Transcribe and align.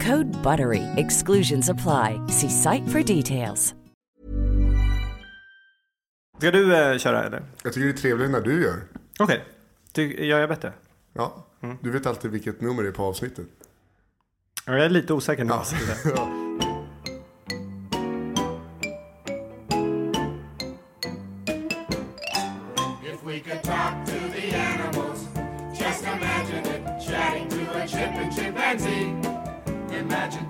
Code 0.00 0.42
BUTTERY. 0.42 0.82
Exclusions 0.96 1.70
apply. 1.70 2.20
See 2.28 2.50
site 2.50 2.88
for 2.88 3.02
details. 3.02 3.74
Ska 6.38 6.50
du 6.50 6.76
eh, 6.76 6.98
köra 6.98 7.24
eller? 7.24 7.42
Jag 7.62 7.72
tycker 7.72 7.86
det 7.86 7.92
är 7.92 7.96
trevligt 7.96 8.30
när 8.30 8.40
du 8.40 8.62
gör. 8.62 8.82
Okej. 9.18 9.44
Okay. 9.92 10.26
Gör 10.26 10.40
jag 10.40 10.48
bättre? 10.48 10.72
Ja. 11.12 11.46
Du 11.80 11.90
vet 11.90 12.06
alltid 12.06 12.30
vilket 12.30 12.60
nummer 12.60 12.82
det 12.82 12.88
är 12.88 12.92
på 12.92 13.02
avsnittet. 13.02 13.46
Ja, 14.66 14.72
Jag 14.72 14.84
är 14.84 14.88
lite 14.90 15.12
osäker 15.12 15.44
nu. 15.44 15.52
Ja. 16.16 16.28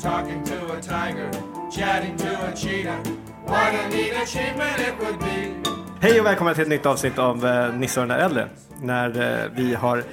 talking 0.07 0.45
to 0.45 0.55
a 0.73 0.81
tiger, 0.83 1.31
chatting 1.71 2.17
to 2.17 2.29
a 2.29 2.53
cheetah. 2.57 2.99
What 3.47 3.75
a 3.75 3.89
neat 3.89 4.23
achievement 4.23 4.79
it 4.79 4.95
would 5.01 5.19
be. 5.19 5.71
Hej 6.01 6.21
och 6.21 6.27
välkomna 6.27 6.55
till 6.55 6.63
ett 6.63 6.69
nytt 6.69 6.87
avsnitt 6.87 7.19
av 7.19 7.47
eh, 7.47 7.75
Nisse 7.75 8.01
och 8.01 8.07
den 8.09 8.19
där 8.19 8.25
äldre. 8.25 8.49
När 8.83 9.43
eh, 9.43 9.51
vi 9.57 9.75
har 9.75 10.05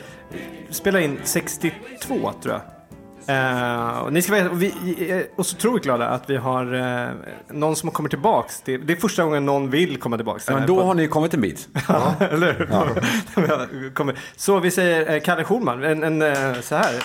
spelat 0.69 1.01
in 1.01 1.19
62 1.23 2.31
tror 2.43 2.53
jag. 2.53 2.61
Eh, 3.27 3.97
och 3.99 4.13
ni 4.13 4.21
ska 4.21 4.49
och 4.49 4.61
vi 4.61 4.67
är 5.11 5.43
så 5.43 5.55
otroligt 5.55 5.83
glada 5.83 6.07
att 6.07 6.29
vi 6.29 6.37
har 6.37 6.73
eh, 6.73 7.09
någon 7.51 7.75
som 7.75 7.91
kommer 7.91 8.09
tillbaks. 8.09 8.61
Det, 8.65 8.77
det 8.77 8.93
är 8.93 8.97
första 8.97 9.23
gången 9.23 9.45
någon 9.45 9.69
vill 9.69 9.97
komma 9.97 10.17
tillbaks. 10.17 10.45
till 10.45 10.51
den 10.53 10.61
men 10.61 10.69
här 10.69 10.75
då 10.77 10.83
har 10.83 10.93
ni 10.93 11.07
kommit 11.07 11.33
en 11.33 11.41
bit. 11.41 11.67
Eller 12.19 12.53
hur? 12.53 13.89
Kommer- 13.93 14.15
Så 14.35 14.59
vi 14.59 14.71
säger 14.71 15.13
eh, 15.13 15.19
Kalle 15.19 15.43
Schulman, 15.43 15.83
en, 15.83 16.03
en, 16.03 16.21
eh, 16.21 16.61
så 16.61 16.75
här. 16.75 17.03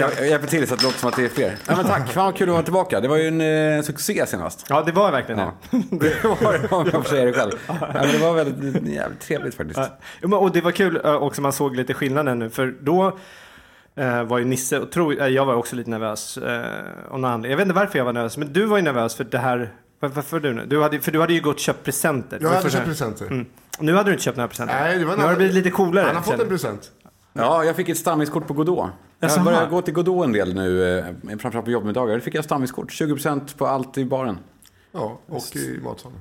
Jag, 0.00 0.10
jag 0.18 0.28
hjälper 0.28 0.46
till 0.48 0.68
så 0.68 0.74
att 0.74 0.80
det 0.80 0.86
låter 0.86 0.98
som 0.98 1.08
att 1.08 1.16
det 1.16 1.24
är 1.24 1.28
fler. 1.28 1.56
Ja, 1.68 1.76
men 1.76 1.84
tack, 1.86 2.08
fan 2.12 2.24
vad 2.24 2.36
kul 2.36 2.48
att 2.48 2.52
vara 2.52 2.62
tillbaka. 2.62 3.00
Det 3.00 3.08
var 3.08 3.16
ju 3.16 3.28
en 3.28 3.40
eh, 3.78 3.82
succé 3.82 4.26
senast. 4.26 4.66
Ja, 4.68 4.82
det 4.86 4.92
var 4.92 5.12
verkligen 5.12 5.38
Ja. 5.40 5.52
det. 5.70 5.78
Det 6.00 6.24
var 6.24 6.52
det, 6.52 6.68
om 6.76 6.88
jag 6.92 7.02
får 7.06 7.10
säga 7.10 7.24
det 7.24 7.32
själv. 7.32 7.52
Ja, 7.66 7.74
men 7.92 8.12
det 8.12 8.18
var 8.18 8.32
väldigt 8.34 8.82
jävligt 8.88 9.20
trevligt 9.20 9.54
faktiskt. 9.54 9.80
Ja, 10.22 10.36
Och 10.36 10.52
det 10.52 10.60
var 10.60 10.70
kul 10.70 11.00
eh, 11.04 11.14
också, 11.14 11.42
man 11.42 11.52
såg 11.52 11.76
lite 11.76 11.94
skillnaden 11.94 12.38
nu. 12.38 12.50
För 12.50 12.74
då 12.80 13.18
eh, 13.96 14.22
var 14.22 14.38
ju 14.38 14.44
Nisse, 14.44 14.78
och 14.80 14.90
tro, 14.92 15.12
eh, 15.12 15.26
jag 15.28 15.44
var 15.46 15.54
också 15.54 15.76
lite 15.76 15.90
nervös. 15.90 16.38
Eh, 16.38 16.66
jag 17.22 17.56
vet 17.56 17.60
inte 17.60 17.74
varför 17.74 17.98
jag 17.98 18.04
var 18.04 18.12
nervös, 18.12 18.36
men 18.36 18.52
du 18.52 18.64
var 18.66 18.76
ju 18.76 18.82
nervös 18.82 19.14
för 19.14 19.24
det 19.24 19.38
här. 19.38 19.72
var- 20.00 20.08
Varför 20.08 20.36
var 20.36 20.40
du 20.40 20.52
nu? 20.54 20.66
Du 20.66 20.82
hade, 20.82 21.00
för 21.00 21.12
du 21.12 21.20
hade 21.20 21.32
ju 21.32 21.40
gått 21.40 21.54
och 21.54 21.60
köpt 21.60 21.84
presenter. 21.84 22.38
Jag 22.42 22.48
hade 22.50 22.70
köpt 22.70 22.84
presenter. 22.84 23.26
Mm. 23.26 23.46
Nu 23.78 23.94
hade 23.94 24.08
du 24.08 24.12
inte 24.12 24.24
köpt 24.24 24.36
några 24.36 24.48
presenter. 24.48 24.80
Nej, 24.80 24.98
det 24.98 25.04
var 25.04 25.16
nu 25.16 25.22
har 25.22 25.30
det 25.30 25.36
blivit 25.36 25.54
lite 25.54 25.70
coolare. 25.70 26.06
Han 26.06 26.16
har 26.16 26.22
fått 26.22 26.40
en 26.40 26.48
present. 26.48 26.90
Ja, 27.32 27.64
jag 27.64 27.76
fick 27.76 27.88
ett 27.88 27.98
stammiskort 27.98 28.46
på 28.46 28.54
Godot. 28.54 28.88
Jag 29.20 29.44
börjar 29.44 29.60
ha. 29.60 29.66
gå 29.66 29.82
till 29.82 29.94
Godot 29.94 30.24
en 30.24 30.32
del 30.32 30.54
nu, 30.54 30.98
eh, 30.98 31.04
framförallt 31.38 31.64
på 31.64 31.70
jobbmiddagar. 31.70 32.14
Då 32.14 32.20
fick 32.20 32.34
jag 32.34 32.44
stammiskort. 32.44 32.90
20% 32.92 33.56
på 33.56 33.66
allt 33.66 33.98
i 33.98 34.04
baren. 34.04 34.38
Ja, 34.92 35.18
och 35.26 35.56
i 35.56 35.80
matsalen. 35.84 36.18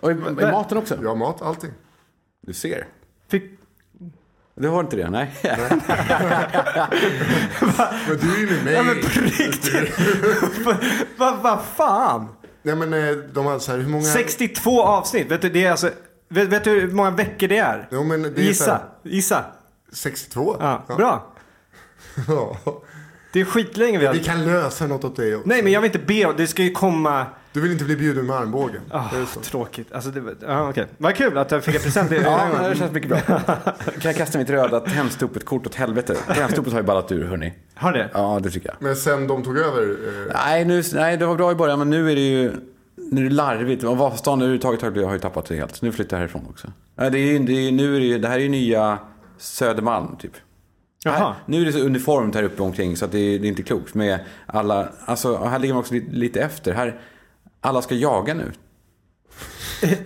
Och 0.00 0.10
i, 0.10 0.14
i 0.14 0.50
maten 0.50 0.78
också. 0.78 0.98
Ja, 1.02 1.14
mat, 1.14 1.42
allting. 1.42 1.70
Du 2.46 2.52
ser. 2.52 2.86
Fick, 3.28 3.44
Du 4.54 4.68
har 4.68 4.80
inte 4.80 4.96
det? 4.96 5.10
Nej. 5.10 5.34
Men 8.08 8.18
du 8.20 8.34
är 8.34 8.38
ju 8.40 8.46
med 8.50 8.64
mig. 8.64 8.74
ja 8.74 8.82
men 8.82 8.94
på 9.00 9.08
riktigt. 9.20 9.98
Vad 11.16 11.38
vad 11.42 11.62
fan? 11.64 12.28
Nej, 12.62 12.76
men 12.76 12.92
eh, 12.92 13.16
de 13.16 13.46
har 13.46 13.58
så 13.58 13.72
här, 13.72 13.78
hur 13.78 13.88
många... 13.88 14.04
62 14.04 14.82
avsnitt. 14.82 15.30
Vet 15.30 15.42
du, 15.42 15.48
det 15.48 15.64
är 15.64 15.70
alltså, 15.70 15.90
vet, 16.28 16.48
vet 16.48 16.64
du 16.64 16.70
hur 16.70 16.90
många 16.92 17.10
veckor 17.10 17.48
det 17.48 17.58
är? 17.58 17.88
Jo, 17.90 18.04
men 18.04 18.22
det 18.22 18.28
är 18.28 18.44
Gissa. 18.44 18.72
här, 18.72 18.82
Gissa. 19.02 19.44
62? 19.92 20.56
Ja, 20.60 20.84
bra. 20.96 21.33
Ja. 22.28 22.56
Det 23.32 23.40
är 23.40 23.44
skitlänge 23.44 23.98
vi 23.98 24.06
har... 24.06 24.14
Vi 24.14 24.24
kan 24.24 24.44
lösa 24.44 24.86
något 24.86 25.04
åt 25.04 25.16
dig 25.16 25.34
också. 25.36 25.48
Nej, 25.48 25.62
men 25.62 25.72
jag 25.72 25.80
vill 25.80 25.88
inte 25.94 26.06
be 26.06 26.32
Det 26.36 26.46
ska 26.46 26.62
ju 26.62 26.70
komma... 26.70 27.26
Du 27.52 27.60
vill 27.60 27.72
inte 27.72 27.84
bli 27.84 27.96
bjuden 27.96 28.26
med 28.26 28.36
armbågen? 28.36 28.80
Ah, 28.90 29.14
Är 29.16 29.20
det 29.20 29.26
så? 29.26 29.40
tråkigt. 29.40 29.92
Alltså, 29.92 30.10
det, 30.10 30.22
ja, 30.40 30.68
okej. 30.68 30.86
Vad 30.98 31.14
kul 31.14 31.38
att 31.38 31.50
jag 31.50 31.64
fick 31.64 31.74
en 31.74 31.80
present. 31.80 32.10
Ja, 32.24 32.68
det 32.68 32.76
känns 32.76 32.92
mycket 32.92 33.08
bra. 33.08 33.18
Kan 33.26 33.62
jag 34.02 34.16
kasta 34.16 34.38
mitt 34.38 34.50
röda 34.50 34.80
Tändstopet-kort 34.80 35.66
åt 35.66 35.74
helvete? 35.74 36.16
Tändstopet 36.34 36.72
har 36.72 36.80
ju 36.80 36.86
ballat 36.86 37.12
ur, 37.12 37.24
hörni. 37.24 37.52
Har 37.74 37.92
det? 37.92 38.10
Ja, 38.14 38.40
det 38.42 38.50
tycker 38.50 38.68
jag. 38.68 38.76
Men 38.80 38.96
sen 38.96 39.26
de 39.26 39.42
tog 39.42 39.58
över... 39.58 39.82
Eh, 39.82 40.32
Nej, 40.34 40.64
nu, 40.64 40.82
nej, 40.94 41.16
det 41.16 41.26
var 41.26 41.34
bra 41.36 41.52
i 41.52 41.54
början, 41.54 41.78
men 41.78 41.90
nu 41.90 42.10
är 42.10 42.14
det 42.14 42.20
ju 42.30 42.52
nu 43.10 43.20
är 43.26 43.28
det 43.28 43.34
larvigt. 43.34 43.84
Och 43.84 43.98
Vasastan 43.98 44.38
överhuvudtaget 44.40 44.82
har 44.82 45.04
har 45.04 45.12
ju 45.12 45.18
tappat 45.18 45.46
det 45.46 45.54
helt. 45.56 45.82
Nu 45.82 45.92
flyttar 45.92 46.16
jag 46.16 46.20
härifrån 46.20 46.46
också. 46.50 46.68
Nej, 46.96 47.10
det, 47.10 47.18
är, 47.18 47.38
det, 47.38 47.52
är, 47.52 47.72
nu 47.72 47.96
är 47.96 48.00
det, 48.00 48.06
ju- 48.06 48.18
det 48.18 48.28
här 48.28 48.34
är 48.36 48.40
ju 48.42 48.48
nya 48.48 48.98
Södermalm, 49.38 50.16
typ. 50.16 50.32
Här, 51.10 51.34
nu 51.46 51.60
är 51.60 51.64
det 51.64 51.72
så 51.72 51.78
uniformt 51.78 52.34
här 52.34 52.42
uppe 52.42 52.62
omkring 52.62 52.96
så 52.96 53.04
att 53.04 53.12
det, 53.12 53.18
är- 53.18 53.38
det 53.38 53.46
är 53.46 53.48
inte 53.48 53.62
klokt. 53.62 53.94
Med 53.94 54.18
alla, 54.46 54.88
alltså, 55.04 55.36
här 55.44 55.58
ligger 55.58 55.74
man 55.74 55.80
också 55.80 55.94
lite, 55.94 56.10
lite 56.12 56.40
efter. 56.40 56.72
Här, 56.72 57.00
alla 57.60 57.82
ska 57.82 57.94
jaga 57.94 58.34
nu. 58.34 58.52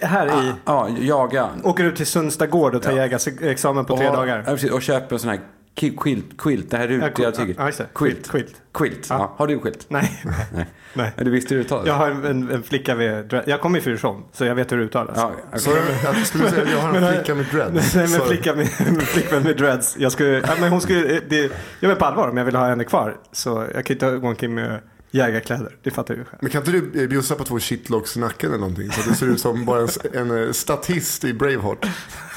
Här 0.02 0.26
i... 0.26 0.52
Ja, 0.64 0.88
jaga. 1.00 1.48
Åker 1.64 1.84
ut 1.84 1.96
till 1.96 2.06
Sundsta 2.06 2.46
gård 2.46 2.74
och 2.74 2.82
tar 2.82 2.92
jägarexamen 2.92 3.84
på 3.84 3.92
och, 3.92 3.98
tre 3.98 4.08
ha- 4.08 4.16
dagar. 4.16 4.38
Ja, 4.46 4.52
precis, 4.52 4.70
och 4.70 4.82
köper 4.82 5.14
en 5.16 5.20
sån 5.20 5.30
här 5.30 5.40
quilt, 5.78 6.24
quilt 6.38 6.70
det 6.70 6.76
här 6.76 6.88
rutiga 6.88 7.10
quilt. 7.10 7.36
tyget. 7.36 7.56
Ja, 7.58 7.64
det. 7.78 7.86
Quilt. 7.94 8.30
Quilt. 8.30 8.54
Quilt. 8.74 9.06
Ja. 9.10 9.34
Har 9.36 9.46
du 9.46 9.58
quilt? 9.58 9.86
Nej. 9.88 10.22
Nej. 10.54 10.66
Nej. 10.94 11.12
Du 11.16 11.30
visste 11.30 11.54
hur 11.54 11.60
det 11.60 11.64
uttalades? 11.66 11.88
Jag 11.88 11.94
har 11.94 12.10
en, 12.10 12.50
en 12.50 12.62
flicka. 12.62 12.94
Dre- 12.94 13.42
Jag 13.46 13.60
kommer 13.60 13.78
ju 13.78 13.82
från 13.82 13.92
Djursholm, 13.92 14.22
så 14.32 14.44
jag 14.44 14.54
vet 14.54 14.72
hur 14.72 14.76
det 14.78 14.84
uttalas. 14.84 15.16
Ja, 15.16 15.32
okej. 15.48 15.60
så 15.60 15.70
jag, 16.04 16.26
skulle 16.26 16.50
säga 16.50 16.64
jag 16.72 16.78
har 16.78 16.94
en 16.94 17.14
flicka 17.14 17.34
med 17.34 17.46
dreads. 17.52 17.94
Nej, 17.94 18.08
men 18.08 18.20
flicka 18.20 18.54
med, 18.54 18.68
med 18.92 19.02
flickvän 19.02 19.42
med 19.42 19.56
dreads. 19.56 19.96
Jag 19.98 20.12
skulle... 20.12 20.30
Ja, 20.46 20.54
men 20.60 20.70
hon 20.70 20.80
skulle... 20.80 21.20
Det, 21.28 21.52
jag 21.80 21.90
är 21.92 21.96
på 21.96 22.04
allvar 22.04 22.28
om 22.28 22.36
jag 22.36 22.44
vill 22.44 22.56
ha 22.56 22.68
henne 22.68 22.84
kvar. 22.84 23.16
Så 23.32 23.66
jag 23.74 23.84
kan 23.86 23.94
inte 23.94 24.10
gå 24.16 24.28
omkring 24.28 24.54
med 24.54 24.80
jägarkläder. 25.10 25.76
Det 25.82 25.90
fattar 25.90 26.14
du 26.14 26.24
själv. 26.24 26.38
Men 26.40 26.50
kan 26.50 26.58
inte 26.66 26.70
du 26.72 27.02
eh, 27.02 27.08
bjussa 27.08 27.34
på 27.34 27.44
två 27.44 27.58
shitlocks 27.58 28.16
i 28.16 28.20
nacken 28.20 28.48
eller 28.50 28.58
någonting? 28.60 28.90
Så 28.92 29.00
att 29.00 29.08
du 29.08 29.14
ser 29.14 29.26
ut 29.26 29.40
som 29.40 29.64
bara 29.64 29.80
en, 29.80 29.88
en 30.30 30.44
eh, 30.46 30.52
statist 30.52 31.24
i 31.24 31.32
Braveheart. 31.32 31.86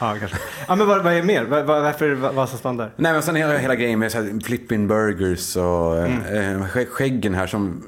Ja, 0.00 0.16
kanske. 0.20 0.36
Ja, 0.68 0.74
men 0.76 0.86
vad, 0.86 1.04
vad 1.04 1.12
är 1.12 1.22
mer? 1.22 1.44
Vad, 1.44 1.64
vad, 1.66 1.82
varför 1.82 2.14
Vasastan 2.14 2.76
där? 2.76 2.90
Nej 2.96 3.12
men 3.12 3.22
sen 3.22 3.36
hela, 3.36 3.56
hela 3.58 3.74
grejen 3.74 3.98
med 3.98 4.12
så 4.12 4.18
här 4.18 4.40
flipping 4.44 4.88
burgers 4.88 5.56
och 5.56 5.98
Mm. 5.98 6.22
eh, 6.62 6.66
skä- 6.66 6.86
skäggen 6.90 7.34
här 7.34 7.46
som... 7.46 7.82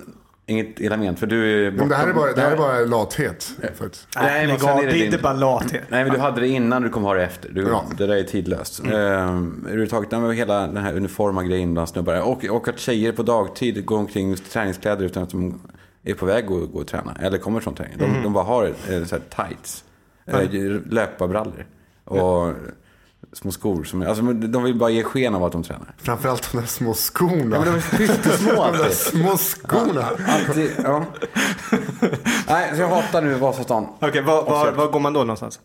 Inget 0.49 0.81
illa 0.81 0.97
ment 0.97 1.19
för 1.19 1.27
du 1.27 1.67
är 1.67 1.71
Men 1.71 1.89
det 1.89 1.95
här 1.95 2.09
är 2.09 2.13
bortom- 2.13 2.17
bara, 2.17 2.33
det 2.33 2.41
här 2.41 2.53
är 2.53 2.57
bara 2.57 2.79
lathet. 2.81 3.51
Faktiskt. 3.79 4.09
Nej, 4.17 4.47
men 4.47 4.59
sen 4.59 4.69
är 4.69 4.83
det 4.83 4.89
är 4.89 4.93
din- 4.93 5.05
inte 5.05 5.19
bara 5.19 5.33
lathet. 5.33 5.83
Nej 5.89 6.05
men 6.05 6.13
du 6.15 6.19
hade 6.21 6.41
det 6.41 6.49
innan, 6.49 6.83
du 6.83 6.89
kommer 6.89 7.09
ha 7.09 7.15
det 7.15 7.25
efter. 7.25 7.49
Du, 7.53 7.63
Ja. 7.63 7.85
Det 7.99 8.07
där 8.07 8.17
är 8.17 8.23
tidlöst. 8.23 8.81
Mm. 8.81 8.93
Ehm, 8.93 9.61
överhuvudtaget, 9.67 10.13
hela 10.37 10.61
den 10.67 10.77
här 10.77 10.95
uniforma 10.97 11.43
grejen 11.43 11.73
bland 11.75 11.89
snubbar. 11.89 12.21
Och, 12.21 12.45
och 12.45 12.69
att 12.69 12.79
tjejer 12.79 13.13
på 13.13 13.23
dagtid 13.23 13.85
går 13.87 13.99
omkring 13.99 14.33
i 14.33 14.37
träningskläder 14.37 15.05
utan 15.05 15.23
att 15.23 15.31
de 15.31 15.61
är 16.05 16.15
på 16.15 16.27
väg 16.27 16.45
att 16.45 16.51
gå 16.51 16.79
och 16.81 16.87
träna. 16.87 17.17
Eller 17.23 17.39
kommer 17.39 17.61
från 17.61 17.75
träning. 17.75 17.95
De, 17.99 18.05
Mm. 18.05 18.23
de 18.23 18.33
bara 18.33 18.45
har 18.45 18.65
eh, 18.67 19.05
så 19.05 19.17
här 19.17 19.47
tights. 19.49 19.85
Eh, 20.27 20.81
löparbrallor. 20.91 21.67
Och 22.05 22.53
små 23.33 23.53
skor. 23.53 23.85
Som, 23.85 24.03
alltså, 24.03 24.23
de 24.23 24.63
vill 24.63 24.75
bara 24.79 24.91
ge 24.91 25.03
sken 25.03 25.35
av 25.35 25.45
att 25.45 25.53
de 25.53 25.63
tränar. 25.63 25.95
Framförallt 25.99 26.53
de 26.53 26.59
där 26.59 26.67
små 26.67 26.95
skorna. 26.95 27.57
Ja, 27.57 27.63
men 27.65 27.65
de 27.65 27.69
är 27.75 27.97
pyttesmå 27.97 28.51
de 28.53 28.57
där 28.57 28.85
alltid. 28.85 28.93
små 28.97 29.37
skorna. 29.37 30.05
Alltid, 30.29 30.71
ja. 30.85 31.05
Nej, 32.49 32.71
så 32.75 32.81
jag 32.81 32.89
hatar 32.89 33.23
nu 33.23 33.35
Vasastan. 33.35 33.87
Okej, 34.01 34.23
var, 34.23 34.45
var, 34.45 34.73
var 34.73 34.87
går 34.87 35.01
man 35.01 35.13
då 35.13 35.21
någonstans? 35.21 35.61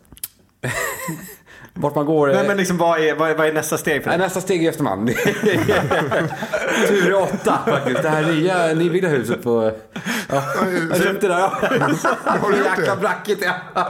vart 1.74 1.94
man 1.94 2.06
går. 2.06 2.28
Nej, 2.28 2.48
men 2.48 2.56
liksom, 2.56 2.76
vad, 2.78 3.00
är, 3.00 3.14
vad, 3.14 3.30
är, 3.30 3.34
vad 3.34 3.46
är 3.46 3.52
nästa 3.52 3.78
steg 3.78 4.02
för 4.02 4.10
dig? 4.10 4.18
nästa 4.18 4.40
steg 4.40 4.64
är 4.64 4.70
Östermalm. 4.70 5.06
Det 5.42 5.52
är 5.52 6.88
Tur 6.88 7.14
åtta 7.14 7.58
faktiskt. 7.66 8.02
Det 8.02 8.08
här 8.08 8.22
nya 8.22 8.66
nybyggda 8.74 9.08
huset 9.08 9.42
på... 9.42 9.72
Ja, 10.28 10.42
jag 10.90 11.02
köpte 11.02 11.28
det 11.28 11.34
där. 11.34 11.38
Ja. 11.40 11.50
Har 12.24 12.50
du 12.50 12.56
gjort 12.56 12.66
Jäkla 12.78 12.94
det? 12.94 13.00
brackigt 13.00 13.44
ja. 13.74 13.84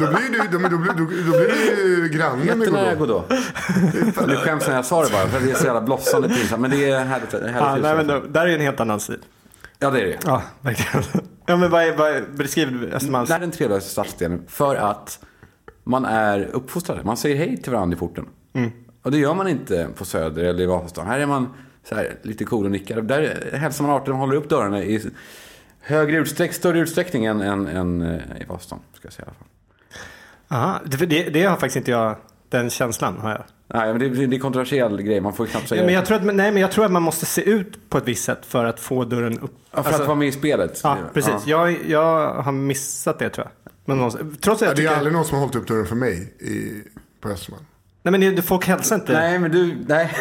Då 0.00 0.06
blir 0.06 0.30
du, 0.30 0.58
då, 0.58 0.68
då, 0.68 0.76
blir- 0.78 0.92
då, 0.92 0.98
då 0.98 1.38
blir 1.38 1.76
du 1.76 2.08
granne 2.08 2.36
med 2.44 2.58
Jättenära 2.58 2.94
Godot. 2.94 3.28
Godot. 3.28 4.28
Nu 4.28 4.36
skäms 4.36 4.66
när 4.68 4.74
jag 4.74 4.84
sa 4.84 5.04
det 5.04 5.10
bara 5.12 5.26
för 5.26 5.36
att 5.38 5.44
det 5.44 5.50
är 5.50 5.54
så 5.54 5.64
jävla 5.64 5.80
blossande 5.80 6.28
pinsamt. 6.28 6.60
Men 6.62 6.70
det 6.70 6.90
är 6.90 7.04
härligt. 7.04 7.32
härligt 7.32 7.56
Ja, 7.56 7.74
hus. 7.74 7.82
nej, 7.82 7.96
men 7.96 8.06
då, 8.06 8.20
där 8.28 8.40
är 8.42 8.46
ju 8.46 8.54
en 8.54 8.60
helt 8.60 8.80
annan 8.80 9.00
stil. 9.00 9.18
ja, 9.78 9.90
det 9.90 10.00
är 10.00 10.04
det. 10.06 10.16
Ja, 10.24 10.42
verkligen. 10.60 11.04
Ja, 11.46 11.56
men 11.56 11.70
vad 11.70 11.82
är, 11.82 11.92
vad 11.96 12.10
är, 12.10 12.24
beskriv 12.34 12.90
Östermalms... 12.94 13.28
Det 13.28 13.34
här 13.34 13.40
är 13.40 13.46
den 13.46 13.50
trevligaste 13.52 13.90
stadsdelen 13.90 14.42
för 14.48 14.76
att 14.76 15.18
man 15.86 16.04
är 16.04 16.48
uppfostrade. 16.52 17.04
Man 17.04 17.16
säger 17.16 17.36
hej 17.36 17.56
till 17.56 17.72
varandra 17.72 17.96
i 17.96 17.98
porten. 17.98 18.26
Och 19.02 19.10
det 19.10 19.18
gör 19.18 19.34
man 19.34 19.48
inte 19.48 19.88
på 19.96 20.04
Söder 20.04 20.44
eller 20.44 20.62
i 20.62 20.66
Vasastan. 20.66 21.06
Här 21.06 21.18
är 21.18 21.26
man 21.26 21.48
här, 21.90 22.18
lite 22.22 22.44
cool 22.44 22.64
och 22.64 22.70
nickar. 22.70 23.00
Där 23.00 23.50
hälsar 23.52 23.84
man 23.84 23.96
artigt 23.96 24.08
och 24.08 24.16
håller 24.16 24.36
upp 24.36 24.48
dörrarna 24.48 24.82
i 24.82 25.10
högre 25.80 26.16
utsträck, 26.16 26.52
större 26.52 26.78
utsträckning 26.78 27.24
än, 27.24 27.40
än, 27.40 27.66
än 27.66 28.02
eh, 28.02 28.40
i 28.40 28.44
Vasastan. 28.48 28.78
Ska 28.92 29.06
jag 29.06 29.12
säga 29.12 29.26
i 29.26 29.28
alla 29.28 29.36
fall. 29.38 29.48
Aha, 30.48 30.80
det, 31.06 31.30
det, 31.30 31.42
har 31.42 31.56
faktiskt 31.56 31.76
inte 31.76 31.90
jag, 31.90 32.16
den 32.48 32.70
känslan 32.70 33.18
har 33.18 33.30
jag. 33.30 33.42
Nej, 33.66 33.92
men 33.92 33.98
det, 33.98 34.26
det 34.26 34.36
är 34.36 34.40
kontroversiell 34.40 35.02
grej. 35.02 35.20
Man 35.20 35.32
får 35.32 35.46
ju 35.46 35.50
knappt 35.50 35.68
säga 35.68 35.80
Ja, 35.80 35.86
men 35.86 35.94
jag 35.94 36.06
tror 36.06 36.16
att, 36.16 36.24
nej, 36.24 36.52
men 36.52 36.56
jag 36.56 36.70
tror 36.70 36.84
att 36.84 36.92
man 36.92 37.02
måste 37.02 37.26
se 37.26 37.42
ut 37.42 37.90
på 37.90 37.98
ett 37.98 38.08
visst 38.08 38.24
sätt 38.24 38.46
för 38.46 38.64
att 38.64 38.80
få 38.80 39.04
dörren 39.04 39.38
upp. 39.38 39.52
Ja, 39.70 39.82
för 39.82 39.88
Alltså- 39.88 40.02
att 40.02 40.08
vara 40.08 40.18
med 40.18 40.28
i 40.28 40.32
spelet. 40.32 40.80
Ja, 40.84 40.96
precis. 41.14 41.46
Jag, 41.46 41.76
jag 41.88 42.34
har 42.34 42.52
missat 42.52 43.18
det 43.18 43.30
tror 43.30 43.46
jag. 43.46 43.72
Men 43.86 43.96
någonstans, 43.96 44.38
trots 44.40 44.62
att 44.62 44.66
Ja, 44.66 44.68
jag 44.68 44.76
det 44.76 44.82
är 44.82 44.86
tycker... 44.86 44.96
aldrig 44.96 45.12
någon 45.14 45.24
som 45.24 45.34
har 45.34 45.40
hållit 45.40 45.56
upp 45.56 45.68
dörren 45.68 45.86
för 45.86 45.94
mig 45.96 46.34
i, 46.38 46.82
på 47.20 47.28
Östermalm. 47.28 47.64
Nej, 48.02 48.12
men 48.18 48.36
det, 48.36 48.42
folk 48.42 48.66
hälsar 48.66 48.96
inte. 48.96 49.12
Nej, 49.12 49.38
men 49.38 49.50
du... 49.50 49.76
Nej. 49.88 50.16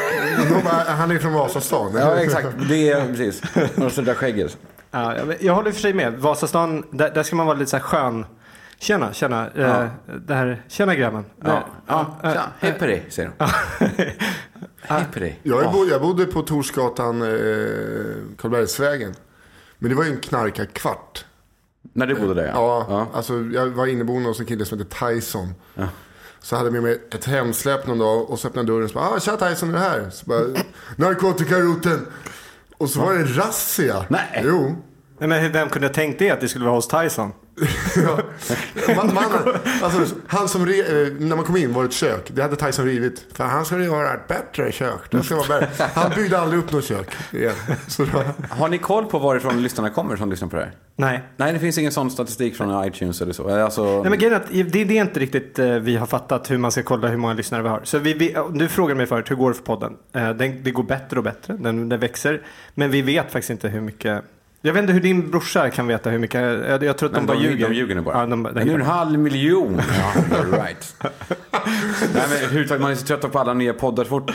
Bara, 0.64 0.74
han 0.94 1.12
är 1.12 1.20
från 1.20 1.34
Vasastan. 1.34 1.92
Ja, 1.96 2.16
exakt. 2.16 2.48
Det 2.70 2.90
är 2.90 3.08
precis. 3.08 3.42
Och 3.78 3.92
så 3.92 4.02
det 4.02 4.06
där 4.08 4.14
skägget. 4.16 4.58
Ja, 4.92 5.16
jag, 5.18 5.36
jag 5.44 5.56
håller 5.56 5.68
i 5.70 5.72
och 5.72 5.76
för 5.76 5.82
sig 5.82 5.94
med. 5.94 6.14
Vasastan, 6.14 6.84
där, 6.92 7.10
där 7.12 7.24
ska 7.24 7.36
man 7.36 7.46
vara 7.46 7.58
lite 7.58 7.72
så 7.72 7.78
här 7.78 7.84
skön. 7.84 8.26
Tjena, 8.80 9.14
tjena. 9.14 9.50
Ja. 9.56 9.84
Eh, 9.84 9.90
det 10.28 10.34
här, 10.34 10.64
tjena 10.68 10.96
grabben. 10.96 11.26
Ja, 11.44 11.66
ja. 11.88 12.20
Eh, 12.24 12.34
Tja, 12.34 12.44
hej 12.60 12.72
på 12.80 12.86
dig, 12.86 13.06
säger 13.10 13.32
de. 13.38 13.48
Hej 14.82 15.06
på 15.14 15.20
dig. 15.20 15.40
Jag, 15.44 15.72
bo, 15.72 15.86
jag 15.86 16.02
bodde 16.02 16.26
på 16.26 16.42
Torsgatan, 16.42 17.22
eh, 17.22 17.28
Karlbergsvägen. 18.38 19.14
Men 19.78 19.90
det 19.90 19.96
var 19.96 20.04
ju 20.04 20.12
en 20.12 20.20
knarkarkvart. 20.20 21.26
När 21.98 22.08
du 22.08 22.16
bodde 22.16 22.34
där, 22.34 22.48
Ja, 22.48 22.86
ja. 22.90 23.08
alltså 23.14 23.34
jag 23.54 23.66
var 23.68 23.88
inneboende 23.88 24.30
hos 24.30 24.40
en 24.40 24.46
kille 24.46 24.66
som 24.66 24.80
heter 24.80 25.10
Tyson. 25.12 25.54
Så 26.40 26.56
hade 26.56 26.68
jag 26.68 26.74
med 26.74 26.84
mig 26.84 27.02
ett 27.12 27.26
hemsläp 27.26 27.88
någon 27.88 27.98
dag 28.00 28.30
och 28.30 28.40
så 28.40 28.48
öppnade 28.48 28.72
jag 28.72 28.76
dörren 28.76 28.84
och 28.84 28.90
så 28.90 28.96
bara, 28.96 29.10
ah, 29.10 29.20
tja 29.20 29.38
Tyson 29.38 29.70
är 29.70 29.74
du 29.74 29.80
här? 29.80 30.10
Så 30.10 30.26
bara, 30.26 30.40
narkotikaroten. 30.96 32.06
Och 32.78 32.90
så 32.90 33.00
var 33.00 33.14
det 33.14 33.24
razzia. 33.24 34.06
Nej. 34.10 34.42
Jo. 34.46 34.76
Nej, 35.18 35.30
men 35.30 35.52
vem 35.52 35.70
kunde 35.70 35.88
ha 35.88 35.94
tänkt 35.94 36.20
det 36.20 36.30
att 36.32 36.42
det 36.42 36.48
skulle 36.48 36.66
vara 36.66 36.76
hos 36.76 36.88
Tyson? 36.88 37.32
Ja. 37.96 38.20
Man, 38.96 39.14
mannen, 39.14 39.60
alltså, 39.82 40.16
han 40.28 40.50
som 40.50 40.66
re, 40.66 40.80
eh, 40.80 41.14
när 41.20 41.36
man 41.36 41.46
kom 41.46 41.58
in 41.58 41.74
var 41.74 41.84
det 41.84 41.88
ett 41.88 41.94
kök. 41.94 42.32
Det 42.34 42.42
hade 42.42 42.56
Tyson 42.56 42.86
rivit. 42.86 43.26
För 43.34 43.44
han 43.44 43.66
skulle 43.66 43.86
göra 43.86 44.14
ett 44.14 44.28
bättre 44.28 44.72
kök. 44.72 45.12
Det 45.12 45.24
ska 45.24 45.36
vara 45.36 45.60
bättre. 45.60 45.86
Han 45.94 46.12
byggde 46.16 46.40
aldrig 46.40 46.60
upp 46.60 46.72
något 46.72 46.86
kök 46.86 47.16
igen. 47.32 47.54
Så 47.88 48.06
då, 48.06 48.24
Har 48.50 48.70
ni 48.70 48.78
koll 48.78 49.06
på 49.06 49.20
varifrån 49.20 49.64
lyssnarna 49.64 49.90
kommer 49.90 50.16
som 50.16 50.30
lyssnar 50.30 50.48
på 50.48 50.56
det 50.56 50.62
här? 50.62 50.72
Nej. 50.96 51.24
Nej, 51.38 51.54
det 51.54 51.60
finns 51.60 51.78
ingen 51.78 51.92
sån 51.92 52.12
statistik 52.12 52.56
från 52.56 52.88
iTunes 52.88 53.22
eller 53.22 53.34
så. 53.34 53.50
Alltså, 53.64 54.02
Nej, 54.02 54.10
men 54.10 54.20
grejen 54.20 54.34
är 54.34 54.38
att 54.40 54.72
det, 54.72 54.84
det 54.84 54.98
är 54.98 55.02
inte 55.02 55.20
riktigt 55.20 55.60
eh, 55.60 55.70
vi 55.70 55.96
har 55.96 56.08
fattat 56.08 56.52
hur 56.52 56.58
man 56.58 56.72
ska 56.72 56.84
kolla 56.84 57.08
hur 57.08 57.18
många 57.18 57.34
lyssnare 57.34 57.62
vi 57.64 57.70
har. 57.70 57.82
Så 57.84 58.00
vi, 58.00 58.14
vi, 58.14 58.36
du 58.54 58.68
frågade 58.68 58.98
mig 58.98 59.06
förut, 59.06 59.32
hur 59.32 59.36
går 59.36 59.50
det 59.50 59.56
för 59.56 59.64
podden? 59.64 59.94
Eh, 60.14 60.30
den, 60.30 60.64
det 60.64 60.72
går 60.72 60.84
bättre 60.84 61.18
och 61.18 61.24
bättre, 61.24 61.54
den, 61.54 61.90
den 61.90 62.00
växer. 62.00 62.42
Men 62.74 62.92
vi 62.92 63.02
vet 63.02 63.32
faktiskt 63.32 63.50
inte 63.50 63.68
hur 63.68 63.82
mycket. 63.82 64.24
Jag 64.66 64.74
vet 64.74 64.82
inte 64.82 64.94
hur 64.94 65.00
din 65.02 65.32
brorsa 65.32 65.70
kan 65.70 65.88
veta 65.88 66.10
hur 66.10 66.20
mycket. 66.20 66.42
Jag, 66.42 66.84
jag 66.84 66.98
tror 66.98 67.10
att 67.10 67.16
de 67.16 67.20
men 67.20 67.26
bara 67.28 67.38
de, 67.38 67.44
ljuger. 67.44 67.70
de 67.70 67.76
ljuger 67.76 67.96
nu 67.96 68.02
bara. 68.02 68.20
Ja, 68.20 68.26
de, 68.26 68.42
Men 68.42 68.54
nu 68.54 68.62
är 68.62 68.66
det 68.66 68.74
en 68.74 68.82
halv 68.82 69.20
miljon. 69.20 69.82
Ja, 70.32 70.44
right. 70.66 70.96
Nej, 71.02 72.24
men 72.30 72.38
överhuvudtaget, 72.44 72.82
man 72.82 72.92
är 72.92 72.96
så 72.96 73.06
trött 73.06 73.32
på 73.32 73.40
alla 73.40 73.54
nya 73.54 73.74
poddar. 73.74 74.04
Så 74.04 74.10
fort 74.10 74.32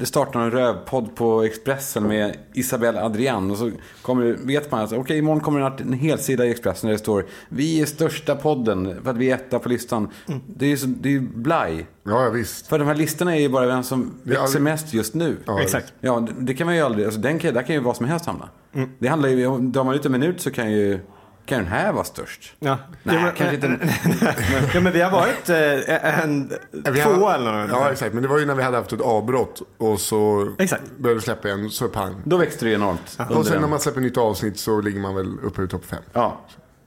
det 0.00 0.06
startar 0.06 0.40
en 0.40 0.50
rövpodd 0.50 1.16
på 1.16 1.42
Expressen 1.42 2.02
med 2.02 2.36
Isabelle 2.54 3.02
Adrian. 3.02 3.50
Och 3.50 3.56
så 3.58 3.70
kommer, 4.02 4.36
vet 4.46 4.70
man 4.70 4.80
att 4.84 4.92
okej, 4.92 5.18
imorgon 5.18 5.40
kommer 5.40 5.60
en, 5.60 5.72
en 5.78 5.92
hel 5.92 6.18
sida 6.18 6.46
i 6.46 6.50
Expressen 6.50 6.86
där 6.88 6.92
det 6.92 6.98
står 6.98 7.24
Vi 7.48 7.80
är 7.80 7.86
största 7.86 8.34
podden 8.36 8.96
för 9.04 9.10
att 9.10 9.16
vi 9.16 9.30
är 9.30 9.34
etta 9.34 9.58
på 9.58 9.68
listan. 9.68 10.08
Det 10.56 10.64
är 10.66 10.70
ju 10.70 10.76
så- 10.76 10.86
det 10.86 11.08
är 11.08 11.12
ju 11.12 11.20
blaj. 11.20 11.86
ja, 12.04 12.30
visst. 12.30 12.66
För 12.66 12.78
de 12.78 12.88
här 12.88 12.94
listorna 12.94 13.36
är 13.36 13.40
ju 13.40 13.48
bara 13.48 13.66
vem 13.66 13.82
som 13.82 14.14
växer 14.22 14.42
aldrig- 14.42 14.62
mest 14.62 14.94
just 14.94 15.14
nu. 15.14 15.36
Ja, 15.46 15.60
Exakt. 15.62 15.92
Ja, 16.00 16.20
det- 16.20 16.32
det 16.44 16.54
kan 16.54 16.66
man 16.66 16.76
ju 16.76 16.82
aldrig. 16.82 17.04
Alltså, 17.04 17.20
den 17.20 17.38
kan, 17.38 17.54
där 17.54 17.62
kan 17.62 17.74
ju 17.74 17.80
vad 17.80 17.96
som 17.96 18.06
helst 18.06 18.26
hamna. 18.26 18.48
Mm. 18.74 18.88
Det 18.98 19.08
handlar 19.08 19.28
ju 19.28 19.46
om, 19.46 19.72
drar 19.72 19.84
man 19.84 19.94
ut 19.94 20.06
en 20.06 20.12
minut 20.12 20.40
så 20.40 20.50
kan 20.50 20.72
ju 20.72 21.00
kan 21.46 21.58
den 21.58 21.68
här 21.68 21.92
vara 21.92 22.04
störst. 22.04 22.54
Ja. 22.58 22.78
Nej, 23.02 23.16
ja, 23.16 23.22
men, 23.22 23.32
kanske 23.34 23.54
inte. 23.56 23.78
ja, 24.74 24.80
men 24.80 24.92
vi 24.92 25.00
har 25.00 25.10
varit 25.10 25.48
eh, 25.48 26.20
en, 26.24 26.48
Vi 26.72 27.00
två 27.00 27.10
har- 27.10 27.34
eller 27.34 27.52
något. 27.52 27.70
Ja, 27.70 27.90
exakt. 27.92 28.14
Men 28.14 28.22
det 28.22 28.28
var 28.28 28.38
ju 28.38 28.46
när 28.46 28.54
vi 28.54 28.62
hade 28.62 28.76
haft 28.76 28.92
ett 28.92 29.00
avbrott 29.00 29.62
och 29.78 30.00
så 30.00 30.48
Exakt. 30.58 30.82
började 30.98 31.18
vi 31.20 31.24
släppa 31.24 31.48
en, 31.48 31.70
så 31.70 31.88
pang. 31.88 32.14
Då 32.24 32.36
växte 32.36 32.64
det 32.64 32.68
ju 32.68 32.74
enormt. 32.74 33.16
Och 33.18 33.30
under 33.30 33.42
sen 33.42 33.52
den. 33.52 33.60
när 33.62 33.68
man 33.68 33.80
släpper 33.80 34.00
nytt 34.00 34.16
avsnitt 34.16 34.58
så 34.58 34.80
ligger 34.80 35.00
man 35.00 35.14
väl 35.14 35.38
uppe 35.42 35.62
i 35.62 35.68
topp 35.68 35.84
fem. 35.84 36.02
Ja. 36.12 36.40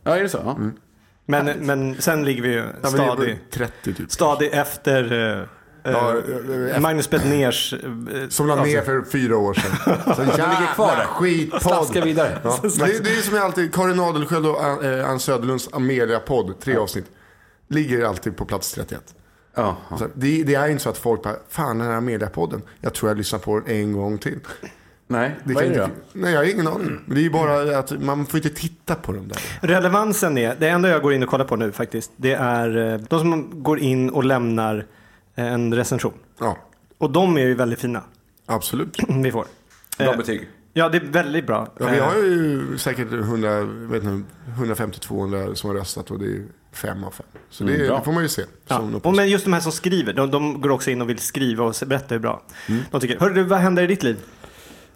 ja, 0.03 0.17
är 0.17 0.23
det 0.23 0.29
så? 0.29 0.41
Ja. 0.45 0.57
Men, 1.25 1.45
men 1.59 2.01
sen 2.01 2.25
ligger 2.25 2.41
vi 2.41 2.49
ju 2.53 2.63
Ja, 2.83 2.89
stadig, 2.89 3.27
väl 3.27 3.37
30 3.51 3.93
typ. 3.93 4.11
stadig 4.11 4.49
efter 4.53 5.37
eh, 5.39 5.43
Ja, 5.83 6.15
eh, 6.73 6.79
Magnus 6.79 7.09
Betnérs... 7.09 7.73
eh, 7.73 8.27
Som 8.29 8.47
la 8.47 8.63
ner 8.63 8.81
för 8.81 9.01
fyra 9.11 9.37
år 9.37 9.53
sedan. 9.53 9.95
Så 10.15 10.21
ligger 10.21 10.73
kvar 10.75 10.87
där. 10.87 10.97
jävla 10.97 11.05
skitpodd. 11.05 11.61
Slaska 11.61 12.01
vidare. 12.05 12.37
Ja. 12.43 12.59
Det, 12.63 13.03
det 13.03 13.09
är 13.17 13.21
som 13.21 13.35
jag 13.35 13.45
alltid, 13.45 13.73
Karin 13.73 13.99
Adelsköld 13.99 14.45
och 14.45 14.83
eh, 14.85 15.09
Ann 15.09 15.19
Söderlunds 15.19 15.69
Amelia-podd, 15.73 16.59
tre 16.59 16.75
avsnitt, 16.77 17.05
ligger 17.67 18.05
alltid 18.05 18.37
på 18.37 18.45
plats 18.45 18.71
31. 18.71 19.01
Ja. 19.55 19.77
Det, 20.13 20.43
det 20.43 20.55
är 20.55 20.67
inte 20.67 20.83
så 20.83 20.89
att 20.89 20.97
folk 20.97 21.23
bara, 21.23 21.35
fan 21.49 21.77
den 21.77 21.87
här 21.87 21.93
Amelia-podden, 21.97 22.61
jag 22.81 22.93
tror 22.93 23.09
jag 23.09 23.17
lyssnar 23.17 23.39
på 23.39 23.59
den 23.59 23.75
en 23.75 23.93
gång 23.93 24.17
till. 24.17 24.39
Nej, 25.07 25.35
Det 25.43 25.53
vad 25.53 25.63
är 25.63 25.69
det 25.69 25.77
då? 25.77 25.83
inte, 25.83 25.95
nej, 26.13 26.31
jag 26.33 26.39
har 26.39 26.45
ingen 26.45 26.67
aning. 26.67 26.99
Det 27.05 27.15
är 27.15 27.23
ju 27.23 27.29
bara 27.29 27.77
att 27.79 28.01
man 28.01 28.25
får 28.25 28.37
inte 28.37 28.49
titta 28.49 28.95
på 28.95 29.11
dem 29.11 29.27
där. 29.27 29.67
Relevansen 29.67 30.37
är, 30.37 30.55
det 30.59 30.67
enda 30.69 30.89
jag 30.89 31.01
går 31.01 31.13
in 31.13 31.23
och 31.23 31.29
kollar 31.29 31.45
på 31.45 31.55
nu 31.55 31.71
faktiskt, 31.71 32.11
det 32.15 32.33
är 32.33 32.93
eh, 32.93 32.99
de 33.09 33.19
som 33.19 33.63
går 33.63 33.79
in 33.79 34.09
och 34.09 34.23
lämnar 34.23 34.85
en 35.35 35.73
recension. 35.73 36.13
Ja, 36.39 36.57
Och 36.97 37.11
de 37.11 37.37
är 37.37 37.41
ju 37.41 37.53
väldigt 37.55 37.79
fina, 37.79 38.03
absolut. 38.45 38.97
vi 39.23 39.31
får. 39.31 39.45
Bra 39.97 40.11
Eh, 40.11 40.17
betyg. 40.17 40.49
Ja, 40.73 40.89
det 40.89 40.97
är 40.97 41.01
väldigt 41.05 41.47
bra. 41.47 41.67
Ja, 41.79 41.87
vi 41.91 41.97
Eh, 41.97 42.03
har 42.05 42.15
ju 42.15 42.77
säkert 42.77 43.11
100, 43.13 43.61
vet 43.63 44.03
inte, 44.03 44.29
150-200 44.57 45.53
som 45.53 45.69
har 45.69 45.77
röstat 45.77 46.11
och 46.11 46.19
det 46.19 46.25
är 46.25 46.45
fem 46.71 47.03
av 47.03 47.11
fem. 47.11 47.25
Så 47.49 47.63
det, 47.63 47.75
Mm, 47.75 47.87
bra. 47.87 47.97
det 47.97 48.03
får 48.05 48.11
man 48.11 48.23
ju 48.23 48.29
se. 48.29 48.41
Ja. 48.67 48.75
Som 48.77 48.95
Och 48.95 49.13
men 49.15 49.29
just 49.29 49.43
de 49.45 49.53
här 49.53 49.59
som 49.59 49.71
skriver, 49.71 50.13
de, 50.13 50.31
de 50.31 50.61
går 50.61 50.69
också 50.69 50.91
in 50.91 51.01
och 51.01 51.09
vill 51.09 51.17
skriva 51.19 51.63
och 51.63 51.75
berätta 51.85 52.15
hur 52.15 52.19
bra 52.19 52.41
Mm. 52.69 52.81
de 52.91 53.01
tycker. 53.01 53.19
Hörru 53.19 53.33
du, 53.33 53.43
vad 53.43 53.59
händer 53.59 53.83
i 53.83 53.87
ditt 53.87 54.03
liv? 54.03 54.17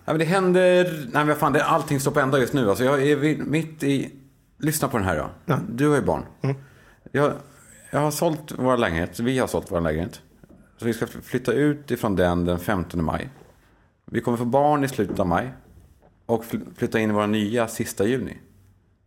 Ja, 0.06 0.13
men 0.13 0.20
det 0.20 0.25
händer... 0.25 1.08
Nej, 1.13 1.25
men 1.25 1.36
fan, 1.36 1.54
det, 1.54 1.63
allting 1.65 2.00
står 2.00 2.12
på 2.12 2.20
ända 2.20 2.39
just 2.39 2.54
nu. 2.54 2.70
Alltså, 2.70 2.84
jag 2.84 3.04
är 3.08 3.15
vid- 3.15 3.48
mitt 3.48 3.84
i... 3.84 4.12
Lyssna 4.60 4.88
på 4.88 4.98
den 4.98 5.08
här 5.08 5.15
då. 5.18 5.30
Ja. 5.46 5.60
Du 5.70 5.88
har 5.88 5.96
ju 5.96 6.01
barn. 6.01 6.24
Jag, 7.12 7.34
jag 7.96 8.02
har 8.04 8.12
sålt 8.12 8.54
vår 8.58 8.78
lägenhet. 8.78 9.20
Vi 9.20 9.40
har 9.40 9.48
sålt 9.48 9.66
vår 9.72 9.82
lägenhet. 9.82 10.22
Så 10.78 10.86
vi 10.86 10.94
ska 10.94 11.08
flytta 11.08 11.52
ut 11.54 11.92
ifrån 11.92 12.16
den 12.16 12.46
den 12.46 12.60
15 12.60 13.04
maj. 13.06 13.30
Vi 14.12 14.22
kommer 14.22 14.38
få 14.38 14.46
barn 14.46 14.84
i 14.84 14.88
slutet 14.88 15.20
av 15.20 15.28
maj. 15.28 15.54
Och 16.25 16.46
fly- 16.46 16.60
flytta 16.78 17.00
in 17.00 17.10
i 17.10 17.14
våra 17.14 17.28
nya 17.28 17.68
sista 17.68 18.06
juni. 18.08 18.38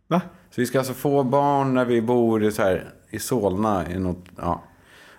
Va? 0.07 0.21
Så 0.49 0.61
vi 0.61 0.65
ska 0.67 0.77
alltså 0.77 0.93
få 0.93 1.23
barn 1.23 1.73
när 1.73 1.85
vi 1.85 2.01
bor 2.01 2.43
i, 2.43 2.51
så 2.51 2.61
här, 2.61 2.93
i 3.09 3.19
Solna. 3.19 3.91
I 3.91 3.99
något, 3.99 4.25
ja. 4.37 4.63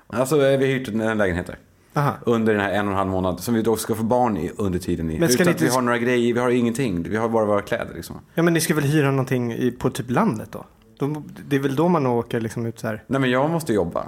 Alltså 0.07 0.37
vi 0.39 0.45
har 0.45 0.59
hyrt 0.59 0.89
en 0.89 1.19
lägenhet 1.19 1.47
där. 1.47 1.59
Aha. 1.95 2.15
Under 2.27 2.53
den 2.55 2.63
här 2.63 2.71
en 2.73 2.87
och 2.87 2.93
en 2.93 2.99
halv 2.99 3.11
månad. 3.11 3.41
Som 3.41 3.55
vi 3.55 3.63
då 3.63 3.77
ska 3.77 3.95
få 3.95 4.03
barn 4.03 4.37
i 4.37 4.51
under 4.57 4.79
tiden. 4.79 5.11
I. 5.11 5.19
Men 5.19 5.29
ska 5.29 5.43
Utan 5.43 5.47
ni 5.51 5.55
att 5.55 5.61
vi 5.61 5.65
inte- 5.65 5.75
har 5.77 5.83
några 5.83 5.99
grejer, 5.99 6.35
vi 6.35 6.41
har 6.41 6.51
ingenting. 6.51 7.03
Vi 7.03 7.17
har 7.17 7.29
bara 7.29 7.45
våra 7.45 7.63
kläder 7.63 7.95
liksom. 7.95 8.17
Ja, 8.35 8.43
men 8.43 8.55
ni 8.55 8.61
ska 8.61 8.75
väl 8.75 8.85
hyra 8.85 9.11
någonting 9.11 9.53
i, 9.53 9.71
på 9.71 9.91
typ 9.91 10.11
landet 10.11 10.49
då? 10.53 10.65
De, 11.01 11.25
det 11.49 11.57
är 11.57 11.61
väl 11.61 11.77
då 11.77 11.89
man 11.89 12.07
åker 12.07 12.41
liksom 12.41 12.67
ut 12.67 12.79
så 12.79 12.87
här? 12.87 13.03
Nej 13.07 13.21
men 13.21 13.31
jag 13.31 13.51
måste 13.51 13.73
jobba. 13.73 14.07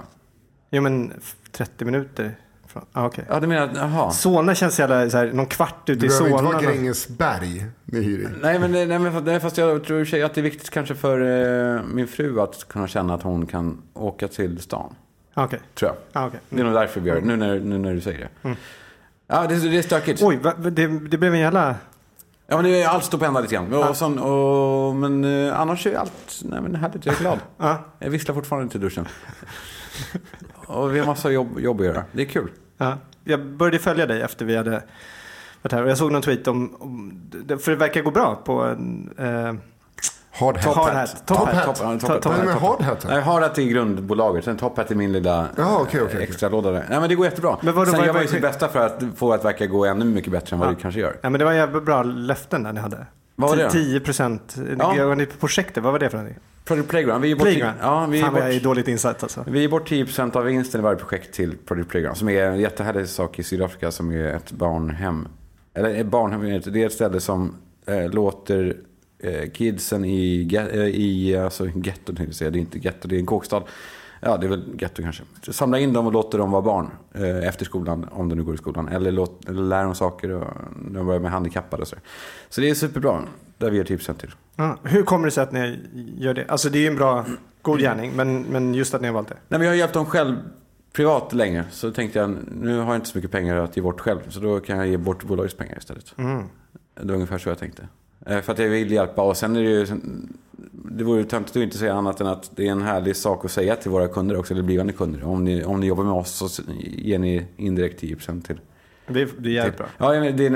Ja, 0.69 0.81
men 0.81 1.11
f- 1.17 1.35
30 1.51 1.85
minuter 1.85 2.35
från... 2.67 2.85
Ah, 2.91 3.05
okej. 3.05 3.25
Ja 3.29 3.39
du 3.39 3.47
menar, 3.47 3.71
jaha. 3.75 4.11
Solna 4.11 4.55
känns 4.55 4.79
jävla 4.79 5.09
så 5.09 5.17
här, 5.17 5.31
någon 5.33 5.45
kvart 5.45 5.89
ute 5.89 5.99
Det 5.99 6.05
i 6.05 6.07
behöver 6.07 6.27
inte 6.29 6.37
Solna. 6.43 6.51
vara 6.51 6.61
Grängesberg 6.61 7.65
ni 7.85 8.01
hyr 8.01 8.19
i. 8.19 8.27
Nej 8.41 8.59
men, 8.59 8.71
nej, 8.71 8.99
men 8.99 9.23
nej, 9.23 9.39
fast 9.39 9.57
jag 9.57 9.83
tror 9.83 10.01
att 10.01 10.11
det 10.33 10.37
är 10.37 10.41
viktigt 10.41 10.69
kanske 10.69 10.95
för 10.95 11.19
eh, 11.77 11.81
min 11.93 12.07
fru 12.07 12.39
att 12.41 12.67
kunna 12.67 12.87
känna 12.87 13.13
att 13.13 13.23
hon 13.23 13.45
kan 13.45 13.81
åka 13.93 14.27
till 14.27 14.59
stan. 14.59 14.95
Ah, 15.33 15.43
Okej. 15.45 15.59
Tror 15.75 15.91
jag. 15.91 16.23
Ah, 16.23 16.27
okej. 16.27 16.39
Det 16.49 16.59
är 16.61 16.65
nog 16.65 16.73
därför 16.73 17.01
vi 17.01 17.09
gör 17.09 17.15
det, 17.21 17.27
nu 17.27 17.35
när, 17.35 17.59
nu 17.59 17.77
när 17.77 17.93
du 17.93 18.01
säger 18.01 18.29
det. 18.41 18.55
Ja, 19.27 19.47
det, 19.47 19.55
det 19.69 19.77
är 19.77 19.81
stökigt. 19.81 20.21
Oj, 20.23 20.37
va, 20.37 20.53
det, 20.53 20.87
det 20.87 21.17
blev 21.17 21.33
en 21.33 21.39
jävla... 21.39 21.75
Ja, 22.53 22.61
men 22.61 22.87
allt 22.87 23.03
står 23.03 23.17
på 23.17 23.25
ända 23.25 23.39
lite 23.39 23.53
grann. 23.53 23.73
Och, 23.73 23.97
sån, 23.97 24.19
och, 24.19 24.95
men 24.95 25.23
eh, 25.23 25.59
annars 25.59 25.87
är 25.87 25.95
allt 25.95 26.41
nej, 26.43 26.61
men 26.61 26.75
härligt. 26.75 27.05
Jag 27.05 27.15
är 27.15 27.19
glad. 27.19 27.39
Ja. 27.57 27.77
Jag 27.99 28.09
visslar 28.09 28.35
fortfarande 28.35 28.71
till 28.71 28.81
duschen. 28.81 29.07
Och 30.55 30.95
vi 30.95 30.99
har 30.99 31.05
massa 31.05 31.31
jobb, 31.31 31.59
jobb 31.59 31.79
att 31.79 31.85
göra. 31.85 32.03
Det 32.11 32.21
är 32.21 32.25
kul. 32.25 32.51
Ja. 32.77 32.97
Jag 33.23 33.45
började 33.45 33.79
följa 33.79 34.05
dig 34.05 34.21
efter 34.21 34.45
vi 34.45 34.55
hade 34.55 34.83
varit 35.61 35.71
här 35.71 35.83
och 35.83 35.89
jag 35.89 35.97
såg 35.97 36.11
någon 36.11 36.21
tweet 36.21 36.47
om, 36.47 36.75
om 36.79 37.21
för 37.47 37.71
det 37.71 37.77
verkar 37.77 38.01
gå 38.01 38.11
bra 38.11 38.35
på 38.45 38.61
en, 38.61 39.13
eh, 39.17 39.53
Hard 40.35 40.57
hat. 40.57 40.75
Hard 40.75 40.93
hat. 40.93 41.27
Top 41.27 41.37
Top 41.37 41.47
hat. 41.47 41.65
hat. 41.65 41.75
Top- 41.75 42.09
hat. 42.09 42.21
top 42.21 42.33
det 42.35 42.51
hat. 42.51 42.61
hard 42.61 42.81
hat? 42.81 43.05
Nej, 43.07 43.21
är 43.57 43.69
grundbolaget, 43.69 44.43
sen 44.45 44.57
Top 44.57 44.77
Hat 44.77 44.91
är 44.91 44.95
min 44.95 45.11
lilla 45.11 45.47
Jaha, 45.57 45.75
okej, 45.81 46.01
okej, 46.01 46.01
okej. 46.05 46.23
extra 46.23 46.49
låda 46.49 46.71
där. 46.71 46.85
Nej, 46.89 46.99
men 46.99 47.09
det 47.09 47.15
går 47.15 47.25
jättebra. 47.25 47.57
Men 47.61 47.73
vadå, 47.73 47.91
sen 47.91 47.97
vad- 47.99 48.07
gör 48.07 48.13
man 48.13 48.21
ju 48.21 48.27
sitt 48.27 48.41
bästa 48.41 48.67
för 48.67 48.79
att 48.85 49.03
få 49.15 49.33
att 49.33 49.45
verka 49.45 49.65
gå 49.65 49.85
ännu 49.85 50.05
mycket 50.05 50.31
bättre 50.31 50.53
än 50.55 50.59
vad 50.59 50.69
det 50.69 50.75
kanske 50.75 50.99
gör. 50.99 51.15
Ja, 51.21 51.29
men 51.29 51.39
det 51.39 51.45
var 51.45 51.53
jävligt 51.53 51.83
bra 51.83 52.03
löften 52.03 52.63
där 52.63 52.73
ni 52.73 52.79
hade. 52.79 53.05
Vad 53.35 53.49
var 53.49 53.57
det 53.57 53.63
då? 53.63 53.69
10 53.69 53.99
procent. 53.99 54.55
Ja. 54.79 54.95
Ja. 54.97 55.15
Ni 55.15 55.25
på 55.25 55.37
projektet, 55.37 55.83
vad 55.83 55.91
var 55.91 55.99
det 55.99 56.09
för 56.09 56.17
någonting? 56.17 56.39
Project 56.65 56.89
Playground, 56.89 57.21
vi 57.21 57.35
bort, 57.35 57.43
Playground? 57.43 57.75
ja, 57.81 58.05
vi 58.05 58.21
Fan 58.21 58.33
vad 58.33 58.41
jag 58.41 58.49
är 58.49 58.53
bort, 58.53 58.63
dåligt 58.63 58.87
insatt 58.87 59.23
alltså. 59.23 59.43
vi 59.47 59.63
är 59.63 59.69
bort 59.69 59.89
10% 59.89 60.35
av 60.35 60.43
vinsten 60.43 60.81
i 60.81 60.83
varje 60.83 60.97
projekt 60.99 61.33
till 61.33 61.57
Project 61.65 61.89
Playground. 61.89 62.17
Som 62.17 62.29
är 62.29 62.43
en 62.45 62.59
jättehärlig 62.59 63.07
sak 63.09 63.39
i 63.39 63.43
Sydafrika 63.43 63.91
som 63.91 64.11
är 64.11 64.25
ett 64.35 64.51
barnhem. 64.51 65.27
Eller 65.73 65.95
ett 65.99 66.05
barnhem, 66.07 66.61
det 66.65 66.81
är 66.81 66.85
ett 66.85 66.93
ställe 66.93 67.19
som 67.19 67.55
eh, 67.87 68.09
låter 68.09 68.67
eh, 68.67 68.73
kidsen 69.53 70.05
i, 70.05 70.49
eh, 70.55 70.75
i 70.75 71.37
alltså, 71.37 71.67
getton, 71.75 72.33
säga. 72.33 72.51
Det 72.51 72.57
är 72.57 72.61
inte 72.61 72.79
getto, 72.79 73.07
det 73.07 73.15
är 73.15 73.19
en 73.19 73.25
kåkstad. 73.25 73.63
Ja, 74.19 74.37
det 74.37 74.45
är 74.45 74.49
väl 74.49 74.63
getto 74.79 75.01
kanske. 75.01 75.23
Samla 75.49 75.79
in 75.79 75.93
dem 75.93 76.05
och 76.07 76.13
låter 76.13 76.37
dem 76.37 76.51
vara 76.51 76.61
barn 76.61 76.89
eh, 77.13 77.47
efter 77.47 77.65
skolan, 77.65 78.07
om 78.11 78.29
de 78.29 78.35
nu 78.35 78.43
går 78.43 78.53
i 78.53 78.57
skolan. 78.57 78.87
Eller, 78.87 79.11
låt, 79.11 79.49
eller 79.49 79.61
lär 79.61 79.83
dem 79.83 79.95
saker 79.95 80.31
och 80.31 80.47
de 80.91 81.05
börjar 81.05 81.19
med 81.19 81.31
handikappade 81.31 81.81
och 81.81 81.87
så. 81.87 81.95
Så 82.49 82.61
det 82.61 82.69
är 82.69 82.73
superbra. 82.73 83.23
Där 83.57 83.69
vi 83.69 83.77
ger 83.77 83.83
tipsen 83.83 84.15
till. 84.15 84.31
Ja. 84.55 84.77
Hur 84.83 85.03
kommer 85.03 85.25
det 85.25 85.31
sig 85.31 85.43
att 85.43 85.51
ni 85.51 85.79
gör 86.17 86.33
det? 86.33 86.45
Alltså 86.47 86.69
det 86.69 86.77
är 86.77 86.81
ju 86.81 86.87
en 86.87 86.95
bra, 86.95 87.25
god 87.61 87.79
gärning, 87.79 88.11
men, 88.15 88.41
men 88.41 88.73
just 88.73 88.93
att 88.93 89.01
ni 89.01 89.07
har 89.07 89.13
valt 89.13 89.27
det. 89.27 89.37
Nej, 89.47 89.59
men 89.59 89.61
jag 89.61 89.71
har 89.71 89.77
hjälpt 89.77 89.93
dem 89.93 90.05
själv 90.05 90.35
privat 90.93 91.33
länge. 91.33 91.63
Så 91.71 91.91
tänkte 91.91 92.19
jag, 92.19 92.37
nu 92.51 92.77
har 92.77 92.85
jag 92.85 92.95
inte 92.95 93.09
så 93.09 93.17
mycket 93.17 93.31
pengar 93.31 93.55
att 93.55 93.77
ge 93.77 93.83
bort 93.83 93.99
själv. 93.99 94.19
Så 94.29 94.39
då 94.39 94.59
kan 94.59 94.77
jag 94.77 94.87
ge 94.87 94.97
bort 94.97 95.23
bolagets 95.23 95.57
pengar 95.57 95.77
istället. 95.77 96.13
Det 96.15 97.07
var 97.07 97.13
ungefär 97.13 97.37
så 97.37 97.49
jag 97.49 97.59
tänkte. 97.59 97.87
Eh, 98.25 98.41
För 98.41 98.53
att 98.53 98.59
jag 98.59 98.69
vill 98.69 98.91
hjälpa. 98.91 99.21
Och 99.21 99.37
sen 99.37 99.55
är 99.55 99.63
det 99.63 99.69
ju... 99.69 99.87
Det 100.71 101.03
vore 101.03 101.19
ju 101.19 101.25
töntigt 101.25 101.57
att 101.57 101.63
inte 101.63 101.77
säga 101.77 101.93
annat 101.93 102.21
än 102.21 102.27
att 102.27 102.51
det 102.55 102.67
är 102.67 102.71
en 102.71 102.81
härlig 102.81 103.15
sak 103.15 103.45
att 103.45 103.51
säga 103.51 103.75
till 103.75 103.91
våra 103.91 104.07
kunder 104.07 104.37
också. 104.37 104.53
Eller 104.53 104.63
blivande 104.63 104.93
kunder. 104.93 105.23
Om 105.23 105.43
ni, 105.43 105.63
om 105.63 105.79
ni 105.79 105.87
jobbar 105.87 106.03
med 106.03 106.13
oss 106.13 106.31
så 106.31 106.61
ger 106.79 107.19
ni 107.19 107.45
indirekt 107.57 108.01
10% 108.03 108.41
till. 108.41 108.59
Det 109.07 109.21
är, 109.21 109.65
det 109.65 109.77
bra. 109.77 109.85
Ja, 109.97 110.19
men 110.19 110.37
det, 110.37 110.49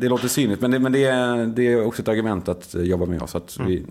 det 0.00 0.08
låter 0.08 0.28
synligt. 0.28 0.60
Men, 0.60 0.70
det, 0.70 0.78
men 0.78 0.92
det, 0.92 1.04
är, 1.04 1.46
det 1.46 1.72
är 1.72 1.86
också 1.86 2.02
ett 2.02 2.08
argument 2.08 2.48
att 2.48 2.74
jobba 2.74 3.06
med 3.06 3.22
oss. 3.22 3.34
Att 3.34 3.58
vi 3.60 3.84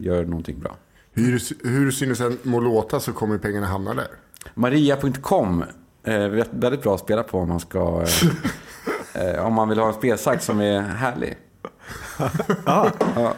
gör 0.00 0.24
någonting 0.24 0.58
bra. 0.58 0.76
Hur, 1.12 1.42
hur 1.68 1.90
synes 1.90 2.20
en 2.20 2.38
må 2.42 2.60
låta 2.60 3.00
så 3.00 3.12
kommer 3.12 3.38
pengarna 3.38 3.66
hamna 3.66 3.94
där. 3.94 4.06
Maria.com 4.54 5.64
eh, 6.04 6.28
väldigt 6.50 6.82
bra 6.82 6.94
att 6.94 7.00
spela 7.00 7.22
på 7.22 7.38
om 7.38 7.48
man 7.48 7.60
ska 7.60 8.04
eh, 9.14 9.34
eh, 9.34 9.46
om 9.46 9.54
man 9.54 9.68
vill 9.68 9.78
ha 9.78 9.88
en 9.88 9.94
spelsajt 9.94 10.42
som 10.42 10.60
är 10.60 10.80
härlig. 10.80 11.36
Ja. 12.66 12.90
Ja. 13.14 13.34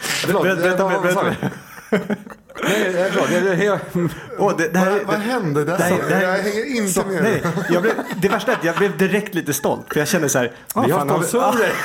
Förlåt, 0.00 0.42
Berätta, 0.42 0.88
berätta, 0.88 1.36
Nej. 2.62 2.92
Det, 2.92 3.40
det, 3.40 3.56
det, 3.56 3.80
Åh, 4.38 4.56
det, 4.58 4.68
det 4.68 4.78
här, 4.78 4.90
Vad, 4.90 5.06
vad 5.06 5.16
hände 5.16 5.64
där? 5.64 5.78
det 5.78 5.84
här- 5.84 5.98
det 6.08 6.14
här- 6.14 6.22
jag 6.22 6.42
hänger 6.42 6.76
inte 6.76 6.92
Så, 6.92 7.04
med. 7.06 7.22
nej, 7.22 7.42
jag 7.70 7.82
blev, 7.82 7.92
det 8.22 8.28
värsta 8.28 8.52
är 8.52 8.56
att 8.56 8.64
jag 8.64 8.76
blev 8.76 8.96
direkt 8.98 9.34
lite 9.34 9.52
stolt. 9.52 9.86
För 9.92 9.98
jag 10.00 10.08
kände 10.08 10.28
så 10.28 10.38
här. 10.38 10.52
ah, 10.74 10.82
vi 10.86 10.90
har 10.92 11.00
sponsorer. 11.06 11.72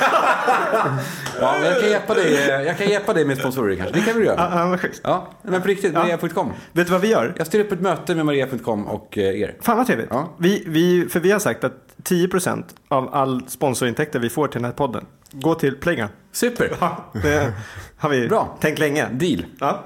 ja, 1.40 1.54
men 1.60 1.64
jag 1.70 1.80
kan 1.80 1.90
hjälpa 1.90 2.14
dig. 2.14 2.34
Jag 2.66 2.78
kan 2.78 2.88
hjälpa 2.88 3.12
dig 3.14 3.24
med 3.24 3.38
sponsorer 3.38 3.76
kanske. 3.76 3.94
Det 3.94 4.00
kan 4.00 4.18
vi 4.20 4.26
Ja, 4.26 4.32
göra. 4.32 4.52
ja, 4.60 4.66
vad 4.66 4.80
schysst. 4.80 5.00
Ja, 5.04 5.30
men 5.42 5.62
på 5.62 5.68
riktigt. 5.68 5.92
Maria.com. 5.94 6.52
Vet 6.72 6.86
du 6.86 6.92
vad 6.92 7.00
vi 7.00 7.08
gör? 7.10 7.34
Jag 7.38 7.46
styr 7.46 7.60
upp 7.60 7.72
ett 7.72 7.80
möte 7.80 8.14
med 8.14 8.26
Maria.com 8.26 8.86
och 8.86 9.18
eh, 9.18 9.40
er. 9.40 9.54
Fan 9.60 9.76
vad 9.76 9.86
trevligt. 9.86 10.08
Ja. 10.10 10.34
Vi, 10.38 10.64
vi, 10.66 11.06
för 11.10 11.20
vi 11.20 11.30
har 11.30 11.38
sagt 11.38 11.64
att 11.64 11.72
10% 12.04 12.64
av 12.88 13.14
all 13.14 13.42
sponsorintäkter 13.48 14.18
vi 14.18 14.30
får 14.30 14.48
till 14.48 14.58
den 14.62 14.64
här 14.64 14.72
podden 14.72 15.06
går 15.32 15.54
till 15.54 15.76
Playground. 15.76 16.12
Super. 16.32 16.70
Det 17.22 17.52
har 17.98 18.08
vi 18.08 18.28
Bra. 18.28 18.58
tänkt 18.60 18.78
länge. 18.78 19.08
Deal. 19.12 19.44
Ja. 19.60 19.84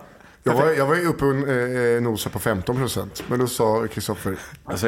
Jag 0.49 0.62
var, 0.62 0.73
jag 0.73 0.87
var 0.87 0.95
ju 0.95 1.07
uppe 1.07 1.25
och 1.25 1.49
eh, 1.49 2.02
nosade 2.02 2.33
på 2.33 2.38
15 2.38 2.76
procent. 2.76 3.25
Men 3.28 3.38
då 3.38 3.47
sa 3.47 3.87
Kristoffer, 3.87 4.37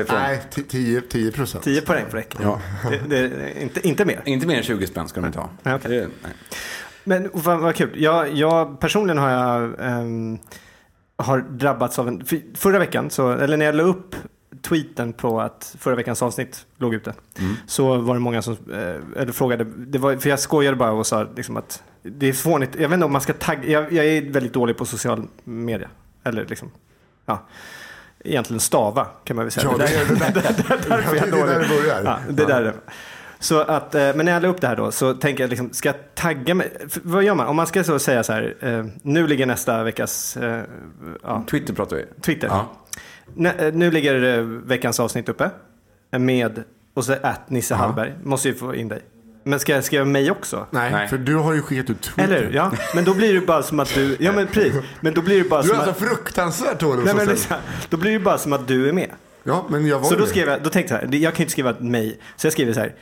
nej, 0.09 0.43
10 0.69 1.01
10 1.01 1.33
procent. 1.33 1.65
10 1.65 1.81
poäng 1.81 2.05
på 2.11 2.17
räcker. 2.17 2.39
Ja. 2.43 2.61
Det, 2.91 3.01
det, 3.09 3.19
är 3.19 3.63
inte, 3.63 3.89
inte 3.89 4.05
mer. 4.05 4.23
Inte 4.25 4.47
mer 4.47 4.57
än 4.57 4.63
20 4.63 4.87
spänn 4.87 5.09
ska 5.09 5.21
de 5.21 5.27
inte 5.27 5.39
ha. 5.39 5.51
Nej, 5.63 5.75
okej. 5.75 5.91
Det-. 5.91 6.09
Men 7.05 7.31
vad, 7.33 7.61
vad 7.61 7.75
kul. 7.75 7.91
Jag, 8.03 8.33
jag 8.35 8.81
personligen 8.81 9.19
har 9.19 9.31
jag 9.31 9.75
ehm, 9.81 10.39
har 11.17 11.39
drabbats 11.39 11.99
av 11.99 12.09
en... 12.09 12.25
för- 12.25 12.57
Förra 12.57 12.79
veckan, 12.79 13.11
så, 13.11 13.31
eller 13.33 13.57
när 13.57 13.67
jag 13.67 13.75
la 13.75 13.83
upp 13.83 14.15
tweeten 14.63 15.13
på 15.13 15.41
att 15.41 15.77
förra 15.79 15.95
veckans 15.95 16.23
avsnitt 16.23 16.67
låg 16.79 16.95
ute. 16.95 17.15
Så 17.67 17.97
var 17.97 18.15
det 18.15 18.21
många 18.21 18.43
som 18.43 18.53
eh, 18.73 19.23
eller 19.23 19.33
frågade, 19.33 19.65
det 19.65 19.99
var, 19.99 20.17
för 20.17 20.31
jag 20.31 20.41
skojade 20.41 20.77
bara 20.77 20.93
och 20.93 21.07
sa 21.07 21.27
liksom 21.37 21.57
att 21.57 21.83
det 22.03 22.29
är 22.29 22.33
fånigt. 22.33 22.75
Jag 22.75 22.89
vet 22.89 22.95
inte 22.95 23.07
om 23.07 23.13
man 23.13 23.21
ska 23.21 23.33
tagga, 23.33 23.69
jag, 23.69 23.93
jag 23.93 24.07
är 24.07 24.31
väldigt 24.31 24.53
dålig 24.53 24.77
på 24.77 24.85
social 24.85 25.27
media. 25.45 25.89
Eller 26.25 26.47
liksom, 26.47 26.71
ja. 27.27 27.47
Egentligen 28.25 28.61
stava 28.61 29.07
kan 29.25 29.37
man 29.37 29.45
väl 29.45 29.53
säga. 29.53 29.69
Ja, 29.71 29.79
det 29.79 29.85
är 29.85 30.05
det 30.05 30.41
där. 30.41 30.43
därför 30.89 31.17
jag 31.17 31.29
är 31.29 31.31
Det 31.31 31.41
är 31.41 31.47
där 31.47 31.61
det 31.61 31.69
börjar. 31.69 32.03
Ja, 32.05 32.19
det 32.29 32.45
där 32.45 32.61
är 32.61 32.65
det. 32.65 32.75
Så 33.39 33.61
att, 33.61 33.95
eh, 33.95 34.01
men 34.01 34.27
när 34.27 34.33
jag 34.33 34.43
la 34.43 34.49
upp 34.49 34.61
det 34.61 34.67
här 34.67 34.77
då 34.77 34.93
så 34.93 35.15
tänker 35.15 35.43
jag 35.43 35.51
liksom, 35.51 35.73
ska 35.73 35.89
jag 35.89 36.15
tagga 36.15 36.55
mig? 36.55 36.73
För 36.89 37.01
Vad 37.05 37.25
gör 37.25 37.35
man? 37.35 37.47
Om 37.47 37.57
man 37.57 37.67
ska 37.67 37.85
så 37.85 37.99
säga 37.99 38.23
så 38.23 38.33
här, 38.33 38.55
eh, 38.61 38.85
nu 39.03 39.27
ligger 39.27 39.47
nästa 39.47 39.85
veckas 39.85 40.37
eh, 40.37 40.63
ja, 41.23 41.45
Twitter 41.51 41.75
pratar 41.75 41.97
vi. 41.97 42.05
Twitter. 42.21 42.49
Ja. 42.49 43.51
Eh, 43.59 43.73
nu 43.73 43.91
ligger 43.91 44.41
veckans 44.67 45.01
avsnitt 45.01 45.29
uppe 45.29 45.51
med, 46.11 46.63
och 46.95 47.05
så 47.05 47.15
att 47.23 47.51
Nisse 47.51 47.75
Hallberg, 47.75 48.15
måste 48.23 48.49
ju 48.49 48.55
få 48.55 48.75
in 48.75 48.89
dig. 48.89 49.03
Men 49.45 49.61
ska 49.61 49.73
jag 49.75 49.85
skriva 49.85 50.05
mig 50.05 50.31
också? 50.31 50.67
Nej, 50.71 50.93
Nej. 50.93 51.09
för 51.09 51.19
du 51.19 51.37
har 51.37 51.53
ju 51.53 51.63
skickat 51.63 51.91
ut 51.91 52.03
Twitter. 52.03 52.23
Eller? 52.25 52.51
Ja, 52.51 52.73
men 52.95 53.05
då 53.05 53.15
blir 53.15 53.35
det 53.35 53.41
bara 53.41 53.63
som 53.63 53.81
att 53.81 53.95
du, 53.95 54.17
ja 54.21 54.33
men 54.33 54.47
precis, 54.47 54.75
men 55.01 55.15
då 55.15 55.23
blir 55.23 55.43
det 55.43 55.49
bara 55.49 55.63
Du 55.63 55.69
som 55.69 55.77
är 55.77 55.83
att, 55.83 55.89
alltså 55.89 56.05
fruktansvärt 56.05 56.81
dålig 56.81 57.05
nej, 57.05 57.15
men 57.15 57.27
liksom, 57.27 57.57
då 57.89 57.97
blir 57.97 58.13
det 58.13 58.19
bara 58.21 58.39
som 58.39 58.53
att 58.53 58.69
du 58.69 58.89
är 58.89 58.93
med. 58.93 59.11
Ja, 59.43 59.67
men 59.71 59.87
jag 59.87 59.99
var 59.99 60.09
Så 60.09 60.15
då 60.15 60.21
med. 60.21 60.29
skrev 60.29 60.49
jag, 60.49 60.63
då 60.63 60.71
tänkte 60.71 60.95
jag 60.95 61.01
så 61.03 61.07
här, 61.07 61.15
jag 61.15 61.33
kan 61.35 61.39
ju 61.39 61.45
inte 61.45 61.53
skriva 61.53 61.75
mig, 61.81 62.21
så 62.37 62.47
jag 62.47 62.53
skriver 62.53 62.73
så 62.73 62.81
här, 62.81 62.95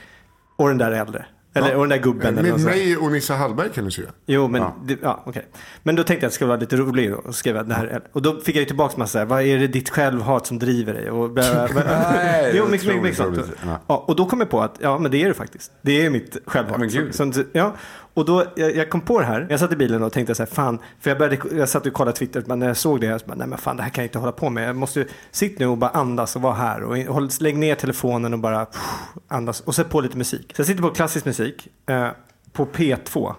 och 0.56 0.68
den 0.68 0.78
där 0.78 0.92
äldre. 0.92 1.26
Eller, 1.54 1.74
och 1.74 1.80
den 1.80 1.88
där 1.88 2.04
gubben. 2.04 2.38
eller 2.38 2.42
Med 2.50 2.60
sånt. 2.60 2.64
mig 2.74 2.96
och 2.96 3.12
Nisse 3.12 3.34
Hallberg 3.34 3.68
kan 3.74 3.84
du 3.84 3.90
skriva. 3.90 4.10
Jo, 4.26 4.48
men 4.48 4.62
Ja. 4.62 4.76
det, 4.84 4.98
ja, 5.02 5.22
okej. 5.26 5.46
Men 5.82 5.96
då 5.96 6.02
tänkte 6.02 6.24
jag 6.24 6.28
att 6.28 6.32
det 6.32 6.34
skulle 6.34 6.48
vara 6.48 6.60
lite 6.60 6.76
roligt 6.76 7.14
skrev 7.30 7.56
jag 7.56 7.68
det 7.68 7.74
här. 7.74 8.02
Och 8.12 8.22
då 8.22 8.40
fick 8.40 8.56
jag 8.56 8.60
ju 8.60 8.66
tillbaka 8.66 8.94
massa 8.98 9.24
vad 9.24 9.42
är 9.42 9.58
det 9.58 9.66
ditt 9.66 9.90
självhat 9.90 10.46
som 10.46 10.58
driver 10.58 10.94
dig? 10.94 11.10
Och 11.10 11.30
bla, 11.30 11.68
bla. 11.72 11.82
Nej, 12.14 12.52
jo, 12.56 12.66
mycket, 12.68 12.86
mycket, 12.86 13.02
mycket 13.02 13.16
sånt. 13.18 13.38
Ja. 13.66 13.80
Ja, 13.86 14.04
och 14.08 14.16
då 14.16 14.26
kom 14.26 14.40
jag 14.40 14.50
på 14.50 14.60
att, 14.60 14.76
ja 14.80 14.98
men 14.98 15.10
det 15.10 15.22
är 15.22 15.28
det 15.28 15.34
faktiskt. 15.34 15.72
Det 15.82 16.04
är 16.06 16.10
mitt 16.10 16.36
självhat. 16.46 16.72
Ja, 16.74 16.78
men 16.78 16.88
gud. 16.88 17.14
Så- 17.14 17.44
ja. 17.52 17.74
Och 18.18 18.24
då, 18.24 18.44
jag, 18.56 18.76
jag 18.76 18.90
kom 18.90 19.00
på 19.00 19.20
det 19.20 19.26
här, 19.26 19.46
jag 19.50 19.60
satt 19.60 19.72
i 19.72 19.76
bilen 19.76 20.02
och 20.02 20.12
tänkte 20.12 20.34
så 20.34 20.42
här, 20.42 20.50
fan, 20.50 20.78
för 21.00 21.10
jag, 21.10 21.18
började, 21.18 21.56
jag 21.56 21.68
satt 21.68 21.86
och 21.86 21.92
kollade 21.92 22.16
Twitter, 22.16 22.42
men 22.46 22.58
när 22.58 22.66
jag 22.66 22.76
såg 22.76 23.00
det, 23.00 23.06
jag 23.06 23.20
bara, 23.26 23.34
nej 23.34 23.46
men 23.46 23.58
fan 23.58 23.76
det 23.76 23.82
här 23.82 23.90
kan 23.90 24.02
jag 24.02 24.08
inte 24.08 24.18
hålla 24.18 24.32
på 24.32 24.50
med. 24.50 24.68
Jag 24.68 24.76
måste, 24.76 25.06
sitt 25.30 25.58
nu 25.58 25.66
och 25.66 25.78
bara 25.78 25.90
andas 25.90 26.36
och 26.36 26.42
vara 26.42 26.54
här. 26.54 26.82
Och 26.82 26.96
håll, 26.96 27.28
lägg 27.40 27.56
ner 27.56 27.74
telefonen 27.74 28.32
och 28.32 28.38
bara 28.38 28.64
pff, 28.64 28.82
andas. 29.28 29.60
Och 29.60 29.74
sätt 29.74 29.88
på 29.90 30.00
lite 30.00 30.16
musik. 30.16 30.52
Så 30.56 30.60
jag 30.60 30.66
sitter 30.66 30.82
på 30.82 30.90
klassisk 30.90 31.24
musik, 31.24 31.68
eh, 31.86 32.08
på 32.52 32.66
P2. 32.66 33.34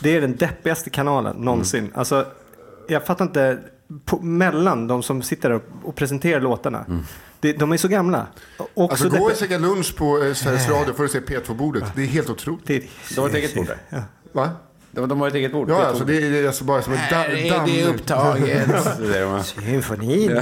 Det 0.00 0.16
är 0.16 0.20
den 0.20 0.36
deppigaste 0.36 0.90
kanalen 0.90 1.36
någonsin. 1.36 1.84
Mm. 1.84 1.92
Alltså, 1.94 2.26
jag 2.88 3.06
fattar 3.06 3.24
inte, 3.24 3.58
på, 4.04 4.20
mellan 4.20 4.86
de 4.86 5.02
som 5.02 5.22
sitter 5.22 5.60
och 5.82 5.94
presenterar 5.94 6.40
låtarna. 6.40 6.84
Det, 7.40 7.52
de 7.52 7.72
är 7.72 7.76
så 7.76 7.88
gamla. 7.88 8.26
Och 8.74 8.90
Alltså 8.90 9.10
så 9.10 9.16
gå 9.18 9.24
och 9.24 9.36
käka 9.36 9.58
lunch 9.58 9.96
på 9.96 10.22
eh, 10.24 10.32
Sveriges 10.34 10.68
Radio 10.70 10.94
för 10.94 11.04
att 11.04 11.10
se 11.10 11.20
P2-bordet. 11.20 11.84
Det 11.96 12.02
är 12.02 12.06
helt 12.06 12.30
otroligt. 12.30 12.66
det, 12.66 12.82
De 13.14 13.20
har 13.20 13.28
ett 13.28 13.34
eget 13.34 13.54
bord 13.54 13.66
där. 13.66 14.02
Va? 14.32 14.50
De, 14.92 15.08
de 15.08 15.20
har 15.20 15.28
ett 15.28 15.34
eget 15.34 15.52
bord. 15.52 15.70
Ja, 15.70 15.84
alltså 15.86 16.04
det 16.04 16.16
är 16.16 16.46
alltså 16.46 16.64
bara 16.64 16.82
som 16.82 16.92
en 16.92 16.98
da- 16.98 17.14
Här 17.16 17.30
är 17.30 17.50
damm. 17.50 17.66
det 17.66 17.84
upptaget. 17.84 18.68
Symfonin. 19.46 20.30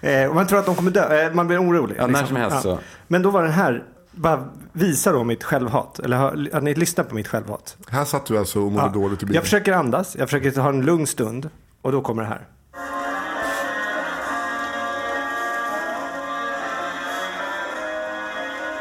Eh, 0.00 0.34
man 0.34 0.46
tror 0.46 0.58
att 0.58 0.66
de 0.66 0.74
kommer 0.74 0.90
dö. 0.90 1.26
Eh, 1.26 1.34
Man 1.34 1.46
blir 1.46 1.62
orolig. 1.62 1.96
Ja, 1.98 2.06
när 2.06 2.24
som 2.26 2.36
helst 2.36 2.62
så. 2.62 2.78
Men 3.08 3.22
då 3.22 3.30
var 3.30 3.42
den 3.42 3.52
här, 3.52 3.84
bara 4.10 4.48
visa 4.72 5.12
då 5.12 5.24
mitt 5.24 5.44
självhat. 5.44 5.98
Eller 5.98 6.16
har, 6.16 6.48
har 6.52 6.60
ni 6.60 6.74
lyssnat 6.74 7.08
på 7.08 7.14
mitt 7.14 7.28
självhat? 7.28 7.76
Här 7.88 8.04
satt 8.04 8.26
du 8.26 8.38
alltså 8.38 8.60
och 8.60 8.72
mådde 8.72 8.86
Ja. 8.86 8.92
dåligt 8.92 9.22
i 9.22 9.26
bilen. 9.26 9.34
Jag 9.34 9.44
försöker 9.44 9.72
andas, 9.72 10.16
jag 10.18 10.30
försöker 10.30 10.60
ha 10.60 10.68
en 10.68 10.82
lugn 10.84 11.06
stund. 11.06 11.50
Och 11.82 11.92
då 11.92 12.00
kommer 12.02 12.22
det 12.22 12.28
här. 12.28 12.46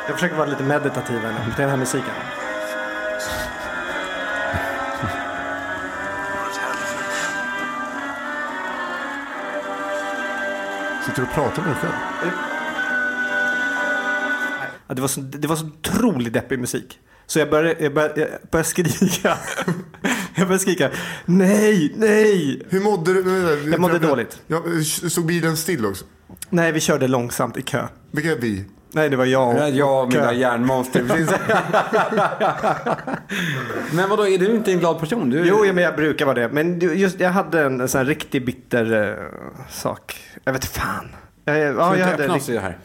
Jag 0.07 0.15
försöker 0.15 0.35
vara 0.35 0.49
lite 0.49 0.63
meditativ 0.63 1.17
här 1.19 1.31
nu, 1.31 1.53
till 1.53 1.61
den 1.61 1.69
här 1.69 1.77
musiken. 1.77 2.13
Sitter 11.05 11.21
du 11.21 11.27
och 11.27 11.33
pratar 11.33 11.61
med 11.61 11.71
dig 11.71 11.81
själv? 11.81 11.93
Ja, 14.87 14.95
det, 14.95 15.01
var 15.01 15.07
så, 15.07 15.21
det 15.21 15.47
var 15.47 15.55
så 15.55 15.65
otroligt 15.65 16.33
deppig 16.33 16.59
musik. 16.59 16.99
Så 17.25 17.39
jag 17.39 17.49
började, 17.49 17.83
jag 17.83 17.93
började, 17.93 18.21
jag 18.21 18.29
började 18.51 18.69
skrika. 18.69 19.37
Jag 20.35 20.47
började 20.47 20.59
skrika 20.59 20.91
nej, 21.25 21.93
nej. 21.95 22.61
Hur 22.69 22.81
mådde 22.81 23.13
du? 23.13 23.69
Jag 23.71 23.79
mådde 23.79 23.99
dåligt. 23.99 24.41
Ja, 24.47 24.63
stod 25.09 25.25
bilen 25.25 25.57
still 25.57 25.85
också? 25.85 26.05
Nej, 26.49 26.71
vi 26.71 26.79
körde 26.79 27.07
långsamt 27.07 27.57
i 27.57 27.61
kö. 27.61 27.87
Vilka 28.11 28.31
är 28.31 28.35
vi? 28.39 28.65
Nej, 28.93 29.09
det 29.09 29.15
var 29.15 29.25
jag 29.25 29.49
och, 29.49 29.69
Jag 29.69 30.03
och 30.03 30.13
mina 30.13 30.33
järnmonster. 30.33 31.01
men 33.95 34.09
vadå, 34.09 34.27
är 34.27 34.37
du 34.37 34.55
inte 34.55 34.71
en 34.71 34.79
glad 34.79 34.99
person? 34.99 35.29
Du... 35.29 35.47
Jo, 35.47 35.65
ja, 35.65 35.73
men 35.73 35.83
jag 35.83 35.95
brukar 35.95 36.25
vara 36.25 36.35
det. 36.35 36.49
Men 36.49 36.79
just, 36.79 37.19
jag 37.19 37.29
hade 37.29 37.61
en, 37.61 37.87
sån 37.87 37.99
här 37.99 38.05
riktigt 38.05 38.45
bitter 38.45 39.09
eh, 39.09 39.15
sak. 39.69 40.21
Jag 40.43 40.53
vet 40.53 40.65
fan. 40.65 41.07
Jag, 41.45 41.57
ja, 41.57 41.97
jag 41.97 42.05
hade 42.05 42.29
oss 42.29 42.49
i 42.49 42.53
det 42.53 42.59
här? 42.59 42.77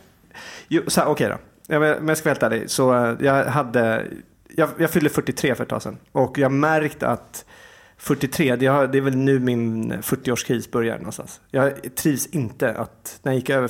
Jo, 0.68 0.82
Okej 1.06 1.28
då. 1.28 1.36
Jag, 1.66 1.80
men 1.80 2.08
jag 2.08 2.18
ska 2.18 2.30
vara 2.30 2.34
helt 2.34 2.52
ärlig. 2.52 2.70
Så 2.70 2.94
eh, 2.94 3.14
jag 3.20 3.44
hade... 3.44 4.06
Jag, 4.56 4.68
jag 4.78 4.90
fyllde 4.90 5.10
43 5.10 5.54
för 5.54 5.62
ett 5.62 5.68
tag 5.68 5.82
sedan. 5.82 5.98
Och 6.12 6.38
jag 6.38 6.52
märkt 6.52 7.02
att 7.02 7.44
43, 7.98 8.56
det, 8.56 8.66
har, 8.66 8.86
det 8.86 8.98
är 8.98 9.02
väl 9.02 9.16
nu 9.16 9.38
min 9.38 9.92
40-årskris 9.92 10.70
börjar 10.70 10.98
någonstans. 10.98 11.40
Jag 11.50 11.94
trivs 11.94 12.26
inte 12.26 12.74
att 12.74 13.20
när 13.22 13.32
jag 13.32 13.38
gick 13.38 13.50
över 13.50 13.68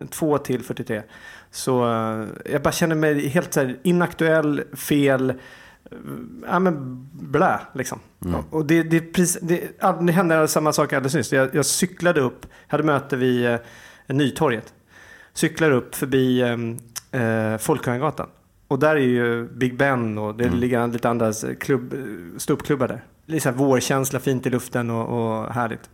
42 0.00 0.38
till 0.38 0.62
43 0.62 1.02
så 1.50 1.92
eh, 1.92 2.52
jag 2.52 2.62
bara 2.62 2.72
känner 2.72 2.94
mig 2.94 3.28
helt 3.28 3.54
så 3.54 3.72
inaktuell, 3.82 4.62
fel, 4.72 5.30
eh, 5.30 5.36
ja 6.46 6.58
men 6.58 7.06
blä 7.12 7.60
liksom. 7.74 7.98
Och 8.50 8.66
det, 8.66 8.82
det, 8.82 9.00
precis, 9.00 9.38
det, 9.42 9.80
det 10.00 10.12
hände 10.12 10.48
samma 10.48 10.72
sak 10.72 10.92
alldeles 10.92 11.14
nyss. 11.14 11.32
Jag, 11.32 11.54
jag 11.54 11.66
cyklade 11.66 12.20
upp, 12.20 12.46
hade 12.68 12.82
möte 12.82 13.16
vid 13.16 13.46
eh, 13.46 13.58
Nytorget. 14.06 14.74
Cyklar 15.32 15.70
upp 15.70 15.94
förbi 15.94 16.40
eh, 16.40 17.20
eh, 17.22 17.58
Folkungagatan. 17.58 18.28
Och 18.68 18.78
där 18.78 18.96
är 18.96 19.00
ju 19.00 19.48
Big 19.48 19.76
Ben 19.76 20.18
och 20.18 20.34
det 20.34 20.48
ligger 20.48 20.86
lite 20.86 21.08
andra 21.08 21.32
klubb, 21.60 21.94
ståuppklubbar 22.36 22.88
där. 22.88 23.04
Lite 23.26 23.42
så 23.42 23.48
här 23.48 23.56
vårkänsla, 23.56 24.20
fint 24.20 24.46
i 24.46 24.50
luften 24.50 24.90
och, 24.90 25.40
och 25.40 25.54
härligt. 25.54 25.90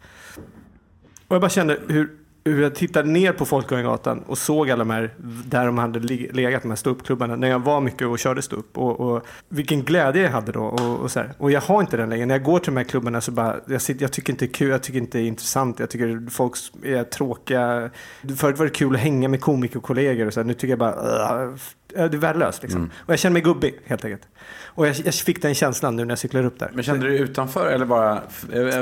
Och 1.29 1.35
jag 1.35 1.41
bara 1.41 1.51
kände 1.51 1.79
hur 1.89 2.17
jag 2.51 2.75
tittade 2.75 3.09
ner 3.09 3.33
på 3.33 3.45
Folkungagatan 3.45 4.23
och 4.27 4.39
såg 4.39 4.71
alla 4.71 4.85
de 4.85 4.91
här, 4.91 5.15
där 5.45 5.67
de 5.67 5.79
hade 5.79 5.99
legat, 5.99 6.63
de 6.63 6.69
här 6.69 6.77
ståuppklubbarna, 6.77 7.37
när 7.37 7.49
jag 7.49 7.59
var 7.59 7.81
mycket 7.81 8.07
och 8.07 8.19
körde 8.19 8.43
ståupp. 8.43 8.79
Och, 8.79 9.01
och 9.01 9.27
vilken 9.49 9.83
glädje 9.83 10.23
jag 10.23 10.31
hade 10.31 10.53
då. 10.53 10.63
Och, 10.63 11.01
och, 11.01 11.11
så 11.11 11.21
här. 11.21 11.33
och 11.39 11.51
jag 11.51 11.61
har 11.61 11.81
inte 11.81 11.97
den 11.97 12.11
längre. 12.11 12.27
När 12.27 12.35
jag 12.35 12.43
går 12.43 12.59
till 12.59 12.75
de 12.75 12.77
här 12.77 12.85
klubbarna 12.85 13.21
så 13.21 13.33
bara, 13.33 13.57
jag, 13.67 13.83
sitter, 13.83 14.03
jag 14.03 14.13
tycker 14.13 14.33
inte 14.33 14.45
det 14.45 14.51
är 14.51 14.55
kul, 14.55 14.69
jag 14.69 14.83
tycker 14.83 14.99
inte 14.99 15.19
det 15.19 15.25
är 15.25 15.29
intressant, 15.29 15.79
jag 15.79 15.91
tycker 15.91 16.31
folk 16.31 16.57
är 16.85 17.05
tråkiga. 17.05 17.91
Förut 18.37 18.59
var 18.59 18.65
det 18.65 18.73
kul 18.73 18.95
att 18.95 19.01
hänga 19.01 19.29
med 19.29 19.41
komikerkollegor 19.41 20.27
och 20.27 20.33
så 20.33 20.41
här. 20.41 20.45
Nu 20.45 20.55
tycker 20.55 20.69
jag 20.69 20.79
bara, 20.79 21.45
uh, 21.45 21.55
det 21.97 22.17
är 22.17 22.19
värdelöst 22.19 22.63
liksom. 22.63 22.91
Och 22.97 23.13
jag 23.13 23.19
känner 23.19 23.33
mig 23.33 23.43
gubbig 23.43 23.81
helt 23.87 24.05
enkelt. 24.05 24.23
Och 24.65 24.87
jag, 24.87 24.97
jag 25.05 25.15
fick 25.15 25.43
den 25.43 25.55
känslan 25.55 25.97
nu 25.97 26.05
när 26.05 26.11
jag 26.11 26.19
cyklar 26.19 26.45
upp 26.45 26.59
där. 26.59 26.71
Men 26.75 26.85
kände 26.85 27.07
du 27.07 27.13
dig 27.13 27.21
utanför 27.21 27.71
eller 27.71 27.87
bara, 27.87 28.13
eh, 28.13 28.23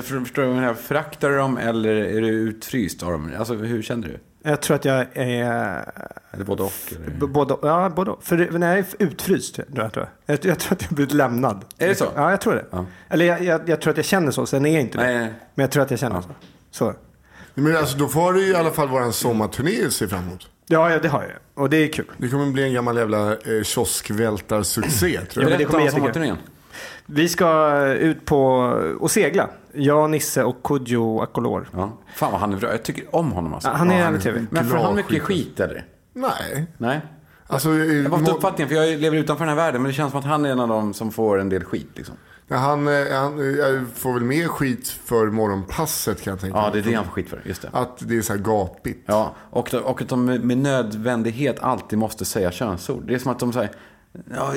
för- 0.00 0.20
förstår 0.20 0.42
du 0.42 0.48
vad 0.48 0.64
jag 0.64 0.78
föraktar 0.78 1.30
du 1.30 1.36
dem 1.36 1.56
eller 1.58 1.90
är 1.94 2.20
du 2.20 2.28
utfryst 2.28 3.02
av 3.02 3.10
dem? 3.12 3.30
Alltså 3.38 3.54
hur 3.54 3.82
kände 3.82 4.08
du? 4.08 4.18
Jag 4.46 4.60
tror 4.62 4.74
att 4.74 4.84
jag 4.84 5.06
är 5.14 5.92
Eller 6.32 6.44
både 6.44 6.62
och? 6.62 6.72
Eller? 6.96 7.26
Både, 7.26 7.56
ja, 7.62 7.90
både 7.96 8.10
och. 8.10 8.24
För 8.24 8.58
när 8.58 8.68
jag 8.68 8.78
är 8.78 8.84
utfryst, 8.98 9.54
tror 9.54 9.66
jag, 9.74 9.92
tror 9.92 10.08
jag. 10.26 10.34
Jag, 10.38 10.44
jag 10.50 10.58
tror 10.58 10.72
att 10.72 10.82
jag 10.82 10.88
har 10.88 10.94
blivit 10.94 11.14
lämnad. 11.14 11.64
Är 11.78 11.88
det 11.88 11.94
så? 11.94 12.06
Ja, 12.14 12.30
jag 12.30 12.40
tror 12.40 12.54
det. 12.54 12.64
Ja. 12.70 12.86
Eller 13.08 13.24
jag, 13.26 13.44
jag, 13.44 13.68
jag 13.68 13.80
tror 13.80 13.90
att 13.90 13.96
jag 13.96 14.06
känner 14.06 14.30
så, 14.30 14.46
sen 14.46 14.66
är 14.66 14.72
jag 14.72 14.80
inte 14.80 14.98
det. 14.98 15.04
Nej, 15.04 15.18
nej. 15.18 15.32
Men 15.54 15.62
jag 15.62 15.70
tror 15.70 15.82
att 15.82 15.90
jag 15.90 16.00
känner 16.00 16.20
så. 16.20 16.28
så. 16.70 16.94
Men 17.54 17.76
alltså, 17.76 17.98
då 17.98 18.08
får 18.08 18.32
du 18.32 18.46
i 18.48 18.54
alla 18.54 18.70
fall 18.70 18.88
våran 18.88 19.12
sommarturné 19.12 19.86
att 19.86 19.92
se 19.92 20.08
fram 20.08 20.22
emot. 20.22 20.48
Ja, 20.66 20.90
ja, 20.90 20.98
det 20.98 21.08
har 21.08 21.22
jag. 21.22 21.62
Och 21.64 21.70
det 21.70 21.76
är 21.76 21.88
kul. 21.88 22.10
Det 22.18 22.28
kommer 22.28 22.46
bli 22.52 22.62
en 22.62 22.72
gammal 22.74 22.96
jävla 22.96 23.32
eh, 23.32 23.62
kioskvältarsuccé 23.62 25.20
tror 25.20 25.42
jag. 25.44 25.50
men 25.50 25.58
det 25.58 25.64
kommer 25.64 25.84
jättekul. 25.84 26.00
sommarturnén. 26.00 26.36
Vi 27.06 27.28
ska 27.28 27.78
ut 27.86 28.24
på 28.24 28.46
och 29.00 29.10
segla. 29.10 29.48
Jag, 29.72 30.10
Nisse 30.10 30.44
och 30.44 30.62
Kodjo 30.62 31.20
Akolor. 31.20 31.68
Ja. 31.72 31.92
Fan 32.14 32.32
vad 32.32 32.40
han 32.40 32.52
är 32.52 32.56
bra. 32.56 32.70
Jag 32.70 32.82
tycker 32.82 33.14
om 33.16 33.32
honom 33.32 33.54
alltså. 33.54 33.68
Ja, 33.68 33.74
han 33.74 33.90
är 33.90 33.94
Ja, 33.94 34.00
jävligt 34.00 34.22
trevlig. 34.22 34.46
Men 34.50 34.64
får 34.68 34.76
han 34.78 34.94
mycket 34.96 35.10
skit. 35.10 35.22
skit 35.22 35.60
eller? 35.60 35.84
Nej. 36.12 36.66
Nej? 36.78 37.00
Alltså, 37.46 37.68
Jag 37.74 38.10
har 38.10 38.18
fått 38.18 38.28
uppfattningen, 38.28 38.68
för 38.68 38.76
jag 38.76 39.00
lever 39.00 39.16
utanför 39.16 39.44
den 39.44 39.58
här 39.58 39.64
världen, 39.64 39.82
men 39.82 39.88
det 39.88 39.94
känns 39.94 40.10
som 40.10 40.20
att 40.20 40.26
han 40.26 40.44
är 40.44 40.50
en 40.50 40.60
av 40.60 40.68
dem 40.68 40.94
som 40.94 41.12
får 41.12 41.38
en 41.40 41.48
del 41.48 41.64
skit. 41.64 41.90
Liksom. 41.94 42.14
Ja, 42.48 42.56
han, 42.56 42.88
eh, 42.88 43.12
han 43.12 43.86
får 43.94 44.12
väl 44.14 44.22
mer 44.22 44.48
skit 44.48 44.88
för 44.88 45.26
morgonpasset 45.26 46.22
kan 46.22 46.30
jag 46.30 46.40
tänka 46.40 46.56
Ja, 46.58 46.62
mig. 46.62 46.72
det 46.82 46.88
är 46.88 46.90
det 46.90 46.96
han 46.96 47.04
får 47.04 47.12
skit 47.12 47.28
för. 47.28 47.42
Just 47.44 47.62
det. 47.62 47.68
Att 47.72 48.08
det 48.08 48.16
är 48.16 48.22
så 48.22 48.32
här 48.32 48.40
gapigt. 48.40 49.00
Ja, 49.06 49.34
och, 49.50 49.74
och 49.74 50.02
att 50.02 50.08
de 50.08 50.24
med 50.24 50.58
nödvändighet 50.58 51.60
alltid 51.60 51.98
måste 51.98 52.24
säga 52.24 52.50
könsord. 52.52 53.02
Det 53.06 53.14
är 53.14 53.18
som 53.18 53.32
att 53.32 53.38
de 53.38 53.52
säger 53.52 53.70
Ja, 54.36 54.54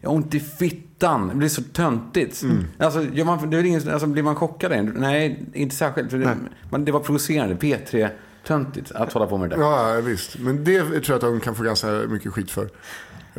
jag 0.00 0.08
har 0.10 0.16
ont 0.16 0.34
i 0.34 0.40
fittan. 0.40 1.28
Det 1.28 1.34
blir 1.34 1.48
så 1.48 1.62
töntigt. 1.62 2.42
Alltså, 2.78 3.02
gör 3.02 3.24
man, 3.24 3.50
det 3.50 3.56
är 3.56 3.64
ingen, 3.64 3.88
alltså, 3.92 4.06
blir 4.06 4.22
man 4.22 4.34
chockad? 4.36 4.72
än? 4.72 4.86
Nej, 4.96 5.46
inte 5.52 5.76
särskilt. 5.76 6.10
För 6.10 6.18
det, 6.18 6.36
man, 6.70 6.84
det 6.84 6.92
var 6.92 7.00
provocerande. 7.00 7.54
P3-töntigt 7.54 8.92
att 8.94 9.12
hålla 9.12 9.26
på 9.26 9.38
med 9.38 9.50
det 9.50 9.56
där. 9.56 9.62
Ja, 9.62 9.94
ja, 9.94 10.00
visst. 10.00 10.38
Men 10.38 10.64
det 10.64 10.80
tror 10.82 11.02
jag 11.06 11.14
att 11.14 11.20
de 11.20 11.40
kan 11.40 11.54
få 11.54 11.62
ganska 11.62 11.86
mycket 11.86 12.32
skit 12.32 12.50
för. 12.50 12.68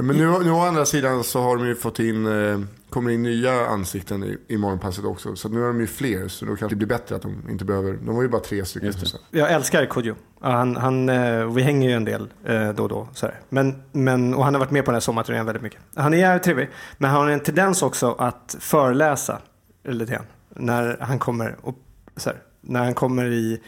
Men 0.03 0.17
nu, 0.17 0.39
nu 0.43 0.51
å 0.51 0.59
andra 0.59 0.85
sidan 0.85 1.23
så 1.23 1.41
har 1.41 1.57
de 1.57 1.67
ju 1.67 1.75
fått 1.75 1.99
in, 1.99 2.27
eh, 2.27 2.59
kommer 2.89 3.11
in 3.11 3.23
nya 3.23 3.67
ansikten 3.67 4.23
i, 4.23 4.37
i 4.47 4.57
morgonpasset 4.57 5.05
också. 5.05 5.35
Så 5.35 5.49
nu 5.49 5.63
är 5.63 5.67
de 5.67 5.79
ju 5.79 5.87
fler, 5.87 6.27
så 6.27 6.45
då 6.45 6.55
kan 6.55 6.69
det 6.69 6.75
bli 6.75 6.87
bättre 6.87 7.15
att 7.15 7.21
de 7.21 7.49
inte 7.49 7.65
behöver, 7.65 7.93
de 7.93 8.15
var 8.15 8.21
ju 8.21 8.29
bara 8.29 8.41
tre 8.41 8.65
stycken. 8.65 8.93
Jag 9.31 9.51
älskar 9.51 9.85
Kodjo. 9.85 10.15
Han, 10.39 10.75
han, 10.75 11.09
eh, 11.09 11.53
vi 11.53 11.61
hänger 11.61 11.89
ju 11.89 11.95
en 11.95 12.05
del 12.05 12.29
eh, 12.45 12.69
då 12.69 12.83
och 12.83 12.89
då. 12.89 13.07
Så. 13.13 13.29
Men, 13.49 13.83
men, 13.91 14.33
och 14.33 14.45
han 14.45 14.53
har 14.53 14.59
varit 14.59 14.71
med 14.71 14.85
på 14.85 14.91
den 14.91 14.95
här 14.95 15.01
sommarturnén 15.01 15.45
väldigt 15.45 15.63
mycket. 15.63 15.79
Han 15.95 16.13
är 16.13 16.17
jävligt 16.17 16.43
trevlig. 16.43 16.69
Men 16.97 17.11
han 17.11 17.21
har 17.21 17.29
en 17.29 17.39
tendens 17.39 17.83
också 17.83 18.15
att 18.19 18.55
föreläsa 18.59 19.39
lite 19.83 20.11
grann. 20.11 20.25
När 20.49 20.97
han 21.01 21.19
kommer, 21.19 21.55
och, 21.61 21.75
så 22.15 22.29
här, 22.29 22.39
när 22.61 22.83
han 22.83 22.93
kommer 22.93 23.25
i... 23.25 23.61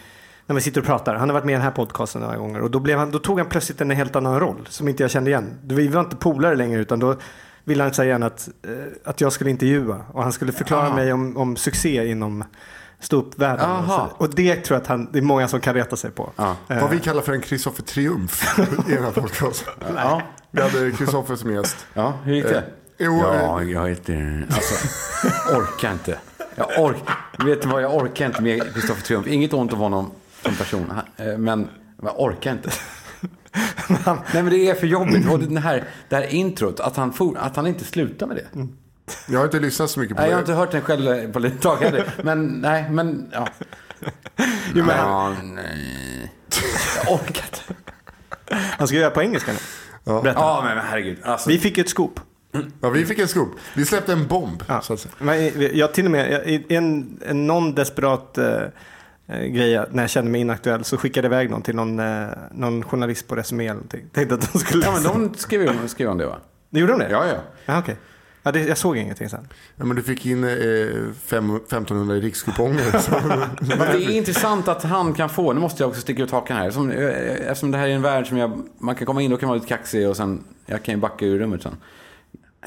När 0.50 0.56
vi 0.56 0.62
sitter 0.62 0.82
och 0.82 0.88
pratar. 0.88 1.16
Han 1.16 1.30
har 1.30 1.34
varit 1.34 1.46
med 1.46 1.54
i 1.54 1.56
den 1.56 1.62
här 1.62 1.72
podcasten 1.72 2.22
några 2.22 2.38
gånger. 2.38 2.62
Och 2.62 2.72
då, 2.72 2.80
blev 2.80 3.00
han, 3.00 3.12
då 3.12 3.20
tog 3.20 3.40
han 3.40 3.50
plötsligt 3.50 3.82
en 3.82 3.92
helt 3.92 4.16
annan 4.16 4.40
roll. 4.40 4.68
Som 4.70 4.88
inte 4.88 5.04
jag 5.04 5.12
kände 5.12 5.30
igen. 5.32 5.58
Vi 5.64 5.88
var 5.88 6.00
inte 6.02 6.16
polare 6.16 6.56
längre. 6.56 6.80
Utan 6.82 7.00
då 7.00 7.16
ville 7.64 7.84
han 7.84 7.94
så 7.94 8.04
gärna 8.04 8.26
att, 8.26 8.50
eh, 8.68 8.72
att 9.10 9.22
jag 9.22 9.34
skulle 9.34 9.50
intervjua. 9.50 10.02
Och 10.14 10.24
han 10.24 10.32
skulle 10.32 10.52
förklara 10.52 10.86
Aha. 10.86 10.96
mig 10.96 11.14
om, 11.14 11.38
om 11.38 11.56
succé 11.58 12.08
inom 12.12 12.44
ståuppvärlden. 13.00 13.66
Aha. 13.66 14.10
Och 14.18 14.36
det 14.36 14.56
tror 14.56 14.76
jag 14.76 14.82
att 14.82 14.88
han, 14.88 15.10
det 15.12 15.18
är 15.20 15.22
många 15.22 15.48
som 15.48 15.60
kan 15.62 15.74
reta 15.74 15.96
sig 15.96 16.12
på. 16.12 16.32
Ja. 16.36 16.56
Eh, 16.68 16.82
Vad 16.82 16.90
vi 16.90 17.00
kallar 17.00 17.22
för 17.22 17.34
en 17.34 17.42
Kristoffer 17.42 17.84
Triumf 17.84 18.60
i 18.90 18.92
den 18.94 19.04
här 19.04 19.12
podcasten. 19.12 19.74
Ja, 19.96 20.22
Vi 20.52 20.62
hade 20.62 20.92
Kristoffer 20.92 21.36
som 21.36 21.54
gäst. 21.54 21.78
ja 21.94 22.14
hur 22.24 22.34
gick 22.36 22.46
det? 22.46 22.58
Eh, 22.58 22.64
jo, 22.98 23.22
Ja, 23.24 23.64
jag 23.64 23.90
heter... 23.90 24.48
Alltså, 24.50 24.88
orkar 25.58 25.92
inte. 25.92 26.18
Jag 26.56 26.68
orkar... 26.80 27.18
Vet 27.46 27.62
du 27.62 27.68
vad, 27.68 27.82
jag 27.84 27.96
orkar 27.96 28.26
inte 28.26 28.42
med 28.42 28.74
Kristoffer 28.74 29.04
Triumf. 29.04 29.28
Inget 29.28 29.54
ont 29.54 29.74
om 29.74 29.80
honom 29.80 30.12
som 30.44 30.56
person. 30.56 30.92
Eh, 31.18 31.38
Men 31.38 31.68
jag 32.04 32.20
orkar 32.20 32.52
inte. 32.52 32.70
Nej, 34.34 34.44
men 34.44 34.50
det 34.50 34.70
är 34.70 34.76
för 34.76 34.88
jobbigt. 34.88 35.30
Och 35.32 35.40
den 35.40 35.58
här, 35.58 35.84
det 36.10 36.16
här 36.16 36.34
introt, 36.34 36.80
att 36.80 36.96
han, 36.96 37.14
for, 37.14 37.38
att 37.38 37.56
han 37.56 37.68
inte 37.68 37.84
slutar 37.86 38.28
med 38.28 38.36
det. 38.38 38.68
Jag 39.28 39.40
har 39.40 39.46
inte 39.46 39.60
lyssnat 39.60 39.90
så 39.90 40.00
mycket 40.00 40.16
på 40.18 40.22
Nej, 40.22 40.30
jag 40.32 40.38
har 40.38 40.42
det. 40.44 40.52
inte 40.52 40.60
hört 40.60 40.72
den 40.72 40.82
själv 40.82 41.32
på 41.34 41.40
lite 41.40 41.58
tag 41.58 41.78
heller. 41.78 42.14
Men 42.24 42.46
nej, 42.48 42.90
men 42.90 43.30
ja. 43.34 43.48
Jo, 44.74 44.86
men- 44.86 44.98
ja 44.98 45.36
nej. 45.44 46.32
Jag 47.06 47.14
orkar 47.14 47.44
inte. 47.46 47.74
Han 48.78 48.88
ska 48.88 48.98
göra 48.98 49.10
på 49.12 49.22
engelska 49.22 49.52
nu. 49.52 49.58
Berätta. 50.22 50.40
Ja, 50.40 50.62
men 50.66 50.78
herregud. 50.86 51.18
Alltså, 51.24 51.50
Vi 51.50 51.60
fick 51.60 51.78
ett 51.78 51.90
scoop. 51.90 52.20
Ja, 52.82 52.90
vi 52.90 53.06
fick 53.06 53.20
en 53.20 53.28
scoop. 53.28 53.50
Vi 53.76 53.86
släppte 53.86 54.14
en 54.14 54.28
bomb, 54.28 54.64
så 54.82 54.94
att 54.94 55.00
säga. 55.00 55.14
Men 55.20 55.52
jag 55.78 55.94
till 55.94 56.06
och 56.06 56.12
med, 56.12 56.32
jag- 56.32 56.46
i 56.48 56.66
en, 56.76 57.20
en 57.26 57.48
någon 57.48 57.76
desperat 57.76 58.38
eh, 58.38 58.46
eh, 58.46 58.62
grej 59.30 59.86
när 59.92 60.04
jag 60.04 60.10
kände 60.10 60.32
mig 60.32 60.42
inaktuell 60.42 60.84
så 60.84 60.98
skickade 60.98 61.28
jag 61.28 61.34
iväg 61.34 61.50
någon 61.50 61.62
till 61.62 61.76
någon, 61.76 62.00
eh, 62.00 62.28
någon 62.52 62.84
journalist 62.84 63.28
på 63.28 63.36
Resumé 63.36 63.64
eller 63.64 63.74
någonting. 63.74 64.06
Tänkte 64.14 64.36
att 64.36 64.54
de 64.54 64.60
skulle 64.60 64.86
ja, 64.86 64.92
men 64.92 65.04
de 65.04 65.34
skrev 65.38 65.70
om, 65.70 65.88
skrev 65.88 66.10
om 66.10 66.18
det, 66.18 66.26
va? 66.26 66.38
Det 66.70 66.80
Gjorde 66.80 66.94
de 66.94 67.00
det? 67.00 67.10
Ja, 67.10 67.28
ja. 67.28 67.38
Ja, 67.66 67.80
okej. 67.80 67.98
Ja, 68.44 68.52
det, 68.52 68.60
jag 68.60 68.78
såg 68.78 68.98
ingenting 68.98 69.30
sen. 69.30 69.48
Ja, 69.76 69.86
men 69.86 69.96
du 69.96 70.04
fick 70.04 70.26
in 70.26 70.44
eh, 70.44 70.50
fem, 71.26 71.56
1500 71.56 72.16
i 72.16 72.22
rikskuponger. 72.22 72.92
Det 73.98 74.06
är 74.06 74.10
intressant 74.10 74.68
att 74.68 74.84
han 74.84 75.14
kan 75.14 75.30
få, 75.30 75.54
nu 75.54 75.60
måste 75.60 75.84
jag 75.84 75.90
också 75.90 76.02
sticka 76.02 76.24
ut 76.24 76.32
hakan 76.32 76.58
här. 76.58 76.72
Som, 76.72 76.92
eh, 76.92 77.08
eftersom 77.50 77.72
det 77.72 77.78
här 77.78 77.88
är 77.88 77.96
en 77.96 78.02
värld 78.02 78.28
som 78.28 78.38
jag, 78.38 78.62
man 78.78 78.96
kan 78.96 79.06
komma 79.06 79.22
in 79.22 79.34
och 79.34 79.40
kan 79.40 79.50
vara 79.50 79.58
lite 79.58 79.68
kaxig 79.68 80.10
och 80.10 80.18
sen, 80.18 80.44
jag 80.66 80.84
kan 80.84 80.96
ju 80.96 81.02
backa 81.02 81.26
ur 81.26 81.40
rummet 81.40 81.64
sen. 81.64 81.76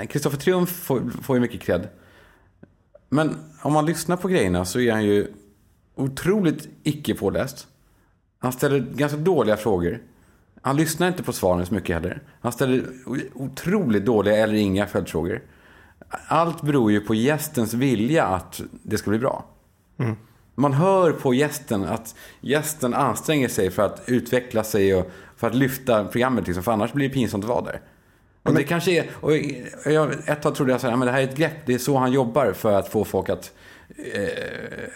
Kristoffer 0.09 0.38
Triumf 0.38 0.70
får, 0.70 1.03
får 1.22 1.37
ju 1.37 1.40
mycket 1.40 1.61
cred. 1.61 1.88
Men 3.09 3.37
om 3.62 3.72
man 3.72 3.87
lyssnar 3.87 4.16
på 4.16 4.29
grejerna 4.29 4.64
så 4.64 4.81
är 4.81 4.92
han 4.92 5.05
ju 5.05 5.27
otroligt 5.94 6.68
icke 6.83 7.14
påläst. 7.14 7.66
Han 8.38 8.52
ställer 8.52 8.81
ganska 8.81 9.18
dåliga 9.18 9.57
frågor. 9.57 10.02
Han 10.62 10.76
lyssnar 10.76 11.09
inte 11.09 11.22
på 11.22 11.33
svaren 11.33 11.66
så 11.66 11.74
mycket 11.74 11.94
heller. 11.96 12.22
Han 12.40 12.52
ställer 12.52 12.85
otroligt 13.35 14.05
dåliga 14.05 14.37
eller 14.37 14.55
inga 14.55 14.87
följdfrågor. 14.87 15.42
Allt 16.09 16.62
beror 16.62 16.92
ju 16.92 17.00
på 17.00 17.14
gästens 17.14 17.74
vilja 17.74 18.24
att 18.24 18.61
det 18.83 18.98
ska 18.98 19.11
bli 19.11 19.18
bra. 19.18 19.44
Man 20.55 20.72
hör 20.72 21.12
på 21.12 21.35
gästen 21.35 21.85
att 21.85 22.14
gästen 22.40 22.94
anstränger 22.94 23.48
sig 23.48 23.70
för 23.70 23.83
att 23.83 24.02
utveckla 24.07 24.64
sig 24.64 24.94
och 24.94 25.11
för 25.37 25.46
att 25.46 25.55
lyfta 25.55 26.05
programmet. 26.05 26.46
Liksom, 26.46 26.64
för 26.64 26.72
annars 26.72 26.92
blir 26.92 27.09
det 27.09 27.14
pinsamt 27.14 27.44
att 27.44 27.50
vara 27.50 27.64
där. 27.64 27.81
Och 28.42 28.55
det 28.55 28.64
kanske 28.64 28.92
är, 28.92 29.11
och 29.20 29.33
jag, 29.92 30.28
ett 30.28 30.42
tag 30.42 30.55
trodde 30.55 30.72
jag 30.83 30.98
men 30.98 31.00
det 31.07 31.12
här 31.12 31.20
är 31.20 31.24
ett 31.24 31.37
grepp, 31.37 31.66
det 31.66 31.74
är 31.74 31.78
så 31.78 31.96
han 31.96 32.12
jobbar 32.12 32.52
för 32.52 32.72
att 32.72 32.88
få 32.88 33.05
folk 33.05 33.28
att 33.28 33.52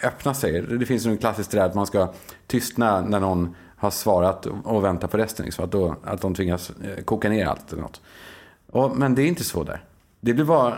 öppna 0.03 0.33
sig. 0.33 0.61
Det 0.61 0.85
finns 0.85 1.05
ju 1.05 1.11
en 1.11 1.17
klassisk 1.17 1.51
där 1.51 1.65
att 1.65 1.75
man 1.75 1.87
ska 1.87 2.13
tystna 2.47 3.01
när 3.01 3.19
någon 3.19 3.55
har 3.77 3.91
svarat 3.91 4.45
och 4.45 4.83
vänta 4.83 5.07
på 5.07 5.17
resten. 5.17 5.45
Liksom, 5.45 5.65
att, 5.65 5.71
då, 5.71 5.95
att 6.03 6.21
de 6.21 6.35
tvingas 6.35 6.69
eh, 6.69 7.03
koka 7.03 7.29
ner 7.29 7.45
allt 7.45 7.71
eller 7.71 7.81
något. 7.81 8.01
Och, 8.71 8.97
men 8.97 9.15
det 9.15 9.21
är 9.21 9.27
inte 9.27 9.43
så 9.43 9.63
där. 9.63 9.83
Det 10.21 10.33
blir 10.33 10.45
bara... 10.45 10.77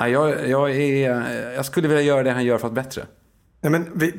Nej, 0.00 0.12
jag, 0.12 0.48
jag, 0.48 0.70
är, 0.70 1.52
jag 1.52 1.64
skulle 1.66 1.88
vilja 1.88 2.02
göra 2.02 2.22
det 2.22 2.30
han 2.30 2.44
gör 2.44 2.58
för 2.58 2.66
att 2.66 2.72
bättre. 2.72 3.06
Ja, 3.60 3.70
men 3.70 3.90
vi, 3.94 4.14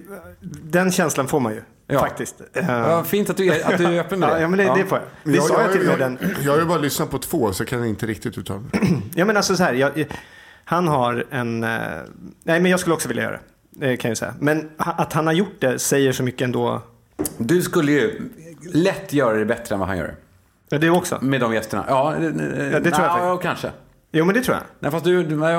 den 0.64 0.92
känslan 0.92 1.28
får 1.28 1.40
man 1.40 1.54
ju. 1.54 1.62
Ja. 1.88 2.00
Faktiskt. 2.00 2.42
Eh, 2.54 2.66
Ja, 2.70 3.04
fint 3.04 3.30
att 3.30 3.38
du 3.38 3.54
är, 3.54 3.74
att 3.74 3.78
du 3.78 3.86
är 3.86 4.00
öppen 4.00 4.20
med 4.20 4.30
det. 4.34 4.34
Ja, 4.36 4.42
ja, 4.42 4.48
men 4.48 4.60
det, 4.60 4.74
det 4.76 4.86
får 4.86 4.98
jag. 5.24 5.34
Det 5.34 5.42
sa 5.42 5.62
jag 5.62 5.72
till 5.72 5.82
och 5.82 5.88
med 5.88 6.00
den. 6.00 6.18
jag 6.44 6.52
har 6.52 6.60
ju 6.60 6.66
bara 6.66 6.78
lyssnat 6.78 7.12
på 7.12 7.18
två 7.18 7.54
så 7.54 7.62
jag 7.62 7.68
kan 7.68 7.86
inte 7.86 8.06
riktigt 8.06 8.38
uttala 8.38 8.60
mig. 8.60 8.72
Ja 9.16 9.26
men 9.26 9.38
alltså 9.38 9.56
så 9.56 9.64
här, 9.64 9.74
jag, 9.74 10.06
han 10.66 10.88
har 10.88 11.26
en... 11.30 11.64
eh, 11.64 11.70
nej 12.44 12.60
men 12.60 12.72
jag 12.72 12.80
skulle 12.80 12.94
också 12.94 13.08
vilja 13.08 13.24
göra 13.24 13.34
det. 13.34 13.40
Det 13.88 13.98
kan 13.98 14.10
jag 14.10 14.18
säga. 14.18 14.34
Men 14.40 14.70
att 14.78 15.14
han 15.14 15.28
har 15.28 15.34
gjort 15.34 15.56
det 15.60 15.80
säger 15.80 16.12
så 16.12 16.24
mycket 16.24 16.42
ändå. 16.42 16.82
Du 17.38 17.62
skulle 17.62 17.92
ju 17.92 18.22
lätt 18.74 19.14
göra 19.14 19.38
det 19.38 19.46
bättre 19.46 19.76
än 19.76 19.80
vad 19.80 19.88
han 19.88 19.98
gör. 19.98 20.16
Ja, 20.70 20.78
det 20.78 20.90
också. 20.90 21.18
Med 21.22 21.42
de 21.42 21.54
gästerna. 21.54 21.86
Ja, 21.88 22.16
det, 22.20 22.26
Ja, 22.72 22.80
det 22.80 22.92
tror 22.92 23.08
jag 23.08 23.20
ja, 23.20 23.38
kanske. 23.38 23.72
Jo 24.16 24.26
men 24.26 24.36
det 24.36 24.42
tror 24.42 24.58
jag. 24.58 24.64
Nej, 24.80 24.92
fast 24.92 25.06
du, 25.06 25.24
du 25.24 25.36
ja, 25.36 25.52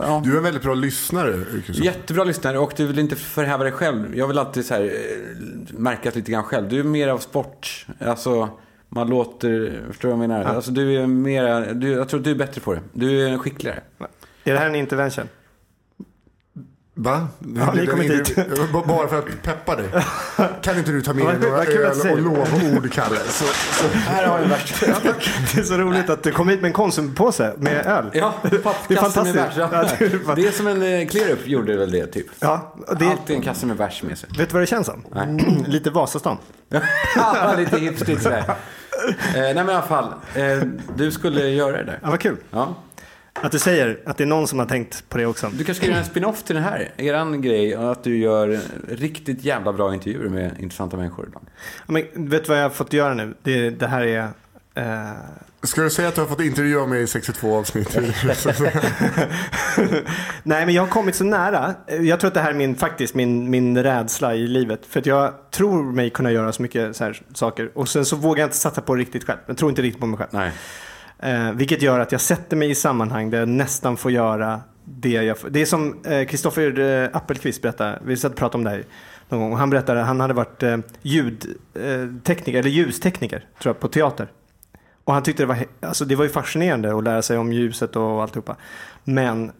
ja. 0.00 0.22
Du 0.24 0.32
är 0.32 0.36
en 0.36 0.42
väldigt 0.42 0.62
bra 0.62 0.74
lyssnare, 0.74 1.30
Yrkesson. 1.30 1.84
Jättebra 1.84 2.24
lyssnare 2.24 2.58
och 2.58 2.72
du 2.76 2.86
vill 2.86 2.98
inte 2.98 3.16
förhäva 3.16 3.64
dig 3.64 3.72
själv. 3.72 4.16
Jag 4.16 4.28
vill 4.28 4.38
alltid 4.38 4.66
så 4.66 4.74
här, 4.74 4.82
eh, 4.82 5.78
märka 5.78 6.10
lite 6.14 6.32
grann 6.32 6.44
själv. 6.44 6.68
Du 6.68 6.80
är 6.80 6.84
mer 6.84 7.08
av 7.08 7.18
sport. 7.18 7.86
Alltså, 8.00 8.48
man 8.88 9.08
låter... 9.08 9.82
Förstår 9.88 10.08
du 10.08 10.14
vad 10.14 10.22
jag 10.24 10.28
menar? 10.28 10.44
Alltså, 10.44 10.70
du 10.70 11.02
är 11.02 11.06
mer... 11.06 11.74
Du, 11.74 11.90
jag 11.90 12.08
tror 12.08 12.20
att 12.20 12.24
du 12.24 12.30
är 12.30 12.34
bättre 12.34 12.60
på 12.60 12.74
det. 12.74 12.80
Du 12.92 13.28
är 13.28 13.38
skickligare. 13.38 13.80
Är 14.44 14.52
det 14.52 14.58
här 14.58 14.66
en 14.66 14.74
intervention? 14.74 15.28
Va? 16.94 17.28
Ja, 17.56 17.72
ni 17.74 17.86
kommer 17.86 18.02
dit. 18.04 18.36
B- 18.36 18.82
Bara 18.86 19.08
för 19.08 19.18
att 19.18 19.42
peppa 19.42 19.76
dig. 19.76 19.88
Kan 20.62 20.78
inte 20.78 20.90
du 20.90 21.02
ta 21.02 21.12
med 21.14 21.26
dig 21.26 21.38
några 21.50 21.64
öl 21.64 22.10
och 22.12 22.18
lovord, 22.20 22.92
Kalle? 22.92 23.16
Så, 23.26 23.44
så. 23.44 23.88
Här 23.98 24.26
har 24.26 24.38
värsta. 24.40 24.86
Det 25.54 25.60
är 25.60 25.62
så 25.64 25.78
roligt 25.78 26.10
att 26.10 26.22
du 26.22 26.32
kom 26.32 26.48
hit 26.48 26.60
med 26.60 26.68
en 26.68 26.72
Konsumpåse 26.72 27.52
med 27.58 27.86
öl. 27.86 28.10
Ja, 28.12 28.34
Det 28.42 28.56
är 28.56 28.60
pappkasse 28.60 29.22
med 29.22 29.34
bärs. 29.34 29.54
fantastiskt. 29.54 30.14
Ja, 30.26 30.34
det 30.34 30.42
är 30.42 30.48
är 30.48 30.52
som 30.52 30.66
en 30.66 30.82
eh, 30.82 31.08
clear-up 31.08 31.46
gjorde 31.46 31.76
väl 31.76 31.90
det, 31.90 32.06
typ. 32.06 32.26
Ja, 32.40 32.74
det, 32.98 33.06
Alltid 33.06 33.36
en 33.36 33.42
kasse 33.42 33.66
med 33.66 33.76
bärs 33.76 34.02
med 34.02 34.18
sig. 34.18 34.28
vet 34.38 34.48
du 34.48 34.52
vad 34.52 34.62
det 34.62 34.66
känns 34.66 34.86
som? 34.86 35.04
Lite 35.66 35.90
Vasastan. 35.90 36.36
Ja, 37.16 37.54
Lite 37.58 37.78
hipstigt 37.78 38.22
sådär. 38.22 38.44
Eh, 38.48 38.54
nej 39.34 39.54
men 39.54 39.68
i 39.68 39.72
alla 39.72 39.82
fall, 39.82 40.14
eh, 40.34 40.58
du 40.96 41.10
skulle 41.10 41.48
göra 41.48 41.76
det 41.76 41.84
där. 41.84 41.98
Ja, 42.02 42.10
vad 42.10 42.20
kul. 42.20 42.36
Ja. 42.50 42.74
Att 43.32 43.52
du 43.52 43.58
säger 43.58 43.98
att 44.06 44.16
det 44.16 44.24
är 44.24 44.26
någon 44.26 44.48
som 44.48 44.58
har 44.58 44.66
tänkt 44.66 45.08
på 45.08 45.18
det 45.18 45.26
också. 45.26 45.46
Du 45.52 45.64
kanske 45.64 45.74
ska 45.74 45.86
göra 45.86 45.98
en 45.98 46.04
spin-off 46.04 46.42
till 46.42 46.56
det 46.56 46.62
här. 46.62 46.92
Eran 46.96 47.42
grej, 47.42 47.74
att 47.74 48.04
du 48.04 48.18
gör 48.18 48.60
riktigt 48.88 49.44
jävla 49.44 49.72
bra 49.72 49.94
intervjuer 49.94 50.28
med 50.28 50.52
intressanta 50.60 50.96
människor 50.96 51.26
ibland. 51.26 51.46
Ja, 51.86 51.92
Men 51.92 52.28
vet 52.30 52.44
du 52.44 52.48
vad 52.48 52.58
jag 52.58 52.62
har 52.62 52.70
fått 52.70 52.92
göra 52.92 53.14
nu? 53.14 53.34
Det, 53.42 53.70
det 53.70 53.86
här 53.86 54.02
är... 54.02 54.28
Eh, 54.74 55.10
Ska 55.62 55.82
du 55.82 55.90
säga 55.90 56.08
att 56.08 56.14
du 56.14 56.20
har 56.20 56.28
fått 56.28 56.40
intervjua 56.40 56.86
mig 56.86 57.02
i 57.02 57.06
62 57.06 57.56
avsnitt? 57.58 57.98
Nej, 60.42 60.66
men 60.66 60.74
jag 60.74 60.82
har 60.82 60.88
kommit 60.88 61.14
så 61.14 61.24
nära. 61.24 61.74
Jag 62.00 62.20
tror 62.20 62.28
att 62.28 62.34
det 62.34 62.40
här 62.40 62.50
är 62.50 62.54
min, 62.54 62.76
faktiskt 62.76 63.14
min, 63.14 63.50
min 63.50 63.82
rädsla 63.82 64.34
i 64.34 64.46
livet. 64.46 64.86
För 64.86 65.00
att 65.00 65.06
jag 65.06 65.32
tror 65.50 65.82
mig 65.92 66.10
kunna 66.10 66.32
göra 66.32 66.52
så 66.52 66.62
mycket 66.62 66.96
så 66.96 67.04
här 67.04 67.22
saker. 67.34 67.70
Och 67.74 67.88
sen 67.88 68.04
så 68.04 68.16
vågar 68.16 68.40
jag 68.42 68.46
inte 68.46 68.56
satsa 68.56 68.80
på 68.80 68.94
det 68.94 69.00
riktigt 69.00 69.24
själv. 69.26 69.38
Jag 69.46 69.56
tror 69.56 69.70
inte 69.70 69.82
riktigt 69.82 70.00
på 70.00 70.06
mig 70.06 70.18
själv. 70.18 70.28
Nej. 70.32 70.50
Eh, 71.22 71.52
vilket 71.52 71.82
gör 71.82 72.00
att 72.00 72.12
jag 72.12 72.20
sätter 72.20 72.56
mig 72.56 72.70
i 72.70 72.74
sammanhang 72.74 73.30
där 73.30 73.38
jag 73.38 73.48
nästan 73.48 73.96
får 73.96 74.10
göra 74.10 74.60
det 74.84 75.08
jag 75.08 75.38
får. 75.38 75.50
Det 75.50 75.60
är 75.62 75.66
som 75.66 76.04
eh, 76.04 76.26
Kristoffer 76.26 76.78
eh, 76.78 77.16
Appelqvist 77.16 77.62
berättade. 77.62 77.98
Vi 78.04 78.16
satt 78.16 78.32
och 78.32 78.38
pratade 78.38 78.58
om 78.58 78.64
det 78.64 78.70
här 78.70 78.84
någon 79.28 79.40
gång. 79.40 79.52
Och 79.52 79.58
Han 79.58 79.70
berättade 79.70 80.00
att 80.00 80.06
han 80.06 80.20
hade 80.20 80.34
varit 80.34 80.62
eh, 80.62 80.78
ljudtekniker, 81.02 82.54
eh, 82.54 82.58
eller 82.58 82.70
ljustekniker, 82.70 83.46
tror 83.62 83.74
jag, 83.74 83.80
på 83.80 83.88
teater. 83.88 84.28
Och 85.04 85.14
han 85.14 85.22
tyckte 85.22 85.42
det 85.42 85.46
var, 85.46 85.58
alltså 85.80 86.04
det 86.04 86.14
var 86.14 86.24
ju 86.24 86.30
fascinerande 86.30 86.96
att 86.96 87.04
lära 87.04 87.22
sig 87.22 87.38
om 87.38 87.52
ljuset 87.52 87.96
och 87.96 88.22
alltihopa. 88.22 88.56
Men 89.04 89.52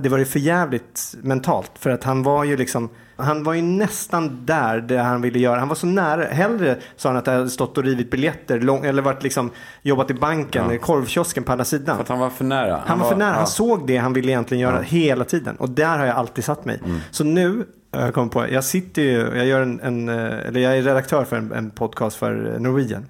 det 0.00 0.08
var 0.08 0.18
ju 0.18 0.24
för 0.24 0.38
jävligt 0.38 1.14
mentalt. 1.22 1.72
För 1.74 1.90
att 1.90 2.04
han 2.04 2.22
var 2.22 2.44
ju 2.44 2.56
liksom, 2.56 2.88
han 3.22 3.44
var 3.44 3.54
ju 3.54 3.62
nästan 3.62 4.46
där 4.46 4.80
det 4.80 4.98
han 4.98 5.22
ville 5.22 5.38
göra. 5.38 5.58
Han 5.58 5.68
var 5.68 5.74
så 5.74 5.86
nära. 5.86 6.24
Hellre 6.24 6.76
sa 6.96 7.08
han 7.08 7.16
att 7.18 7.26
jag 7.26 7.34
hade 7.34 7.50
stått 7.50 7.78
och 7.78 7.84
rivit 7.84 8.10
biljetter 8.10 8.60
lång, 8.60 8.84
eller 8.84 9.02
varit 9.02 9.22
liksom, 9.22 9.50
jobbat 9.82 10.10
i 10.10 10.14
banken, 10.14 10.70
Ja. 10.70 10.78
korvkiosken 10.78 11.44
på 11.44 11.52
andra 11.52 11.64
sidan. 11.64 11.96
För 11.96 12.02
att 12.02 12.08
han 12.08 12.18
var 12.18 12.30
för 12.30 12.44
nära. 12.44 12.80
Han 12.86 12.98
var 12.98 13.08
för 13.08 13.16
nära, 13.16 13.28
ja. 13.30 13.36
han 13.36 13.46
såg 13.46 13.86
det 13.86 13.96
han 13.96 14.12
ville 14.12 14.32
egentligen 14.32 14.60
göra 14.60 14.80
hela 14.82 15.24
tiden. 15.24 15.56
Och 15.56 15.70
där 15.70 15.98
har 15.98 16.06
jag 16.06 16.16
alltid 16.16 16.44
satt 16.44 16.64
mig. 16.64 16.80
Mm. 16.84 17.00
Så 17.10 17.24
nu, 17.24 17.66
har 17.92 18.02
jag 18.02 18.14
kom 18.14 18.28
på, 18.28 18.46
jag 18.50 18.64
sitter 18.64 19.02
ju, 19.02 19.30
jag 19.36 19.46
gör 19.46 19.62
en, 19.62 19.80
en 19.80 20.08
eh, 20.08 20.48
eller 20.48 20.60
jag 20.60 20.78
är 20.78 20.82
redaktör 20.82 21.24
för 21.24 21.36
en, 21.36 21.52
en 21.52 21.70
podcast 21.70 22.16
för 22.16 22.56
Norwegian. 22.58 23.06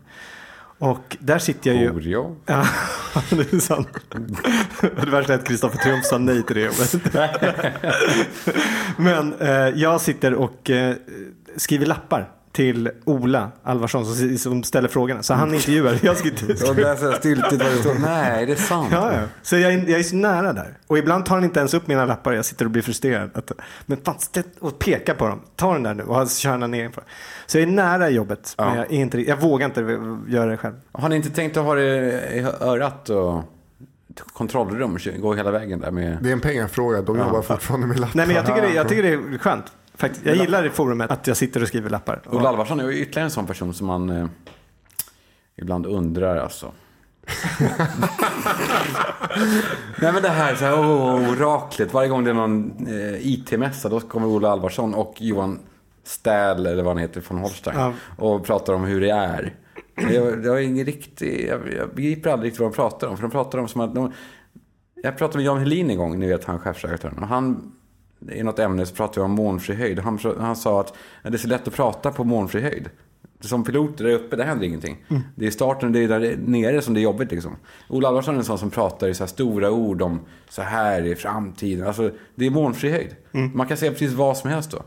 Och 0.83 1.17
där 1.21 1.39
sitter 1.39 1.71
jag 1.71 1.81
ju... 1.81 1.91
Oreo. 1.91 2.37
Ja, 2.47 2.67
det 3.31 3.53
är 3.53 3.59
sant. 3.59 3.89
Det 4.81 5.11
värsta 5.11 5.35
är 5.35 5.39
att 5.39 5.47
Kristoffer 5.47 5.79
Triumf 5.79 6.05
sa 6.05 6.19
nej 6.19 6.43
till 6.43 6.57
det 6.57 6.63
jobbet. 6.63 6.95
Men 8.97 9.35
eh, 9.35 9.69
jag 9.81 10.01
sitter 10.01 10.35
och 10.35 10.71
eh, 10.71 10.95
skriver 11.57 11.87
lappar 11.87 12.29
till 12.53 12.91
Ola 13.05 13.51
Alvarsson 13.63 14.07
som, 14.07 14.39
som 14.39 14.63
ställer 14.63 14.89
frågorna. 14.89 15.23
Så 15.23 15.35
han 15.35 15.55
intervjuar. 15.55 15.99
Jag 16.03 16.17
ska 16.17 16.29
inte... 16.29 16.45
Och 16.71 16.77
där 16.77 16.97
så 16.97 17.13
styltigt 17.13 17.63
vad 17.63 17.73
det 17.73 17.77
står. 17.77 17.95
Nej, 17.95 18.47
det 18.47 18.53
är 18.53 18.57
sant. 18.57 18.89
Ja, 18.93 19.13
ja. 19.13 19.21
Så 19.43 19.57
jag 19.57 19.73
är, 19.73 19.89
jag 19.89 19.99
är 19.99 20.03
så 20.03 20.17
nära 20.17 20.53
där. 20.53 20.79
Och 20.87 20.99
ibland 20.99 21.27
tar 21.27 21.35
han 21.35 21.45
inte 21.45 21.59
ens 21.61 21.75
upp 21.75 21.87
mina 21.87 22.05
lappar. 22.05 22.33
Jag 22.33 22.45
sitter 22.45 22.65
och 22.65 22.71
blir 22.71 22.83
frustrerad. 22.83 23.31
Att, 23.35 23.53
men 23.87 23.99
fan, 24.05 24.17
och 24.61 24.79
pekar 24.79 25.15
på 25.15 25.29
dem. 25.29 25.41
Ta 25.57 25.73
den 25.73 25.83
där 25.83 25.95
nu. 25.95 26.03
Och 26.03 26.17
han 26.17 26.29
kör 26.29 26.59
den 26.59 26.71
nedanför. 26.71 27.05
Så 27.47 27.59
jag 27.59 27.63
är 27.63 27.73
nära 27.73 28.11
jobbet. 28.11 28.55
Men 28.59 28.67
Ja. 28.69 28.77
jag, 28.77 28.85
är 28.93 28.97
inte, 28.97 29.21
jag 29.21 29.41
vågar 29.41 29.67
inte 29.67 29.81
göra 30.29 30.51
det 30.51 30.57
själv. 30.57 30.75
Har 30.93 31.09
ni 31.09 31.17
inte 31.17 31.31
tänkt 31.31 31.57
att 31.57 31.65
ha 31.65 31.75
det 31.75 31.85
i 32.33 32.47
örat 32.61 33.09
och 33.11 33.43
kontrollrum? 34.33 34.99
Gå 35.19 35.35
hela 35.35 35.51
vägen 35.51 35.81
där 35.81 35.91
med... 35.91 36.19
Det 36.23 36.29
är 36.29 36.33
en 36.33 36.41
pengafråga. 36.41 37.03
De 37.03 37.19
jobbar 37.19 37.43
fortfarande 37.43 37.87
med 37.87 38.01
lappar. 38.01 38.17
Nej, 38.17 38.27
men 38.27 38.37
jag 38.37 38.47
tycker, 38.47 38.63
det, 38.63 38.75
jag 38.75 38.89
tycker 38.89 39.03
det 39.03 39.09
är 39.09 39.39
skönt. 39.39 39.65
Faktiskt. 40.03 40.27
Jag 40.27 40.37
gillar 40.37 40.67
i 40.67 40.71
forumet 40.71 41.11
att 41.11 41.27
jag 41.27 41.37
sitter 41.37 41.63
och 41.63 41.69
skriver 41.69 41.91
lappar. 41.91 42.23
Ola 42.31 42.49
Alvarsson 42.49 42.81
är 42.81 42.91
ytterligare 42.91 43.25
en 43.25 43.31
sån 43.31 43.47
person 43.47 43.75
som 43.75 43.87
man 43.87 44.11
eh, 44.11 44.27
ibland 45.57 45.87
undrar 45.87 46.37
alltså. 46.37 46.73
Nej 50.01 50.13
men 50.13 50.23
det 50.23 50.29
här, 50.29 50.55
så 50.55 50.65
här 50.65 50.79
åh, 50.79 51.31
oraklet. 51.31 51.93
Varje 51.93 52.09
gång 52.09 52.25
det 52.25 52.31
är 52.31 52.35
någon 52.35 52.87
eh, 52.87 53.27
IT-mässa 53.27 53.89
då 53.89 54.01
kommer 54.01 54.27
Ola 54.27 54.51
Alvarsson 54.51 54.95
och 54.95 55.15
Johan 55.19 55.59
Stähl, 56.05 56.67
eller 56.67 56.83
vad 56.83 56.93
han 56.93 57.03
heter, 57.03 57.21
från 57.21 57.39
Holstein. 57.39 57.79
Ja. 57.79 57.93
Och 58.19 58.45
pratar 58.45 58.73
om 58.73 58.85
hur 58.85 59.01
det 59.01 59.11
är. 59.11 59.55
Jag, 59.95 60.45
jag, 60.45 60.59
är 60.59 60.61
ingen 60.61 60.87
riktig, 60.87 61.49
jag, 61.49 61.61
jag 61.79 61.95
begriper 61.95 62.31
aldrig 62.31 62.47
riktigt 62.47 62.61
vad 62.61 62.73
de 62.73 62.77
pratar 62.77 63.09
om. 63.09 63.17
För 63.17 63.23
de 63.23 63.31
pratar 63.31 63.59
om 63.59 63.69
som 63.69 63.81
att 63.81 63.95
de, 63.95 64.13
jag 65.03 65.19
pratade 65.19 65.39
med 65.39 65.47
Jan 65.47 65.59
Helin 65.59 65.91
en 65.91 65.97
gång, 65.97 66.19
ni 66.19 66.27
vet 66.29 66.45
han 66.45 66.59
chefredaktören. 66.59 67.19
Och 67.19 67.29
han, 67.29 67.73
i 68.33 68.43
något 68.43 68.59
ämne 68.59 68.87
så 68.87 68.95
pratade 68.95 69.21
vi 69.21 69.25
om 69.25 69.31
molnfri 69.31 69.75
höjd. 69.75 69.99
Han, 69.99 70.19
han 70.39 70.57
sa 70.57 70.81
att 70.81 70.95
det 71.23 71.35
är 71.35 71.37
så 71.37 71.49
lätt 71.49 71.69
att 71.69 71.75
prata 71.75 72.13
på 72.13 72.25
molnfri 72.25 72.61
höjd. 72.61 72.91
Som 73.41 73.65
piloter 73.65 74.05
där 74.05 74.13
uppe, 74.13 74.37
där 74.37 74.45
händer 74.45 74.67
ingenting. 74.67 75.05
Det 75.35 75.47
är 75.47 75.51
starten, 75.51 75.93
det 75.93 76.01
är 76.05 76.09
där 76.09 76.37
nere 76.47 76.83
som 76.83 76.95
det 76.95 77.01
är 77.01 77.03
jobbigt 77.03 77.31
liksom. 77.31 77.57
Ola 77.89 78.09
Alvarsson 78.09 78.35
är 78.35 78.39
en 78.39 78.45
sån 78.45 78.59
som 78.59 78.71
pratar 78.71 79.09
i 79.09 79.15
så 79.15 79.27
stora 79.27 79.71
ord 79.71 80.03
om 80.03 80.21
så 80.49 80.63
här 80.63 81.03
i 81.07 81.15
framtiden. 81.15 81.87
Alltså, 81.87 82.11
det 82.35 82.47
är 82.47 82.51
molnfri 82.51 82.91
höjd. 82.91 83.17
Man 83.55 83.67
kan 83.67 83.77
säga 83.77 83.93
precis 83.93 84.13
vad 84.13 84.37
som 84.37 84.51
helst 84.51 84.71
då. 84.71 84.83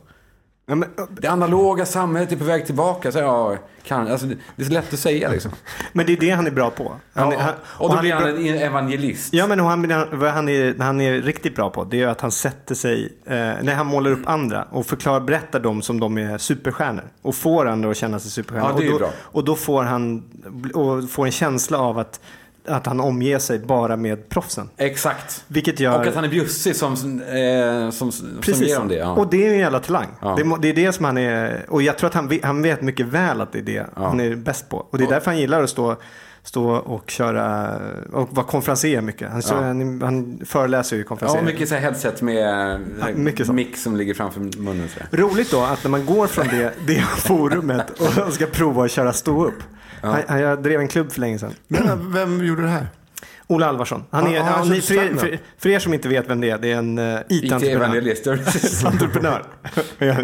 Ja, 0.68 0.76
men, 0.76 0.90
Det 1.10 1.28
analoga 1.28 1.86
samhället 1.86 2.32
är 2.32 2.36
på 2.36 2.44
väg 2.44 2.66
tillbaka. 2.66 3.12
Så, 3.12 3.20
ja, 3.20 3.58
kan, 3.84 4.08
alltså, 4.08 4.28
det, 4.28 4.64
är 4.64 4.66
så 4.66 4.74
lätt 4.74 4.94
att 4.94 5.00
säga 5.00 5.30
liksom. 5.30 5.52
men 5.94 6.06
det 6.06 6.14
är 6.14 6.18
det 6.18 6.30
han 6.30 6.48
är 6.48 6.52
bra 6.52 6.70
på. 6.70 6.96
Han, 7.14 7.32
Ja, 7.32 7.40
han, 7.40 7.54
och 7.66 7.90
då 7.90 8.02
blir 8.02 8.12
är 8.12 8.16
han 8.16 8.48
en 8.48 8.58
evangelist. 8.58 9.34
Ja, 9.34 9.48
men 9.48 9.60
han, 9.60 10.08
vad 10.12 10.32
han, 10.32 10.50
är, 10.50 10.76
han 10.80 11.02
är 11.02 11.22
riktigt 11.22 11.56
bra 11.56 11.70
på 11.70 11.84
det 11.84 12.02
är 12.02 12.08
att 12.08 12.22
han 12.22 12.32
sätter 12.32 12.76
sig, 12.76 13.14
eh, 13.26 13.34
när 13.36 13.76
han 13.76 13.88
målar 13.88 14.12
upp 14.12 14.30
andra 14.30 14.64
och 14.64 14.86
förklarar, 14.86 15.20
berättar 15.20 15.60
dem 15.60 15.82
som 15.82 16.00
de 16.00 16.18
är 16.18 16.38
superstjärnor. 16.38 17.04
Och 17.22 17.36
får 17.36 17.66
andra 17.66 17.90
att 17.90 17.98
känna 17.98 18.20
sig 18.20 18.32
superstjärnor. 18.32 18.84
Ja, 18.84 18.94
och, 18.94 19.00
då, 19.00 19.10
och 19.18 19.44
då 19.44 19.56
får 19.56 19.84
han 19.84 20.24
och 20.74 21.10
får 21.10 21.26
en 21.26 21.32
känsla 21.32 21.78
av 21.78 22.00
att, 22.00 22.20
att 22.68 22.86
han 22.86 23.00
omger 23.00 23.40
sig 23.40 23.60
bara 23.60 23.98
med 23.98 24.30
proffsen. 24.30 24.70
Exakt. 24.78 25.44
Vilket 25.48 25.80
gör... 25.80 26.00
Och 26.00 26.08
att 26.08 26.16
han 26.16 26.24
är 26.24 26.30
bjussig 26.30 26.76
som, 26.76 26.94
eh, 26.94 27.92
som, 27.92 28.12
som 28.12 28.28
Precis. 28.42 28.68
ger 28.68 28.76
dem 28.80 28.88
det. 28.88 28.96
Ja. 28.96 29.12
Och 29.14 29.28
det 29.30 29.48
är 29.48 29.52
en 29.54 29.60
jävla 29.60 29.80
talang. 29.80 30.08
Ja. 30.22 30.36
Det, 30.38 30.58
det 30.62 30.70
är 30.82 30.86
det 30.86 30.94
som 30.94 31.06
han 31.06 31.18
är, 31.18 31.66
och 31.70 31.82
jag 31.82 31.98
tror 31.98 32.08
att 32.08 32.14
han, 32.14 32.40
han 32.44 32.62
vet 32.62 32.82
mycket 32.82 33.06
väl 33.06 33.42
att 33.42 33.52
det 33.52 33.60
är 33.60 33.64
det 33.64 33.86
han 33.96 34.20
är 34.20 34.36
bäst 34.36 34.70
på. 34.70 34.78
Och 34.90 34.98
det 34.98 35.04
är 35.04 35.10
därför 35.10 35.32
han 35.32 35.40
gillar 35.40 35.64
att 35.64 35.70
stå, 35.70 35.96
stå 36.44 36.70
och 36.70 37.10
köra, 37.10 37.72
och 38.14 38.30
vara 38.36 38.46
konferencier 38.46 39.02
mycket. 39.02 39.32
Han, 39.32 39.42
kör, 39.42 39.56
Ja. 39.56 39.62
han, 39.68 40.02
han 40.02 40.40
föreläser 40.46 40.96
ju 40.96 41.02
ja, 41.02 41.08
konferencier. 41.08 41.44
mycket 41.44 41.70
så 41.70 41.76
headset 41.76 42.22
med 42.22 42.80
Ja, 43.00 43.08
mycket 43.16 43.46
sånt. 43.46 43.56
mick 43.56 43.78
som 43.78 43.96
ligger 43.96 44.14
framför 44.14 44.40
munnen. 44.40 44.90
Roligt 45.12 45.52
då 45.52 45.62
att 45.62 45.84
när 45.84 45.92
man 45.92 46.06
går 46.06 46.28
från 46.28 46.48
det, 46.48 46.74
det 46.88 47.02
forumet 47.02 47.90
och 47.90 48.34
ska 48.34 48.46
prova 48.46 48.86
att 48.86 48.92
köra 48.92 49.14
stå 49.14 49.46
upp. 49.46 49.64
Han, 50.06 50.22
han, 50.28 50.40
jag 50.40 50.64
drev 50.64 50.80
en 50.80 50.88
klubb 50.88 51.12
för 51.12 51.20
länge 51.20 51.40
sedan. 51.40 51.54
Men 51.68 52.14
vem 52.14 52.46
gjorde 52.46 52.62
det 52.62 52.68
här? 52.70 52.88
Ola 53.48 53.68
Alvarsson. 53.68 54.04
Han 54.10 54.28
är, 54.28 54.36
Ja, 54.36 54.44
han 54.44 54.68
ja, 54.68 54.74
ni, 54.74 54.82
kör 54.82 54.96
för, 54.96 55.04
er, 55.04 55.16
för, 55.16 55.40
för 55.58 55.70
er 55.70 55.80
som 55.80 55.94
inte 55.94 56.10
vet 56.10 56.30
vem 56.30 56.42
det 56.42 56.50
är, 56.50 56.58
det 56.58 56.72
är 56.72 56.78
en 56.78 57.00
uh, 57.00 57.20
IT-entreprenör. 57.30 57.98
IT-evangelist. 57.98 58.28
Entreprenör. 58.86 59.44
Ja, 59.98 60.06
ja. 60.06 60.16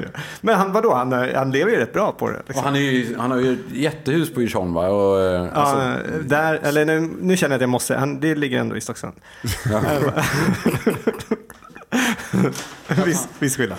Men 0.41 0.55
han, 0.55 0.71
vadå, 0.71 0.93
han, 0.93 1.13
eh, 1.13 1.35
han 1.35 1.51
lever 1.51 1.71
ju 1.71 1.77
rätt 1.77 1.93
bra 1.93 2.11
på 2.11 2.29
det. 2.29 2.37
Och 2.37 2.43
Liksom. 2.47 2.65
han, 2.65 2.75
är 2.75 2.79
ju, 2.79 3.17
han 3.17 3.31
har 3.31 3.37
ju 3.37 3.53
ett 3.53 3.59
jättehus 3.71 4.33
på 4.33 4.41
Djursholm 4.41 4.73
va? 4.73 4.87
Och, 4.87 5.21
eh, 5.21 5.47
alltså, 5.53 5.77
ja, 5.77 6.17
där, 6.23 6.59
eller 6.63 6.85
nu, 6.85 7.09
nu 7.21 7.37
känner 7.37 7.53
jag 7.53 7.57
att 7.57 7.61
jag 7.61 7.69
måste, 7.69 7.95
han, 7.95 8.19
det 8.19 8.35
ligger 8.35 8.59
ändå 8.59 8.77
i 8.77 8.81
Stocksund. 8.81 9.13
viss, 13.05 13.27
viss 13.39 13.57
skillnad. 13.57 13.77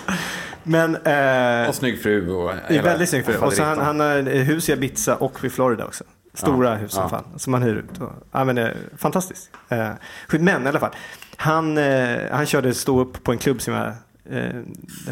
Men, 0.63 0.95
eh, 0.95 1.69
och 1.69 1.75
snygg 1.75 2.01
fru. 2.01 2.31
Och, 2.31 2.51
är 2.67 2.83
väldigt 2.83 3.09
snyggt 3.09 3.25
för 3.25 3.33
det. 3.33 3.39
Och 3.39 3.53
så 3.53 3.63
han, 3.63 3.79
han 3.79 3.99
har 3.99 4.21
hus 4.21 4.69
i 4.69 4.73
Ibiza 4.73 5.15
och 5.15 5.43
vid 5.43 5.51
Florida 5.51 5.85
också. 5.85 6.03
Stora 6.33 6.69
Ja, 6.69 6.75
hus 6.75 6.91
som 6.91 7.03
ja. 7.03 7.09
fan, 7.09 7.39
som 7.39 7.53
han 7.53 7.63
hyr 7.63 7.75
ut. 7.75 8.01
Och, 8.01 8.11
ja, 8.31 8.43
men, 8.43 8.57
eh, 8.57 8.69
fantastiskt. 8.97 9.49
Eh, 9.69 9.89
men 10.29 10.65
i 10.65 10.67
alla 10.69 10.79
fall, 10.79 10.95
han, 11.35 11.77
eh, 11.77 12.19
han 12.31 12.45
körde 12.45 12.73
stå 12.73 12.99
upp 12.99 13.23
på 13.23 13.31
en 13.31 13.37
klubb 13.37 13.61
som 13.61 13.73
jag, 13.73 13.87
eh, 14.29 14.61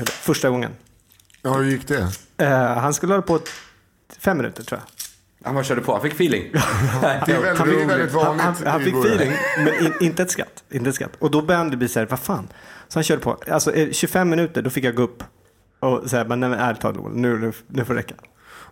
första 0.05 0.49
gången. 0.49 0.71
Ja, 1.41 1.53
hur 1.53 1.65
gick 1.65 1.87
det? 1.87 2.07
Eh, 2.37 2.77
han 2.77 2.93
skulle 2.93 3.13
hålla 3.13 3.21
på 3.21 3.39
fem 4.19 4.37
minuter 4.37 4.63
tror 4.63 4.79
jag. 4.79 4.87
Han 5.43 5.55
bara 5.55 5.63
körde 5.63 5.81
på, 5.81 5.91
han 5.91 6.01
fick 6.01 6.13
feeling. 6.13 6.51
Det 7.01 7.07
är 7.07 7.41
väldigt, 7.41 7.57
Han 7.57 7.67
det 7.67 7.81
är 7.81 7.87
väldigt 7.87 8.13
han, 8.13 8.25
vanligt 8.25 8.43
han, 8.43 8.55
han 8.67 8.81
i 8.81 8.83
fick 8.83 8.95
feeling, 8.95 9.33
men 9.57 9.85
in, 9.85 9.93
inte 10.01 10.23
ett 10.23 10.31
skratt. 10.31 10.63
Inte 10.69 10.89
ett 10.89 10.95
skratt. 10.95 11.11
Och 11.19 11.31
då 11.31 11.41
började 11.41 11.69
det 11.69 11.77
bli 11.77 11.87
så 11.87 11.99
här, 11.99 12.05
vad 12.05 12.19
fan. 12.19 12.47
Så 12.87 12.99
han 12.99 13.03
körde 13.03 13.21
på. 13.21 13.37
Alltså 13.47 13.73
eh, 13.73 13.91
25 13.91 14.29
minuter, 14.29 14.61
då 14.61 14.69
fick 14.69 14.83
jag 14.83 14.95
gå 14.95 15.03
upp. 15.03 15.23
Och 15.81 16.09
säga, 16.09 16.23
men 16.23 16.39
nej, 16.39 16.49
men 16.49 16.59
ärligt 16.59 16.81
talat, 16.81 16.97
nu, 17.13 17.37
nu, 17.39 17.51
nu 17.67 17.85
får 17.85 17.93
det 17.93 17.99
räcka. 17.99 18.15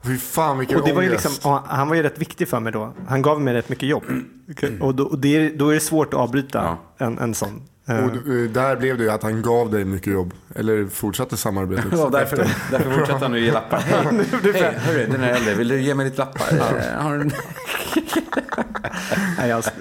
Fy 0.04 0.17
fan 0.17 0.58
vilken 0.58 0.80
Och 0.80 0.86
det 0.88 0.93
var 0.93 1.02
ju 1.02 1.10
ångest. 1.10 1.26
liksom, 1.26 1.52
och 1.52 1.60
han 1.67 1.88
var 1.88 1.95
ju 1.95 2.04
rätt 2.04 2.17
viktig 2.19 2.48
för 2.48 2.60
mig 2.60 2.74
då. 2.74 2.93
Han 3.08 3.22
gav 3.22 3.41
mig 3.41 3.54
rätt 3.54 3.69
mycket 3.69 3.89
jobb. 3.89 4.04
Och, 4.82 4.95
då, 4.95 5.04
och 5.04 5.19
det, 5.19 5.36
är- 5.38 5.58
då 5.58 5.69
är 5.69 5.74
det 5.74 5.80
svårt 5.80 6.08
att 6.13 6.19
avbryta 6.19 6.78
en, 6.98 7.17
en 7.19 7.34
sån. 7.36 7.62
Eh, 7.88 8.06
Och 8.06 8.12
eh, 8.15 8.50
där 8.52 8.76
blev 8.76 8.98
det 8.98 9.04
ju 9.04 9.10
att 9.10 9.24
han 9.24 9.41
gav 9.41 9.72
dig 9.72 9.86
mycket 9.86 10.13
jobb. 10.13 10.34
Eller 10.56 10.88
fortsatte 10.88 11.38
samarbetet. 11.38 11.86
Ja, 11.91 12.10
därför, 12.12 12.38
därför 12.72 12.91
fortsatte 12.91 13.26
han 13.26 13.34
att 13.34 13.39
ge 13.39 13.52
lappar. 13.52 13.80
Hej, 14.43 14.52
hej 14.54 14.74
hörru, 14.80 15.08
den 15.12 15.19
här 15.22 15.34
äldre, 15.34 15.54
vill 15.56 15.67
du 15.67 15.82
ge 15.82 15.95
mig 15.95 16.06
lite 16.06 16.17
lappar? 16.17 16.45
Eh, 16.58 17.02
Har 17.04 17.17
du... 17.17 17.30
nej, 19.38 19.50
jag, 19.50 19.63
fan, 19.63 19.74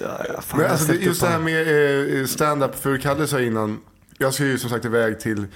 Men 0.52 0.60
jag 0.62 0.70
alltså, 0.70 0.92
det, 0.92 0.98
just 0.98 1.20
det 1.20 1.26
här 1.28 1.38
med 1.38 2.20
eh, 2.20 2.26
stand-up, 2.26 2.74
för 2.82 2.96
Kalle 2.98 3.26
sa 3.26 3.40
innan, 3.40 3.78
jag 4.18 4.34
ska 4.34 4.44
ju 4.44 4.58
som 4.58 4.70
sagt 4.70 4.84
iväg 4.84 5.20
till, 5.20 5.46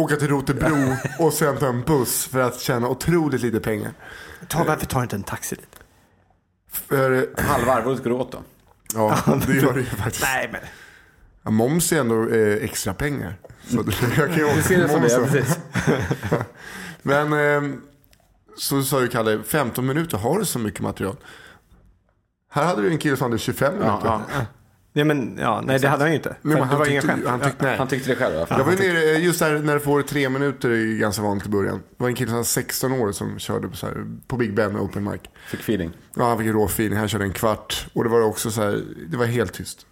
åka 0.00 0.16
till 0.16 0.28
Rotebro 0.28 0.96
och 1.18 1.32
sen 1.32 1.56
ta 1.58 1.66
en 1.68 1.82
buss 1.82 2.26
för 2.26 2.40
att 2.40 2.60
tjäna 2.60 2.88
otroligt 2.88 3.40
lite 3.42 3.60
pengar. 3.60 3.92
Ta, 4.48 4.64
varför 4.64 4.86
tar 4.86 4.98
du 5.00 5.02
inte 5.02 5.16
en 5.16 5.22
taxi 5.22 5.54
dit? 5.56 5.76
För, 6.72 7.28
Halva 7.42 7.72
arvodet 7.72 8.04
du 8.04 8.12
åt 8.12 8.32
då. 8.32 8.42
ja, 8.94 9.18
det 9.46 9.52
gör 9.54 9.72
det 9.72 9.80
ju 9.80 9.86
faktiskt. 9.86 10.22
Nej, 10.22 10.48
men. 10.52 10.60
Ja, 11.42 11.50
moms 11.50 11.92
är 11.92 12.00
ändå 12.00 12.28
eh, 12.28 12.64
extra 12.64 12.94
pengar. 12.94 13.36
Så 13.68 13.82
det, 13.82 13.92
jag 14.16 14.28
kan 14.28 14.36
ju 14.36 14.44
åka 14.44 14.54
Du 14.56 14.62
ser 14.62 14.78
det 14.82 14.88
som 14.88 15.02
det, 15.02 15.08
ja, 15.12 15.18
momsen. 15.18 15.42
precis. 15.42 15.58
Men 17.02 17.32
eh, 17.32 17.78
så 18.56 18.82
sa 18.82 19.00
ju 19.00 19.08
Kalle, 19.08 19.42
15 19.42 19.86
minuter, 19.86 20.18
har 20.18 20.38
du 20.38 20.44
så 20.44 20.58
mycket 20.58 20.80
material? 20.80 21.16
Här 22.50 22.64
hade 22.64 22.82
du 22.82 22.90
en 22.90 22.98
kille 22.98 23.16
som 23.16 23.24
hade 23.24 23.38
25 23.38 23.72
minuter. 23.72 24.00
Ja, 24.04 24.22
ja. 24.34 24.40
Ja, 24.92 25.04
men, 25.04 25.38
ja, 25.40 25.60
nej, 25.66 25.78
det 25.78 25.88
hade 25.88 26.02
han 26.02 26.10
ju 26.10 26.16
inte. 26.16 26.36
Nej, 26.42 26.60
han 26.62 26.78
var 26.78 26.86
inga 26.90 27.00
tyckte- 27.00 27.16
skämt. 27.16 27.26
han 27.28 27.40
tyckte- 27.40 27.64
nej. 27.64 27.78
Han 27.78 27.88
tyckte 27.88 28.10
det 28.10 28.16
själv 28.16 28.36
va? 28.36 28.46
Jag 28.50 28.64
var 28.64 28.72
nere, 28.72 29.18
just 29.18 29.38
där 29.40 29.58
när 29.58 29.74
du 29.74 29.80
får 29.80 30.02
tre 30.02 30.28
minuter 30.28 30.70
är 30.70 30.98
ganska 30.98 31.22
vanligt 31.22 31.46
i 31.46 31.48
början. 31.48 31.76
Det 31.78 32.02
var 32.02 32.08
en 32.08 32.14
kille 32.14 32.28
som 32.28 32.36
var 32.36 32.44
16 32.44 32.92
år 32.92 33.12
som 33.12 33.38
körde 33.38 33.68
på, 33.68 33.76
så 33.76 33.86
här, 33.86 34.06
på 34.26 34.36
Big 34.36 34.54
Ben 34.54 34.76
open 34.76 35.04
mic. 35.04 35.20
Fick 35.48 35.60
feeling. 35.60 35.90
Ja, 36.14 36.28
han 36.28 36.38
fick 36.38 36.46
en 36.46 36.52
rå 36.52 36.64
feeling. 36.64 36.98
Han 36.98 37.08
körde 37.08 37.24
en 37.24 37.32
kvart. 37.32 37.86
Och 37.92 38.04
det 38.04 38.10
var 38.10 38.22
också 38.22 38.50
så 38.50 38.62
här, 38.62 38.82
det 39.10 39.16
var 39.16 39.26
helt 39.26 39.52
tyst. 39.52 39.86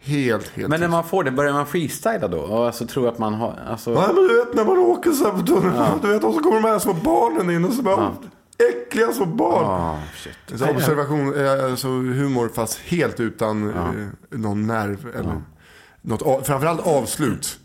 Helt, 0.00 0.48
helt 0.48 0.68
Men 0.68 0.80
när 0.80 0.86
tyst. 0.86 0.90
man 0.90 1.04
får 1.04 1.24
det, 1.24 1.30
börjar 1.30 1.52
man 1.52 1.66
freestyla 1.66 2.28
då? 2.28 2.38
Och 2.38 2.66
alltså 2.66 2.86
tror 2.86 3.08
att 3.08 3.18
man 3.18 3.34
har, 3.34 3.58
alltså... 3.68 3.92
Ja, 3.92 4.10
men 4.14 4.28
du 4.28 4.36
vet 4.44 4.54
när 4.54 4.64
man 4.64 4.78
åker 4.78 5.10
så 5.10 5.24
här 5.24 5.30
på 5.32 5.42
tunnelbanan, 5.46 5.98
du 6.02 6.08
vet, 6.08 6.24
och 6.24 6.34
så 6.34 6.40
kommer 6.40 6.60
de 6.62 6.68
här 6.68 6.78
små 6.78 6.92
barnen 6.92 7.50
in 7.56 7.64
och 7.64 7.72
så 7.72 7.82
bara, 7.82 8.12
äckliga 8.68 9.12
små 9.12 9.26
barn. 9.26 9.64
Ah, 9.64 9.98
shit. 10.16 10.58
Så 10.60 10.70
observation, 10.70 11.44
eh, 11.44 11.64
alltså 11.64 11.88
humor 11.88 12.50
fast 12.54 12.78
helt 12.78 13.20
utan 13.20 13.70
eh, 13.70 14.38
någon 14.38 14.66
nerv. 14.66 15.06
Eller 15.18 15.40
något, 16.02 16.22
av- 16.22 16.40
framförallt 16.42 16.86
avslut. 16.86 17.58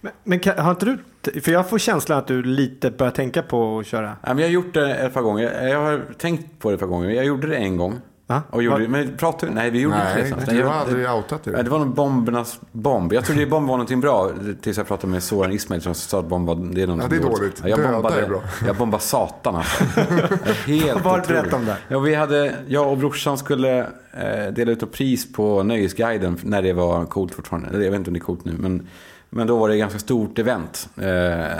Men, 0.00 0.12
men 0.24 0.40
kan, 0.40 0.58
har 0.58 0.70
inte 0.70 0.98
du, 1.32 1.40
för 1.40 1.52
jag 1.52 1.68
får 1.70 1.78
känslan 1.78 2.18
att 2.18 2.26
du 2.26 2.42
lite 2.42 2.90
börjar 2.90 3.10
tänka 3.10 3.42
på 3.42 3.78
att 3.78 3.86
köra. 3.86 4.16
Ja, 4.22 4.28
men 4.34 4.38
jag 4.38 4.46
har 4.46 4.52
gjort 4.52 4.74
det 4.74 4.94
ett 4.94 5.14
par 5.14 5.22
gånger. 5.22 5.68
Jag 5.68 5.80
har 5.80 6.04
tänkt 6.18 6.58
på 6.58 6.68
det 6.68 6.74
ett 6.74 6.80
par 6.80 6.86
gånger. 6.86 7.10
Jag 7.10 7.24
gjorde 7.24 7.46
det 7.46 7.56
en 7.56 7.76
gång. 7.76 8.00
Va? 8.30 8.42
Och 8.50 8.62
gjorde, 8.62 8.82
Va? 8.82 8.88
men 8.88 9.16
pratade 9.16 9.52
Nej, 9.52 9.70
vi 9.70 9.80
gjorde 9.80 9.96
inte 9.96 10.36
Nej, 10.36 10.44
det. 10.46 10.52
du 10.52 10.58
Jag- 10.58 10.66
har 10.66 10.74
aldrig 10.80 11.10
outat 11.10 11.44
det. 11.44 11.50
Nej, 11.50 11.64
det 11.64 11.70
var 11.70 11.78
nog 11.78 11.88
bombernas 11.94 12.60
bomb. 12.72 13.12
Jag 13.12 13.24
trodde 13.24 13.46
bomb 13.46 13.68
var 13.68 13.74
någonting 13.76 14.00
bra 14.00 14.30
tills 14.62 14.76
jag 14.76 14.86
pratade 14.88 15.10
med 15.12 15.22
Soran 15.22 15.52
Ismail 15.52 15.82
som 15.82 15.94
sa 15.94 16.18
att 16.18 16.26
bomb 16.28 16.46
var 16.48 16.54
det 16.54 16.82
är 16.82 16.86
någonting 16.86 17.18
Ja, 17.18 17.22
det 17.22 17.28
är 17.28 17.38
dåligt. 17.38 17.60
Ja, 17.62 17.68
jag, 17.68 17.78
Döda 17.78 17.92
bombade, 17.92 18.20
är 18.20 18.28
bra. 18.28 18.40
jag 18.66 18.76
bombade 18.76 19.02
satan 19.02 19.56
alltså. 19.56 19.84
Helt 20.66 21.04
Vad 21.04 21.20
otroligt. 21.20 21.28
berätta 21.28 21.56
om 21.56 21.64
det. 21.64 21.76
Ja, 21.88 21.98
vi 21.98 22.14
hade, 22.14 22.54
jag 22.66 22.90
och 22.90 22.98
brorsan 22.98 23.38
skulle 23.38 23.78
eh, 24.12 24.52
dela 24.52 24.72
ut 24.72 24.82
ett 24.82 24.92
pris 24.92 25.32
på 25.32 25.62
Nöjesguiden 25.62 26.38
när 26.42 26.62
det 26.62 26.72
var 26.72 27.04
coolt 27.04 27.34
fortfarande. 27.34 27.68
Jag 27.84 27.90
vet 27.90 27.94
inte 27.98 28.10
om 28.10 28.14
det 28.14 28.18
är 28.18 28.24
coolt 28.24 28.44
nu. 28.44 28.54
Men, 28.58 28.86
men 29.30 29.46
då 29.46 29.58
var 29.58 29.68
det 29.68 29.74
ett 29.74 29.78
ganska 29.80 29.98
stort 29.98 30.38
event. 30.38 30.88
Eh, 30.96 31.02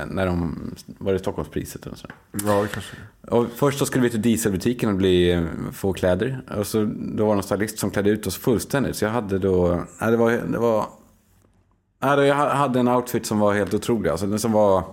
när 0.07 0.26
de, 0.26 0.70
var 0.98 1.12
det 1.12 1.18
Stockholmspriset 1.18 1.87
eller 1.87 1.96
så. 1.96 2.07
Ja, 2.46 2.62
det 2.62 2.68
kanske. 2.68 2.96
Och 3.22 3.46
först 3.57 3.78
så 3.78 3.87
skulle 3.87 4.02
vi 4.04 4.11
till 4.11 4.22
dieselbutiken 4.22 4.88
och 4.88 4.94
bli, 4.94 5.46
få 5.72 5.92
kläder. 5.92 6.40
Och 6.57 6.66
så, 6.66 6.90
då 6.98 7.26
var 7.26 7.35
det 7.35 7.38
en 7.38 7.42
stylist 7.42 7.78
som 7.78 7.90
klädde 7.90 8.11
ut 8.11 8.26
oss 8.26 8.37
fullständigt. 8.37 8.96
Så 8.96 9.04
jag 9.04 9.12
hade 9.12 9.38
då, 9.38 9.85
nej, 10.00 10.11
det 10.11 10.16
var, 10.16 10.31
det 10.33 10.59
var, 10.59 10.87
nej, 12.02 12.26
jag 12.26 12.35
hade 12.35 12.81
en 12.81 12.88
outfit 12.88 13.26
som 13.26 13.38
var 13.38 13.54
helt 13.54 13.74
otrolig. 13.74 14.11
Alltså, 14.11 14.26
den 14.26 14.38
som 14.38 14.52
var, 14.52 14.85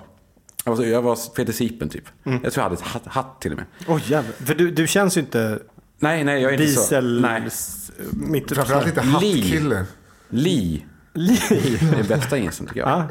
jag 0.65 0.75
var, 0.75 0.83
jag 0.85 1.01
var 1.01 1.35
Peter 1.35 1.53
Sipen 1.53 1.89
typ. 1.89 2.05
Mm. 2.23 2.39
Jag 2.43 2.53
tror 2.53 2.61
jag 2.63 2.69
hade 2.69 2.81
ett 2.81 2.87
hatt, 2.87 3.05
hatt 3.07 3.41
till 3.41 3.51
och 3.51 3.57
med. 3.57 3.65
Oj 3.87 4.01
jävlar. 4.07 4.33
För 4.33 4.55
du, 4.55 4.71
du 4.71 4.87
känns 4.87 5.17
ju 5.17 5.21
inte 5.21 5.59
Nej, 5.99 6.23
nej, 6.23 6.41
jag 6.41 6.49
är 6.49 6.53
inte 6.53 6.65
diesel... 6.65 7.21
så. 7.21 7.27
S- 7.47 7.91
Mitt 8.11 8.51
Framförallt 8.51 8.87
inte 8.87 9.01
hattkille. 9.01 9.85
Li. 10.29 10.43
Li. 10.43 10.85
Det 11.15 11.99
är 11.99 12.07
bästa 12.07 12.37
insen 12.37 12.67
tycker 12.67 12.79
jag. 12.79 12.89
Ja. 12.89 13.03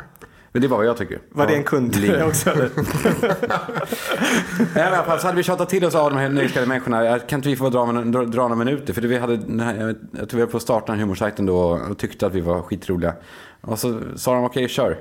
Men 0.53 0.63
det 0.63 0.69
var 0.69 0.77
vad 0.77 0.87
jag 0.87 0.97
tycker. 0.97 1.19
Var 1.33 1.47
det 1.47 1.55
en 1.57 1.65
kund 1.65 1.97
Li. 1.97 2.23
också? 2.27 2.51
Eller? 2.51 2.71
Nej, 4.59 4.67
men 4.75 4.83
i 4.83 4.87
alla 4.87 5.03
fall 5.05 5.21
så 5.21 5.27
hade 5.27 5.37
vi 5.37 5.43
tjatat 5.43 5.69
till 5.69 5.85
oss 5.85 5.95
av 5.95 6.11
de 6.11 6.19
här 6.19 6.29
nöjesklädda 6.29 6.67
människorna. 6.69 7.19
Kan 7.19 7.39
inte 7.39 7.49
vi 7.49 7.57
få 7.57 7.71
dra, 7.71 7.87
dra, 7.93 8.25
dra 8.25 8.43
några 8.43 8.55
minuter? 8.55 8.93
För 8.93 9.01
det 9.03 9.09
vi 9.09 9.19
hade, 9.19 9.37
den 9.37 9.61
här- 9.61 9.75
jag, 9.75 9.87
vet, 9.87 9.97
jag 10.11 10.29
tror 10.29 10.39
vi 10.39 10.43
höll 10.43 10.51
på 10.53 10.61
starta 10.61 10.93
den 10.93 11.01
humorsajten 11.01 11.47
då 11.47 11.57
och 11.59 11.99
tyckte 11.99 12.27
att 12.27 12.35
vi 12.35 12.41
var 12.41 12.63
skitroliga. 12.63 13.15
Och 13.61 13.79
så 13.79 14.01
sa 14.17 14.35
de 14.35 14.45
okej, 14.45 14.69
kör. 14.69 14.99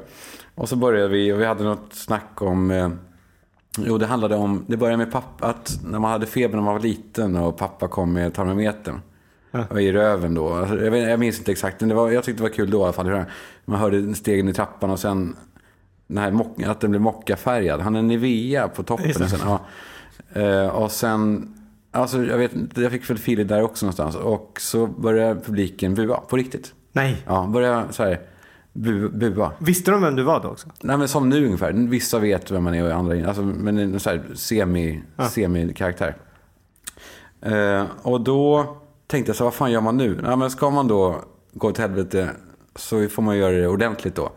Och 0.56 0.70
så 0.70 0.76
började 0.76 1.08
vi 1.10 1.34
och 1.34 1.40
vi 1.42 1.46
hade 1.46 1.64
något 1.64 1.88
snack 1.94 2.42
om... 2.42 2.72
Eh, 2.72 2.90
jo, 3.78 3.98
det 3.98 4.06
handlade 4.06 4.36
om... 4.36 4.66
Det 4.68 4.78
började 4.78 4.98
med 4.98 5.12
pappa, 5.12 5.48
att 5.48 5.80
när 5.86 6.00
man 6.00 6.12
hade 6.12 6.26
feber 6.26 6.56
när 6.56 6.64
man 6.64 6.74
var 6.74 6.82
liten 6.82 7.36
och 7.36 7.58
pappa 7.58 7.88
kom 7.88 8.14
med 8.14 8.34
termometern. 8.34 9.02
Och 9.70 9.82
i 9.82 9.92
röven 9.92 10.34
då. 10.34 10.68
Jag, 10.70 10.92
vet, 10.92 11.10
jag 11.10 11.20
minns 11.20 11.40
inte 11.40 11.52
exakt, 11.52 11.80
men 11.80 11.90
det 11.90 11.96
var, 11.96 12.12
jag 12.12 12.24
tyckte 12.24 12.44
det 12.44 12.50
var 12.50 12.56
kul 12.56 12.70
då 12.70 12.80
i 12.80 12.84
alla 12.84 12.94
fall. 12.94 13.24
Man 13.66 13.80
hörde 13.80 14.16
stegen 14.16 14.50
i 14.50 14.54
trappan 14.54 14.90
och 14.90 15.00
sen 15.00 15.36
den 16.08 16.18
här 16.18 16.70
att 16.70 16.80
den 16.80 16.90
blev 16.90 17.02
mockafärgad. 17.02 17.82
Han 17.82 17.96
en 17.96 18.08
Nivea 18.08 18.68
på 18.68 18.84
toppen. 18.84 19.24
Och 19.24 19.30
sen, 19.30 19.40
ja. 19.44 19.60
Eh, 20.42 20.68
och 20.68 20.92
sen, 20.92 21.54
alltså 21.92 22.24
jag 22.24 22.38
vet 22.38 22.54
inte, 22.54 22.82
jag 22.82 22.92
fick 22.92 23.10
väl 23.10 23.18
feeling 23.18 23.48
där 23.48 23.62
också 23.62 23.86
någonstans. 23.86 24.16
Och 24.16 24.58
så 24.62 24.88
började 24.88 25.42
publiken 25.42 25.96
bua, 25.96 26.18
på 26.18 26.38
riktigt. 26.38 26.74
Nej. 26.92 27.24
Ja, 27.28 27.50
började 27.54 27.94
så 27.94 28.04
här, 28.04 28.22
bu, 28.74 29.10
bua. 29.10 29.52
Visste 29.60 29.92
de 29.92 30.02
vem 30.02 30.16
du 30.16 30.24
var 30.24 30.40
då 30.40 30.50
också? 30.50 30.68
Nej 30.82 30.98
men 30.98 31.08
som 31.08 31.30
nu 31.30 31.46
ungefär. 31.46 31.74
Vissa 31.74 32.20
vet 32.20 32.52
vem 32.52 32.64
man 32.64 32.76
är 32.76 32.84
och 32.84 32.92
andra 32.92 33.28
alltså, 33.28 33.44
Men 33.44 33.78
en 33.78 34.00
så 34.00 34.10
här 34.10 34.22
semi, 34.34 35.02
semi-karaktär. 35.30 36.16
Eh, 37.42 37.86
och 38.02 38.22
då 38.22 38.78
tänkte 39.14 39.30
jag 39.30 39.36
så 39.36 39.44
vad 39.44 39.54
fan 39.54 39.72
gör 39.72 39.82
man 39.82 39.98
nu? 39.98 40.20
Ja, 40.24 40.36
men 40.36 40.52
ska 40.52 40.70
man 40.70 40.88
då 40.88 41.24
gå 41.54 41.72
till 41.72 41.82
helvete 41.82 42.30
så 42.76 43.08
får 43.10 43.22
man 43.22 43.38
göra 43.38 43.52
det 43.52 43.68
ordentligt 43.68 44.16
då. 44.16 44.32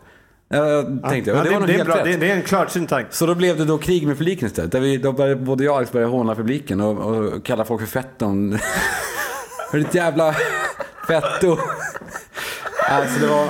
Jag 0.49 0.85
tänkte, 1.09 1.31
Ja, 1.31 1.43
det, 1.43 1.49
var 1.49 1.59
nog 1.59 1.67
det, 1.67 1.75
är 1.75 1.85
bra. 1.85 1.95
rätt. 1.97 2.03
Det, 2.03 2.17
det 2.17 2.31
är 2.31 2.35
en 2.35 2.41
klarsynt 2.41 2.89
tanke. 2.89 3.07
Så 3.11 3.25
då 3.25 3.35
blev 3.35 3.57
det 3.57 3.65
då 3.65 3.77
krig 3.77 4.07
med 4.07 4.17
publiken 4.17 4.47
istället. 4.47 4.71
Där 4.71 4.79
vi, 4.79 4.97
då 4.97 5.11
började 5.11 5.35
både 5.35 5.63
jag 5.63 5.71
och 5.71 5.77
Alex 5.77 5.91
började 5.91 6.11
håna 6.11 6.35
publiken 6.35 6.81
och, 6.81 6.97
och 6.97 7.45
kalla 7.45 7.65
folk 7.65 7.81
för 7.81 7.87
fetton. 7.87 8.57
Hör 9.71 9.79
ditt 9.79 9.95
jävla 9.95 10.35
fetto. 11.07 11.57
Alltså 12.89 13.19
det 13.19 13.27
var... 13.27 13.43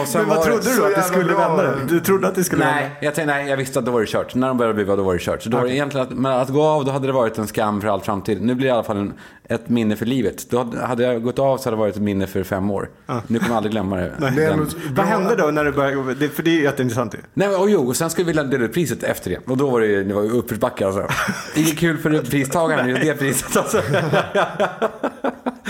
Och 0.00 0.06
sen 0.08 0.20
Men 0.20 0.28
vad 0.28 0.38
var 0.38 0.44
trodde 0.44 0.62
det, 0.70 0.76
du 0.76 0.86
att 0.86 0.94
det 0.94 1.02
skulle 1.02 1.24
bra. 1.24 1.48
vända 1.56 1.62
det? 1.62 1.76
Du 1.88 2.00
trodde 2.00 2.28
att 2.28 2.34
det 2.34 2.44
skulle 2.44 2.64
Nej, 2.64 2.82
vända? 2.82 2.96
jag, 3.00 3.14
tänkte, 3.14 3.34
nej, 3.34 3.48
jag 3.48 3.56
visste 3.56 3.78
att 3.78 3.84
då 3.86 3.92
var 3.92 4.00
det 4.00 4.06
kört. 4.06 4.34
När 4.34 4.48
de 4.48 4.56
började 4.58 4.84
bua, 4.84 4.96
då 4.96 5.02
var 5.02 5.12
det 5.14 5.18
kört. 5.20 5.42
Så 5.42 5.48
då 5.48 5.56
var 5.56 5.64
det 5.64 5.74
egentligen 5.74 6.06
att, 6.06 6.12
men 6.12 6.32
att 6.32 6.48
gå 6.48 6.62
av, 6.62 6.84
då 6.84 6.90
hade 6.92 7.06
det 7.06 7.12
varit 7.12 7.38
en 7.38 7.46
skam 7.46 7.80
för 7.80 7.88
all 7.88 8.00
framtid. 8.00 8.42
Nu 8.42 8.54
blir 8.54 8.66
det 8.66 8.68
i 8.68 8.72
alla 8.72 8.82
fall 8.82 8.96
en, 8.96 9.12
ett 9.48 9.68
minne 9.68 9.96
för 9.96 10.06
livet. 10.06 10.50
Då 10.50 10.58
hade, 10.58 10.78
hade 10.86 11.02
jag 11.02 11.22
gått 11.22 11.38
av 11.38 11.56
så 11.58 11.64
hade 11.64 11.76
det 11.76 11.80
varit 11.80 11.96
ett 11.96 12.02
minne 12.02 12.26
för 12.26 12.42
fem 12.44 12.70
år. 12.70 12.88
Nu 13.26 13.38
kommer 13.38 13.50
jag 13.50 13.56
aldrig 13.56 13.72
glömma 13.72 13.96
det. 13.96 14.12
Det 14.18 14.26
är 14.26 14.30
Den- 14.30 14.52
ändå 14.52 14.64
Vad 14.96 15.06
hände 15.06 15.36
då 15.36 15.46
när 15.46 15.64
du 15.64 15.72
började? 15.72 16.14
Det, 16.14 16.28
för 16.28 16.42
det 16.42 16.50
är 16.50 16.54
ju 16.54 16.62
jätteintressant 16.62 17.14
ju. 17.14 17.18
Nej, 17.34 17.48
men, 17.48 17.56
och 17.60 17.70
jo, 17.70 17.88
och 17.88 17.96
sen 17.96 18.10
skulle 18.10 18.26
vi 18.26 18.32
dela 18.32 18.64
ut 18.64 18.72
priset 18.74 19.02
efter 19.02 19.30
det. 19.30 19.38
Och 19.50 19.56
då 19.56 19.70
var 19.70 19.80
det, 19.80 20.04
det 20.04 20.14
var 20.14 20.22
ju 20.22 20.30
uppförsbacke 20.30 20.86
alltså. 20.86 21.06
Inget 21.54 21.78
kul 21.78 21.98
för 21.98 22.18
pristagaren, 22.30 22.86
det 22.94 23.14
priset 23.18 23.56
alltså. 23.56 23.80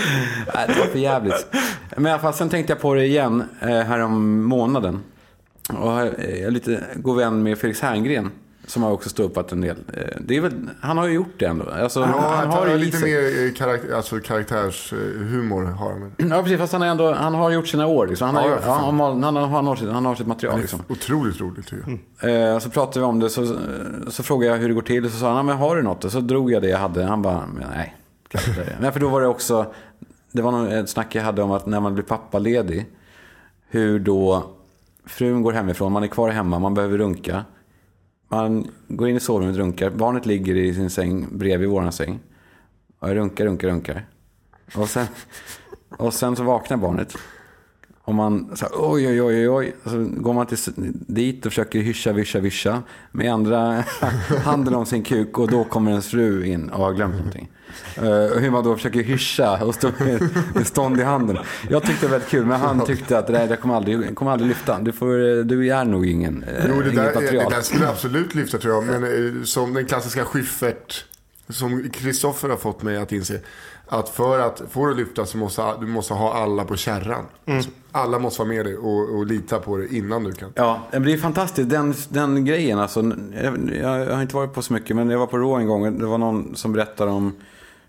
Nej, 0.55 0.65
det 0.67 0.79
var 0.79 0.87
för 0.87 0.99
jävligt. 0.99 1.47
Men 1.95 2.07
i 2.07 2.09
alla 2.09 2.21
fall, 2.21 2.33
sen 2.33 2.49
tänkte 2.49 2.73
jag 2.73 2.79
på 2.81 2.93
det 2.93 3.05
igen 3.05 3.43
eh, 3.61 3.67
här 3.67 3.99
om 3.99 4.43
månaden. 4.43 4.99
Och 5.69 5.91
jag 5.91 6.07
är 6.19 6.51
lite 6.51 6.83
god 6.95 7.17
vän 7.17 7.43
med 7.43 7.57
Felix 7.57 7.81
Herngren. 7.81 8.31
Som 8.67 8.83
har 8.83 8.91
också 8.91 9.09
ståuppat 9.09 9.51
en 9.51 9.61
del. 9.61 9.77
Eh, 9.93 10.01
Det 10.19 10.37
är 10.37 10.41
väl, 10.41 10.51
han 10.81 10.97
har 10.97 11.07
ju 11.07 11.13
gjort 11.13 11.33
det 11.39 11.45
ändå. 11.45 11.65
Alltså, 11.81 11.99
Ja, 11.99 12.05
han 12.35 12.49
har 12.49 12.57
har 12.67 12.75
i 12.75 12.77
lite 12.77 12.97
sig. 12.97 13.11
mer 13.11 13.45
eh, 13.47 13.53
karaktär, 13.53 13.95
alltså 13.95 14.19
karaktärshumor 14.19 15.63
har 15.65 15.89
han. 15.91 16.11
men 16.17 16.29
Ja, 16.29 16.41
precis. 16.43 16.57
Fast 16.59 16.73
han 16.73 16.81
har, 16.81 16.87
ändå, 16.89 17.13
han 17.13 17.33
har 17.35 17.51
gjort 17.51 17.67
sina 17.67 17.87
år. 17.87 18.07
Liksom. 18.07 18.25
Han, 18.25 18.35
har, 18.35 18.49
Ja, 18.49 18.57
ja, 18.65 18.73
han, 18.73 18.99
har, 18.99 19.09
han, 19.21 19.35
har, 19.35 19.47
han, 19.47 19.67
har 19.67 19.75
sitt, 19.75 19.89
han 19.89 20.05
har 20.05 20.15
sitt 20.15 20.27
material. 20.27 20.59
Liksom. 20.59 20.79
Otroligt 20.89 21.41
roligt 21.41 21.67
tycker 21.67 21.99
jag. 22.21 22.53
Eh, 22.53 22.59
så 22.59 22.69
pratade 22.69 22.99
vi 22.99 23.05
om 23.05 23.19
det, 23.19 23.29
så, 23.29 23.55
så 24.07 24.23
frågade 24.23 24.51
jag 24.53 24.59
hur 24.61 24.67
det 24.67 24.73
går 24.73 24.81
till. 24.81 25.11
Så 25.11 25.17
sa 25.17 25.27
han, 25.27 25.35
"Ja, 25.37 25.43
men 25.43 25.57
har 25.57 25.75
du 25.75 25.81
något? 25.81 26.05
Och 26.05 26.11
så 26.11 26.19
drog 26.19 26.51
jag 26.51 26.61
det 26.61 26.69
jag 26.69 26.77
hade. 26.79 27.03
Han 27.03 27.21
bara, 27.21 27.43
"Men 27.53 27.69
nej. 27.75 27.95
kan 28.27 28.41
inte 28.49 28.63
det." 28.63 28.77
Nej, 28.81 28.91
för 28.91 28.99
då 28.99 29.09
var 29.09 29.21
det 29.21 29.27
också, 29.27 29.73
det 30.33 30.41
var 30.41 30.51
någon, 30.51 30.67
ett 30.67 30.89
snack 30.89 31.15
jag 31.15 31.23
hade 31.23 31.43
om 31.43 31.51
att 31.51 31.65
när 31.65 31.79
man 31.79 31.93
blir 31.93 32.03
pappaledig, 32.03 32.85
hur 33.69 33.99
då 33.99 34.43
frun 35.05 35.41
går 35.41 35.51
hemifrån, 35.51 35.91
man 35.91 36.03
är 36.03 36.07
kvar 36.07 36.29
hemma, 36.29 36.59
man 36.59 36.73
behöver 36.73 36.97
runka. 36.97 37.45
Man 38.29 38.67
går 38.87 39.09
in 39.09 39.15
i 39.15 39.19
sovrummet 39.19 39.53
och 39.53 39.59
runkar. 39.59 39.89
Barnet 39.89 40.25
ligger 40.25 40.55
i 40.55 40.73
sin 40.73 40.89
säng 40.89 41.27
bredvid 41.31 41.69
våran 41.69 41.91
säng. 41.91 42.19
Och 42.99 43.09
jag 43.09 43.15
runkar, 43.15 43.45
runkar, 43.45 43.67
runkar. 43.67 44.05
Och 44.75 44.89
sen, 44.89 45.07
och 45.97 46.13
sen 46.13 46.35
så 46.35 46.43
vaknar 46.43 46.77
barnet. 46.77 47.13
Och 48.01 48.15
man 48.15 48.55
så 48.55 48.65
här, 48.65 48.73
oj, 48.77 49.07
oj, 49.07 49.21
oj, 49.21 49.49
oj. 49.49 49.75
Så 49.83 50.07
går 50.17 50.33
man 50.33 50.45
till, 50.45 50.57
dit 51.07 51.45
och 51.45 51.51
försöker 51.51 51.79
hyscha, 51.79 52.13
vischa, 52.13 52.39
vischa. 52.39 52.83
Med 53.11 53.33
andra 53.33 53.83
handen 54.43 54.75
om 54.75 54.85
sin 54.85 55.03
kuk. 55.03 55.39
Och 55.39 55.51
då 55.51 55.63
kommer 55.63 55.91
ens 55.91 56.07
fru 56.07 56.45
in 56.45 56.69
och 56.69 56.79
har 56.79 56.93
glömt 56.93 57.15
någonting. 57.15 57.49
Eh, 57.95 58.33
och 58.33 58.39
hur 58.39 58.51
man 58.51 58.63
då 58.63 58.75
försöker 58.75 59.03
hyscha 59.03 59.65
och 59.65 59.75
stå 59.75 59.91
med, 59.97 60.29
med 60.55 60.67
stånd 60.67 60.99
i 60.99 61.03
handen. 61.03 61.37
Jag 61.69 61.83
tyckte 61.83 62.05
det 62.05 62.11
var 62.11 62.11
väldigt 62.11 62.29
kul. 62.29 62.45
Men 62.45 62.59
han 62.59 62.85
tyckte 62.85 63.17
att 63.17 63.27
det 63.27 63.57
kommer 63.61 63.75
aldrig, 63.75 64.15
kommer 64.15 64.31
aldrig 64.31 64.47
lyfta. 64.49 64.79
Du, 64.79 64.91
får, 64.91 65.37
eh, 65.37 65.43
du 65.43 65.67
är 65.67 65.85
nog 65.85 66.05
ingen, 66.05 66.43
eh, 66.43 66.65
Jo, 66.69 66.81
det 66.81 66.91
där, 66.91 67.13
material. 67.13 67.49
det 67.49 67.55
där 67.55 67.61
skulle 67.61 67.89
absolut 67.89 68.35
lyfta 68.35 68.57
tror 68.57 68.73
jag. 68.73 69.01
Men 69.01 69.03
eh, 69.37 69.43
som 69.43 69.73
den 69.73 69.85
klassiska 69.85 70.25
Schyffert, 70.25 71.05
som 71.49 71.89
Kristoffer 71.89 72.49
har 72.49 72.57
fått 72.57 72.83
mig 72.83 72.97
att 72.97 73.11
inse. 73.11 73.39
Att 73.87 74.09
för 74.09 74.39
att 74.39 74.61
få 74.69 74.85
det 74.85 74.91
att 74.91 74.97
lyfta 74.97 75.25
så 75.25 75.37
måste 75.37 75.63
du 75.79 75.87
måste 75.87 76.13
ha 76.13 76.33
alla 76.33 76.63
på 76.65 76.75
kärran. 76.75 77.25
Mm. 77.45 77.63
Alla 77.91 78.19
måste 78.19 78.39
vara 78.39 78.49
med 78.49 78.65
dig 78.65 78.77
och, 78.77 79.15
och 79.15 79.25
lita 79.25 79.59
på 79.59 79.77
det 79.77 79.87
innan 79.95 80.23
du 80.23 80.31
kan. 80.31 80.51
Ja, 80.55 80.81
men 80.91 81.03
det 81.03 81.13
är 81.13 81.17
fantastiskt. 81.17 81.69
Den, 81.69 81.93
den 82.09 82.45
grejen 82.45 82.79
alltså. 82.79 83.11
Jag, 83.43 83.71
jag 83.81 84.15
har 84.15 84.21
inte 84.21 84.35
varit 84.35 84.53
på 84.53 84.61
så 84.61 84.73
mycket, 84.73 84.95
men 84.95 85.09
jag 85.09 85.19
var 85.19 85.27
på 85.27 85.37
Raw 85.37 85.61
en 85.61 85.67
gång. 85.67 85.99
Det 85.99 86.05
var 86.05 86.17
någon 86.17 86.55
som 86.55 86.73
berättade 86.73 87.11
om, 87.11 87.35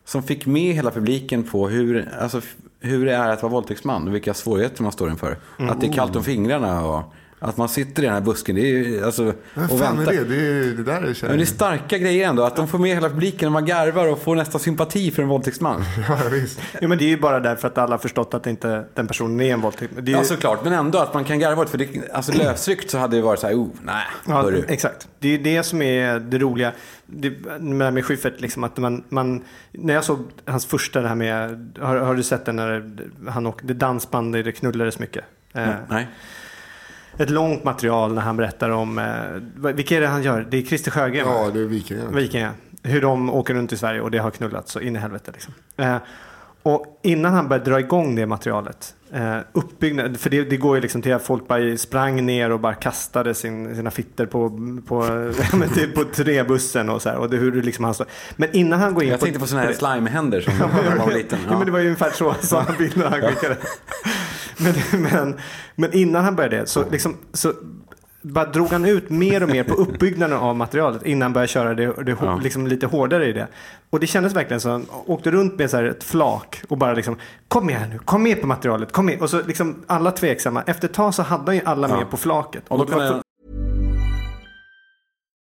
som 0.04 0.22
fick 0.22 0.46
med 0.46 0.74
hela 0.74 0.90
publiken 0.90 1.42
på 1.42 1.68
hur, 1.68 2.08
alltså, 2.20 2.40
hur 2.80 3.06
det 3.06 3.14
är 3.14 3.30
att 3.30 3.42
vara 3.42 3.52
våldtäktsman 3.52 4.08
och 4.08 4.14
vilka 4.14 4.34
svårigheter 4.34 4.82
man 4.82 4.92
står 4.92 5.10
inför. 5.10 5.38
Att 5.58 5.80
det 5.80 5.86
är 5.86 5.92
kallt 5.92 6.16
om 6.16 6.24
fingrarna 6.24 6.86
och 6.86 7.14
att 7.48 7.57
man 7.57 7.68
sitter 7.68 8.02
i 8.02 8.07
den 8.07 8.14
här 8.14 8.20
busken. 8.20 8.54
Det 8.54 8.61
är 8.61 8.66
ju, 8.66 9.04
alltså, 9.04 9.33
Vad 9.54 9.70
och 9.70 9.78
fan 9.78 9.92
är 9.92 9.96
väntar. 9.96 10.12
det? 10.12 10.24
Det, 10.24 10.37
är, 10.37 10.64
det 10.76 10.83
där 10.83 11.02
är 11.02 11.28
Men 11.28 11.37
det 11.37 11.42
är 11.42 11.46
starka 11.46 11.98
grejer 11.98 12.28
ändå. 12.28 12.42
Att 12.42 12.57
de 12.57 12.68
får 12.68 12.78
med 12.78 12.94
hela 12.94 13.09
publiken 13.09 13.46
och 13.46 13.52
man 13.52 13.64
garvar 13.64 14.07
och 14.07 14.22
får 14.22 14.37
nästan 14.37 14.61
sympati 14.61 15.11
för 15.11 15.22
en 15.22 15.28
våldtäktsman. 15.28 15.85
Ja, 16.09 16.18
visst. 16.33 16.61
Jo, 16.80 16.88
men 16.88 16.98
det 16.98 17.04
är 17.04 17.09
ju 17.09 17.20
bara 17.20 17.40
därför 17.40 17.68
att 17.68 17.78
alla 17.78 17.92
har 17.92 17.98
förstått 17.98 18.35
att 18.35 18.46
inte 18.46 18.85
den 18.94 19.07
personen 19.07 19.40
är 19.40 19.52
en 19.52 19.61
våldtäkt. 19.61 19.92
Det 19.96 20.00
är 20.00 20.07
ju, 20.07 20.12
Ja, 20.12 20.24
såklart. 20.24 20.64
Men 20.64 20.72
ändå 20.72 20.98
att 20.98 21.14
man 21.14 21.24
kan 21.24 21.38
garva 21.38 21.62
åt. 21.62 21.70
För 21.70 21.78
det, 21.78 21.88
alltså 22.12 22.33
lösryckt 22.33 22.90
så 22.90 22.98
hade 22.98 23.16
det 23.16 23.22
varit 23.22 23.40
så 23.40 23.46
här, 23.46 23.54
oh, 23.54 23.68
nej, 23.83 24.04
Ja, 24.28 24.52
exakt. 24.68 25.09
Det 25.18 25.35
är 25.35 25.38
det 25.38 25.62
som 25.62 25.83
är 25.83 26.18
det 26.20 26.38
roliga 26.38 26.72
det, 27.07 27.33
med, 27.61 27.94
med 27.94 28.04
Schyffert. 28.04 28.40
Liksom, 28.40 28.64
att 28.64 28.76
man, 28.76 29.04
man, 29.09 29.44
när 29.72 29.94
jag 29.94 30.04
såg 30.04 30.18
hans 30.46 30.66
första, 30.66 31.00
det 31.00 31.09
här 31.09 31.14
med, 31.14 31.78
har, 31.80 31.96
har 31.96 32.14
du 32.14 32.22
sett 32.22 32.44
den 32.44 32.57
när 32.57 32.92
han 33.28 33.46
åkte 33.46 33.74
dansband 33.74 34.33
där 34.33 34.42
det 34.42 34.52
knullades 34.52 34.98
mycket? 34.98 35.24
Eh, 35.54 35.68
Nej. 35.88 36.09
Ett 37.18 37.31
långt 37.31 37.64
material 37.64 38.14
när 38.14 38.22
han 38.22 38.37
berättar 38.37 38.70
om, 38.70 38.98
eh, 38.98 39.72
vilka 39.72 39.96
är 39.96 40.00
det 40.00 40.07
han 40.07 40.22
gör? 40.22 40.46
Det 40.50 40.57
är 40.57 40.62
Christer 40.62 40.90
Sjögren. 40.90 41.27
Ja, 41.29 41.50
det 41.55 41.61
är 41.61 41.64
vikingarna. 41.64 42.11
Vikingar. 42.11 42.53
Hur 42.83 43.00
de 43.00 43.31
åker 43.31 43.55
runt 43.55 43.72
i 43.72 43.77
Sverige 43.77 44.00
och 44.00 44.11
det 44.11 44.18
har 44.18 44.31
knullats 44.31 44.72
så 44.72 44.81
in 44.81 44.96
i 44.96 44.98
helvete. 44.98 45.31
Liksom. 45.33 45.55
Eh, 45.77 45.96
och 46.66 47.00
innan 47.03 47.33
han 47.33 47.48
började 47.48 47.70
dra 47.70 47.81
igång 47.81 48.14
det 48.14 48.27
materialet, 48.27 48.94
eh, 49.12 49.38
uppbyggnad, 49.53 50.20
för 50.20 50.31
det, 50.31 50.44
det 50.44 50.57
går 50.57 50.77
ju 50.77 50.83
liksom 50.83 51.03
till 51.03 51.14
att 51.14 51.22
folk 51.22 51.48
bara 51.48 51.77
sprang 51.77 52.27
ner 52.27 52.50
och 52.50 52.61
bara 52.61 52.74
kastade 52.74 53.35
sin, 53.35 53.77
sina 53.77 53.90
fitter 53.90 54.27
på, 54.27 54.50
på, 54.87 55.05
ja, 55.53 55.68
typ 55.74 55.94
på 55.94 56.05
träbussen 56.05 56.88
och 56.88 57.03
så 57.03 57.09
här. 57.09 57.16
Och 57.16 57.31
det, 57.31 57.37
hur 57.37 57.62
liksom 57.62 57.85
han 57.85 57.94
så, 57.94 58.05
men 58.37 58.57
innan 58.57 58.81
han 58.81 58.94
går 58.94 59.03
in 59.03 59.11
Jag 59.11 59.20
tänkte 59.20 59.40
på 59.40 59.46
sådana 59.46 59.66
här 59.66 59.74
slimehänder 59.74 60.40
som 60.40 60.55
när 60.59 60.96
man 60.96 61.07
var 61.07 61.12
liten. 61.12 61.38
Ja. 61.48 61.57
men 61.57 61.66
det 61.66 61.72
var 61.72 61.79
ju 61.79 61.87
ungefär 61.87 62.11
så 62.11 62.35
sådana 62.40 62.72
bilder 62.79 63.11
han 63.11 63.20
skickade. 63.20 63.57
men, 64.57 65.03
men, 65.03 65.37
men 65.74 65.92
innan 65.92 66.24
han 66.24 66.37
började 66.37 66.66
så, 66.66 66.90
liksom, 66.90 67.16
så 67.33 67.53
bara 68.24 68.44
drog 68.44 68.68
han 68.68 68.84
ut 68.84 69.10
mer 69.10 69.42
och 69.42 69.48
mer 69.48 69.64
på 69.64 69.74
uppbyggnaden 69.84 70.38
av 70.38 70.56
materialet 70.56 71.02
innan 71.06 71.22
han 71.22 71.32
började 71.32 71.48
köra 71.48 71.74
det, 71.74 71.87
det 72.02 72.16
Ja. 72.20 72.37
liksom 72.42 72.66
lite 72.66 72.87
hårdare 72.87 73.26
i 73.26 73.32
det. 73.32 73.46
Och 73.90 74.00
det 74.00 74.06
kändes 74.06 74.34
verkligen 74.34 74.60
som 74.60 74.70
han 74.70 74.87
åkte 75.06 75.30
runt 75.30 75.58
med 75.58 75.70
så 75.70 75.76
här 75.76 75.84
ett 75.84 76.04
flak 76.04 76.62
och 76.68 76.78
bara 76.78 76.94
liksom 76.94 77.16
kom 77.48 77.66
med 77.66 77.74
här 77.76 77.88
nu, 77.88 77.98
kom 77.98 78.22
med 78.22 78.40
på 78.40 78.46
materialet, 78.46 78.92
kom 78.92 79.06
med. 79.06 79.20
Och 79.22 79.30
så 79.30 79.42
liksom 79.42 79.76
alla 79.87 80.10
tveksamma. 80.10 80.62
Efter 80.66 80.88
ett 80.88 80.94
tag 80.94 81.14
så 81.14 81.22
hade 81.22 81.44
han 81.46 81.54
ju 81.56 81.62
alla 81.64 81.88
Ja. 81.88 81.96
med 81.96 82.10
på 82.10 82.16
flaket. 82.16 82.62
Och 82.68 82.78
då 82.78 82.87
kan 82.87 82.98
var 82.98 83.04
jag, 83.04 83.22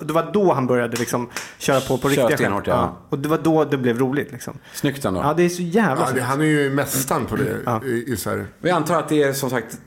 Det 0.00 0.12
var 0.12 0.30
då 0.32 0.52
han 0.52 0.66
började 0.66 0.96
liksom 0.96 1.28
köra 1.58 1.80
på 1.80 1.98
på 1.98 2.08
riktiga 2.08 2.36
stenhårt, 2.36 2.66
ja. 2.66 2.96
Och 3.08 3.18
det 3.18 3.28
var 3.28 3.38
då 3.38 3.64
det 3.64 3.76
blev 3.76 3.98
roligt 3.98 4.32
liksom. 4.32 4.54
snyggt 4.74 5.04
ändå. 5.04 5.20
Ja, 5.20 5.34
det 5.36 5.42
är 5.42 5.48
så 5.48 5.62
jävla 5.62 6.06
Ja, 6.08 6.12
det, 6.14 6.20
han 6.22 6.40
är 6.40 6.44
ju 6.44 6.70
mästaren 6.70 7.26
på 7.26 7.36
det 7.36 7.86
i, 7.86 8.12
i 8.12 8.16
Sverige. 8.16 8.44
Vi 8.60 8.70
antar 8.70 8.98
att 8.98 9.08
det 9.08 9.22
är 9.22 9.32
som 9.32 9.50
sagt 9.50 9.78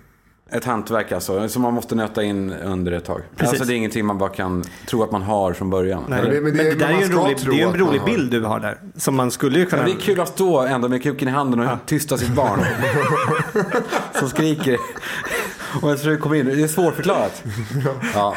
ett 0.53 0.66
hantverk 0.66 1.12
alltså, 1.12 1.49
som 1.49 1.62
man 1.62 1.74
måste 1.74 1.95
nöta 1.95 2.24
in 2.24 2.51
under 2.53 2.91
ett 2.91 3.05
tag. 3.05 3.22
Precis. 3.36 3.49
Alltså 3.53 3.66
det 3.66 3.74
är 3.74 3.76
ingenting 3.76 4.05
man 4.05 4.18
bara 4.18 4.30
kan 4.30 4.64
tro 4.88 5.03
att 5.03 5.12
man 5.12 5.22
har 5.22 5.53
från 5.53 5.70
början. 5.70 6.03
Nej, 6.07 6.22
men, 6.24 6.43
men 6.43 6.57
det- 6.57 6.64
det, 6.64 6.76
där 6.76 6.88
men 6.88 6.95
är 6.95 6.99
ju 6.99 7.05
en 7.05 7.12
rolig, 7.12 7.38
det 7.45 7.62
är 7.62 7.68
en 7.68 7.78
rolig 7.78 7.99
har. 7.99 8.05
bild 8.05 8.32
du 8.32 8.41
har 8.41 8.59
där. 8.59 8.78
Som 8.95 9.16
man 9.16 9.32
skulle 9.32 9.59
ju 9.59 9.66
kunna... 9.66 9.82
Men 9.82 9.91
det 9.91 9.97
är 9.97 10.01
kul 10.01 10.20
att 10.20 10.28
stå 10.28 10.59
ändå 10.59 10.88
med 10.88 11.03
kuken 11.03 11.28
i 11.28 11.32
handen 11.32 11.59
och 11.59 11.78
tysta 11.86 12.18
sitt 12.18 12.36
barn. 12.36 12.59
som 14.20 14.30
skriker. 14.30 14.78
Och 15.76 15.99
tror 15.99 16.11
det 16.11 16.17
kommer 16.17 16.36
in. 16.36 16.45
Det 16.45 16.63
är 16.63 16.67
svårförklarat. 16.67 17.43
Ja. 18.13 18.36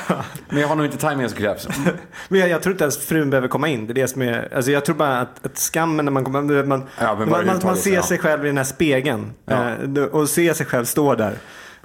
Men 0.48 0.60
jag 0.60 0.68
har 0.68 0.76
nog 0.76 0.86
inte 0.86 0.98
tajmingen 0.98 1.30
som 1.30 1.38
krävs. 1.38 1.68
Men 2.28 2.40
jag, 2.40 2.48
jag 2.48 2.62
tror 2.62 2.72
inte 2.72 2.84
ens 2.84 2.98
frun 2.98 3.30
behöver 3.30 3.48
komma 3.48 3.68
in. 3.68 3.86
Det 3.86 3.92
är 3.92 3.94
det 3.94 4.08
som 4.08 4.22
är, 4.22 4.54
alltså 4.54 4.70
jag 4.70 4.84
tror 4.84 4.96
bara 4.96 5.20
att, 5.20 5.46
att 5.46 5.58
skammen 5.58 6.04
när 6.04 6.12
man 6.12 6.24
kommer, 6.24 6.42
man, 6.42 6.68
man, 6.68 6.82
Ja, 7.00 7.14
man, 7.14 7.46
man, 7.46 7.60
man 7.64 7.76
ser 7.76 8.00
sig 8.00 8.18
själv 8.18 8.44
i 8.44 8.46
den 8.46 8.56
här 8.56 8.64
spegeln. 8.64 9.32
Eh, 9.50 10.02
och 10.02 10.28
ser 10.28 10.52
sig 10.52 10.66
själv 10.66 10.84
stå 10.84 11.14
där. 11.14 11.34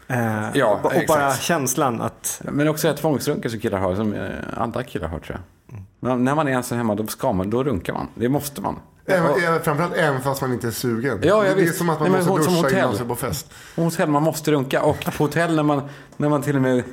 Eh, 0.08 0.46
Ja, 0.54 0.80
och, 0.84 0.96
och 0.96 1.02
bara 1.08 1.34
känslan 1.34 2.02
att, 2.02 2.42
Men 2.46 2.68
också 2.68 2.88
ett 2.88 2.98
tvångsrunka 2.98 3.50
som 3.50 3.60
killar 3.60 3.78
har, 3.80 3.96
som 3.96 4.14
eh, 4.14 4.30
andra 4.58 4.84
killar 4.84 5.08
har 5.08 5.20
tror 5.20 5.38
jag. 5.38 5.59
Men 6.00 6.24
när 6.24 6.36
man 6.36 6.48
är 6.48 6.52
ensam 6.52 6.78
hemma, 6.78 6.96
då 6.96 7.08
ska 7.08 7.34
man, 7.34 7.50
då 7.50 7.64
runkar 7.64 7.94
man. 7.94 8.08
Det 8.16 8.30
måste 8.30 8.62
man. 8.62 8.80
Även, 9.06 9.32
Och- 9.32 9.40
även, 9.40 9.62
framförallt 9.62 9.96
även 9.96 10.22
fast 10.22 10.42
man 10.42 10.54
inte 10.54 10.68
är 10.68 10.72
sugen. 10.72 11.20
Ja, 11.24 11.28
ja, 11.28 11.44
det 11.44 11.50
är 11.50 11.56
visst. 11.56 11.78
som 11.78 11.90
att 11.90 12.00
man 12.00 12.12
Nej, 12.12 12.26
måste 12.26 12.34
duscha 12.50 12.52
hotell. 12.62 12.78
innan 12.80 12.96
sig 12.96 13.06
på 13.08 13.16
fest. 13.16 13.52
Hotell, 13.76 14.10
man 14.10 14.24
måste 14.24 14.52
runka. 14.52 14.82
Och 14.84 15.06
på 15.06 15.24
hotell 15.24 15.56
när 15.56 15.64
man, 15.64 15.82
när 16.18 16.30
man 16.30 16.42
till 16.42 16.56
och 16.56 16.62
med 16.62 16.84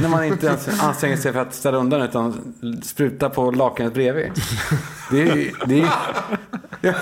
när 0.00 0.08
man 0.08 0.24
inte 0.24 0.46
ens 0.46 0.82
anstränger 0.82 1.16
sig 1.16 1.32
för 1.32 1.40
att 1.40 1.54
ställa 1.54 1.78
undan 1.78 2.02
utan 2.02 2.54
spruta 2.84 3.30
på 3.30 3.50
lakanet 3.50 3.94
bredvid. 3.94 4.32
Det 5.10 5.22
är, 5.22 5.52
det 5.66 5.80
är, 5.82 5.88
ja, 6.80 6.92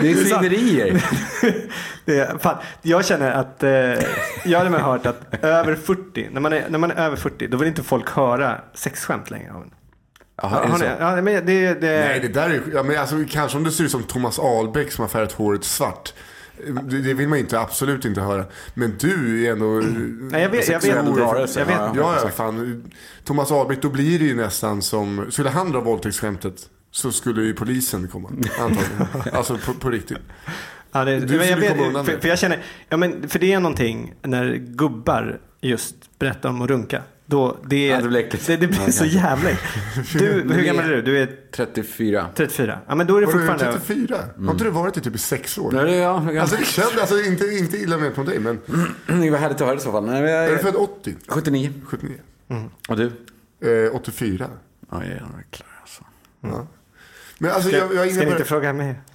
det 0.00 0.10
är 0.10 0.14
svinerier. 0.14 1.04
det 2.04 2.18
är, 2.18 2.38
fan, 2.38 2.56
jag 2.82 3.04
känner 3.04 3.30
att, 3.32 3.62
eh, 3.62 3.70
jag 4.44 4.64
har 4.64 4.78
hört 4.78 5.06
att 5.06 5.44
över 5.44 5.74
40, 5.74 6.28
när 6.32 6.40
man, 6.40 6.52
är, 6.52 6.64
när 6.68 6.78
man 6.78 6.90
är 6.90 6.94
över 7.06 7.16
40, 7.16 7.46
då 7.46 7.56
vill 7.56 7.68
inte 7.68 7.82
folk 7.82 8.10
höra 8.10 8.60
sexskämt 8.74 9.30
längre 9.30 9.52
av 9.52 9.62
en. 9.62 9.70
Jaha, 10.42 10.58
är 10.60 10.62
det 10.66 10.70
Har 10.72 10.78
så? 10.78 10.84
ni- 10.84 10.90
Ja, 11.00 11.22
men 11.22 11.24
det, 11.46 11.74
det, 11.80 12.00
Nej, 12.00 12.20
det 12.20 12.28
där 12.28 12.50
är 12.50 12.62
ja, 12.74 12.82
men 12.82 12.98
alltså, 12.98 13.16
Kanske 13.30 13.58
om 13.58 13.64
det 13.64 13.70
ser 13.70 13.84
ut 13.84 13.90
som 13.90 14.02
Thomas 14.02 14.38
Ahlbeck 14.38 14.92
som 14.92 15.02
har 15.02 15.08
färgat 15.08 15.32
håret 15.32 15.64
svart. 15.64 16.12
Det, 16.82 16.98
det 17.02 17.14
vill 17.14 17.28
man 17.28 17.38
inte, 17.38 17.60
absolut 17.60 18.04
inte 18.04 18.20
höra. 18.20 18.44
Men 18.74 18.94
du 19.00 19.44
är 19.46 19.52
ändå... 19.52 19.66
Nej, 19.66 20.42
jag 20.42 20.48
vet- 20.48 20.68
jag 20.68 20.80
vet 20.80 20.94
rörelse, 21.18 21.58
Jag 21.60 21.66
vet- 21.66 21.76
ja, 21.76 21.92
Ja, 21.96 22.18
ja, 22.24 22.28
fan. 22.28 22.84
Thomas 23.24 23.52
Ahlbeck, 23.52 23.82
då 23.82 23.88
blir 23.88 24.18
det 24.18 24.24
ju 24.24 24.34
nästan 24.36 24.82
som... 24.82 25.26
Skulle 25.30 25.48
han 25.50 25.72
dra 25.72 25.80
våldtäktsskämtet 25.80 26.54
så 26.90 27.12
skulle 27.12 27.42
ju 27.42 27.54
polisen 27.54 28.08
komma. 28.08 28.28
Antagligen. 28.60 29.06
Alltså 29.32 29.58
på, 29.66 29.74
på 29.74 29.90
riktigt. 29.90 30.18
Ja, 30.92 31.04
det, 31.04 31.20
Du 31.20 31.38
men 31.38 31.48
jag 31.48 31.56
vet, 31.56 31.76
för, 32.06 32.20
för 32.20 32.28
jag 32.28 32.38
känner, 32.38 32.62
ja, 32.88 32.96
men, 32.96 33.28
för 33.28 33.38
det 33.38 33.52
är 33.52 33.60
någonting 33.60 34.14
när 34.22 34.54
gubbar 34.54 35.40
just 35.60 36.18
berättar 36.18 36.48
om 36.48 36.62
att 36.62 36.68
runka. 36.70 37.02
Då, 37.28 37.56
det, 37.64 37.86
Ja, 37.86 37.96
är, 37.96 38.02
det 38.02 38.08
blir 38.08 38.20
äckligt. 38.20 38.46
det, 38.46 38.56
det 38.56 38.66
blir 38.66 38.80
Ja, 38.80 38.92
så 38.92 38.98
kanske. 38.98 39.18
jävla 39.18 39.50
äckligt. 39.50 40.12
Du, 40.12 40.26
hur 40.54 40.62
gammal 40.62 40.84
är 40.84 40.88
du? 40.88 41.02
Du 41.02 41.18
är 41.22 41.28
34. 41.52 42.26
34. 42.34 42.78
Ja, 42.88 42.94
men 42.94 43.06
då 43.06 43.16
är 43.16 43.20
det 43.20 43.26
Var 43.26 43.32
du 43.32 43.38
fortfarande... 43.46 43.78
34? 43.78 44.16
Har 44.44 44.52
inte 44.52 44.64
du 44.64 44.70
varit 44.70 44.96
i 44.96 45.00
typ 45.00 45.14
i 45.14 45.18
sex 45.18 45.58
år? 45.58 45.72
Nej, 45.72 45.84
det- 45.84 45.96
ja, 45.96 46.24
jag- 46.26 46.36
Alltså 46.38 46.56
det 46.56 46.64
känns, 46.64 46.96
alltså 46.98 47.20
inte, 47.22 47.44
inte 47.46 47.76
illa 47.78 47.98
med 47.98 48.14
på 48.14 48.22
dig, 48.22 48.38
men 48.38 48.58
Det 49.22 49.30
var 49.30 49.38
härligt 49.38 49.60
att 49.60 49.66
höra 49.66 49.76
i 49.76 49.80
så 49.80 49.92
fall. 49.92 50.06
Nej, 50.06 50.22
jag, 50.22 50.44
är 50.44 50.50
du 50.52 50.58
född 50.58 50.76
80? 50.76 51.14
79. 51.28 51.72
79? 51.84 52.14
Och 52.88 52.96
du? 52.96 53.06
Eh, 53.86 53.94
84? 53.96 54.46
Ja, 54.90 55.04
jag 55.04 55.12
är 55.12 55.44
klar 55.50 55.68
alltså. 55.80 56.04
Ja. 56.40 56.66
Men 57.38 57.50
alltså 57.50 57.68
Ska, 57.68 57.78
jag, 57.78 57.94
jag 57.94 58.06
är 58.06 58.10
ska 58.10 58.24
ni 58.24 58.30
inte 58.30 58.44
fråga 58.44 58.72
mig? 58.72 58.94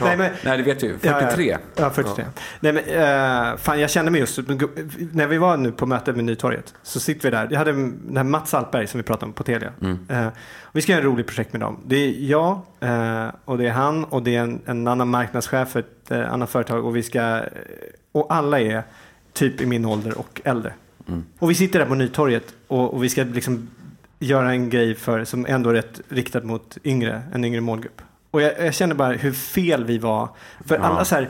Nej, 0.00 0.16
men, 0.16 0.30
Nej, 0.44 0.58
det 0.58 0.62
vet 0.62 0.80
du. 0.80 0.96
Ja, 1.00 1.20
43. 1.20 1.50
Ja, 1.50 1.58
ja 1.76 1.90
43. 1.90 2.24
Nej, 2.60 2.72
men, 2.72 2.84
eh, 2.84 3.56
fan, 3.56 3.80
jag 3.80 3.90
kände 3.90 4.10
mig 4.10 4.20
just, 4.20 4.38
när 5.12 5.26
vi 5.26 5.38
var 5.38 5.56
nu 5.56 5.72
på 5.72 5.86
möte 5.86 6.12
med 6.12 6.24
Nytorget 6.24 6.74
så 6.82 7.00
sitter 7.00 7.30
vi 7.30 7.36
där. 7.36 7.48
Jag 7.50 7.58
hade 7.58 7.72
den 7.72 8.16
här 8.16 8.24
Mats 8.24 8.54
Alpberg 8.54 8.86
som 8.86 8.98
vi 8.98 9.04
pratade 9.04 9.26
om 9.26 9.32
på 9.32 9.42
Telia. 9.42 9.72
Eh, 10.08 10.26
och 10.60 10.76
vi 10.76 10.82
ska 10.82 10.92
göra 10.92 11.02
en 11.02 11.08
rolig 11.08 11.26
projekt 11.26 11.52
med 11.52 11.60
dem. 11.60 11.80
Det 11.86 11.96
är 11.96 12.14
jag 12.30 12.60
eh, 12.80 13.28
och 13.44 13.58
det 13.58 13.66
är 13.66 13.72
han 13.72 14.04
och 14.04 14.22
det 14.22 14.36
är 14.36 14.40
en, 14.40 14.60
en 14.64 14.86
annan 14.86 15.08
marknadschef 15.08 15.68
för 15.68 15.80
ett 15.80 16.12
annat 16.12 16.50
företag 16.50 16.84
och 16.84 16.96
vi 16.96 17.02
ska, 17.02 17.42
och 18.12 18.34
alla 18.34 18.60
är 18.60 18.82
typ 19.32 19.60
i 19.60 19.66
min 19.66 19.84
ålder 19.84 20.18
och 20.18 20.40
äldre. 20.44 20.72
Och 21.38 21.50
vi 21.50 21.54
sitter 21.54 21.78
där 21.78 21.86
på 21.86 21.94
Nytorget 21.94 22.54
och, 22.66 22.94
och 22.94 23.04
vi 23.04 23.08
ska 23.08 23.22
liksom 23.24 23.68
göra 24.18 24.50
en 24.50 24.70
grej 24.70 24.94
för, 24.94 25.24
som 25.24 25.46
ändå 25.46 25.70
är 25.70 25.74
rätt 25.74 26.00
riktad 26.08 26.40
mot 26.40 26.78
yngre, 26.84 27.22
en 27.34 27.44
yngre 27.44 27.60
målgrupp. 27.60 28.02
Och 28.30 28.42
jag, 28.42 28.52
jag 28.66 28.74
känner 28.74 28.94
bara 28.94 29.12
hur 29.12 29.32
fel 29.32 29.84
vi 29.84 29.98
var. 29.98 30.28
För 30.66 30.76
alla 30.76 31.04
så 31.04 31.14
här, 31.14 31.28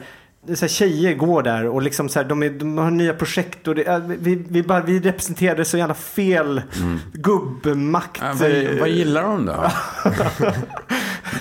det 0.48 0.54
är 0.54 0.56
så 0.56 0.64
här, 0.64 0.68
tjejer 0.68 1.14
går 1.14 1.42
där 1.42 1.66
och 1.66 1.82
liksom 1.82 2.08
så 2.08 2.18
här, 2.18 2.28
de, 2.28 2.42
är, 2.42 2.50
de 2.50 2.78
har 2.78 2.90
nya 2.90 3.14
projekt 3.14 3.68
och 3.68 3.74
det, 3.74 4.02
vi, 4.06 4.44
vi, 4.48 4.62
bara, 4.62 4.80
vi 4.80 5.00
representerade 5.00 5.64
så 5.64 5.78
jävla 5.78 5.94
fel 5.94 6.62
gubbmakt. 7.12 8.20
Ja, 8.22 8.34
vad, 8.40 8.78
vad 8.80 8.88
gillar 8.88 9.22
de 9.22 9.46
då? 9.46 9.52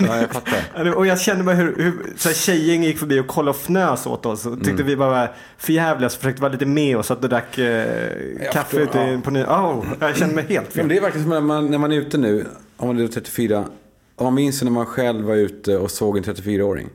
ja, 0.00 0.16
jag 0.16 0.30
fattar. 0.30 0.96
Och 0.96 1.06
jag 1.06 1.20
kände 1.20 1.44
bara 1.44 1.54
hur, 1.54 1.76
hur 1.76 1.92
så 2.16 2.28
här, 2.28 2.36
tjejgäng 2.36 2.84
gick 2.84 2.98
förbi 2.98 3.20
och 3.20 3.26
kollade 3.26 3.50
och 3.50 3.56
fnös 3.56 4.06
åt 4.06 4.26
oss 4.26 4.46
och 4.46 4.64
tyckte 4.64 4.82
vi 4.82 4.96
bara 4.96 5.10
var 5.10 5.34
förjävliga 5.58 6.06
och 6.06 6.12
försökte 6.12 6.42
vara 6.42 6.52
lite 6.52 6.66
med 6.66 6.96
oss 6.96 7.10
och 7.10 7.20
drack 7.20 7.58
eh, 7.58 8.12
kaffe 8.52 8.76
ute 8.76 8.98
ja. 8.98 9.20
på 9.24 9.30
ny... 9.30 9.42
Oh, 9.42 9.84
jag 10.00 10.16
kände 10.16 10.34
mig 10.34 10.44
helt 10.48 10.74
Men 10.74 10.82
fel. 10.82 10.88
det 10.88 10.96
är 10.96 11.00
verkligen 11.00 11.24
som 11.24 11.30
när 11.30 11.40
man, 11.40 11.70
när 11.70 11.78
man 11.78 11.92
är 11.92 11.96
ute 11.96 12.18
nu, 12.18 12.46
om 12.76 12.86
man 12.86 13.00
är 13.00 13.08
34, 13.08 13.64
och 14.16 14.24
man 14.24 14.34
minns 14.34 14.62
när 14.62 14.70
man 14.70 14.86
själv 14.86 15.24
var 15.24 15.34
ute 15.34 15.76
och 15.76 15.90
såg 15.90 16.16
en 16.16 16.24
34-åring. 16.24 16.88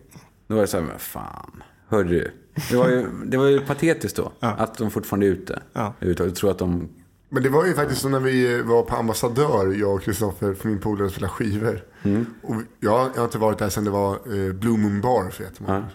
Då 0.47 0.55
var 0.55 0.61
det 0.61 0.67
så 0.67 0.77
här, 0.77 0.85
men 0.85 0.99
fan, 0.99 1.63
hörru. 1.93 2.31
Det 2.69 2.75
var 2.75 2.89
ju, 2.89 3.07
det 3.25 3.37
var 3.37 3.47
ju 3.47 3.59
patetiskt 3.59 4.15
då, 4.17 4.31
att 4.39 4.77
de 4.77 4.91
fortfarande 4.91 5.25
är 5.25 5.29
ute. 5.29 5.61
Ja. 5.73 5.93
och 6.19 6.35
tror 6.35 6.51
att 6.51 6.57
de... 6.57 6.89
Men 7.29 7.43
det 7.43 7.49
var 7.49 7.65
ju 7.65 7.73
faktiskt 7.73 8.01
så 8.01 8.09
när 8.09 8.19
vi 8.19 8.61
var 8.61 8.83
på 8.83 8.95
Ambassadör, 8.95 9.73
jag 9.79 9.93
och 9.95 10.01
Kristoffer, 10.01 10.53
för 10.53 10.69
min 10.69 10.79
polare 10.79 11.09
spelade 11.09 11.33
skivor. 11.33 11.83
Mm. 12.03 12.25
Och 12.41 12.55
jag, 12.79 13.09
jag 13.13 13.17
har 13.17 13.23
inte 13.25 13.37
varit 13.37 13.57
där 13.57 13.69
sedan 13.69 13.83
det 13.83 13.91
var 13.91 14.13
eh, 14.13 14.53
Blue 14.53 14.77
Moon 14.77 15.01
Bar 15.01 15.29
för 15.29 15.43
jättemånga 15.43 15.77
år 15.77 15.81
sedan. 15.81 15.89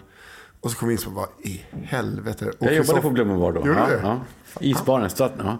Och 0.61 0.71
så 0.71 0.77
kom 0.77 0.87
vi 0.87 0.93
in 0.93 0.97
så 0.97 1.09
bara, 1.09 1.27
i 1.43 1.65
helvete. 1.83 2.45
Och 2.59 2.65
Jag 2.67 2.73
jobbade 2.75 3.01
på 3.01 3.09
Blommen 3.09 3.39
Bar 3.39 3.51
då. 3.51 3.59
Gjorde 3.59 3.79
ja, 3.79 3.87
du 3.89 3.95
det? 3.95 4.01
ja. 4.03 4.19
Isbaren, 4.59 5.09
start, 5.09 5.31
ja. 5.37 5.57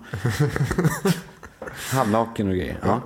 Halvnaken 1.92 2.48
och 2.48 2.54
grejer. 2.54 2.80
Ja. 2.82 3.02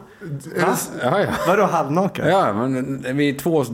Eller- 0.56 0.76
Ja, 1.02 1.22
ja. 1.22 1.32
Vadå 1.48 1.64
halvnaken? 1.64 2.28
Ja, 2.28 2.54
men 2.54 3.18
vi 3.18 3.34
två 3.34 3.56
och 3.56 3.66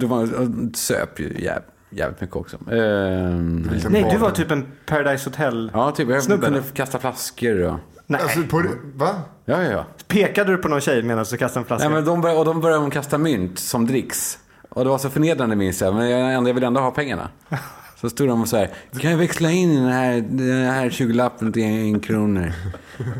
söp 0.74 1.20
ju 1.20 1.36
jäv, 1.40 1.62
jävligt 1.90 2.22
mycket 2.22 2.36
också. 2.36 2.58
Ehm, 2.72 3.70
Liksom 3.72 3.92
Nej, 3.92 4.08
du 4.12 4.18
var 4.18 4.32
typ 4.32 4.52
en 4.52 4.66
Paradise 4.86 5.30
Hotel. 5.30 5.72
ja, 5.74 5.92
typ. 5.92 6.10
Jag 6.10 6.24
Snubbe, 6.24 6.46
kunde 6.46 6.62
kasta 6.74 7.00
flaskor 7.00 7.62
och... 7.64 7.76
Nej. 8.08 8.22
Alltså, 8.22 8.42
på, 8.44 8.64
va? 8.96 9.10
Ja, 9.46 9.64
ja, 9.64 9.72
ja. 9.72 9.86
Pekade 10.08 10.52
du 10.52 10.58
på 10.58 10.68
någon 10.68 10.82
tjej 10.82 11.04
medan 11.04 11.26
du 11.32 11.38
kastade 11.38 11.64
en 11.64 11.66
flaska? 11.68 11.90
Nej, 11.90 11.96
men 11.96 12.06
de 12.06 12.22
började, 12.22 12.40
och 12.40 12.46
de 12.46 12.62
började 12.62 12.92
kasta 12.92 13.18
mynt 13.18 13.60
som 13.60 13.88
dricks. 13.88 14.40
Och 14.70 14.84
det 14.84 14.90
var 14.90 14.98
så 14.98 15.10
förnedrande 15.10 15.56
minns 15.56 15.82
jag. 15.82 15.96
Men 15.96 16.10
jag, 16.10 16.48
jag 16.48 16.54
vill 16.54 16.64
ändå 16.64 16.82
ha 16.82 16.92
pengarna. 16.92 17.30
Så 18.02 18.10
stod 18.10 18.28
de 18.28 18.42
och 18.42 18.48
så 18.48 18.58
här. 18.58 18.70
Kan 19.00 19.12
ju 19.12 19.18
växla 19.18 19.52
in 19.52 19.76
den 19.76 19.86
här, 19.88 20.14
den 20.30 20.66
här 20.66 20.90
20-lappen 20.90 21.54
till 21.54 21.64
en 21.64 22.00
kronor. 22.00 22.52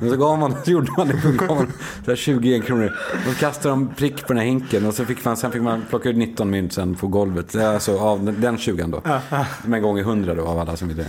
Och 0.02 0.10
så 0.10 0.18
gav 0.18 0.40
man, 0.40 0.56
så 0.66 0.72
gjorde 0.72 0.92
man 0.98 1.08
det. 1.08 1.22
Så 1.22 1.32
gav 1.32 1.58
man 1.58 1.72
så 2.06 2.12
här 2.12 2.16
21 2.16 2.66
kronor. 2.66 2.94
Och 3.28 3.34
så 3.34 3.40
kastade 3.40 3.70
de 3.70 3.90
prick 3.96 4.22
på 4.22 4.28
den 4.28 4.38
här 4.38 4.46
hinken. 4.46 4.86
Och 4.86 4.94
så 4.94 5.06
fick 5.06 5.26
man, 5.26 5.38
sen 5.38 5.52
fick 5.52 5.62
man 5.62 5.86
plocka 5.90 6.10
ut 6.10 6.18
19 6.18 6.50
mynt 6.50 6.74
sen 6.74 6.96
på 6.96 7.08
golvet. 7.08 7.56
Alltså 7.56 7.98
av 8.00 8.26
den- 8.26 8.42
den 8.42 8.58
20 8.58 8.84
då. 8.84 9.02
Med 9.66 9.78
en 9.78 9.84
gång 9.84 9.98
i 9.98 10.02
100 10.02 10.34
då 10.34 10.46
av 10.48 10.60
alla 10.60 10.76
som 10.78 10.88
ville 10.88 11.06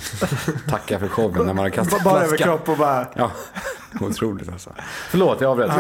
tacka 0.69 0.99
för 0.99 1.09
showen 1.09 1.33
när 1.47 1.55
man 1.55 1.59
har 1.59 1.71
kastat 1.71 2.05
Bara 2.05 2.23
överkropp 2.25 2.69
och 2.69 2.77
bara... 2.77 3.07
Ja, 3.17 3.31
otroligt 4.01 4.49
alltså. 4.49 4.71
Förlåt, 5.11 5.41
jag 5.41 5.51
avbröt. 5.51 5.71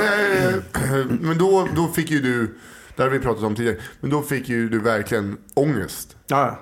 Men 1.20 1.38
då, 1.38 1.68
då 1.76 1.86
fick 1.86 2.10
ju 2.10 2.20
du, 2.20 2.58
det 2.96 3.02
har 3.02 3.10
vi 3.10 3.18
pratat 3.18 3.42
om 3.44 3.54
tidigare, 3.54 3.76
men 4.00 4.10
då 4.10 4.22
fick 4.22 4.48
ju 4.48 4.68
du 4.68 4.78
verkligen 4.80 5.36
ångest. 5.54 6.16
Ja. 6.26 6.58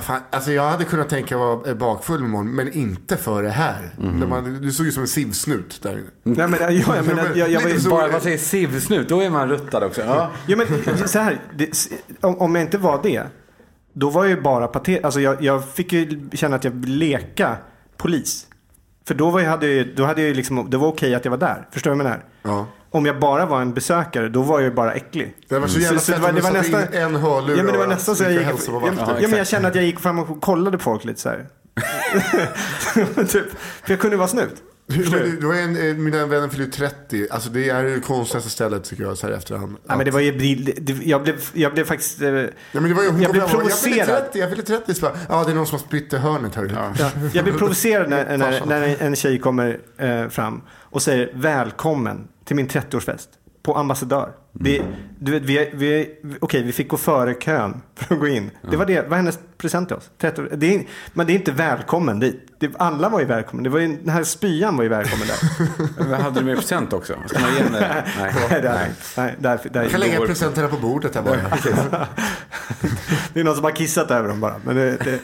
Fan, 0.00 0.20
alltså 0.30 0.52
jag 0.52 0.70
hade 0.70 0.84
kunnat 0.84 1.08
tänka 1.08 1.36
vara 1.38 1.74
bakfull 1.74 2.20
imorgon, 2.20 2.54
men 2.54 2.72
inte 2.72 3.16
för 3.16 3.42
det 3.42 3.50
här. 3.50 3.94
När 3.98 4.26
man, 4.26 4.62
du 4.62 4.72
såg 4.72 4.86
ju 4.86 4.92
som 4.92 5.02
en 5.02 5.08
sivsnut 5.08 5.80
där 5.82 5.92
inne. 5.92 6.02
Nej, 6.22 6.48
men, 6.48 6.60
ja, 6.60 6.70
jag, 6.96 7.06
menar, 7.06 7.32
jag, 7.34 7.50
jag 7.50 7.60
var 7.60 7.70
så- 7.78 7.90
Bara 7.90 8.12
man 8.12 8.20
säger 8.20 8.38
sivsnut, 8.38 9.08
då 9.08 9.20
är 9.20 9.30
man 9.30 9.48
ruttad 9.48 9.82
också. 9.84 10.00
Ja. 10.00 10.30
Ja, 10.46 10.56
men 10.56 11.08
så 11.08 11.18
här, 11.18 11.40
det, 11.56 11.88
om, 12.20 12.38
om 12.38 12.54
jag 12.54 12.64
inte 12.64 12.78
var 12.78 13.00
det, 13.02 13.22
då 13.92 14.10
var 14.10 14.24
jag 14.24 14.36
ju 14.36 14.42
bara 14.42 14.66
patet. 14.66 15.04
Alltså 15.04 15.20
jag, 15.20 15.42
jag 15.42 15.68
fick 15.68 15.92
ju 15.92 16.28
känna 16.32 16.56
att 16.56 16.64
jag 16.64 16.70
ville 16.70 16.96
leka 17.06 17.56
polis. 17.96 18.46
För 19.06 19.14
då, 19.14 19.30
var 19.30 19.40
jag, 19.40 19.50
hade, 19.50 19.66
jag- 19.66 19.96
då 19.96 20.04
hade 20.04 20.20
jag 20.20 20.28
ju 20.28 20.34
liksom, 20.34 20.70
det 20.70 20.76
var 20.76 20.88
okej 20.88 21.14
att 21.14 21.24
jag 21.24 21.30
var 21.30 21.38
där. 21.38 21.68
Förstår 21.70 21.90
du 21.90 21.96
vad 21.96 22.06
jag 22.06 22.10
menar? 22.10 22.24
Ja. 22.42 22.66
Om 22.94 23.06
jag 23.06 23.20
bara 23.20 23.46
var 23.46 23.60
en 23.60 23.74
besökare, 23.74 24.28
då 24.28 24.42
var 24.42 24.60
jag 24.60 24.64
ju 24.68 24.74
bara 24.74 24.92
äcklig. 24.92 25.34
Det 25.48 25.58
var 25.58 25.66
så 25.68 25.78
jävla 25.80 26.00
Så- 26.00 26.04
så 26.06 26.12
fett 26.12 26.20
det 26.20 26.26
var- 26.26 26.32
det 26.32 26.40
var 26.40 26.62
satte 26.62 26.96
in 26.96 27.02
en 27.02 27.16
hörlur 27.16 27.56
Ja 27.56 27.62
men 27.62 27.72
det 27.72 27.78
var 27.78 27.86
nästan 27.86 28.16
så 28.16 28.22
jag 28.24 28.32
gick 28.32 28.42
Ja, 28.42 29.16
ja, 29.20 29.28
men 29.28 29.38
jag 29.38 29.46
kände 29.46 29.68
att 29.68 29.74
jag 29.74 29.84
gick 29.84 30.00
fram 30.00 30.18
och 30.18 30.40
kollade 30.40 30.78
på 30.78 30.84
folk 30.84 31.04
lite 31.04 31.20
så 31.20 31.28
här. 31.28 31.46
typ, 33.26 33.44
för 33.84 33.92
jag 33.92 34.00
kunde 34.00 34.16
vara 34.16 34.28
snut. 34.28 34.62
Det 35.40 35.46
var 35.46 35.54
en, 35.54 35.88
eh, 35.88 35.94
mina 35.94 36.26
vänner 36.26 36.48
fyllde 36.48 36.66
30. 36.66 37.26
Alltså 37.30 37.50
det 37.50 37.70
är 37.70 37.84
det 37.84 38.00
konstigaste 38.00 38.50
stället 38.50 38.84
tycker 38.84 39.02
jag 39.02 39.18
så 39.18 39.26
här 39.26 39.34
efterhand. 39.34 39.76
Ja, 39.86 39.96
men 39.96 40.04
det 40.04 40.10
var 40.10 40.20
ju, 40.20 40.32
det, 40.32 40.72
det, 40.72 41.06
jag, 41.06 41.22
blev, 41.22 41.40
jag 41.52 41.74
blev 41.74 41.84
faktiskt... 41.84 42.20
Ja, 42.20 42.28
men 42.72 42.82
det 42.82 42.94
var 42.94 43.02
ju, 43.02 43.10
hon 43.10 43.22
jag 43.22 43.32
blev 43.32 43.42
bara, 43.42 43.64
Jag 43.64 43.78
fyller 43.78 44.04
provocerad. 44.04 44.24
30, 44.24 44.38
jag 44.38 44.50
fyller 44.50 44.62
30. 44.62 44.94
Så 44.94 45.00
bara, 45.00 45.16
ja, 45.28 45.44
det 45.44 45.50
är 45.50 45.54
någon 45.54 45.66
som 45.66 45.78
har 45.78 45.86
spritt 45.86 46.12
i 46.12 46.16
hörnet 46.16 46.54
här. 46.54 46.92
Ja, 46.98 47.10
jag 47.32 47.44
blir 47.44 47.54
provocerad 47.54 48.10
när, 48.10 48.38
när, 48.38 48.66
när 48.66 49.02
en 49.02 49.16
tjej 49.16 49.38
kommer 49.38 49.78
eh, 49.98 50.28
fram 50.28 50.62
och 50.70 51.02
säger 51.02 51.30
välkommen 51.34 52.28
till 52.44 52.56
min 52.56 52.68
30-årsfest. 52.68 53.28
På 53.62 53.74
ambassadör. 53.74 54.32
Vi, 54.52 54.82
du 55.18 55.32
vet, 55.32 55.42
vi, 55.42 55.70
vi, 55.74 56.38
okej, 56.40 56.62
vi 56.62 56.72
fick 56.72 56.88
gå 56.88 56.96
före 56.96 57.34
kön 57.34 57.82
för 57.94 58.14
att 58.14 58.20
gå 58.20 58.28
in. 58.28 58.50
Det 58.70 58.76
var 58.76 58.86
det, 58.86 59.08
var 59.08 59.16
hennes 59.16 59.38
present 59.58 59.88
till 59.88 59.96
oss. 59.96 60.10
30, 60.18 60.42
det 60.56 60.74
är, 60.74 60.86
men 61.12 61.26
det 61.26 61.32
är 61.32 61.34
inte 61.34 61.52
välkommen 61.52 62.20
dit. 62.20 62.46
Det, 62.58 62.70
alla 62.78 63.08
var 63.08 63.20
ju 63.20 63.26
välkommen. 63.26 63.64
Det 63.64 63.70
var 63.70 63.78
ju, 63.78 63.96
den 63.96 64.08
här 64.08 64.24
spyan 64.24 64.76
var 64.76 64.82
ju 64.82 64.88
välkommen 64.88 65.26
där. 65.26 65.38
Men 66.10 66.20
hade 66.20 66.40
du 66.40 66.46
med 66.46 66.56
present 66.56 66.92
också? 66.92 67.14
Ska 67.26 67.40
man 67.40 67.54
ge 67.54 67.62
henne? 67.62 68.04
Nej. 68.18 68.34
Nej, 68.50 68.60
det 68.62 68.68
är, 68.68 68.88
nej, 69.16 69.36
där, 69.38 69.60
där, 69.70 69.82
Jag 69.82 69.90
kan 69.90 70.00
lägga 70.00 70.20
presenterna 70.20 70.68
på 70.68 70.76
bordet 70.76 71.14
här 71.14 71.22
bara. 71.22 71.36
det 73.32 73.40
är 73.40 73.44
någon 73.44 73.54
som 73.54 73.64
har 73.64 73.70
kissat 73.70 74.10
över 74.10 74.28
dem 74.28 74.40
bara. 74.40 74.60
Men 74.64 74.76
det, 74.76 74.96
det, 74.96 75.20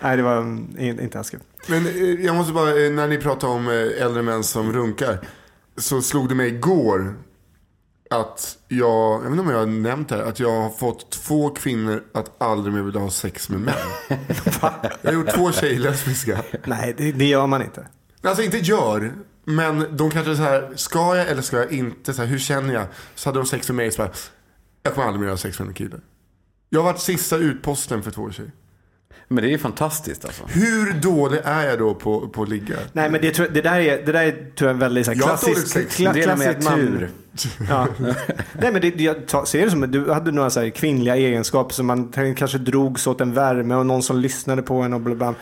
nej, 0.00 0.16
det 0.16 0.22
var 0.22 0.36
mm, 0.36 1.00
inte 1.00 1.18
alls 1.18 1.30
kul. 1.30 1.40
Men 1.66 1.86
eh, 1.86 2.24
jag 2.24 2.34
måste 2.36 2.52
bara, 2.52 2.68
eh, 2.68 2.92
när 2.92 3.08
ni 3.08 3.18
pratar 3.18 3.48
om 3.48 3.68
eh, 3.68 4.04
äldre 4.04 4.22
män 4.22 4.44
som 4.44 4.72
runkar. 4.72 5.18
Så 5.76 6.02
slog 6.02 6.28
det 6.28 6.34
mig 6.34 6.48
igår 6.48 7.16
att 8.10 8.58
jag, 8.68 9.14
jag 9.14 9.20
vet 9.20 9.30
inte 9.30 9.42
om 9.42 9.50
jag 9.50 9.58
har 9.58 9.66
nämnt 9.66 10.08
det 10.08 10.16
här, 10.16 10.22
att 10.22 10.40
jag 10.40 10.60
har 10.60 10.70
fått 10.70 11.10
två 11.10 11.50
kvinnor 11.50 12.04
att 12.14 12.42
aldrig 12.42 12.74
mer 12.74 12.82
vilja 12.82 13.00
ha 13.00 13.10
sex 13.10 13.48
med 13.48 13.60
män. 13.60 13.74
jag 15.02 15.10
har 15.10 15.12
gjort 15.12 15.34
två 15.34 15.52
tjejer 15.52 15.80
lesbiska. 15.80 16.42
Nej, 16.64 16.94
det, 16.98 17.12
det 17.12 17.24
gör 17.24 17.46
man 17.46 17.62
inte. 17.62 17.86
Alltså 18.22 18.42
inte 18.42 18.58
gör, 18.58 19.12
men 19.44 19.96
de 19.96 20.10
kanske 20.10 20.36
så 20.36 20.42
här, 20.42 20.72
ska 20.76 21.16
jag 21.16 21.28
eller 21.28 21.42
ska 21.42 21.56
jag 21.56 21.72
inte? 21.72 22.14
Så 22.14 22.22
här, 22.22 22.28
hur 22.28 22.38
känner 22.38 22.74
jag? 22.74 22.86
Så 23.14 23.28
hade 23.28 23.38
de 23.38 23.46
sex 23.46 23.68
med 23.68 23.76
mig 23.76 23.90
så 23.90 24.02
bara, 24.02 24.12
jag 24.82 24.94
kommer 24.94 25.06
aldrig 25.06 25.22
mer 25.22 25.30
ha 25.30 25.36
sex 25.36 25.58
med 25.58 25.68
en 25.68 25.74
kille. 25.74 25.96
Jag 26.70 26.80
har 26.80 26.92
varit 26.92 27.00
sista 27.00 27.36
utposten 27.36 28.02
för 28.02 28.10
två 28.10 28.30
tjejer. 28.30 28.52
Men 29.28 29.42
det 29.42 29.48
är 29.48 29.50
ju 29.50 29.58
fantastiskt 29.58 30.24
alltså. 30.24 30.44
Hur 30.48 30.92
dålig 30.92 31.40
är 31.44 31.68
jag 31.68 31.78
då 31.78 31.94
på, 31.94 32.28
på 32.28 32.42
att 32.42 32.48
ligga? 32.48 32.74
Nej, 32.92 33.10
men 33.10 33.20
det, 33.20 33.30
tror- 33.30 33.48
det 33.48 33.60
där 33.62 33.80
är, 33.80 34.06
det 34.06 34.12
där 34.12 34.22
är 34.24 34.30
tror 34.30 34.68
jag 34.68 34.70
en 34.74 34.78
väldigt 34.78 35.06
så 35.06 35.12
här, 35.12 35.18
klassisk, 35.20 35.90
kla, 35.90 36.12
Det 36.12 36.22
är 36.22 36.36
med 36.36 36.44
klassisk 36.46 36.70
man. 36.70 36.78
tur. 36.78 37.10
Ja. 37.68 37.86
Nej, 38.60 38.72
men 38.72 38.80
det, 38.80 39.00
jag 39.00 39.26
tar- 39.26 39.44
ser 39.44 39.64
det 39.64 39.70
som 39.70 39.82
att 39.82 39.92
du 39.92 40.12
hade 40.12 40.32
några 40.32 40.50
så 40.50 40.60
här 40.60 40.70
kvinnliga 40.70 41.16
egenskaper 41.16 41.74
som 41.74 41.86
man 41.86 42.12
kanske 42.36 42.58
drogs 42.58 43.06
åt 43.06 43.20
en 43.20 43.32
värme 43.34 43.74
och 43.74 43.86
någon 43.86 44.02
som 44.02 44.18
lyssnade 44.18 44.62
på 44.62 44.74
en 44.74 44.92
och 44.92 45.00
bla 45.00 45.14
bla. 45.14 45.34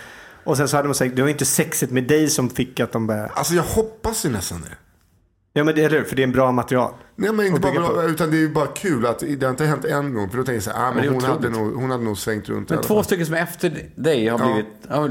Och 0.45 0.57
sen 0.57 0.69
så 0.69 0.77
hade 0.77 0.89
man 0.89 0.95
sagt, 0.95 1.17
det 1.17 1.23
var 1.23 1.29
inte 1.29 1.45
sexet 1.45 1.91
med 1.91 2.05
dig 2.05 2.29
som 2.29 2.51
fick 2.51 2.81
att 2.81 2.93
de 2.93 3.07
började. 3.07 3.29
Alltså 3.29 3.55
jag 3.55 3.63
hoppas 3.63 4.27
ju 4.27 4.31
nästan 4.31 4.61
det. 4.61 4.77
Ja 5.57 5.65
men 5.65 5.75
det 5.75 5.85
är 5.85 5.91
det, 5.91 6.05
för 6.05 6.17
det 6.17 6.23
är 6.23 6.25
en 6.25 6.33
bra 6.33 6.53
material. 6.53 6.93
Nej 7.17 7.33
men 7.33 7.47
inte 7.47 7.61
bara 7.61 7.73
bra, 7.73 8.05
utan 8.05 8.31
det 8.31 8.37
är 8.37 8.41
ju 8.41 8.49
bara 8.53 8.67
kul 8.67 9.07
att 9.07 9.19
det 9.19 9.43
har 9.43 9.51
inte 9.51 9.65
hänt 9.67 9.85
en 9.85 10.15
gång. 10.15 10.31
För 10.31 10.39
då 10.39 10.45
tänker 10.45 10.55
jag 10.55 10.63
så 10.63 10.71
här, 10.71 10.89
ah, 10.89 10.95
Men 10.95 11.09
hon, 11.09 11.25
hade 11.25 11.49
nog, 11.49 11.75
hon 11.75 11.91
hade 11.91 12.05
nog 12.05 12.19
svängt 12.19 12.49
runt 12.49 12.71
Men 12.71 12.81
två 12.81 12.95
fall. 12.95 13.05
stycken 13.05 13.27
som 13.27 13.35
är 13.35 13.39
efter 13.43 13.89
dig 13.95 14.29
har 14.29 14.39
blivit... 14.39 14.67
Ja. 14.89 15.09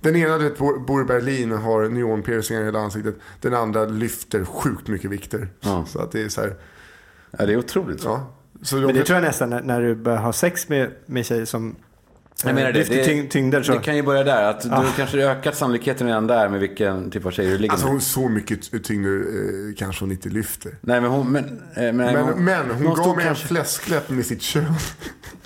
Den 0.00 0.16
ena 0.16 0.38
du 0.38 0.44
vet, 0.44 0.58
bor 0.58 1.02
i 1.02 1.04
Berlin 1.04 1.52
och 1.52 1.58
har 1.58 1.88
neonpiercingar 1.88 2.62
i 2.62 2.64
hela 2.64 2.78
ansiktet. 2.78 3.14
Den 3.40 3.54
andra 3.54 3.84
lyfter 3.84 4.44
sjukt 4.44 4.88
mycket 4.88 5.10
vikter. 5.10 5.48
Ja. 5.60 5.84
Så 5.88 6.00
att 6.00 6.12
det 6.12 6.22
är 6.22 6.28
så 6.28 6.40
här, 6.40 6.54
ja, 7.38 7.46
det 7.46 7.52
är 7.52 7.56
otroligt. 7.56 8.04
ja. 8.04 8.32
Så 8.62 8.76
Men 8.76 8.86
de, 8.86 8.92
det 8.92 9.04
tror 9.04 9.16
jag 9.16 9.24
nästan 9.24 9.50
när, 9.50 9.62
när 9.62 9.80
du 9.82 9.94
börjar 9.94 10.18
ha 10.18 10.32
sex 10.32 10.68
med, 10.68 10.90
med 11.06 11.26
tjejer 11.26 11.44
som 11.44 11.76
Jag 12.44 12.54
menar 12.54 12.72
det. 12.72 12.78
lyfter 12.78 12.96
Det, 12.96 13.04
tyng, 13.04 13.28
tyngder. 13.28 13.62
Så. 13.62 13.72
det 13.72 13.78
kan 13.78 13.96
ju 13.96 14.02
börja 14.02 14.24
där. 14.24 14.42
Att 14.42 14.62
du 14.62 14.68
kanske 14.96 15.18
ökat 15.18 15.56
sannolikheten 15.56 16.06
redan 16.06 16.26
där 16.26 16.48
med 16.48 16.60
vilken 16.60 17.10
typ 17.10 17.26
av 17.26 17.30
tjejer 17.30 17.50
du 17.50 17.58
ligger 17.58 17.72
Alltså 17.72 17.86
med. 17.86 17.92
hon, 17.92 18.00
så 18.00 18.28
mycket 18.28 18.84
tyngder 18.84 19.18
eh, 19.18 19.74
kanske 19.76 20.04
hon 20.04 20.12
inte 20.12 20.28
lyfter. 20.28 20.72
Nej 20.80 21.00
men 21.00 21.10
hon... 21.10 21.32
Men, 21.32 21.44
eh, 21.44 21.52
men, 21.74 21.96
Men, 21.96 22.44
men 22.44 22.70
hon 22.70 22.78
stod 22.94 22.96
gav 22.96 23.16
mig 23.16 23.24
kanske- 23.24 23.44
en 23.44 23.48
fläskläpp 23.48 24.10
med 24.10 24.26
sitt 24.26 24.42
kön. 24.42 24.64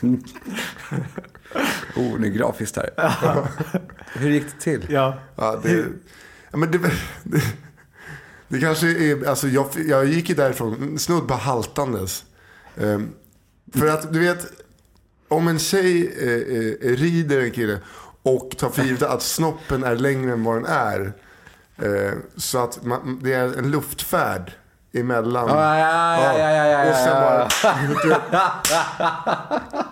Oh, 1.97 2.19
nu 2.19 2.27
är 2.27 2.31
grafiskt 2.31 2.77
här. 2.77 2.91
Hur 4.19 4.31
gick 4.31 4.45
det 4.45 4.61
till? 4.61 4.87
Ja. 4.91 5.19
Ja, 5.37 5.61
det, 5.63 5.85
ja, 6.51 6.57
men 6.57 6.71
det, 6.71 6.79
det, 7.23 7.43
det 8.49 8.61
kanske 8.61 8.87
är, 8.89 9.27
alltså 9.29 9.49
jag, 9.49 9.67
jag 9.89 10.05
gick 10.07 10.29
ju 10.29 10.35
därifrån 10.35 10.99
snudd 10.99 11.29
på 11.29 11.35
haltandes. 11.35 12.25
Ehm, 12.81 13.09
för 13.75 13.87
att 13.87 14.13
du 14.13 14.19
vet, 14.19 14.47
om 15.31 15.49
en 15.49 15.59
tjej 15.59 16.13
eh, 16.19 16.91
eh, 16.91 16.97
rider 16.97 17.41
en 17.41 17.51
kille 17.51 17.79
och 18.23 18.55
tar 18.59 18.69
för 18.71 18.83
givet 18.83 19.03
att 19.03 19.23
snoppen 19.23 19.85
är 19.85 19.97
längre 19.97 20.33
än 20.33 20.45
vad 20.45 20.57
den 20.57 20.67
är. 20.67 21.13
Eh, 21.83 22.13
så 22.37 22.59
att 22.59 22.85
man, 22.85 23.21
det 23.23 23.33
är 23.35 23.59
en 23.59 23.71
luftfärd 23.71 24.53
emellan. 24.93 25.49
Ja, 25.49 25.79
ja, 25.79 26.23
ja, 26.23 26.39
ja, 26.39 26.67
ja, 26.67 26.85
ja, 26.85 26.91
Och 26.91 26.97
sen 26.97 27.15
bara... 27.23 27.49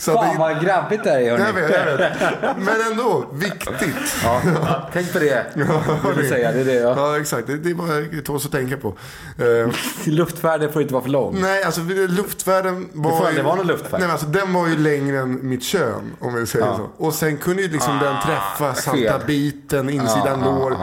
så 0.00 0.12
Fan 0.12 0.32
det, 0.32 0.38
vad 0.38 0.64
grabbigt 0.64 1.04
det 1.04 1.10
här 1.10 1.18
är 1.18 1.22
jag 1.22 1.52
vet, 1.52 1.86
jag 1.86 1.96
vet. 1.96 2.56
Men 2.56 2.92
ändå, 2.92 3.26
viktigt. 3.32 4.16
Ja, 4.24 4.42
tänk 4.92 5.12
på 5.12 5.18
det. 5.18 5.46
Vill 5.54 5.66
du 6.16 6.28
säga. 6.28 6.52
Det 6.52 6.60
är 6.60 6.64
det, 6.64 6.74
ja. 6.74 6.94
Ja, 6.96 7.20
exakt. 7.20 7.46
Det, 7.46 7.56
det 7.56 7.70
är 7.70 7.74
bara 7.74 8.36
oss 8.36 8.46
att 8.46 8.52
tänka 8.52 8.76
på. 8.76 8.88
Eh, 9.38 9.74
Luftfärden 10.12 10.72
får 10.72 10.82
inte 10.82 10.94
vara 10.94 11.02
för 11.02 11.10
lång. 11.10 11.40
nej, 11.40 11.62
alltså 11.62 11.80
luftvärden 12.08 12.88
var 12.92 13.18
får 13.18 13.30
ju... 13.30 13.42
vara 13.42 13.54
någon 13.54 13.66
luftfärd. 13.66 14.00
Nej, 14.00 14.10
alltså 14.10 14.26
den 14.26 14.52
var 14.52 14.68
ju 14.68 14.78
längre 14.78 15.18
än 15.18 15.48
mitt 15.48 15.64
kön, 15.64 16.16
om 16.20 16.34
vi 16.34 16.46
säger 16.46 16.66
så. 16.66 16.90
Och 16.96 17.14
sen 17.14 17.36
kunde 17.36 17.62
ju 17.62 17.68
liksom 17.68 17.98
den 17.98 18.16
träffa 18.26 18.74
salta 18.74 19.18
fel. 19.18 19.26
biten, 19.26 19.90
insidan 19.90 20.40
lår. 20.40 20.76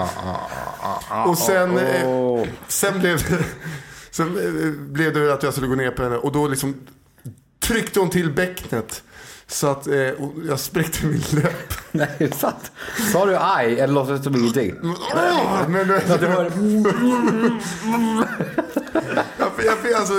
Och 1.27 1.37
sen, 1.37 1.77
eh, 1.77 2.07
Åh. 2.07 2.47
sen 2.67 2.99
blev 2.99 3.17
det... 3.17 3.37
Sen 4.11 4.27
eh, 4.27 4.71
blev 4.91 5.13
det 5.13 5.33
att 5.33 5.43
jag 5.43 5.53
skulle 5.53 5.67
gå 5.67 5.75
ner 5.75 5.91
på 5.91 6.03
henne 6.03 6.15
och 6.17 6.31
då 6.31 6.47
liksom 6.47 6.75
tryckte 7.59 7.99
hon 7.99 8.09
till 8.09 8.31
bäcknet. 8.31 9.03
Så 9.49 9.67
att 9.67 9.87
eh, 9.87 9.95
jag 10.47 10.59
spräckte 10.59 11.05
min 11.05 11.21
läpp. 11.31 11.73
Nej, 11.91 12.31
sant? 12.35 12.71
Sa 13.11 13.25
du 13.25 13.37
aj 13.39 13.79
eller 13.79 13.93
låtsades 13.93 14.23
som 14.23 14.35
ingenting? 14.35 14.75
Åh, 14.83 15.69
men, 15.69 15.87
men, 15.87 16.01
Ja, 16.09 16.17
det 16.17 16.27
var... 16.27 16.43
Jag, 19.39 19.51
fick- 19.57 19.65
jag, 19.65 19.77
fick, 19.77 19.93
alltså, 19.95 20.13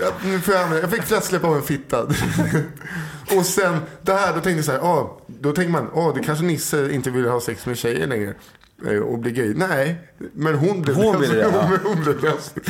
jag, 0.00 0.56
använda- 0.56 0.80
jag 0.80 0.90
fick 0.90 1.02
fläskläpp 1.02 1.44
av 1.44 1.56
en 1.56 1.62
fitta. 1.62 2.02
och 3.36 3.46
sen, 3.46 3.78
det 4.02 4.12
här, 4.12 4.26
då 4.28 4.32
tänkte 4.40 4.50
jag 4.50 4.64
så 4.64 4.72
här, 4.72 4.78
ah, 4.78 5.20
då 5.26 5.52
tänker 5.52 5.72
man, 5.72 5.90
ah, 5.94 6.12
det 6.12 6.20
kanske 6.22 6.44
Nisse 6.44 6.92
inte 6.92 7.10
vill 7.10 7.28
ha 7.28 7.40
sex 7.40 7.66
med 7.66 7.78
tjejer 7.78 8.06
längre. 8.06 8.34
Eh, 8.86 8.98
Och 8.98 9.18
bli 9.18 9.32
gay. 9.32 9.54
Nej, 9.54 9.98
men 10.32 10.54
hon 10.54 10.82
blev 10.82 10.96
Hon 10.96 11.20
ville 11.20 11.34
det, 11.34 11.40
ja. 11.52 11.68
hon, 11.68 11.78
hon 11.94 12.02
blev 12.04 12.22
lesbisk. 12.22 12.68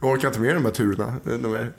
Jag 0.00 0.10
orkar 0.10 0.28
inte 0.28 0.40
med 0.40 0.54
de 0.54 0.64
här 0.64 0.72
turerna. 0.72 1.14
De 1.24 1.54
är... 1.54 1.72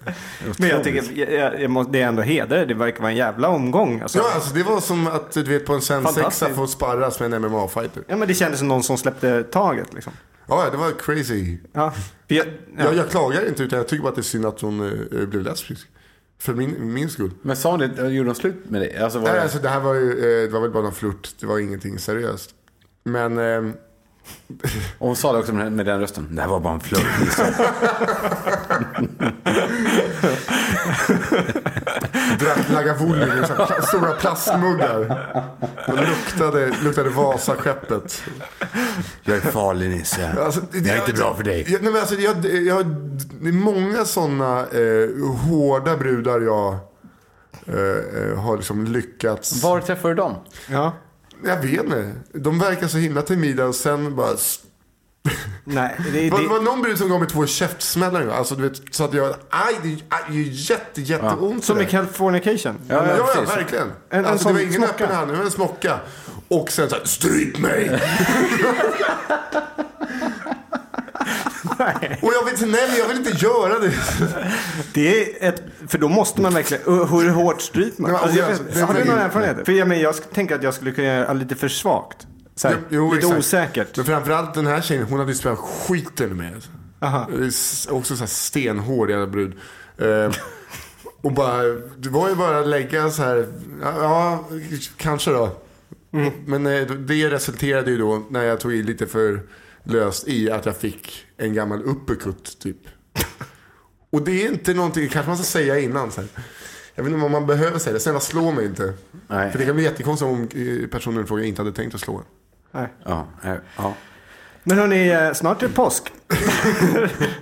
Men 0.57 0.69
jag 0.69 0.83
tycker, 0.83 1.03
jag, 1.19 1.31
jag, 1.33 1.61
jag 1.61 1.71
måste, 1.71 1.91
det 1.91 2.01
är 2.01 2.07
ändå 2.07 2.21
heder. 2.21 2.65
Det 2.65 2.73
verkar 2.73 2.99
vara 2.99 3.11
en 3.11 3.17
jävla 3.17 3.47
omgång. 3.47 4.01
Alltså. 4.01 4.17
Ja, 4.17 4.31
alltså 4.35 4.53
det 4.53 4.63
var 4.63 4.79
som 4.79 5.07
att 5.07 5.31
du 5.31 5.43
vet 5.43 5.65
på 5.65 5.73
en 5.73 5.81
svensexa 5.81 6.21
Fantastiskt. 6.21 6.55
få 6.55 6.67
sparras 6.67 7.19
med 7.19 7.33
en 7.33 7.45
MMA-fighter. 7.45 8.03
Ja, 8.07 8.15
men 8.15 8.27
det 8.27 8.33
kändes 8.33 8.59
som 8.59 8.67
någon 8.67 8.83
som 8.83 8.97
släppte 8.97 9.43
taget. 9.43 9.93
Liksom. 9.93 10.13
Ja, 10.47 10.67
det 10.71 10.77
var 10.77 10.91
crazy. 10.91 11.57
Ja. 11.73 11.93
Jag, 12.27 12.45
ja. 12.77 12.83
Jag, 12.83 12.95
jag 12.95 13.09
klagar 13.09 13.47
inte, 13.47 13.63
utan 13.63 13.77
jag 13.77 13.87
tycker 13.87 14.03
bara 14.03 14.09
att 14.09 14.15
det 14.15 14.21
är 14.21 14.23
synd 14.23 14.45
att 14.45 14.61
hon 14.61 14.79
eh, 15.19 15.27
blev 15.27 15.43
lesbisk. 15.43 15.87
För 16.39 16.53
min, 16.53 16.93
min 16.93 17.09
skull. 17.09 17.31
Men 17.41 17.55
sa 17.55 17.71
hon 17.71 17.79
det? 17.79 18.09
Gjorde 18.09 18.29
de 18.29 18.35
slut 18.35 18.69
med 18.69 18.81
det? 18.81 19.03
Alltså, 19.03 19.19
var 19.19 19.25
Nej, 19.25 19.35
det... 19.35 19.41
alltså 19.41 19.59
det 19.59 19.69
här 19.69 19.79
var 19.79 19.93
ju, 19.93 20.09
eh, 20.11 20.47
det 20.47 20.53
var 20.53 20.59
väl 20.61 20.71
bara 20.71 20.83
någon 20.83 20.93
flört. 20.93 21.29
Det 21.39 21.45
var 21.45 21.59
ingenting 21.59 21.99
seriöst. 21.99 22.49
Men, 23.03 23.37
Och 24.97 25.07
hon 25.07 25.15
sa 25.15 25.33
det 25.33 25.39
också 25.39 25.53
med, 25.53 25.71
med 25.71 25.85
den 25.85 25.99
rösten. 25.99 26.35
Det 26.35 26.41
här 26.41 26.49
var 26.49 26.59
bara 26.59 26.73
en 26.73 26.79
flört. 26.79 27.05
drack 32.39 32.69
Lagavulin 32.73 33.43
i 33.43 33.47
så 33.47 33.53
här 33.53 33.65
pla- 33.65 33.81
stora 33.81 34.13
plastmuggar. 34.13 35.27
Och 35.87 35.95
luktade, 35.97 36.73
luktade 36.83 37.09
Vasaskeppet. 37.09 38.23
Jag 39.23 39.37
är 39.37 39.41
farlig 39.41 39.89
Nisse. 39.89 40.35
Alltså, 40.45 40.61
det 40.71 40.89
är 40.89 40.97
inte 40.97 41.13
bra 41.13 41.35
för 41.35 41.43
dig. 41.43 41.65
Jag, 41.67 41.81
nej, 41.83 41.91
men 41.91 42.01
alltså, 42.01 42.15
jag, 42.15 42.45
jag, 42.45 42.85
det 43.41 43.49
är 43.49 43.53
många 43.53 44.05
sådana 44.05 44.59
eh, 44.59 45.27
hårda 45.49 45.97
brudar 45.97 46.39
jag 46.41 46.73
eh, 47.65 48.31
eh, 48.31 48.37
har 48.39 48.57
liksom 48.57 48.85
lyckats. 48.85 49.63
Var 49.63 49.79
träffade 49.81 50.13
du 50.13 50.15
dem? 50.17 50.35
ja. 50.69 50.93
Jag 51.45 51.57
vet 51.57 51.83
inte. 51.83 52.11
De 52.33 52.59
verkar 52.59 52.87
så 52.87 52.97
himla 52.97 53.21
timida 53.21 53.65
och 53.65 53.75
sen 53.75 54.15
bara... 54.15 54.29
Nej, 55.63 55.95
det, 56.05 56.11
Det 56.21 56.29
var, 56.29 56.49
var 56.49 56.61
någon 56.61 56.81
brud 56.81 56.97
som 56.97 57.09
gav 57.09 57.19
mig 57.19 57.29
två 57.29 57.45
käftsmällar 57.45 58.21
en. 58.21 58.31
Alltså 58.31 58.55
du 58.55 58.63
vet, 58.69 58.81
så 58.91 59.03
att 59.03 59.13
jag... 59.13 59.35
Aj, 59.49 59.75
det 59.83 59.97
aj, 60.09 60.21
gör 60.29 60.45
jätte, 60.51 61.01
jätteont. 61.01 61.65
som 61.65 61.77
det 61.77 61.83
i. 61.83 61.87
Californication. 61.87 62.75
Ja, 62.87 63.07
Ja, 63.07 63.29
ja, 63.35 63.41
verkligen. 63.55 63.87
En- 63.87 64.19
en 64.19 64.25
alltså, 64.25 64.43
sån 64.43 64.53
det 64.53 64.59
var 64.59 64.67
ingen 64.67 64.73
smocka. 64.87 65.03
öppen 65.03 65.15
hand, 65.15 65.31
det 65.31 65.37
var 65.37 65.43
en 65.45 65.51
smocka. 65.51 65.99
Och 66.47 66.71
sen 66.71 66.89
så 66.89 66.95
här, 66.95 67.05
stryp 67.05 67.59
mig! 67.59 68.01
Och 72.21 72.31
jag 72.33 72.45
vill, 72.45 72.71
nej 72.71 72.87
men 72.89 72.97
jag 72.97 73.07
vill 73.07 73.17
inte 73.17 73.45
göra 73.45 73.79
det. 73.79 73.91
Det 74.93 75.21
är 75.43 75.49
ett, 75.49 75.63
för 75.87 75.97
då 75.97 76.07
måste 76.09 76.41
man 76.41 76.53
verkligen, 76.53 76.83
hur 76.85 77.29
hårt 77.29 77.61
stryper 77.61 78.01
man? 78.01 78.15
Alltså, 78.15 78.37
jag, 78.39 78.47
vet- 78.47 78.73
det- 78.73 78.81
har 78.81 78.93
du 78.93 79.03
några 79.05 79.21
erfarenheter? 79.21 79.63
För 79.65 79.71
jag, 79.71 79.87
men, 79.87 79.99
jag 79.99 80.31
tänker 80.33 80.55
att 80.55 80.63
jag 80.63 80.73
skulle 80.73 80.91
kunna 80.91 81.07
göra 81.07 81.33
lite 81.33 81.55
för 81.55 81.67
svagt. 81.67 82.27
Här, 82.63 82.77
Jo, 82.89 83.05
lite 83.13 83.17
exakt. 83.25 83.39
osäkert. 83.39 83.97
Men 83.97 84.05
framförallt 84.05 84.53
den 84.53 84.67
här 84.67 84.81
tjejen, 84.81 85.03
hon 85.09 85.19
hade 85.19 85.31
ju 85.31 85.37
spelat 85.37 85.59
skiten 85.59 86.37
med. 86.37 86.53
Alltså. 86.55 86.69
Aha. 86.99 87.27
Också 87.89 88.15
så 88.15 88.19
här 88.19 88.27
stenhård 88.27 89.09
jävla 89.09 89.27
brud. 89.27 89.53
Eh, 89.97 90.31
och 91.21 91.31
bara, 91.33 91.63
det 91.97 92.09
var 92.09 92.29
ju 92.29 92.35
bara 92.35 92.59
att 92.59 92.67
lägga 92.67 93.09
så 93.11 93.23
här, 93.23 93.47
ja, 93.81 93.93
ja 94.01 94.45
kanske 94.97 95.31
då. 95.31 95.49
Mm. 96.13 96.31
Men 96.45 96.65
eh, 96.67 96.81
det 96.87 97.29
resulterade 97.29 97.91
ju 97.91 97.97
då, 97.97 98.23
när 98.29 98.43
jag 98.43 98.59
tog 98.59 98.73
i 98.73 98.83
lite 98.83 99.07
för 99.07 99.41
löst 99.83 100.27
i, 100.27 100.51
att 100.51 100.65
jag 100.65 100.77
fick 100.77 101.25
en 101.37 101.53
gammal 101.53 101.83
uppercut 101.83 102.59
typ. 102.59 102.77
Och 104.09 104.21
det 104.21 104.45
är 104.45 104.51
inte 104.51 104.73
någonting, 104.73 105.09
kanske 105.09 105.29
man 105.29 105.37
ska 105.37 105.45
säga 105.45 105.79
innan. 105.79 106.11
Så 106.11 106.21
här. 106.21 106.29
Jag 106.95 107.03
vet 107.03 107.13
inte 107.13 107.25
om 107.25 107.31
man 107.31 107.47
behöver 107.47 107.79
säga 107.79 107.93
det. 107.93 107.99
Snälla 107.99 108.19
slå 108.19 108.51
mig 108.51 108.65
inte. 108.65 108.93
Nej. 109.27 109.51
För 109.51 109.59
det 109.59 109.65
kan 109.65 109.75
bli 109.75 109.83
jättekonstigt 109.83 110.31
om 110.31 110.41
eh, 110.41 110.87
personen 110.87 111.23
i 111.23 111.27
fråga 111.27 111.43
inte 111.43 111.61
hade 111.61 111.73
tänkt 111.73 111.95
att 111.95 112.01
slå 112.01 112.17
en. 112.17 112.23
Nej. 112.71 112.87
Ja, 113.03 113.27
eh, 113.43 113.55
ja. 113.77 113.93
Men 114.63 114.77
hörni, 114.77 115.09
eh, 115.09 115.33
snart 115.33 115.63
är 115.63 115.67
det 115.67 115.73
påsk. 115.73 116.03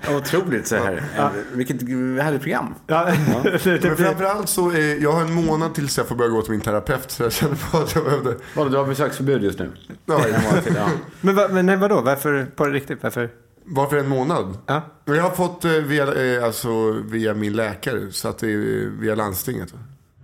Otroligt 0.17 0.67
så 0.67 0.75
här. 0.75 1.03
Eh, 1.17 1.29
Vilket 1.53 1.81
härligt 2.21 2.41
program. 2.41 2.75
Ja, 2.87 3.05
det, 3.43 3.63
det 3.63 3.83
Men 3.83 3.97
framförallt 3.97 4.49
så, 4.49 4.71
eh, 4.71 4.79
jag 4.79 5.11
har 5.11 5.21
en 5.21 5.33
månad 5.33 5.73
tills 5.73 5.97
jag 5.97 6.07
får 6.07 6.15
börja 6.15 6.29
gå 6.29 6.41
till 6.41 6.51
min 6.51 6.61
terapeut. 6.61 7.11
Så 7.11 7.23
jag 7.23 7.31
känner 7.31 7.55
på 7.71 7.77
att 7.77 7.95
jag 7.95 8.03
behövde... 8.03 8.35
Vadå, 8.55 8.69
du 8.69 8.77
har 8.77 8.85
besöksförbud 8.85 9.43
just 9.43 9.59
nu? 9.59 9.71
Ja, 10.05 10.23
till, 10.63 10.75
ja. 10.75 10.89
men, 11.21 11.35
va, 11.35 11.47
men 11.51 11.65
nej, 11.65 11.77
vadå? 11.77 12.01
Varför? 12.01 12.45
På 12.55 12.65
riktigt? 12.65 13.03
Varför? 13.03 13.29
varför 13.65 13.97
en 13.97 14.09
månad? 14.09 14.57
Ja. 14.65 14.81
Jag 15.05 15.23
har 15.23 15.31
fått 15.31 15.65
eh, 15.65 15.71
via, 15.71 16.35
eh, 16.35 16.43
alltså, 16.43 16.91
via 16.91 17.33
min 17.33 17.53
läkare. 17.53 18.11
Så 18.11 18.27
att 18.27 18.37
det 18.37 18.51
är 18.51 18.89
via 18.99 19.15
landstinget. 19.15 19.73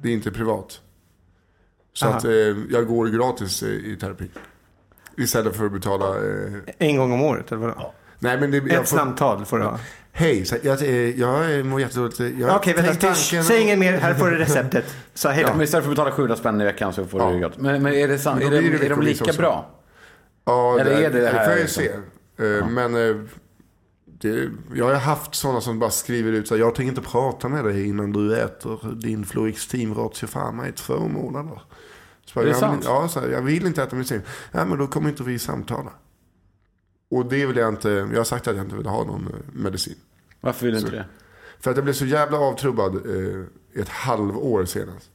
Det 0.01 0.09
är 0.09 0.13
inte 0.13 0.31
privat. 0.31 0.81
Så 1.93 2.05
Aha. 2.05 2.17
att 2.17 2.23
jag 2.69 2.87
går 2.87 3.07
gratis 3.07 3.63
i 3.63 3.97
terapi. 4.01 4.29
Istället 5.17 5.55
för 5.55 5.65
att 5.65 5.71
betala... 5.71 6.05
Eh, 6.15 6.53
En 6.77 6.97
gång 6.97 7.11
om 7.11 7.21
året? 7.21 7.51
Eller 7.51 7.61
vadå? 7.61 7.93
nej 8.19 8.39
men 8.39 8.51
det, 8.51 8.57
jag 8.57 8.69
Ett 8.71 8.89
får- 8.89 8.97
samtal 8.97 9.45
får 9.45 9.57
du 9.57 9.63
ha. 9.63 9.79
Hej, 10.11 10.45
så 10.45 10.55
jag, 10.63 10.81
eh, 10.81 11.19
jag 11.19 11.65
mår 11.65 11.81
jättedåligt. 11.81 12.19
Jag 12.19 12.55
Okej, 12.55 12.73
vänta. 12.73 12.93
tanken- 12.93 13.43
Säg 13.43 13.61
inget 13.61 13.79
mer. 13.79 13.97
Här 13.97 14.13
får 14.13 14.27
du 14.31 14.37
receptet. 14.37 14.85
Så 15.13 15.29
hej 15.29 15.43
då. 15.43 15.49
Men 15.53 15.61
istället 15.61 15.83
för 15.85 15.91
att 15.91 15.97
betala 15.97 16.11
700 16.11 16.35
spänn 16.35 16.61
i 16.61 16.65
veckan 16.65 16.93
så 16.93 17.05
får 17.05 17.21
Ja. 17.21 17.31
du 17.31 17.39
gott. 17.39 17.57
Men, 17.57 17.83
men 17.83 17.93
är, 17.93 18.07
det 18.07 18.19
sant, 18.19 18.41
Då 18.41 18.47
är, 18.47 18.51
de, 18.51 18.69
det 18.77 18.85
är 18.85 18.89
de 18.89 19.01
lika 19.01 19.23
också. 19.23 19.37
bra? 19.41 19.69
Ja, 20.45 20.79
Eller 20.79 20.91
är 20.91 21.09
det 21.11 21.19
det 21.21 21.27
här 21.27 21.43
får 21.43 21.49
jag 21.51 21.57
ju 21.57 21.63
liksom? 21.63 21.83
se. 22.37 22.47
Eh, 22.57 22.67
Men 22.67 22.95
eh, 23.09 23.15
det, 24.21 24.49
jag 24.75 24.85
har 24.85 24.93
haft 24.93 25.35
sådana 25.35 25.61
som 25.61 25.79
bara 25.79 25.89
skriver 25.89 26.31
ut 26.31 26.47
så 26.47 26.53
här, 26.55 26.61
jag 26.61 26.75
tänker 26.75 26.89
inte 26.89 27.09
prata 27.09 27.49
med 27.49 27.65
dig 27.65 27.87
innan 27.87 28.11
du 28.11 28.37
äter 28.39 28.95
din 29.01 29.25
Fluixtin 29.25 29.93
Ratio 29.95 30.27
Pharma 30.27 30.67
i 30.67 30.71
två 30.71 30.99
månader. 30.99 31.61
Så 32.35 32.41
Är 32.41 32.45
det 32.45 32.49
jag, 32.49 32.59
sant? 32.59 32.81
Ja, 32.85 33.07
så 33.07 33.19
här, 33.19 33.27
jag 33.27 33.41
vill 33.41 33.65
inte 33.65 33.83
äta 33.83 33.95
medicin. 33.95 34.21
Ja, 34.51 34.65
men 34.65 34.77
då 34.77 34.87
kommer 34.87 35.09
inte 35.09 35.23
vi 35.23 35.39
samtala. 35.39 35.91
Och 37.09 37.25
det 37.25 37.45
vill 37.45 37.57
jag 37.57 37.69
inte, 37.69 37.89
jag 37.89 38.17
har 38.17 38.23
sagt 38.23 38.47
att 38.47 38.55
jag 38.55 38.65
inte 38.65 38.75
vill 38.75 38.85
ha 38.85 39.03
någon 39.03 39.27
eh, 39.27 39.33
medicin. 39.53 39.95
Varför 40.41 40.65
vill 40.65 40.73
du 40.75 40.79
inte 40.79 40.91
det? 40.91 41.05
För 41.59 41.71
att 41.71 41.77
jag 41.77 41.83
blev 41.83 41.93
så 41.93 42.05
jävla 42.05 42.37
avtrubbad 42.37 42.95
eh, 42.95 43.81
ett 43.81 43.89
halvår 43.89 44.65
senast. 44.65 45.09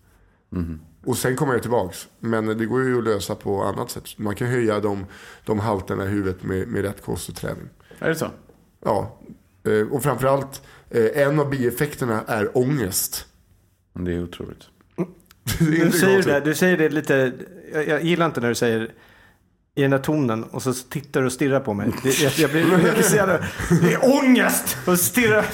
Mhm. 0.50 0.80
Och 1.04 1.18
sen 1.18 1.36
kommer 1.36 1.52
jag 1.52 1.62
tillbaks. 1.62 2.08
Men 2.18 2.46
det 2.46 2.66
går 2.66 2.84
ju 2.84 2.98
att 2.98 3.04
lösa 3.04 3.34
på 3.34 3.62
annat 3.62 3.90
sätt. 3.90 4.04
Man 4.16 4.34
kan 4.34 4.48
höja 4.48 4.80
de, 4.80 5.06
de 5.44 5.58
halterna 5.58 6.04
i 6.04 6.08
huvudet 6.08 6.42
med, 6.42 6.68
med 6.68 6.82
rätt 6.82 7.02
kost 7.04 7.28
och 7.28 7.34
träning. 7.34 7.68
Är 7.98 8.08
det 8.08 8.14
så? 8.14 8.30
Ja, 8.84 9.18
eh, 9.64 9.92
och 9.92 10.02
framförallt 10.02 10.62
eh, 10.90 11.22
en 11.26 11.40
av 11.40 11.50
bieffekterna 11.50 12.22
är 12.26 12.58
ångest. 12.58 13.26
Det 13.92 14.12
är 14.12 14.22
otroligt. 14.22 14.62
Du 15.58 15.92
säger, 15.92 16.22
det, 16.22 16.40
du 16.40 16.54
säger 16.54 16.76
det 16.76 16.88
lite, 16.88 17.32
jag, 17.72 17.88
jag 17.88 18.02
gillar 18.04 18.26
inte 18.26 18.40
när 18.40 18.48
du 18.48 18.54
säger 18.54 18.90
i 19.74 19.82
den 19.82 19.90
där 19.90 19.98
tonen 19.98 20.44
och 20.44 20.62
så 20.62 20.72
tittar 20.72 21.20
du 21.20 21.26
och 21.26 21.32
stirrar 21.32 21.60
på 21.60 21.74
mig. 21.74 21.90
Det, 22.02 22.20
jag, 22.20 22.32
jag, 22.32 22.50
blir, 22.50 23.14
jävla, 23.14 23.38
det 23.82 23.92
är 23.92 24.24
ångest! 24.24 24.76
Och 24.86 24.98
stirrar. 24.98 25.46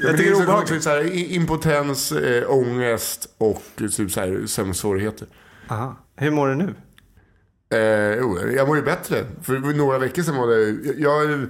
Jag 0.00 0.16
tycker 0.16 0.30
det 0.30 0.38
är 0.38 0.42
obehagligt. 0.42 0.46
konstigt, 0.46 0.82
så 0.82 0.90
här, 0.90 1.32
impotens, 1.32 2.12
eh, 2.12 2.50
ångest 2.50 3.34
och 3.38 3.62
typ 3.76 4.10
så 4.10 4.20
här, 4.20 4.46
sömnsvårigheter. 4.46 5.28
Aha. 5.68 5.96
Hur 6.16 6.30
mår 6.30 6.48
du 6.48 6.54
nu? 6.54 6.74
Eh, 7.70 8.18
jo, 8.18 8.38
jag 8.56 8.68
mår 8.68 8.76
ju 8.76 8.82
bättre. 8.82 9.24
För 9.42 9.58
några 9.58 9.98
veckor 9.98 10.22
sedan 10.22 10.36
var 10.36 10.46
det... 10.46 10.68
Jag, 11.00 11.24
jag 11.24 11.40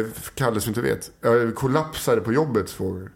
eh, 0.00 0.06
Kalle 0.34 0.60
som 0.60 0.70
inte 0.70 0.80
vet. 0.80 1.10
Jag 1.20 1.54
kollapsade 1.54 2.20
på 2.20 2.32
jobbet 2.32 2.66
två 2.66 2.84
gånger. 2.84 3.10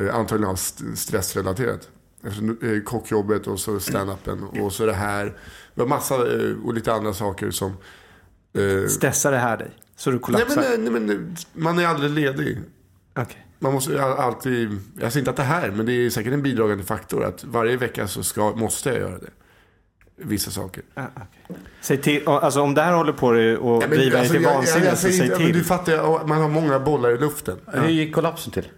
Eh, 0.00 0.14
antagligen 0.14 0.56
stressrelaterat. 0.96 1.88
Eh, 2.24 2.82
kockjobbet 2.84 3.46
och 3.46 3.60
så 3.60 3.80
stand-upen 3.80 4.60
och 4.60 4.72
så 4.72 4.86
det 4.86 4.92
här. 4.92 5.24
Det 5.24 5.80
var 5.80 5.86
massa 5.86 6.14
eh, 6.14 6.52
och 6.64 6.74
lite 6.74 6.92
andra 6.92 7.12
saker 7.12 7.50
som... 7.50 7.76
Eh, 8.58 8.88
Stressar 8.88 9.32
det 9.32 9.38
här 9.38 9.56
dig? 9.56 9.70
Så 9.96 10.10
du 10.10 10.16
nej, 10.16 10.22
kollapsar? 10.22 10.62
men, 10.70 10.84
nej, 10.84 10.92
men 10.92 11.10
eh, 11.10 11.36
man 11.52 11.78
är 11.78 11.86
aldrig 11.86 12.10
ledig. 12.10 12.58
Okej. 13.16 13.46
Man 13.58 13.72
måste 13.72 14.02
alltid... 14.02 14.78
Jag 15.00 15.12
säger 15.12 15.18
inte 15.18 15.30
att 15.30 15.36
det 15.36 15.42
här, 15.42 15.70
men 15.70 15.86
det 15.86 15.92
är 15.92 16.10
säkert 16.10 16.32
en 16.32 16.42
bidragande 16.42 16.84
faktor. 16.84 17.24
Att 17.24 17.44
varje 17.44 17.76
vecka 17.76 18.08
så 18.08 18.22
ska, 18.22 18.50
måste 18.56 18.88
jag 18.88 18.98
göra 18.98 19.18
det. 19.18 19.30
Vissa 20.18 20.50
saker. 20.50 20.82
Ah, 20.94 21.04
okej. 21.14 21.56
Säg 21.80 22.02
till, 22.02 22.28
alltså 22.28 22.60
om 22.60 22.74
det 22.74 22.82
här 22.82 22.92
håller 22.92 23.12
på 23.12 23.32
dig 23.32 23.56
och 23.56 23.82
Ja, 23.82 23.88
men, 23.88 23.98
driver 23.98 24.10
dig 24.10 24.18
alltså, 24.20 24.34
till 24.34 24.44
vansinne 24.44 24.90
så 24.90 24.96
säg 24.96 25.12
inte- 25.12 25.28
men 25.28 25.38
till. 25.38 25.52
Du 25.58 25.64
fattar, 25.64 26.26
man 26.26 26.40
har 26.40 26.48
många 26.48 26.80
bollar 26.80 27.10
i 27.10 27.18
luften. 27.18 27.58
Hur 27.66 27.88
gick 27.88 28.14
kollapsen 28.14 28.52
till? 28.52 28.68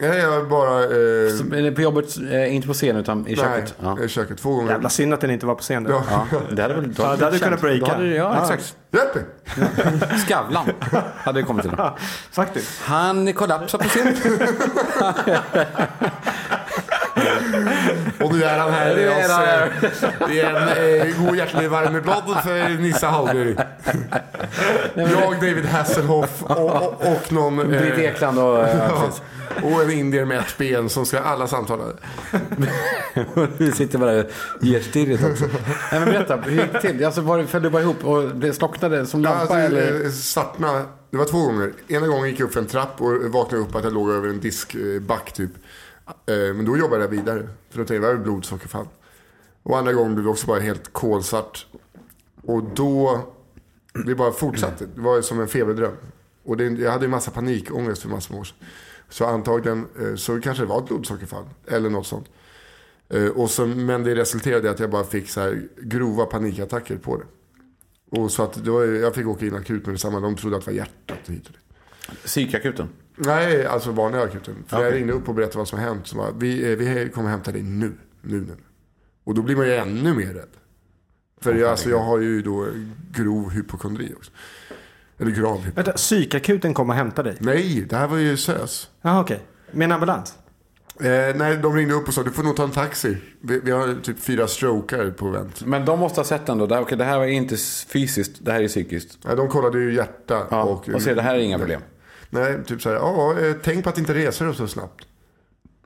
Jag 0.00 0.16
är 0.16 0.44
bara... 0.44 0.82
Eh, 0.82 0.88
Så, 1.36 1.54
är 1.56 1.62
det 1.62 1.72
på 1.72 1.80
jobbet, 1.82 2.16
eh, 2.30 2.54
inte 2.54 2.68
på 2.68 2.74
scen 2.74 2.96
utan 2.96 3.26
i 3.26 3.36
köket? 3.36 3.74
Nej, 3.80 3.94
Ja. 3.98 4.04
i 4.04 4.08
köket. 4.08 4.38
Två 4.38 4.54
gånger. 4.54 4.72
Jävla 4.72 4.88
synd 4.88 5.14
att 5.14 5.20
den 5.20 5.30
inte 5.30 5.46
var 5.46 5.54
på 5.54 5.62
scen. 5.62 5.86
Ja. 5.90 6.02
Ja. 6.10 6.26
Ja, 6.32 6.38
det 6.50 6.62
hade 6.62 6.74
väl 6.74 6.94
Ja, 6.98 7.16
det 7.16 7.24
hade 7.24 7.38
kunnat 7.38 7.60
breaka. 7.60 7.92
Hade, 7.92 8.06
ja, 8.06 8.14
Ja. 8.14 8.42
exakt. 8.42 8.76
Hjälp 8.92 9.14
mig! 9.14 9.24
Skavlan 10.26 10.66
hade 11.16 11.40
det 11.40 11.46
kommit 11.46 11.62
till. 11.62 11.72
Faktiskt. 12.32 12.82
Han 12.82 13.32
kollapsar 13.32 13.78
på 13.78 13.84
scen. 13.88 14.16
Och 18.20 18.34
nu 18.34 18.44
är 18.44 18.58
han 18.58 18.70
här 18.72 19.08
oss. 19.08 20.02
eh, 20.02 20.28
Det 20.28 20.40
är 20.40 20.50
en 20.54 21.08
eh, 21.08 21.26
god 21.26 21.36
hjärtlig 21.36 21.70
värmeblad 21.70 22.22
för 22.44 22.68
Nisse 22.82 23.06
Hallberg. 23.06 23.56
Jag, 24.94 25.34
David 25.34 25.64
Hasselhoff 25.66 26.42
och, 26.42 26.70
och, 26.82 27.12
och 27.12 27.32
någon... 27.32 27.60
eh, 27.60 27.66
Britt 27.80 27.98
Ekland 27.98 28.38
och... 28.38 28.58
Ja, 28.58 28.66
ja, 28.88 29.10
och 29.62 29.82
en 29.82 29.90
indier 29.90 30.24
med 30.24 30.38
ett 30.38 30.58
ben 30.58 30.88
som 30.88 31.06
ska 31.06 31.20
alla 31.20 31.46
samtala. 31.46 31.84
Vi 33.58 33.72
sitter 33.72 33.98
bara 33.98 34.10
och 34.20 34.24
ger 34.60 34.80
stirret 34.80 35.24
också. 35.24 35.44
Nej, 35.92 36.00
men 36.00 36.04
berätta, 36.04 36.36
hur 36.36 36.62
gick 36.62 36.72
det 36.72 36.80
till? 36.80 37.04
Alltså, 37.04 37.20
var 37.20 37.38
det, 37.38 37.46
föll 37.46 37.62
du 37.62 37.70
bara 37.70 37.82
ihop 37.82 38.04
och 38.04 38.22
det 38.28 38.52
slocknade 38.52 39.06
som 39.06 39.22
Ja, 39.22 39.28
lampa? 39.30 39.40
alltså, 39.40 39.56
eller? 39.76 40.04
eh, 40.04 40.10
Svartna, 40.10 40.82
det 41.10 41.16
var 41.16 41.24
två 41.24 41.38
gånger. 41.38 41.72
Ena 41.88 42.06
gången 42.06 42.28
gick 42.30 42.40
jag 42.40 42.46
upp 42.46 42.52
för 42.52 42.60
en 42.60 42.66
trapp 42.66 43.00
och 43.00 43.12
vaknade 43.32 43.62
upp 43.64 43.74
att 43.74 43.84
jag 43.84 43.92
låg 43.92 44.10
över 44.10 44.28
en 44.28 44.40
diskback 44.40 45.32
typ. 45.32 45.50
Eh, 46.26 46.54
Men 46.54 46.64
då 46.64 46.76
jobbade 46.78 47.02
jag 47.02 47.08
vidare. 47.08 47.48
För 47.70 47.78
då 47.78 47.84
tänkte 47.84 47.94
jag, 47.94 48.02
det 48.02 48.08
var 48.18 48.24
blodsockerfall. 48.24 48.86
Och 49.62 49.78
andra 49.78 49.92
gången 49.92 50.14
blev 50.14 50.24
det 50.24 50.30
också 50.30 50.46
bara 50.46 50.60
helt 50.60 50.92
kolsvart. 50.92 51.66
Och 52.42 52.62
då, 52.74 53.26
det 54.06 54.14
bara 54.14 54.32
fortsatte. 54.32 54.86
Det 54.94 55.00
var 55.00 55.20
som 55.22 55.40
en 55.40 55.48
feberdröm. 55.48 55.96
Och 56.44 56.56
det, 56.56 56.64
jag 56.64 56.90
hade 56.92 57.04
ju 57.04 57.10
massa 57.10 57.30
panikångest 57.30 58.02
för 58.02 58.08
massor 58.08 58.34
av 58.34 58.40
år 58.40 58.44
sedan. 58.44 58.56
Så 59.08 59.24
antagligen 59.24 59.86
eh, 60.00 60.14
så 60.14 60.40
kanske 60.40 60.62
det 60.62 60.66
var 60.66 60.78
ett 60.78 60.86
blodsockerfall. 60.88 61.44
Eller 61.66 61.90
något 61.90 62.06
sånt. 62.06 62.26
Eh, 63.08 63.26
Och 63.26 63.50
så, 63.50 63.66
men 63.66 64.04
det 64.04 64.14
resulterade 64.14 64.66
i 64.68 64.70
att 64.70 64.80
jag 64.80 64.90
bara 64.90 65.04
fick 65.04 65.30
så 65.30 65.40
här 65.40 65.68
grova 65.82 66.26
panikattacker 66.26 66.96
på 66.96 67.16
det. 67.16 67.24
Och 68.20 68.30
så 68.32 68.42
att 68.42 68.56
var, 68.56 68.84
jag 68.84 69.14
fick 69.14 69.26
åka 69.26 69.46
in 69.46 69.54
akut 69.54 69.86
med 69.86 69.94
detsamma. 69.94 70.20
De 70.20 70.36
trodde 70.36 70.56
att 70.56 70.64
det 70.64 70.70
var 70.70 70.76
hjärtat 70.76 71.18
och 71.28 71.32
hit 71.34 71.46
och 71.46 71.52
dit. 71.52 72.18
Psykakuten? 72.24 72.88
Nej, 73.24 73.66
alltså 73.66 73.90
vanliga 73.90 74.22
akuten. 74.22 74.54
För 74.66 74.76
jag 74.76 74.86
Okej. 74.86 74.98
ringde 74.98 75.12
upp 75.12 75.28
och 75.28 75.34
berättade 75.34 75.58
vad 75.58 75.68
som 75.68 75.78
har 75.78 75.86
hänt. 75.86 76.06
Så 76.06 76.16
bara, 76.16 76.30
vi, 76.30 76.72
eh, 76.72 76.78
vi 76.78 77.10
kommer 77.14 77.30
hämta 77.30 77.52
dig 77.52 77.62
nu. 77.62 77.92
Nu, 78.22 78.40
nu. 78.40 78.56
Och 79.24 79.34
då 79.34 79.42
blir 79.42 79.56
man 79.56 79.66
ju 79.66 79.74
ännu 79.74 80.14
mer 80.14 80.34
rädd. 80.34 80.48
För 81.40 81.54
jag, 81.54 81.70
alltså, 81.70 81.90
jag 81.90 81.98
har 81.98 82.18
ju 82.18 82.42
då 82.42 82.66
grov 83.12 83.50
hypokondri 83.50 84.14
också. 84.16 84.30
Eller 85.18 85.30
grav 85.30 85.56
hypokondri. 85.56 85.72
Vänta, 85.74 85.92
psykakuten 85.92 86.74
kom 86.74 86.90
och 86.90 86.96
hämtade 86.96 87.30
dig? 87.30 87.38
Nej, 87.40 87.86
det 87.90 87.96
här 87.96 88.06
var 88.06 88.16
ju 88.16 88.36
SÖS. 88.36 88.90
Jaha, 89.02 89.20
okej. 89.20 89.42
Med 89.72 89.84
en 89.84 89.92
ambulans? 89.92 90.34
Eh, 91.00 91.36
nej, 91.36 91.56
de 91.56 91.76
ringde 91.76 91.94
upp 91.94 92.08
och 92.08 92.14
sa 92.14 92.22
du 92.22 92.30
får 92.30 92.42
nog 92.42 92.56
ta 92.56 92.64
en 92.64 92.70
taxi. 92.70 93.16
Vi, 93.40 93.60
vi 93.60 93.70
har 93.70 94.02
typ 94.02 94.20
fyra 94.20 94.46
strokar 94.46 95.10
på 95.10 95.28
vänt. 95.28 95.66
Men 95.66 95.84
de 95.84 95.98
måste 95.98 96.20
ha 96.20 96.24
sett 96.24 96.46
den 96.46 96.58
då. 96.58 96.66
Det 96.66 96.74
här, 96.74 96.82
okej, 96.82 96.98
det 96.98 97.04
här 97.04 97.18
var 97.18 97.26
inte 97.26 97.56
fysiskt, 97.88 98.44
det 98.44 98.52
här 98.52 98.62
är 98.62 98.68
psykiskt. 98.68 99.18
Nej, 99.24 99.36
de 99.36 99.48
kollade 99.48 99.78
ju 99.78 99.94
hjärta. 99.94 100.46
Ja, 100.50 100.62
och, 100.62 100.88
och, 100.88 101.02
ser 101.02 101.14
det 101.14 101.22
här 101.22 101.34
är 101.34 101.38
inga 101.38 101.58
problem. 101.58 101.80
Nej, 102.30 102.64
typ 102.66 102.82
så 102.82 102.88
här. 102.88 102.96
Ja, 102.96 103.38
eh, 103.40 103.54
tänk 103.62 103.84
på 103.84 103.90
att 103.90 103.98
inte 103.98 104.14
resa 104.14 104.44
dig 104.44 104.54
så 104.54 104.66
snabbt. 104.66 105.06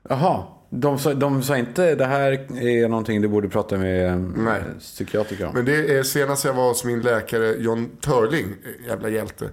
Jaha, 0.09 0.43
de 0.69 0.99
sa, 0.99 1.13
de 1.13 1.43
sa 1.43 1.57
inte 1.57 1.95
det 1.95 2.05
här 2.05 2.31
är 2.61 2.87
någonting 2.87 3.21
du 3.21 3.27
borde 3.27 3.49
prata 3.49 3.77
med 3.77 4.07
eh, 4.07 4.15
Nej. 4.17 4.61
psykiatriker 4.79 5.45
om? 5.45 5.53
Men 5.53 5.65
det 5.65 5.97
är 5.97 6.03
senast 6.03 6.45
jag 6.45 6.53
var 6.53 6.67
hos 6.67 6.83
min 6.83 7.01
läkare 7.01 7.55
John 7.57 7.89
Törling, 8.01 8.45
eh, 8.45 8.87
jävla 8.87 9.09
hjälte. 9.09 9.49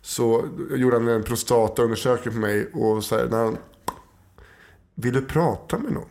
Så 0.00 0.44
gjorde 0.70 0.96
han 0.96 1.08
en 1.08 1.22
prostataundersökning 1.22 2.34
på 2.34 2.40
mig 2.40 2.70
och 2.72 3.04
så 3.04 3.16
här, 3.16 3.26
när 3.26 3.38
han, 3.38 3.56
vill 4.94 5.14
du 5.14 5.22
prata 5.22 5.78
med 5.78 5.92
någon? 5.92 6.08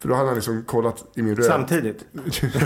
För 0.00 0.08
då 0.08 0.14
hade 0.14 0.28
han 0.28 0.34
liksom 0.34 0.62
kollat 0.64 1.04
i 1.14 1.22
min 1.22 1.36
röv. 1.36 1.44
Samtidigt? 1.44 2.04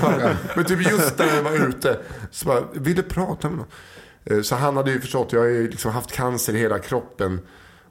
ja, 0.02 0.30
men 0.56 0.64
typ 0.64 0.90
just 0.90 1.18
när 1.18 1.36
jag 1.36 1.42
var 1.42 1.68
ute. 1.68 1.98
Så 2.30 2.46
bara, 2.46 2.60
vill 2.72 2.96
du 2.96 3.02
prata 3.02 3.48
med 3.48 3.58
någon? 3.58 3.66
Eh, 4.24 4.40
Så 4.40 4.54
han 4.56 4.76
hade 4.76 4.90
ju 4.92 5.00
förstått, 5.00 5.32
jag 5.32 5.40
har 5.40 5.46
ju 5.46 5.70
liksom 5.70 5.92
haft 5.92 6.12
cancer 6.12 6.54
i 6.54 6.58
hela 6.58 6.78
kroppen. 6.78 7.40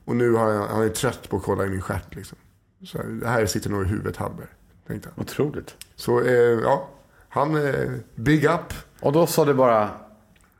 Och 0.05 0.15
nu 0.15 0.31
har 0.33 0.49
jag, 0.51 0.67
han 0.67 0.83
är 0.83 0.89
trött 0.89 1.29
på 1.29 1.37
att 1.37 1.43
kolla 1.43 1.65
i 1.65 1.69
min 1.69 1.81
stjärt 1.81 2.15
liksom. 2.15 2.37
Så 2.85 2.97
här, 2.97 3.05
det 3.05 3.27
här 3.27 3.45
sitter 3.45 3.69
nog 3.69 3.83
i 3.85 3.87
huvudet 3.87 4.17
Hallberg. 4.17 4.47
Tänkte 4.87 5.09
han. 5.15 5.23
Otroligt. 5.23 5.75
Så 5.95 6.21
eh, 6.21 6.33
ja, 6.33 6.89
han, 7.29 7.67
eh, 7.67 7.73
big 8.15 8.45
up. 8.45 8.73
Och 8.99 9.11
då 9.11 9.27
sa 9.27 9.45
du 9.45 9.53
bara, 9.53 9.89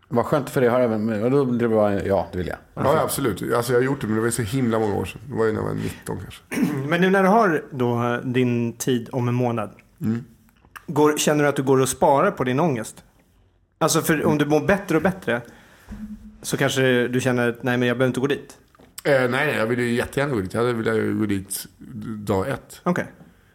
Vad 0.08 0.26
skönt 0.26 0.50
för 0.50 0.62
dig 0.62 0.70
att 0.70 0.76
höra. 0.76 0.98
Men, 0.98 1.24
och 1.24 1.32
då 1.32 1.46
blir 1.46 1.60
det 1.60 1.76
bara, 1.76 2.04
ja, 2.04 2.28
det 2.32 2.38
vill 2.38 2.48
jag. 2.48 2.58
Ja, 2.74 3.00
absolut. 3.02 3.54
Alltså 3.54 3.74
jag 3.74 3.80
har 3.80 3.86
gjort 3.86 4.02
det, 4.02 4.08
men 4.08 4.16
det 4.16 4.22
var 4.22 4.28
ju 4.28 4.32
så 4.32 4.42
himla 4.42 4.80
många 4.80 4.96
år 4.96 5.06
sedan. 5.06 5.22
Det 5.30 5.36
var 5.36 5.46
ju 5.46 5.52
när 5.52 5.60
jag 5.60 5.68
var 5.68 5.74
19 5.74 6.20
kanske. 6.20 6.42
Men 6.88 7.02
nu 7.02 7.10
när 7.10 7.24
du 7.24 7.30
har 7.30 7.64
då 7.72 8.20
din 8.24 8.74
tid 8.74 9.10
om 9.12 9.28
en 9.28 9.34
månad. 9.34 9.70
Mm. 10.02 10.24
Går, 10.88 11.18
känner 11.18 11.44
du 11.44 11.50
att 11.50 11.56
du 11.56 11.64
går 11.64 11.82
och 11.82 11.90
sparar 11.90 12.32
på 12.32 12.44
din 12.44 12.60
ångest? 12.60 13.04
Alltså 13.78 14.02
för 14.02 14.26
om 14.26 14.38
du 14.38 14.46
mår 14.46 14.60
bättre 14.60 14.98
och 14.98 15.04
bättre. 15.04 15.42
Så 16.42 16.58
kanske 16.58 17.08
du 17.08 17.22
känner 17.22 17.50
att 17.50 17.64
nej 17.64 17.78
men 17.78 17.88
jag 17.88 17.98
behöver 17.98 18.08
inte 18.10 18.20
gå 18.20 18.28
dit. 18.28 18.58
Eh, 19.04 19.12
nej, 19.12 19.30
nej, 19.30 19.56
jag 19.58 19.68
vill 19.68 19.80
ju 19.80 19.92
jättegärna 19.92 20.34
gå 20.34 20.42
dit. 20.42 20.54
Jag 20.54 20.62
hade 20.62 20.74
velat 20.74 21.20
gå 21.20 21.26
dit 21.26 21.66
dag 22.26 22.50
ett. 22.50 22.82
Okej. 22.84 23.06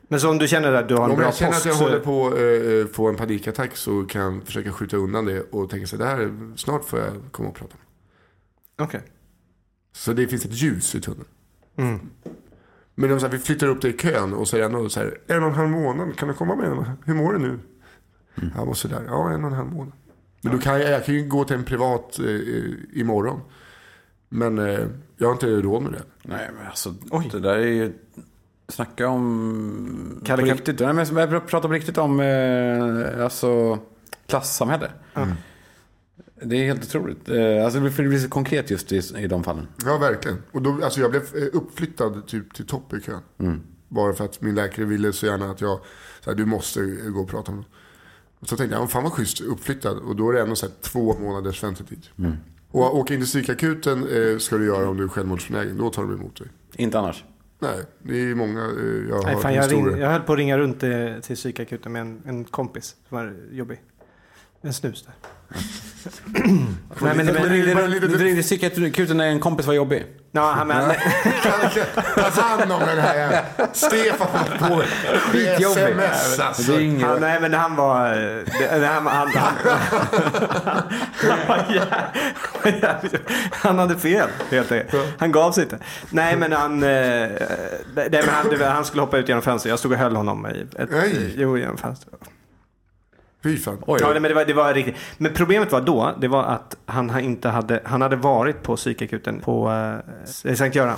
Men 0.09 0.21
så 0.21 0.31
om 0.31 0.39
du 0.39 0.49
känner 0.49 0.73
att 0.73 0.89
du 0.89 0.95
har 0.95 1.05
en 1.05 1.11
Om 1.11 1.17
bra 1.17 1.27
jag 1.27 1.35
känner 1.35 1.53
post. 1.53 1.61
att 1.61 1.67
jag 1.67 1.77
så... 1.77 1.85
håller 1.85 2.01
på 2.01 2.27
att 2.27 2.89
eh, 2.89 2.93
få 2.95 3.09
en 3.09 3.17
panikattack 3.17 3.77
så 3.77 4.05
kan 4.05 4.23
jag 4.23 4.45
försöka 4.45 4.73
skjuta 4.73 4.97
undan 4.97 5.25
det 5.25 5.41
och 5.41 5.71
tänka 5.71 5.87
sig 5.87 5.99
det 5.99 6.05
här, 6.05 6.31
snart 6.57 6.85
får 6.85 6.99
jag 6.99 7.13
komma 7.31 7.49
och 7.49 7.55
prata. 7.55 7.77
Okej. 8.79 9.03
Så 9.93 10.13
det 10.13 10.27
finns 10.27 10.45
ett 10.45 10.53
ljus 10.63 10.95
i 10.95 11.01
tunneln. 11.01 11.25
Mm. 11.77 12.01
Men 12.95 13.13
om 13.13 13.21
så 13.21 13.27
här, 13.27 13.33
vi 13.33 13.39
flyttar 13.39 13.67
upp 13.67 13.83
dig 13.83 13.91
i 13.95 13.97
kön 13.97 14.35
och 14.35 14.49
så 14.49 14.57
är 14.57 14.61
det 14.61 14.67
ändå 14.67 14.89
så 14.89 15.01
här, 15.01 15.19
en 15.27 15.43
och 15.43 15.49
en 15.49 15.55
halv 15.55 15.69
månad, 15.69 16.17
kan 16.17 16.29
du 16.29 16.35
komma 16.35 16.57
med? 16.57 16.85
Hur 17.05 17.15
mår 17.15 17.33
du 17.33 17.39
nu? 17.39 17.59
Ja, 18.57 18.61
och 18.63 18.77
så 18.77 18.89
där. 18.89 19.03
Ja, 19.07 19.31
en 19.31 19.45
och 19.45 19.51
en 19.51 19.57
halv 19.57 19.73
månad. 19.73 19.93
Men 20.41 20.53
då 20.53 20.59
kan 20.59 20.81
jag, 20.81 20.91
jag 20.91 21.05
kan 21.05 21.15
ju 21.15 21.29
gå 21.29 21.45
till 21.45 21.57
en 21.57 21.65
privat 21.65 22.19
eh, 22.19 23.01
imorgon. 23.01 23.41
Men 24.29 24.59
eh, 24.59 24.81
jag 25.17 25.27
har 25.29 25.33
inte 25.33 25.47
råd 25.47 25.83
med 25.83 25.93
det. 25.93 26.03
Nej, 26.23 26.51
men 26.59 26.67
alltså, 26.67 26.95
det 27.33 27.39
där 27.41 27.57
är 27.57 27.67
ju... 27.67 27.93
Snacka 28.69 29.09
om... 29.09 30.23
Kalle, 30.25 30.43
på 30.43 30.49
riktigt. 30.49 30.81
Nej, 30.81 30.95
men 30.95 31.17
jag 31.17 31.47
pratar 31.49 31.69
på 31.69 31.75
riktigt 31.75 31.99
om 31.99 32.21
eh, 32.21 33.25
alltså, 33.25 33.79
klassamhälle. 34.27 34.91
Det 36.43 36.57
är 36.57 36.65
helt 36.65 36.85
otroligt. 36.85 37.29
Eh, 37.29 37.65
alltså, 37.65 37.81
det 37.81 37.91
blir- 37.91 38.03
det 38.03 38.09
blir 38.09 38.19
så 38.19 38.29
konkret 38.29 38.71
just 38.71 38.93
i, 38.93 39.03
i 39.19 39.27
de 39.27 39.45
fallen. 39.45 39.69
Ja, 39.85 39.99
verkligen. 39.99 40.39
Och 40.53 40.63
då, 40.63 40.81
alltså 40.85 41.01
jag 41.01 41.11
blev 41.11 41.23
eh, 41.23 41.43
uppflyttad 41.53 42.27
typ 42.27 42.55
till 42.55 42.67
topp 42.67 42.93
i 42.95 43.01
kön. 43.01 43.21
Mm. 43.39 43.61
Bara 43.89 44.13
för 44.13 44.25
att 44.25 44.41
min 44.41 44.55
läkare 44.55 44.85
ville 44.87 45.13
så 45.13 45.27
gärna 45.27 45.51
att 45.51 45.61
jag, 45.61 45.81
så 46.21 46.31
här, 46.31 46.37
du 46.37 46.45
måste 46.47 46.81
gå 46.87 47.21
och 47.21 47.29
prata 47.29 47.53
om 47.53 47.59
det. 47.59 47.65
Och 48.41 48.49
så 48.49 48.57
tänkte 48.57 48.77
jag, 48.77 48.83
"Ja, 48.83 48.87
fan 48.89 49.03
vad 49.03 49.13
schysst, 49.13 49.41
uppflyttad. 49.41 49.99
Och 49.99 50.17
då 50.17 50.31
är 50.31 50.35
det 50.35 50.41
ändå 50.41 50.57
så 50.57 50.67
här, 50.67 50.75
två 50.83 51.19
månaders 51.19 51.63
väntetid. 51.65 52.07
Mm. 52.19 52.33
Och 52.71 52.97
åka 52.97 53.15
in 53.15 53.21
till 53.21 53.27
psykakuten 53.29 53.99
eh, 54.09 54.39
ska 54.39 54.57
du 54.57 54.67
göra 54.67 54.89
om 54.89 54.97
du 54.97 55.05
är 55.05 55.09
självmordsbenägen. 55.09 55.79
Då 55.79 55.91
tar 55.91 56.03
de 56.03 56.15
emot 56.15 56.37
dig. 56.39 56.49
Inte 56.77 56.99
annars. 56.99 57.25
Nej, 57.61 57.79
det 58.03 58.21
är 58.31 58.35
många 58.35 58.61
eh, 58.61 59.09
jag 59.09 59.17
har 59.17 59.23
Nej, 59.25 59.35
hört 59.35 59.43
fan, 59.43 59.55
jag, 59.55 59.73
ring, 59.73 59.99
jag 59.99 60.11
höll 60.11 60.21
på 60.21 60.33
att 60.33 60.39
ringa 60.39 60.59
runt 60.59 60.83
eh, 60.83 60.91
till 61.23 61.37
psykakuten 61.37 61.93
med 61.93 62.03
en, 62.03 62.23
en 62.27 62.45
kompis 62.45 62.97
som 63.09 63.17
var 63.19 63.37
jobbig. 63.53 63.81
En 64.63 64.73
snus 64.73 65.03
där. 65.07 65.15
Nej, 67.01 67.17
men, 67.17 67.27
Du 67.27 67.33
men, 67.33 67.49
ringde, 67.49 68.09
du 68.09 68.19
ringde 68.19 68.43
psykiatrin 68.43 69.17
när 69.17 69.27
en 69.27 69.41
kompis 69.41 69.67
var 69.67 69.75
jobbig. 69.75 70.07
ja, 70.33 70.53
han, 70.57 70.67
men, 70.69 70.95
Ta 72.15 72.41
hand 72.43 72.73
om 72.73 72.81
den 72.81 72.99
här 72.99 73.45
Stefan 73.73 74.29
på 74.59 74.83
Skitjobbig. 75.19 75.83
sms 75.83 76.39
alltså. 76.41 76.73
Han, 76.73 77.21
nej, 77.21 77.41
men 77.41 77.55
han 77.55 77.77
var... 77.77 78.11
eh, 78.13 78.45
Det, 78.81 78.87
han, 78.87 79.07
han, 83.51 83.79
hade 83.79 83.97
fel, 83.99 84.29
helt 84.51 84.73
enkelt. 84.73 85.05
Han 85.19 85.33
gav 85.33 85.53
sig 85.53 85.63
inte. 85.65 85.79
Nej, 86.11 86.37
men 86.37 86.53
han, 86.53 86.83
eh, 86.83 86.89
nej, 86.89 88.09
men 88.11 88.29
han, 88.29 88.61
han 88.61 88.85
skulle 88.85 89.03
hoppa 89.03 89.19
ut 89.19 89.29
genom 89.29 89.43
fönstret. 89.43 89.71
Jag 89.71 89.79
stod 89.79 89.93
och 89.93 89.99
höll 89.99 90.17
honom 90.17 90.47
i 90.47 90.67
ett... 90.83 90.91
Nej. 90.91 91.35
Jo, 91.37 91.59
genom 91.59 91.77
fönstret. 91.79 92.15
Fy 93.43 93.57
fan. 93.57 93.79
Oj, 93.87 93.99
Ja, 94.03 94.13
men 94.13 94.23
det 94.23 94.35
var, 94.35 94.45
det 94.45 94.53
var 94.53 94.75
riktigt. 94.75 94.97
Men 95.19 95.33
problemet 95.35 95.73
var 95.73 95.81
då, 95.81 96.15
det 96.21 96.29
var 96.29 96.43
att 96.45 96.77
han 96.87 97.11
ha- 97.11 97.21
inte 97.21 97.49
hade, 97.49 97.81
han 97.85 98.03
hade 98.03 98.17
varit 98.17 98.63
på 98.63 98.77
psykakuten 98.77 99.41
på 99.41 99.71
eh, 100.45 100.55
Sankt 100.55 100.77
Göran. 100.77 100.97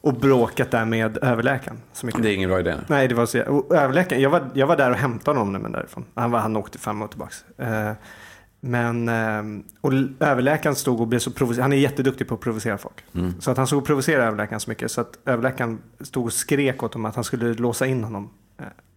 Och 0.00 0.14
bråkat 0.14 0.70
där 0.70 0.84
med 0.84 1.18
överläkaren. 1.22 1.80
Så 1.92 2.06
mycket. 2.06 2.22
Det 2.22 2.30
är 2.30 2.34
ingen 2.34 2.50
bra 2.50 2.60
idé. 2.60 2.74
Nej, 2.88 3.08
det 3.08 3.14
var 3.14 3.26
så, 3.26 3.38
överläkaren, 3.74 4.22
jag 4.22 4.30
var, 4.30 4.48
jag 4.54 4.66
var 4.66 4.76
där 4.76 4.90
och 4.90 4.96
hämtade 4.96 5.38
honom 5.38 5.62
men 5.62 5.72
därifrån. 5.72 6.04
Han, 6.14 6.30
var, 6.30 6.38
han 6.38 6.56
åkte 6.56 6.78
fram 6.78 7.02
och 7.02 7.10
tillbaks. 7.10 7.44
Eh, 7.58 7.92
men, 8.60 9.08
eh, 9.08 9.62
och 9.80 9.92
överläkaren 10.20 10.74
stod 10.76 11.00
och 11.00 11.06
blev 11.08 11.18
så 11.18 11.30
provocerad. 11.30 11.62
Han 11.62 11.72
är 11.72 11.76
jätteduktig 11.76 12.28
på 12.28 12.34
att 12.34 12.40
provocera 12.40 12.78
folk. 12.78 13.04
Så 13.40 13.50
att 13.50 13.56
han 13.56 13.66
stod 13.66 13.78
och 13.78 13.86
provocerade 13.86 14.24
överläkaren 14.26 14.60
så 14.60 14.70
mycket. 14.70 14.90
Så 14.90 15.00
att 15.00 15.18
överläkaren 15.24 15.78
stod 16.00 16.24
och 16.24 16.32
skrek 16.32 16.82
åt 16.82 16.94
honom 16.94 17.04
att 17.06 17.14
han 17.14 17.24
skulle 17.24 17.54
låsa 17.54 17.86
in 17.86 18.04
honom. 18.04 18.30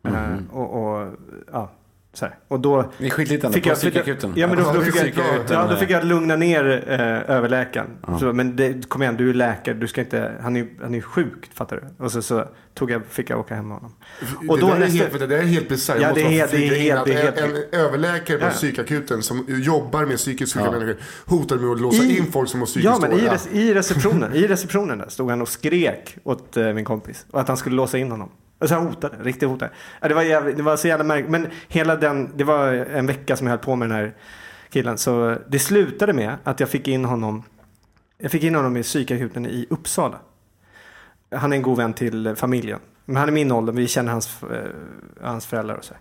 Eh, 0.04 0.14
eh, 0.34 0.38
och, 0.52 0.84
och, 1.02 1.14
ja, 1.52 1.72
så 2.14 2.26
här. 2.26 2.36
Och 2.48 2.60
då 2.60 2.92
är 3.00 3.10
skitlitande 3.10 3.56
fick 3.56 3.64
på 3.64 3.70
jag, 3.70 3.78
psykakuten. 3.78 4.34
ja, 4.36 4.48
men 4.48 4.58
då, 4.58 4.64
Ja, 4.64 4.74
då, 4.74 4.80
är 4.80 4.84
fick 4.86 5.18
jag, 5.18 5.26
ja, 5.50 5.68
då 5.68 5.76
fick 5.76 5.90
jag 5.90 6.06
lugna 6.06 6.36
ner 6.36 6.84
eh, 6.88 7.36
överläkaren. 7.36 7.88
Så, 8.20 8.34
men 8.34 8.56
det, 8.56 8.90
kom 8.90 9.02
igen, 9.02 9.18
du 9.18 9.30
är 9.30 9.34
läkare, 9.34 9.76
du 9.76 9.88
ska 9.88 10.02
inte, 10.02 10.32
han 10.42 10.56
är, 10.56 10.68
han 10.82 10.96
är 10.96 11.02
sjuk, 11.02 11.50
fattar 11.54 11.76
du? 11.98 12.04
Och 12.06 12.12
så, 12.12 12.22
så 12.22 12.46
tog 12.74 12.92
jag, 12.92 13.02
fick 13.10 13.30
jag 13.30 13.40
åka 13.40 13.56
hem 13.56 13.68
med 13.68 13.78
honom. 13.78 13.94
Och 14.50 14.56
det, 14.58 14.62
då 14.62 14.68
där 14.68 14.76
är 14.76 14.80
nästa- 14.80 14.98
helt, 15.04 15.20
det 15.20 15.28
där 15.28 15.38
är 15.38 15.42
helt 15.44 15.70
bisarrt. 15.70 16.02
Ja, 16.02 16.12
det 16.16 16.22
är 16.40 16.48
det 16.48 16.58
är 16.68 16.80
helt- 16.80 17.06
det 17.06 17.14
är 17.14 17.24
helt- 17.24 17.38
En, 17.38 17.56
en 17.56 17.64
överläkare 17.72 18.38
på 18.38 18.46
Ja. 18.46 18.50
psykakuten 18.50 19.22
som 19.24 19.46
jobbar 19.48 20.06
med 20.06 20.18
psykiskt 20.18 20.54
sjuka 20.54 20.72
människor 20.72 20.96
hotar 21.26 21.56
med 21.58 21.70
att 21.72 21.82
låsa 21.82 22.04
in 22.04 22.32
folk 22.32 22.50
som 22.50 22.60
mår 22.60 22.66
psykiskt 22.68 22.86
Ja, 22.86 23.00
men 23.02 23.20
i, 23.54 23.60
i 23.60 23.74
receptionen, 23.74 24.34
i 24.34 24.48
receptionen 24.48 24.98
där 24.98 25.10
stod 25.10 25.30
han 25.30 25.42
och 25.42 25.50
skrek 25.50 26.18
åt 26.24 26.58
eh, 26.58 26.74
min 26.74 26.86
kompis. 26.86 27.26
Och 27.32 27.42
att 27.42 27.48
han 27.48 27.58
skulle 27.58 27.76
låsa 27.76 27.98
in 27.98 28.12
honom. 28.12 28.30
Alltså 28.60 28.76
han 28.76 28.88
hotade, 28.88 29.18
riktigt 29.24 29.50
hotade. 29.50 29.72
Ja, 30.02 30.08
det, 30.08 30.14
var 30.14 30.22
jävligt, 30.22 30.58
det 30.58 30.64
var 30.64 30.78
så 30.78 30.88
jävla 30.88 31.04
märkligt. 31.04 31.32
Men 31.32 31.48
hela 31.68 31.96
den, 31.96 32.38
det 32.38 32.44
var 32.44 32.74
en 32.74 33.08
vecka 33.08 33.36
som 33.36 33.48
jag 33.48 33.52
höll 33.52 33.66
på 33.66 33.76
med 33.76 33.90
den 33.90 33.98
här 33.98 34.14
killen. 34.70 34.98
Så 34.98 35.38
det 35.48 35.60
slutade 35.60 36.14
med 36.14 36.38
att 36.44 36.60
jag 36.60 36.70
fick 36.70 36.88
in 36.88 37.06
honom, 37.06 37.44
jag 38.18 38.32
fick 38.32 38.44
in 38.44 38.56
honom 38.56 38.78
i 38.78 38.84
psykakuten 38.84 39.46
i 39.46 39.68
Uppsala. 39.70 40.20
Han 41.36 41.52
är 41.54 41.58
en 41.58 41.62
god 41.62 41.78
vän 41.78 41.94
till 41.94 42.36
familjen. 42.36 42.80
Men 43.06 43.16
han 43.16 43.28
är 43.28 43.34
min 43.34 43.52
ålder, 43.52 43.74
vi 43.74 43.88
känner 43.88 44.12
hans, 44.12 44.44
eh, 44.44 44.70
hans 45.22 45.46
föräldrar 45.46 45.76
och 45.76 45.84
så. 45.84 45.94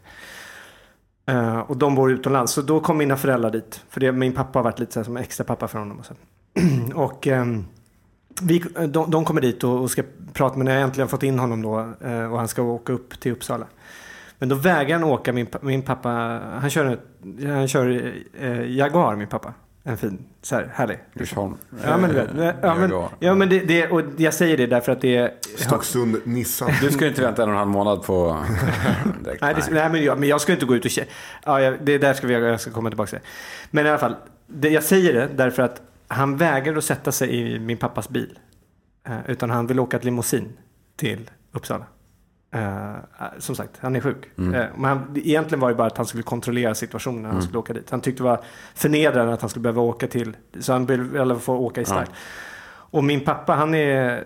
Eh, 1.27 1.59
och 1.59 1.77
de 1.77 1.95
bor 1.95 2.13
utomlands. 2.13 2.53
Så 2.53 2.63
då 2.63 2.81
kom 2.81 2.99
mina 2.99 3.17
föräldrar 3.17 3.51
dit. 3.51 3.85
För 3.89 4.01
det, 4.01 4.13
min 4.13 4.33
pappa 4.33 4.59
har 4.59 4.65
varit 4.65 4.79
lite 4.79 4.93
så 4.93 4.99
här 4.99 5.05
som 5.05 5.17
extra 5.17 5.45
pappa 5.45 5.69
för 5.69 5.79
honom. 5.79 5.99
Och, 5.99 6.07
så. 6.07 6.15
och 6.95 7.27
ehm, 7.27 7.65
vi, 8.43 8.59
de, 8.89 9.11
de 9.11 9.25
kommer 9.25 9.41
dit 9.41 9.65
och, 9.65 9.81
och 9.81 9.91
ska 9.91 10.03
prata 10.33 10.57
med 10.57 10.65
när 10.65 10.75
jag 10.75 10.83
äntligen 10.83 11.09
fått 11.09 11.23
in 11.23 11.39
honom 11.39 11.63
då. 11.63 11.79
eh, 12.01 12.33
och 12.33 12.39
han 12.39 12.49
ska 12.49 12.63
åka 12.63 12.93
upp 12.93 13.21
till 13.21 13.33
Uppsala. 13.33 13.67
Men 14.39 14.49
då 14.49 14.55
vägrar 14.55 14.99
han 14.99 15.05
åka. 15.05 15.33
Min, 15.33 15.47
min 15.61 15.83
pappa, 15.83 16.41
han 16.61 16.71
kör, 16.71 16.99
han 17.47 17.69
kör 17.69 18.13
eh, 18.41 18.77
Jaguar 18.77 19.17
min 19.17 19.29
pappa. 19.29 19.55
En 19.83 19.97
fin, 19.97 20.19
så 20.43 20.55
här 20.55 20.71
härlig. 20.75 20.99
Djursholm. 21.15 21.55
Ja 21.85 21.97
men, 21.97 22.11
du 22.11 22.17
vet, 22.17 22.57
ja, 22.63 22.75
men, 22.75 22.93
ja, 23.19 23.35
men 23.35 23.49
det, 23.49 23.59
det, 23.61 23.89
och 23.89 24.03
jag 24.17 24.35
säger 24.35 24.57
det 24.57 24.67
därför 24.67 24.93
att 24.93 25.01
det 25.01 25.17
är... 25.17 25.33
Stocksund, 25.57 26.17
Nissan. 26.25 26.71
Du 26.81 26.91
ska 26.91 27.05
ju 27.05 27.09
inte 27.09 27.23
vänta 27.23 27.43
en 27.43 27.49
och 27.49 27.53
en 27.53 27.59
halv 27.59 27.71
månad 27.71 28.03
på... 28.03 28.37
direkt. 29.25 29.41
Nej, 29.43 29.55
det, 29.55 29.63
nej 29.71 29.91
men, 29.91 30.05
jag, 30.05 30.19
men 30.19 30.29
jag 30.29 30.41
ska 30.41 30.53
inte 30.53 30.67
gå 30.67 30.77
ut 30.77 30.85
och... 30.85 30.91
Ja, 31.45 31.61
jag, 31.61 31.75
det 31.83 31.99
där 31.99 32.15
ska 32.15 32.27
vi, 32.27 32.35
jag 32.35 32.61
ska 32.61 32.71
komma 32.71 32.91
tillbaka 32.91 33.11
till. 33.11 33.19
Men 33.71 33.87
i 33.87 33.89
alla 33.89 33.99
fall, 33.99 34.17
det, 34.47 34.69
jag 34.69 34.83
säger 34.83 35.15
det 35.15 35.29
därför 35.37 35.63
att 35.63 35.83
han 36.09 36.37
vägrade 36.37 36.79
att 36.79 36.85
sätta 36.85 37.13
sig 37.13 37.55
i 37.55 37.59
min 37.59 37.77
pappas 37.77 38.09
bil. 38.09 38.39
Eh, 39.09 39.19
utan 39.27 39.51
han 39.51 39.67
vill 39.67 39.81
åka 39.81 39.97
ett 39.97 40.05
limousin 40.05 40.53
till 40.97 41.31
Uppsala. 41.53 41.87
Eh, 42.51 42.95
som 43.39 43.55
sagt, 43.55 43.71
han 43.81 43.97
är 43.97 44.01
sjuk. 44.01 44.39
Eh, 44.39 44.45
men 44.77 44.85
han, 44.85 45.15
egentligen 45.17 45.61
var 45.61 45.69
det 45.69 45.75
bara 45.75 45.87
att 45.87 45.97
han 45.97 46.07
skulle 46.07 46.23
kontrollera 46.23 46.75
situationen 46.75 47.23
när 47.23 47.31
han 47.31 47.43
skulle 47.43 47.59
åka 47.59 47.73
dit. 47.73 47.91
Han 47.91 48.01
tyckte 48.01 48.23
det 48.23 48.29
var 48.29 48.41
förnedrande 48.75 49.33
att 49.33 49.41
han 49.41 49.51
skulle 49.51 49.63
behöva 49.63 49.83
åka 49.83 50.07
till... 50.07 50.37
Så 50.59 50.73
han 50.73 50.87
ville 50.87 51.39
få 51.39 51.57
åka 51.57 51.81
i 51.81 51.85
style. 51.85 52.07
Och 52.91 53.05
min 53.05 53.21
pappa, 53.21 53.55
han 53.55 53.75
är... 53.75 54.25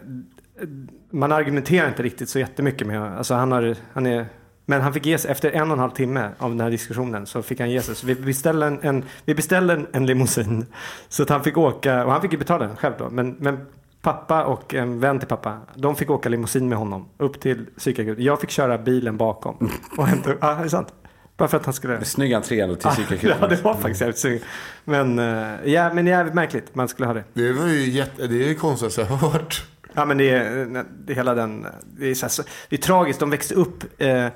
Man 1.10 1.32
argumenterar 1.32 1.88
inte 1.88 2.02
riktigt 2.02 2.28
så 2.28 2.38
jättemycket 2.38 2.86
med 2.86 2.98
honom. 2.98 3.18
Alltså 3.18 3.34
han, 3.34 3.52
har, 3.52 3.76
han 3.92 4.06
är... 4.06 4.26
Men 4.66 4.80
han 4.80 4.92
fick 4.92 5.06
ge 5.06 5.18
sig, 5.18 5.30
efter 5.30 5.50
en 5.50 5.62
och 5.62 5.72
en 5.72 5.78
halv 5.78 5.90
timme 5.90 6.30
av 6.38 6.50
den 6.50 6.60
här 6.60 6.70
diskussionen 6.70 7.26
så 7.26 7.42
fick 7.42 7.60
han 7.60 7.70
ge 7.70 7.82
sig. 7.82 7.94
Så 7.94 8.06
vi 8.06 8.14
beställde 8.14 8.66
en, 8.66 8.78
en, 8.82 9.04
vi 9.24 9.34
beställde 9.34 9.74
en, 9.74 9.86
en 9.92 10.06
limousin. 10.06 10.66
Så 11.08 11.22
att 11.22 11.28
han 11.28 11.44
fick 11.44 11.58
åka, 11.58 12.04
och 12.04 12.12
han 12.12 12.22
fick 12.22 12.32
ju 12.32 12.38
betala 12.38 12.66
den 12.66 12.76
själv 12.76 12.94
då. 12.98 13.10
Men, 13.10 13.36
men 13.38 13.66
pappa 14.02 14.44
och 14.44 14.74
en 14.74 15.00
vän 15.00 15.18
till 15.18 15.28
pappa, 15.28 15.58
de 15.74 15.96
fick 15.96 16.10
åka 16.10 16.28
limousin 16.28 16.68
med 16.68 16.78
honom 16.78 17.08
upp 17.18 17.40
till 17.40 17.66
psykakuten. 17.78 18.24
Jag 18.24 18.40
fick 18.40 18.50
köra 18.50 18.78
bilen 18.78 19.16
bakom. 19.16 19.70
Och 19.96 20.06
hämta, 20.06 20.30
ja, 20.40 20.54
det 20.54 20.64
är 20.64 20.68
sant. 20.68 20.88
Bara 21.36 21.48
för 21.48 21.56
att 21.56 21.64
han 21.64 21.74
skulle... 21.74 22.04
Snygg 22.04 22.32
entré 22.32 22.60
ändå 22.60 22.76
till 22.76 22.90
psykakuten. 22.90 23.36
Ja, 23.40 23.46
det 23.46 23.64
var 23.64 23.74
faktiskt 23.74 24.00
jävligt 24.00 24.18
synd. 24.18 24.40
Men, 24.84 25.18
eh, 25.18 25.72
ja, 25.72 25.94
men 25.94 26.04
det 26.04 26.10
är 26.10 26.16
jävligt 26.16 26.34
märkligt. 26.34 26.74
Man 26.74 26.88
skulle 26.88 27.06
ha 27.06 27.14
det. 27.14 27.24
Det 27.32 27.52
var 27.52 27.66
ju 27.66 27.90
jätte, 27.90 28.26
det 28.26 28.44
är 28.44 28.48
det 28.48 28.54
konstigaste 28.54 29.00
jag 29.00 29.08
har 29.08 29.28
hört. 29.28 29.66
Ja 29.94 30.04
men 30.04 30.18
det 30.18 30.30
är, 30.30 30.84
det 31.06 31.12
är 31.12 31.16
hela 31.16 31.34
den, 31.34 31.66
det 31.98 32.10
är, 32.10 32.14
så 32.14 32.26
här, 32.26 32.48
det 32.68 32.76
är 32.76 32.80
tragiskt. 32.80 33.20
De 33.20 33.30
växte 33.30 33.54
upp, 33.54 33.84
eh, 33.98 34.26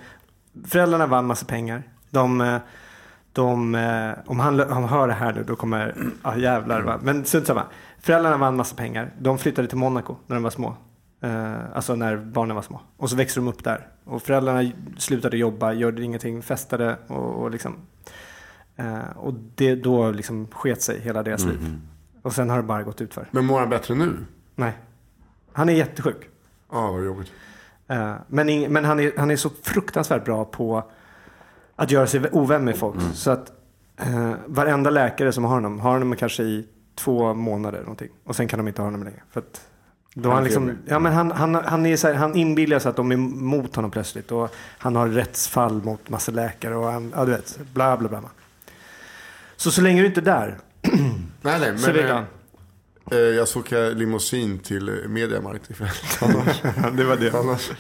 föräldrarna 0.65 1.07
vann 1.07 1.27
massa 1.27 1.47
pengar. 1.47 1.83
De, 2.11 2.41
eh, 2.41 2.59
de 3.33 3.75
eh, 3.75 4.13
om, 4.27 4.41
han, 4.41 4.61
om 4.61 4.71
han 4.73 4.85
hör 4.85 5.09
det 5.09 5.15
här 5.15 5.33
nu 5.33 5.45
då 5.45 5.57
kommer, 5.57 5.95
ja 6.23 6.37
jävlar 6.37 6.81
va. 6.83 6.99
Men 7.03 7.25
strunt 7.25 7.47
samma. 7.47 7.63
Föräldrarna 8.01 8.37
vann 8.37 8.57
massa 8.57 8.77
pengar. 8.77 9.13
De 9.19 9.39
flyttade 9.39 9.69
till 9.69 9.79
Monaco 9.79 10.17
när 10.27 10.37
de 10.37 10.43
var 10.43 10.51
små. 10.51 10.77
Eh, 11.21 11.55
alltså 11.75 11.95
när 11.95 12.17
barnen 12.17 12.57
var 12.57 12.63
små. 12.63 12.81
Och 12.97 13.11
så 13.11 13.17
växte 13.17 13.41
de 13.41 13.49
upp 13.49 13.65
där. 13.65 13.87
Och 14.05 14.23
föräldrarna 14.23 14.71
slutade 14.99 15.37
jobba, 15.37 15.73
gjorde 15.73 16.03
ingenting, 16.03 16.43
festade 16.43 16.97
och, 17.07 17.43
och 17.43 17.51
liksom. 17.51 17.77
Och 19.15 19.35
det 19.55 19.75
då 19.75 20.11
liksom 20.11 20.49
sket 20.53 20.83
sig 20.83 21.01
hela 21.01 21.23
deras 21.23 21.43
Mm. 21.45 21.57
liv. 21.57 21.81
Och 22.23 22.33
sen 22.33 22.51
har 22.51 22.57
det 22.57 22.63
bara 22.63 22.83
gått 22.83 23.01
ut 23.01 23.15
för. 23.15 23.29
Men 23.31 23.45
mår 23.45 23.61
han 23.61 23.69
bättre 23.69 23.95
nu? 23.95 24.17
Nej. 24.55 24.73
Han 25.53 25.69
är 25.69 25.73
jättesjuk. 25.73 26.29
Ja, 26.73 26.93
vad 26.93 27.05
jobbigt. 27.05 27.33
Eh, 27.89 28.15
men 28.29 28.73
men 28.73 28.85
han, 28.85 29.01
är, 29.01 29.13
han 29.17 29.31
är 29.31 29.37
så 29.37 29.51
fruktansvärt 29.63 30.25
bra 30.25 30.45
på 30.45 30.85
att 31.77 31.91
göra 31.91 32.07
sig 32.07 32.21
ovän 32.33 32.65
med 32.65 32.77
folk. 32.77 32.97
Mm. 32.97 33.13
Så 33.13 33.31
att 33.31 33.53
eh, 33.97 34.33
varenda 34.47 34.91
läkare 34.91 35.33
som 35.33 35.45
har 35.45 35.55
honom 35.55 35.81
har 35.81 35.93
honom 35.93 36.17
kanske 36.17 36.43
i 36.43 36.67
två 36.95 37.35
månader 37.35 37.81
någonting. 37.81 38.11
Och 38.25 38.37
sen 38.37 38.49
kan 38.49 38.59
de 38.59 38.69
inte 38.69 38.83
ha 38.83 38.87
honom 38.87 39.05
längre. 39.05 39.23
För 39.31 39.41
att 39.41 39.69
då 40.15 40.31
Han 40.31 40.45
liksom, 40.45 40.79
ja, 40.87 40.99
men 40.99 41.13
han, 41.13 41.31
han, 41.31 41.55
han, 41.55 41.87
är 41.87 41.97
så 41.97 42.07
här, 42.07 42.15
han 42.15 42.35
inbillar 42.37 42.79
sig 42.79 42.91
att 42.91 42.97
de 42.97 43.13
är 43.13 43.17
mot 43.17 43.77
honom 43.77 43.91
plötsligt. 43.91 44.33
Och 44.33 44.55
han 44.79 44.97
har 44.97 45.09
rättsfall 45.09 45.83
mot 45.83 46.09
massa 46.09 46.33
läkare. 46.33 46.77
Och 46.77 46.87
han, 46.87 47.13
ja, 47.17 47.25
du 47.25 47.31
vet, 47.31 47.59
bla 47.75 47.97
bla 47.97 48.09
bla. 48.09 48.21
Så 49.57 49.71
så 49.71 49.83
länge 49.83 50.01
du 50.01 50.07
inte 50.07 50.21
är 50.21 50.25
där 50.25 50.59
Nej, 51.43 51.61
nej, 51.61 51.79
så 51.79 51.87
men 51.87 51.97
vill 51.97 52.07
eh, 52.07 52.15
han. 52.15 52.25
Eh, 53.11 53.19
jag 53.19 53.49
ska 53.49 53.61
åka 53.61 53.79
limousin 53.79 54.59
till 54.59 54.89
eh, 54.89 54.95
Mediamarkt 55.09 55.71
ikväll. 55.71 55.89
Annars, 56.21 56.63
det 56.97 57.05
var 57.05 57.17
det. 57.17 57.35
annars. 57.35 57.71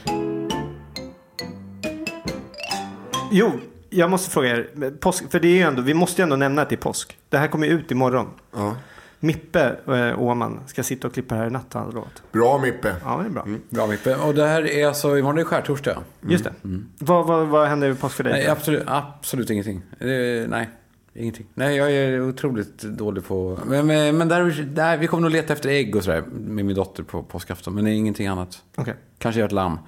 Jo, 3.30 3.52
jag 3.90 4.10
måste 4.10 4.30
fråga 4.30 4.48
er. 4.48 4.90
Påsk, 5.00 5.30
för 5.30 5.40
det 5.40 5.48
är 5.48 5.52
ju 5.52 5.62
ändå, 5.62 5.82
vi 5.82 5.94
måste 5.94 6.22
ju 6.22 6.24
ändå 6.24 6.36
nämna 6.36 6.62
att 6.62 6.68
det 6.68 6.74
är 6.74 6.80
påsk. 6.80 7.18
Det 7.28 7.38
här 7.38 7.48
kommer 7.48 7.66
ju 7.66 7.72
ut 7.72 7.90
imorgon. 7.90 8.30
Ja. 8.52 8.76
Mippe 9.20 9.76
äh, 9.86 10.22
Åman 10.22 10.60
ska 10.66 10.82
sitta 10.82 11.06
och 11.08 11.14
klippa 11.14 11.34
här 11.34 11.46
i 11.46 11.50
natt 11.50 11.72
har 11.72 11.80
han 11.80 11.90
lovat. 11.90 12.22
Bra 12.32 12.58
Mippe. 12.58 12.94
Ja, 13.04 13.16
det 13.16 13.24
är 13.24 13.30
bra. 13.30 13.46
Bra 13.70 13.86
Mippe. 13.86 14.16
Och 14.16 14.34
det 14.34 14.46
här 14.46 14.66
är 14.66 14.86
alltså, 14.86 15.18
imorgon 15.18 15.38
är 15.38 15.42
det 15.42 15.44
skärtorsdag. 15.44 16.02
Just 16.28 16.44
det. 16.44 16.52
Vad, 16.98 17.26
vad, 17.26 17.46
vad 17.46 17.68
händer 17.68 17.90
i 17.90 17.94
påsk 17.94 18.16
för 18.16 18.24
dig? 18.24 18.32
Nej, 18.32 18.46
absolut, 18.48 18.82
absolut 18.86 19.50
ingenting. 19.50 19.82
Eh, 20.00 20.48
nej, 20.48 20.70
ingenting. 21.18 21.46
Nej, 21.54 21.76
jag 21.76 21.92
är 21.92 22.20
otroligt 22.20 22.82
dålig 22.82 23.24
på... 23.24 23.58
Men, 23.66 23.86
men, 23.86 24.16
men 24.18 24.28
där, 24.28 24.66
där, 24.74 24.96
vi 24.96 25.06
kommer 25.06 25.20
nog 25.20 25.30
leta 25.30 25.52
efter 25.52 25.68
ägg 25.68 25.96
och 25.96 26.04
sådär 26.04 26.24
med 26.32 26.64
min 26.64 26.76
dotter 26.76 27.02
på 27.02 27.22
påskafton. 27.22 27.74
Men 27.74 27.84
det 27.84 27.90
är 27.90 27.94
ingenting 27.94 28.26
annat. 28.26 28.62
Okej. 28.76 28.94
Kanske 29.18 29.38
göra 29.38 29.46
ett 29.46 29.52
lamm. 29.52 29.78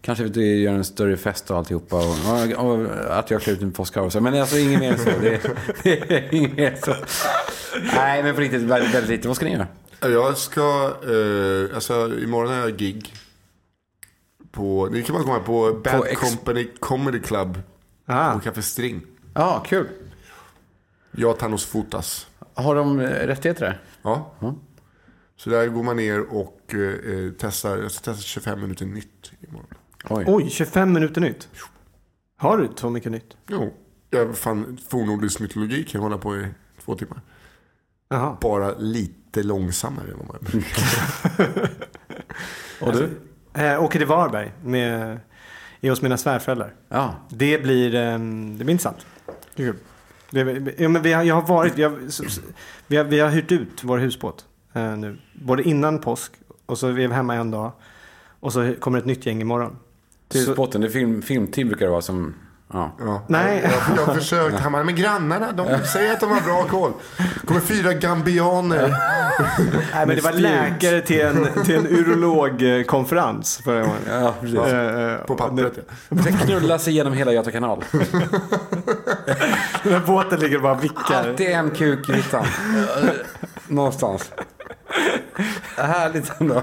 Kanske 0.00 0.24
att 0.24 0.36
vi 0.36 0.60
gör 0.60 0.72
en 0.72 0.84
större 0.84 1.16
fest 1.16 1.50
och 1.50 1.56
alltihopa. 1.56 1.96
Och, 1.96 2.64
och, 2.64 2.78
och 2.80 2.88
att 3.18 3.30
jag 3.30 3.42
klär 3.42 3.52
ut 3.52 3.62
en 3.62 3.72
påskhare 3.72 4.04
och 4.06 4.12
så. 4.12 4.20
Men 4.20 4.34
alltså 4.40 4.58
inget 4.58 4.80
mer 4.80 4.92
än 4.92 4.98
så. 4.98 5.10
Det, 5.20 5.40
det 5.82 6.10
är 6.10 6.34
inget 6.34 6.56
mer 6.56 6.74
så. 6.84 6.94
Nej, 7.94 8.22
men 8.22 8.34
på 8.34 8.40
riktigt 8.40 8.62
väldigt, 8.62 8.94
väldigt 8.94 9.10
lite. 9.10 9.28
Vad 9.28 9.36
ska 9.36 9.46
ni 9.46 9.52
göra? 9.52 9.66
Jag 10.00 10.36
ska, 10.36 10.94
eh, 11.02 11.74
alltså 11.74 12.12
imorgon 12.22 12.52
har 12.52 12.60
jag 12.60 12.76
gig. 12.76 13.12
På, 14.52 14.88
ni 14.92 15.02
kan 15.02 15.14
bara 15.14 15.24
komma 15.24 15.38
på 15.38 15.80
Bad 15.84 15.92
På 15.92 16.04
Company 16.14 16.68
Comedy 16.80 17.20
Club. 17.20 17.58
Ah, 18.06 18.34
Och 18.34 18.42
Café 18.42 18.62
String. 18.62 19.00
Ja, 19.34 19.64
kul. 19.66 19.86
Jag 21.16 21.38
Thanos 21.38 21.66
Fotas. 21.66 22.26
Har 22.54 22.74
de 22.74 23.00
eh, 23.00 23.06
rättigheter 23.06 23.64
där? 23.64 23.82
Ja. 24.02 24.32
Mm. 24.42 24.54
Så 25.36 25.50
där 25.50 25.68
går 25.68 25.82
man 25.82 25.96
ner 25.96 26.34
och 26.34 26.74
eh, 26.74 27.30
testar, 27.38 27.78
jag 27.78 27.90
ska 27.90 28.12
testa 28.12 28.22
25 28.22 28.60
minuter 28.60 28.86
nytt 28.86 29.32
imorgon. 29.48 29.74
Oj. 30.10 30.24
Oj, 30.28 30.50
25 30.50 30.92
minuter 30.92 31.20
nytt. 31.20 31.48
Har 32.36 32.58
du 32.58 32.70
så 32.76 32.90
mycket 32.90 33.12
nytt? 33.12 33.36
Jo, 33.48 33.74
jag 34.10 34.36
fan, 34.36 34.78
fornnordisk 34.88 35.40
mytologi 35.40 35.84
kan 35.84 35.98
jag 35.98 36.02
hålla 36.02 36.18
på 36.18 36.36
i 36.36 36.46
två 36.84 36.94
timmar. 36.94 37.20
Jaha. 38.08 38.36
Bara 38.40 38.74
lite 38.78 39.42
långsammare 39.42 40.10
än 40.10 40.18
vad 40.18 40.26
man 40.26 40.64
Och 42.80 42.92
du? 42.92 43.10
Eh, 43.62 43.84
åker 43.84 43.98
till 43.98 44.08
Varberg 44.08 44.52
med, 44.64 45.20
är 45.80 45.90
hos 45.90 46.02
mina 46.02 46.16
svärföräldrar. 46.16 46.74
Ja. 46.88 47.14
Det 47.28 47.62
blir, 47.62 47.94
eh, 47.94 48.18
det 48.58 48.64
blir 48.64 48.70
intressant. 48.70 49.06
Det 49.54 49.62
är 49.62 49.66
kul. 49.66 49.76
Ja, 50.78 50.88
men 50.88 51.02
vi 51.02 51.12
har, 51.12 51.22
jag 51.22 51.34
har 51.34 51.42
varit, 51.42 51.78
vi 51.78 51.82
har, 51.82 51.98
vi 52.86 52.96
har, 52.96 53.04
vi 53.04 53.20
har 53.20 53.30
hyrt 53.30 53.52
ut 53.52 53.84
vår 53.84 53.98
husbåt 53.98 54.44
eh, 54.72 54.96
nu. 54.96 55.18
Både 55.32 55.62
innan 55.62 55.98
påsk 55.98 56.32
och 56.66 56.78
så 56.78 56.86
är 56.86 56.92
vi 56.92 57.06
hemma 57.06 57.34
en 57.34 57.50
dag. 57.50 57.72
Och 58.40 58.52
så 58.52 58.74
kommer 58.80 58.98
ett 58.98 59.04
nytt 59.04 59.26
gäng 59.26 59.40
imorgon. 59.40 59.76
Till 60.28 60.44
spotten, 60.44 60.80
det 60.80 60.86
är 60.86 60.90
film, 60.90 61.22
filmteam 61.22 61.68
brukar 61.68 61.86
det 61.86 61.90
vara 61.90 62.02
som... 62.02 62.34
Ja. 62.72 62.92
Ja. 62.98 63.22
Nej. 63.28 63.60
Jag, 63.62 63.96
jag 63.96 64.06
har 64.06 64.14
försökt. 64.14 64.60
Han 64.60 64.72
bara, 64.72 64.84
men 64.84 64.96
grannarna, 64.96 65.52
de 65.52 65.86
säger 65.86 66.12
att 66.12 66.20
de 66.20 66.30
har 66.30 66.40
bra 66.40 66.62
koll. 66.62 66.92
kommer 67.44 67.60
fyra 67.60 67.92
gambianer. 67.92 68.94
Nej, 69.38 70.06
men 70.06 70.16
det 70.16 70.22
var 70.24 70.32
läkare 70.32 71.00
till 71.00 71.20
en, 71.20 71.48
till 71.64 71.74
en 71.74 71.86
urologkonferens 71.86 73.60
förra 73.64 73.80
gången. 73.80 73.98
Ja, 74.10 74.34
precis. 74.40 74.58
Eh, 74.58 75.12
eh, 75.12 75.18
På 75.18 75.34
pappret 75.34 75.72
ja. 75.76 75.82
Det 76.08 76.32
knullas 76.32 76.88
igenom 76.88 77.12
hela 77.12 77.32
Göta 77.32 77.50
kanal. 77.50 77.84
Den 79.82 79.92
här 79.92 80.02
båten 80.06 80.40
ligger 80.40 80.56
och 80.56 80.62
bara 80.62 80.74
vickar. 80.74 81.28
Alltid 81.28 81.46
en 81.46 81.70
kuk 81.70 82.08
i 82.08 82.12
hyttan. 82.12 82.44
Någonstans. 83.68 84.32
Härligt 85.76 86.40
ändå. 86.40 86.62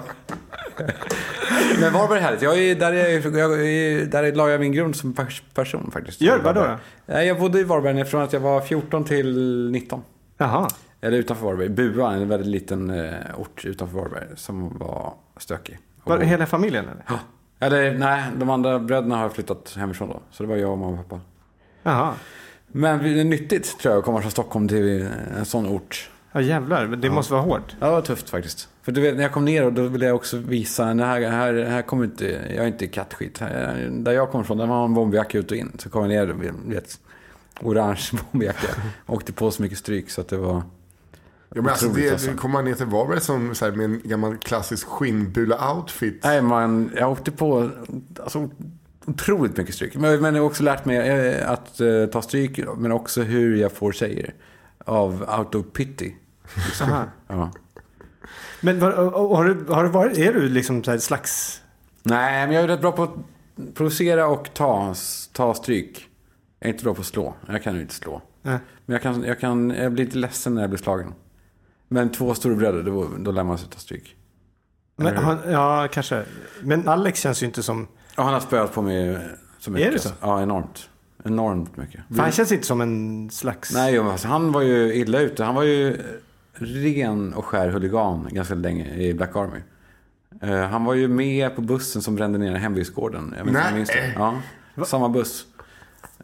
Men 1.79 1.93
Varberg 1.93 2.19
är 2.19 2.23
härligt. 2.23 2.41
Jag 2.41 2.57
är, 2.59 2.75
där, 2.75 2.93
är, 2.93 3.37
jag 3.37 3.67
är, 3.67 4.05
där 4.05 4.31
la 4.35 4.49
jag 4.49 4.59
min 4.59 4.71
grund 4.71 4.95
som 4.95 5.13
pers- 5.13 5.41
person 5.53 5.91
faktiskt. 5.93 6.21
Gör 6.21 6.39
vadå 6.39 6.61
då? 6.61 6.77
Nej, 7.05 7.27
Jag 7.27 7.39
bodde 7.39 7.59
i 7.59 7.63
Varberg 7.63 8.05
från 8.05 8.21
att 8.21 8.33
jag 8.33 8.39
var 8.39 8.61
14 8.61 9.03
till 9.03 9.69
19. 9.71 10.01
Jaha. 10.37 10.67
Eller 11.01 11.17
utanför 11.17 11.45
Varberg. 11.45 11.69
Bua, 11.69 12.13
en 12.13 12.27
väldigt 12.27 12.47
liten 12.47 12.89
eh, 12.89 13.13
ort 13.37 13.65
utanför 13.65 13.97
Varberg 13.97 14.27
som 14.35 14.77
var 14.77 15.13
stökig. 15.37 15.79
Var 16.03 16.17
det 16.17 16.25
hela 16.25 16.45
familjen 16.45 16.85
eller? 16.85 17.03
Ja. 17.07 17.19
Eller 17.59 17.97
nej, 17.97 18.23
de 18.37 18.49
andra 18.49 18.79
bröderna 18.79 19.17
har 19.17 19.29
flyttat 19.29 19.73
hemifrån 19.77 20.09
då. 20.09 20.21
Så 20.31 20.43
det 20.43 20.49
var 20.49 20.55
jag 20.55 20.71
och 20.71 20.77
mamma 20.77 20.99
och 20.99 21.09
pappa. 21.09 21.21
Jaha. 21.83 22.13
Men 22.67 23.03
det 23.03 23.21
är 23.21 23.23
nyttigt 23.23 23.79
tror 23.79 23.93
jag 23.93 23.99
att 23.99 24.05
komma 24.05 24.21
från 24.21 24.31
Stockholm 24.31 24.67
till 24.67 25.09
en 25.37 25.45
sån 25.45 25.67
ort. 25.67 26.09
Ja 26.31 26.41
jävlar, 26.41 26.87
det 26.87 27.09
måste 27.09 27.33
vara 27.33 27.43
hårt. 27.43 27.75
Ja, 27.79 27.85
det 27.85 27.91
var 27.91 28.01
tufft 28.01 28.29
faktiskt. 28.29 28.69
För 28.81 28.91
du 28.91 29.01
vet, 29.01 29.15
när 29.15 29.23
jag 29.23 29.31
kom 29.31 29.45
ner 29.45 29.65
och 29.65 29.73
då 29.73 29.87
ville 29.87 30.05
jag 30.05 30.15
också 30.15 30.37
visa, 30.37 30.93
det 30.93 31.05
här, 31.05 31.21
här, 31.21 31.53
här 31.53 31.81
kommer 31.81 32.03
inte, 32.05 32.25
jag 32.25 32.63
är 32.63 32.67
inte 32.67 32.87
kattskit. 32.87 33.39
Här, 33.39 33.89
där 33.91 34.11
jag 34.11 34.31
kommer 34.31 34.43
ifrån, 34.43 34.57
där 34.57 34.65
var 34.65 34.85
en 34.85 34.93
bomberjacka 34.93 35.37
ut 35.37 35.51
och 35.51 35.57
in. 35.57 35.71
Så 35.77 35.89
kom 35.89 36.11
jag 36.11 36.27
ner, 36.27 36.51
vet, 36.73 36.99
orange 37.61 38.09
bomberjacka. 38.31 38.67
Åkte 39.07 39.33
på 39.33 39.51
så 39.51 39.61
mycket 39.61 39.77
stryk 39.77 40.09
så 40.09 40.21
att 40.21 40.27
det 40.27 40.37
var... 40.37 40.63
Ja, 41.55 41.61
men 41.61 41.71
alltså, 41.71 41.89
det, 41.89 42.09
alltså. 42.09 42.33
kommer 42.33 42.53
man 42.53 42.65
ner 42.65 42.73
till 42.73 42.85
Varberg 42.85 43.21
som, 43.21 43.55
så 43.55 43.65
här, 43.65 43.71
med 43.71 43.85
en 43.85 44.01
gammal 44.03 44.37
klassisk 44.37 44.87
skinnbula-outfit. 44.87 46.19
Nej, 46.23 46.41
man, 46.41 46.91
jag 46.95 47.11
åkte 47.11 47.31
på 47.31 47.69
alltså, 48.23 48.49
otroligt 49.05 49.57
mycket 49.57 49.75
stryk. 49.75 49.95
Men, 49.95 50.21
men 50.21 50.35
jag 50.35 50.41
har 50.41 50.49
också 50.49 50.63
lärt 50.63 50.85
mig 50.85 50.97
eh, 50.97 51.51
att 51.51 51.81
eh, 51.81 52.05
ta 52.05 52.21
stryk, 52.21 52.59
men 52.77 52.91
också 52.91 53.21
hur 53.21 53.55
jag 53.55 53.71
får 53.71 53.91
tjejer. 53.91 54.33
Av 54.85 55.25
out 55.39 55.55
of 55.55 55.65
pity. 55.73 56.15
Aha. 56.81 57.03
Ja. 57.27 57.51
Men 58.61 58.79
var, 58.79 58.91
har, 59.35 59.45
du, 59.45 59.73
har 59.73 59.83
du 59.83 59.89
varit, 59.89 60.17
är 60.17 60.33
du 60.33 60.49
liksom 60.49 60.83
så 60.83 60.91
här 60.91 60.97
slags... 60.97 61.61
Nej, 62.03 62.47
men 62.47 62.55
jag 62.55 62.63
är 62.63 62.67
rätt 62.67 62.81
bra 62.81 62.91
på 62.91 63.03
att 63.03 63.15
provocera 63.73 64.27
och 64.27 64.53
ta, 64.53 64.95
ta 65.33 65.53
stryk. 65.53 66.07
Jag 66.59 66.69
är 66.69 66.73
inte 66.73 66.83
bra 66.83 66.93
på 66.93 67.01
att 67.01 67.07
slå. 67.07 67.35
Jag 67.47 67.63
kan 67.63 67.75
ju 67.75 67.81
inte 67.81 67.93
slå. 67.93 68.21
Nej. 68.41 68.59
Men 68.85 68.93
jag, 68.93 69.01
kan, 69.01 69.23
jag, 69.23 69.39
kan, 69.39 69.69
jag 69.69 69.91
blir 69.91 70.05
lite 70.05 70.17
ledsen 70.17 70.55
när 70.55 70.61
jag 70.61 70.69
blir 70.69 70.79
slagen. 70.79 71.13
Men 71.93 72.11
två 72.11 72.33
storebröder, 72.33 72.83
då, 72.83 73.07
då 73.19 73.31
lär 73.31 73.43
man 73.43 73.57
sig 73.57 73.69
ta 73.69 73.79
stryk. 73.79 74.15
Men, 74.95 75.17
han, 75.17 75.37
ja, 75.47 75.87
kanske. 75.91 76.23
Men 76.61 76.87
Alex 76.87 77.21
känns 77.21 77.43
ju 77.43 77.45
inte 77.45 77.63
som... 77.63 77.87
Och 78.17 78.23
han 78.23 78.33
har 78.33 78.39
spöat 78.39 78.73
på 78.73 78.81
mig 78.81 79.17
så 79.59 79.71
mycket. 79.71 79.87
Är 79.87 79.91
det 79.91 79.99
så? 79.99 80.09
Ja, 80.21 80.41
enormt. 80.41 80.89
Enormt 81.23 81.77
mycket. 81.77 82.01
För 82.07 82.21
han 82.21 82.31
känns 82.31 82.51
inte 82.51 82.67
som 82.67 82.81
en 82.81 83.29
slags... 83.29 83.73
Nej, 83.73 83.97
alltså, 83.97 84.27
han 84.27 84.51
var 84.51 84.61
ju 84.61 84.93
illa 84.93 85.19
ute. 85.19 85.43
Han 85.43 85.55
var 85.55 85.63
ju 85.63 85.97
ren 86.53 87.33
och 87.33 87.45
skär 87.45 87.69
huligan 87.69 88.27
ganska 88.31 88.55
länge 88.55 88.95
i 88.95 89.13
Black 89.13 89.35
Army. 89.35 89.59
Eh, 90.41 90.69
han 90.69 90.83
var 90.83 90.93
ju 90.93 91.07
med 91.07 91.55
på 91.55 91.61
bussen 91.61 92.01
som 92.01 92.15
brände 92.15 92.37
ner 92.37 92.55
hembygdsgården. 92.55 93.35
Jag 93.37 93.53
Nej. 93.53 93.73
minns 93.73 93.89
det. 93.89 94.13
Ja, 94.15 94.41
samma 94.85 95.09
buss. 95.09 95.45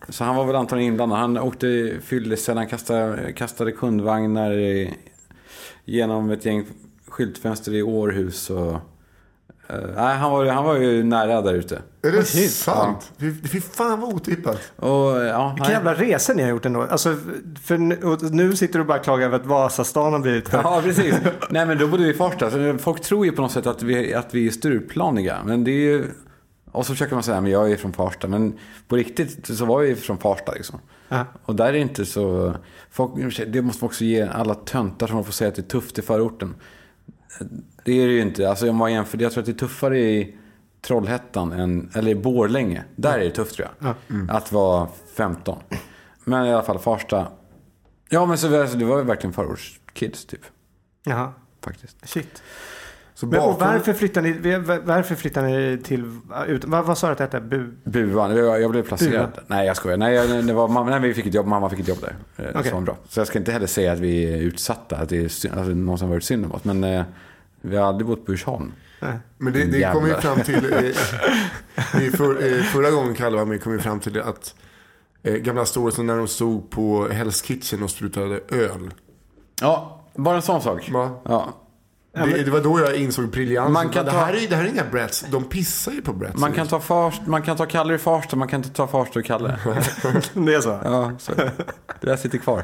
Så 0.09 0.24
han 0.24 0.36
var 0.36 0.45
väl 0.45 0.55
antagligen 0.55 0.91
inblandad. 0.91 1.20
Han 1.20 1.38
åkte 1.38 1.97
fyllecell, 2.01 2.57
han 2.57 2.68
kastade, 2.68 3.34
kastade 3.34 3.72
kundvagnar 3.72 4.51
i, 4.51 4.93
genom 5.88 6.29
ett 6.31 6.45
gäng 6.45 6.65
skyltfönster 7.07 7.73
i 7.73 7.83
Århus. 7.83 8.49
Och, 8.49 8.71
eh, 9.67 9.89
nej, 9.95 10.17
han, 10.17 10.31
var, 10.31 10.45
han 10.45 10.63
var 10.63 10.75
ju 10.75 11.03
nära 11.03 11.41
där 11.41 11.53
ute. 11.53 11.81
Är 12.01 12.11
det 12.11 12.23
shit. 12.23 12.51
sant? 12.51 13.11
Fy, 13.17 13.33
fy 13.33 13.61
fan 13.61 14.01
vad 14.01 14.13
otippat. 14.13 14.71
Och, 14.75 15.25
ja, 15.25 15.53
Vilka 15.55 15.71
jävla 15.71 15.93
resor 15.93 16.33
ni 16.33 16.43
har 16.43 16.49
gjort 16.49 16.65
ändå. 16.65 16.81
Alltså, 16.81 17.15
för 17.63 17.77
nu, 17.77 18.17
nu 18.31 18.55
sitter 18.55 18.79
du 18.79 18.85
bara 18.85 18.97
och 18.97 19.03
klagar 19.03 19.25
över 19.25 19.35
att 19.35 19.45
Vasastan 19.45 20.13
har 20.13 20.19
blivit... 20.19 20.49
Ja, 20.53 20.81
precis. 20.83 21.15
Nej, 21.49 21.65
men 21.65 21.77
då 21.77 21.88
bodde 21.88 22.03
vi 22.03 22.09
i 22.09 22.13
Farsta. 22.13 22.51
Så 22.51 22.77
folk 22.77 23.01
tror 23.01 23.25
ju 23.25 23.31
på 23.31 23.41
något 23.41 23.51
sätt 23.51 23.67
att 23.67 23.83
vi, 23.83 24.13
att 24.13 24.33
vi 24.33 24.47
är 24.47 24.51
Stureplaniga. 24.51 25.38
Men 25.45 25.63
det 25.63 25.71
är 25.71 25.91
ju... 25.91 26.05
Och 26.71 26.85
så 26.85 26.93
försöker 26.93 27.13
man 27.13 27.23
säga, 27.23 27.41
men 27.41 27.51
jag 27.51 27.71
är 27.71 27.77
från 27.77 27.93
Farsta. 27.93 28.27
Men 28.27 28.59
på 28.88 28.95
riktigt 28.95 29.57
så 29.57 29.65
var 29.65 29.79
vi 29.79 29.95
från 29.95 30.17
Farsta 30.17 30.51
liksom. 30.51 30.79
Ja. 31.10 31.26
Och 31.45 31.55
där 31.55 31.66
är 31.66 31.74
det 31.74 31.80
inte 31.80 32.05
så... 32.05 32.55
Folk, 32.89 33.12
det 33.47 33.62
måste 33.62 33.84
man 33.84 33.89
också 33.89 34.03
ge 34.03 34.22
alla 34.22 34.55
töntar 34.55 35.08
som 35.08 35.26
får 35.26 35.32
säga 35.32 35.47
att 35.47 35.55
det 35.55 35.62
är 35.62 35.68
tufft 35.68 35.99
i 35.99 36.01
förorten. 36.01 36.55
Det 37.84 37.91
är 37.91 38.08
det 38.08 38.14
ju 38.14 38.22
inte. 38.22 38.49
Alltså 38.49 38.70
om 38.70 38.76
man 38.76 38.93
jämför, 38.93 39.22
jag 39.22 39.32
tror 39.32 39.41
att 39.41 39.45
det 39.45 39.51
är 39.51 39.68
tuffare 39.68 39.99
i 39.99 40.38
Trollhättan 40.82 41.51
än, 41.51 41.91
eller 41.95 42.12
i 42.12 42.16
Borlänge. 42.16 42.84
Där 42.95 43.20
är 43.20 43.24
det 43.24 43.32
tufft 43.32 43.55
tror 43.55 43.68
jag. 43.80 43.95
Att 44.30 44.51
vara 44.51 44.88
15. 45.16 45.60
Men 46.24 46.45
i 46.45 46.53
alla 46.53 46.64
fall 46.64 46.80
Farsta. 46.80 47.28
Ja, 48.10 48.26
men 48.26 48.38
så, 48.38 48.62
alltså, 48.62 48.78
det 48.78 48.86
var 48.86 48.97
ju 48.97 49.03
verkligen 49.03 49.34
förortskids 49.34 50.26
typ. 50.26 50.41
Jaha, 51.03 51.34
Faktiskt. 51.62 52.10
shit. 52.10 52.43
Så 53.18 53.26
Men, 53.26 53.39
och 53.39 53.53
bakgrund- 53.53 53.74
varför 53.74 53.93
flyttar 53.93 54.22
ni, 54.22 54.32
varför 54.86 55.15
flyttar 55.15 55.43
ni 55.43 55.78
till, 55.84 56.20
ut, 56.47 56.65
vad, 56.65 56.86
vad 56.86 56.97
sa 56.97 57.07
du 57.07 57.11
att 57.11 57.18
det 57.18 57.24
hette? 57.24 57.39
Bu? 57.39 57.72
Buan, 57.84 58.36
jag 58.36 58.72
blev 58.72 58.84
placerad. 58.84 59.11
Buan. 59.11 59.45
Nej, 59.47 59.68
jag 59.68 59.78
skojar. 59.78 59.97
Nej, 59.97 60.43
det 60.43 60.53
var, 60.53 60.68
mamma, 60.68 60.89
nej, 60.89 60.99
vi 60.99 61.13
fick 61.13 61.26
ett 61.26 61.34
jobb, 61.34 61.45
mamma 61.47 61.70
fick 61.70 61.80
ett 61.80 61.88
jobb 61.88 61.97
där. 62.01 62.15
Eh, 62.45 62.53
var 62.53 62.80
det 62.80 62.86
bra. 62.86 62.97
Så 63.09 63.20
jag 63.20 63.28
ska 63.28 63.39
inte 63.39 63.51
heller 63.51 63.68
säga 63.68 63.91
att 63.91 63.99
vi 63.99 64.34
är 64.34 64.38
utsatta, 64.38 64.95
att 64.97 65.09
det 65.09 65.24
är 65.24 65.28
synd, 65.28 65.53
alltså, 65.57 65.74
någon 65.74 65.97
som 65.97 66.07
har 66.07 66.15
varit 66.15 66.24
synd 66.24 66.45
om 66.45 66.51
oss. 66.51 66.63
Men 66.63 66.84
eh, 66.84 67.03
vi 67.61 67.78
har 67.78 67.86
aldrig 67.88 68.07
bott 68.07 68.26
på 68.26 68.32
Djursholm. 68.32 68.72
Men 69.38 69.53
det, 69.53 69.65
det 69.65 69.93
kom 69.93 70.07
ju 70.07 70.13
fram 70.13 70.41
till, 70.41 70.74
eh, 70.74 70.82
i 72.03 72.11
för, 72.11 72.47
eh, 72.57 72.61
förra 72.63 72.91
gången 72.91 73.15
Kalle 73.15 73.38
var 73.38 73.45
med 73.45 73.63
kom 73.63 73.72
vi 73.74 73.80
fram 73.80 73.99
till 73.99 74.22
att 74.22 74.55
eh, 75.24 75.34
gamla 75.36 75.65
storheten 75.65 76.05
när 76.05 76.18
de 76.18 76.28
stod 76.28 76.70
på 76.70 77.07
Hell's 77.07 77.45
Kitchen 77.45 77.84
och 77.84 77.89
sprutade 77.89 78.39
öl. 78.49 78.91
Ja, 79.61 80.01
bara 80.15 80.36
en 80.36 80.41
sån 80.41 80.61
sak. 80.61 80.89
Va? 80.91 81.20
Ja. 81.24 81.53
Det, 82.26 82.43
det 82.43 82.51
var 82.51 82.61
då 82.61 82.80
jag 82.80 82.95
insåg 82.95 83.30
briljansen. 83.30 83.74
Man 83.74 83.89
kan 83.89 84.05
det, 84.05 84.11
ta- 84.11 84.18
här 84.18 84.34
är, 84.34 84.47
det 84.49 84.55
här 84.55 84.63
är 84.63 84.68
inga 84.70 84.84
brats, 84.91 85.26
de 85.32 85.43
pissar 85.43 85.91
ju 85.91 86.01
på 86.01 86.13
brats. 86.13 86.39
Man 86.39 86.51
kan 86.53 86.68
ta, 86.68 86.80
farst, 86.80 87.22
man 87.28 87.41
kan 87.41 87.57
ta 87.57 87.65
Kalle 87.65 87.93
i 87.95 87.97
Farsta, 87.97 88.36
man 88.36 88.47
kan 88.47 88.59
inte 88.59 88.70
ta 88.76 88.88
Farsta 88.88 89.20
och 89.20 89.26
Kalle. 89.26 89.57
Det 90.34 90.53
är 90.53 90.61
så? 90.61 90.80
Ja, 90.84 91.11
så. 91.20 91.32
Det 91.36 91.51
där 92.01 92.15
sitter 92.18 92.38
kvar. 92.38 92.63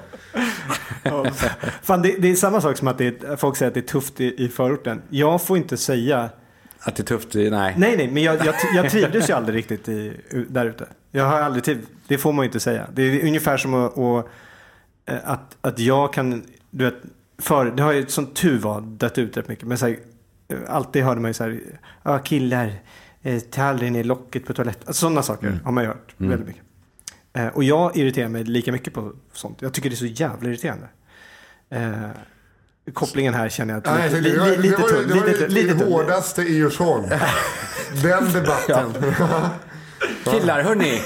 Fan, 1.81 2.01
det, 2.01 2.15
det 2.19 2.31
är 2.31 2.35
samma 2.35 2.61
sak 2.61 2.77
som 2.77 2.87
att 2.87 2.97
det 2.97 3.39
folk 3.39 3.57
säger 3.57 3.67
att 3.67 3.73
det 3.73 3.79
är 3.79 3.87
tufft 3.87 4.21
i, 4.21 4.43
i 4.45 4.49
förorten. 4.49 5.01
Jag 5.09 5.41
får 5.41 5.57
inte 5.57 5.77
säga... 5.77 6.29
Att 6.79 6.95
det 6.95 7.03
är 7.03 7.05
tufft, 7.05 7.35
i- 7.35 7.49
nej. 7.49 7.73
Nej, 7.77 7.97
nej, 7.97 8.07
men 8.11 8.23
jag, 8.23 8.45
jag, 8.45 8.55
jag 8.75 8.91
trivdes 8.91 9.29
ju 9.29 9.33
aldrig 9.33 9.55
riktigt 9.57 9.89
i, 9.89 10.13
där 10.49 10.65
ute. 10.65 10.87
Jag 11.11 11.25
har 11.25 11.39
aldrig 11.41 11.63
triv, 11.63 11.85
Det 12.07 12.17
får 12.17 12.33
man 12.33 12.43
ju 12.43 12.47
inte 12.47 12.59
säga. 12.59 12.87
Det 12.93 13.01
är 13.01 13.27
ungefär 13.27 13.57
som 13.57 13.73
att, 13.73 13.97
att, 13.97 14.25
att, 15.25 15.57
att 15.61 15.79
jag 15.79 16.13
kan... 16.13 16.43
Du 16.69 16.85
vet, 16.85 16.95
för, 17.43 17.65
det 17.65 17.83
har 17.83 17.91
ju 17.93 18.05
som 18.07 18.25
tur 18.25 18.59
var 18.59 18.81
dött 18.81 19.17
ut 19.17 19.37
rätt 19.37 19.47
mycket. 19.47 19.67
Men 19.67 19.77
så 19.77 19.85
här, 19.87 19.97
alltid 20.67 21.03
hörde 21.03 21.21
man 21.21 21.29
ju 21.29 21.33
så 21.33 21.43
här, 21.43 21.59
ja 22.03 22.19
killar, 22.19 22.73
eh, 23.21 23.39
ta 23.39 23.63
aldrig 23.63 23.91
ner 23.91 24.03
locket 24.03 24.45
på 24.45 24.53
toaletten. 24.53 24.83
Alltså, 24.87 25.01
sådana 25.01 25.23
saker 25.23 25.59
har 25.63 25.71
man 25.71 25.83
ju 25.83 25.87
hört 25.87 26.13
väldigt 26.17 26.47
mycket. 26.47 26.63
Eh, 27.33 27.47
och 27.47 27.63
jag 27.63 27.97
irriterar 27.97 28.27
mig 28.29 28.43
lika 28.43 28.71
mycket 28.71 28.93
på 28.93 29.11
sånt. 29.33 29.61
Jag 29.61 29.73
tycker 29.73 29.89
det 29.89 29.93
är 29.93 29.97
så 29.97 30.05
jävla 30.05 30.49
irriterande. 30.49 30.87
Eh, 31.69 31.93
kopplingen 32.93 33.33
här 33.33 33.49
känner 33.49 33.73
jag 33.73 33.87
att 33.87 33.95
Nej, 33.97 34.21
lite, 34.21 34.39
var, 34.39 34.47
lite 34.47 34.61
det 34.61 34.81
var, 34.81 34.89
tunn. 34.89 35.07
det, 35.07 35.13
var 35.19 35.27
Lite, 35.27 35.39
det, 35.39 35.53
lite 35.53 35.79
tunn. 35.79 35.91
hårdaste 35.91 36.41
i 36.41 36.53
Djursholm. 36.55 37.09
Den 38.03 38.33
debatten. 38.33 38.93
Killar, 40.23 40.63
hörni. 40.63 41.01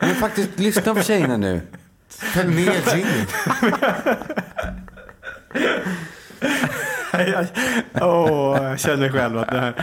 Men 0.00 0.14
faktiskt, 0.14 0.58
lyssna 0.58 0.94
på 0.94 1.02
tjejerna 1.02 1.36
nu. 1.36 1.60
Fäll 2.08 2.50
ner 2.54 2.96
Jimmy. 2.96 3.26
Jag, 7.12 7.46
jag 7.92 8.80
känner 8.80 9.08
själv 9.08 9.38
att 9.38 9.50
det 9.50 9.60
här... 9.60 9.74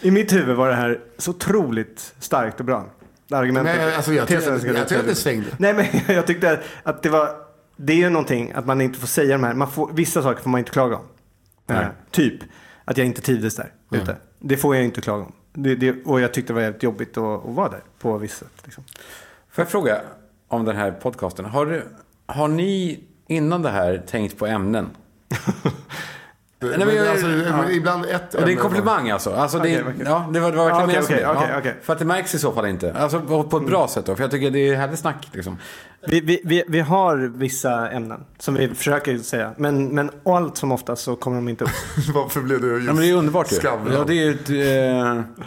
I 0.00 0.10
mitt 0.10 0.32
huvud 0.32 0.56
var 0.56 0.68
det 0.68 0.74
här 0.74 1.00
så 1.18 1.30
otroligt 1.30 2.14
starkt 2.18 2.60
och 2.60 2.66
bra. 2.66 2.86
Argumentet. 3.30 3.76
Nej, 3.76 3.94
alltså 3.94 4.12
jag 4.12 4.26
ska 4.26 4.34
jag, 4.34 4.60
du 4.60 4.72
jag 4.72 4.88
tror 4.88 4.98
att 4.98 5.06
det 5.06 5.14
svängde. 5.14 5.46
Nej, 5.58 5.74
men 5.74 5.86
jag 6.16 6.26
tyckte 6.26 6.60
att 6.82 7.02
det 7.02 7.08
var... 7.08 7.30
Det 7.76 7.92
är 7.92 7.96
ju 7.96 8.08
någonting 8.08 8.52
att 8.52 8.66
man 8.66 8.80
inte 8.80 8.98
får 8.98 9.06
säga 9.06 9.32
de 9.32 9.44
här. 9.44 9.54
Man 9.54 9.70
får, 9.70 9.92
vissa 9.92 10.22
saker 10.22 10.42
får 10.42 10.50
man 10.50 10.58
inte 10.58 10.70
klaga 10.70 10.96
om. 10.96 11.04
Eh, 11.68 11.86
typ 12.10 12.40
att 12.84 12.96
jag 12.96 13.06
inte 13.06 13.20
trivdes 13.20 13.56
där 13.56 13.72
ute. 13.92 14.16
Det 14.38 14.56
får 14.56 14.76
jag 14.76 14.84
inte 14.84 15.00
klaga 15.00 15.24
om. 15.24 15.32
Det, 15.52 15.74
det, 15.74 16.04
och 16.04 16.20
jag 16.20 16.34
tyckte 16.34 16.52
det 16.52 16.54
var 16.54 16.62
jävligt 16.62 16.82
jobbigt 16.82 17.16
att, 17.16 17.24
att 17.24 17.54
vara 17.54 17.68
där 17.68 17.80
på 17.98 18.18
vissa 18.18 18.38
sätt. 18.38 18.52
Liksom. 18.64 18.84
Får 19.50 19.62
jag 19.62 19.68
fråga 19.68 20.00
om 20.48 20.64
den 20.64 20.76
här 20.76 20.90
podcasten. 20.92 21.44
Har, 21.44 21.66
du, 21.66 21.88
har 22.26 22.48
ni 22.48 23.00
innan 23.26 23.62
det 23.62 23.70
här 23.70 24.04
tänkt 24.06 24.38
på 24.38 24.46
ämnen? 24.46 24.90
Men, 26.58 26.70
men 26.78 26.96
jag- 26.96 27.08
alltså, 27.08 27.26
ja. 27.26 27.70
Ibland 27.70 28.04
ett 28.04 28.34
Och 28.34 28.40
det 28.42 28.48
är 28.48 28.52
en 28.52 28.56
komplimang 28.56 29.10
alltså. 29.10 29.30
alltså 29.34 29.58
det, 29.58 29.82
okej. 29.82 29.94
Ja, 30.04 30.28
det 30.32 30.40
var, 30.40 30.50
det 30.50 30.56
var 30.56 30.70
verkligen 30.70 31.04
som 31.04 31.14
okej, 31.14 31.24
det. 31.26 31.56
okej, 31.58 31.60
Ja. 31.64 31.70
För 31.82 31.92
att 31.92 31.98
det 31.98 32.04
märks 32.04 32.34
i 32.34 32.38
så 32.38 32.52
fall 32.52 32.66
inte. 32.66 32.94
Alltså 32.94 33.20
på, 33.20 33.56
ett 33.56 33.66
bra 33.66 33.88
sätt 33.88 34.06
då. 34.06 34.16
För 34.16 34.22
jag 34.24 34.30
tycker 34.30 34.50
det 34.50 34.68
är 34.68 34.76
härligt 34.76 34.98
snack 34.98 35.28
liksom. 35.32 35.58
Vi, 36.08 36.20
vi, 36.20 36.40
vi, 36.44 36.64
vi 36.68 36.80
har 36.80 37.16
vissa 37.16 37.90
ämnen 37.90 38.24
som 38.38 38.54
vi 38.54 38.68
försöker 38.74 39.18
säga. 39.18 39.52
Men, 39.56 39.88
men 39.88 40.10
allt 40.24 40.56
som 40.56 40.72
oftast 40.72 41.02
så 41.04 41.16
kommer 41.16 41.36
de 41.36 41.48
inte 41.48 41.64
upp. 41.64 41.70
Varför 42.14 42.40
blev 42.40 42.60
du 42.60 42.72
just 42.74 42.86
Ja, 42.86 42.92
men 42.92 43.02
det 43.02 43.10
är 43.10 43.14
underbart 43.14 43.52
ju. 43.52 43.56
Skavlan? 43.56 43.94
Ja, 43.94 44.04
det 44.04 44.14
är 44.14 44.24
ju 44.24 44.30
ett 44.34 44.50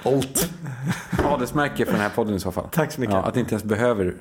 eh, 0.03 0.13
Olt. 0.13 0.49
adelsmärke 1.23 1.85
för 1.85 1.91
den 1.91 2.01
här 2.01 2.09
podden 2.09 2.35
i 2.35 2.39
så 2.39 2.51
fall. 2.51 2.67
Tack 2.71 2.91
så 2.91 3.01
mycket. 3.01 3.15
Ja, 3.15 3.21
att 3.23 3.37
inte 3.37 3.51
ens 3.51 3.63
behöver 3.63 4.05
det. 4.05 4.13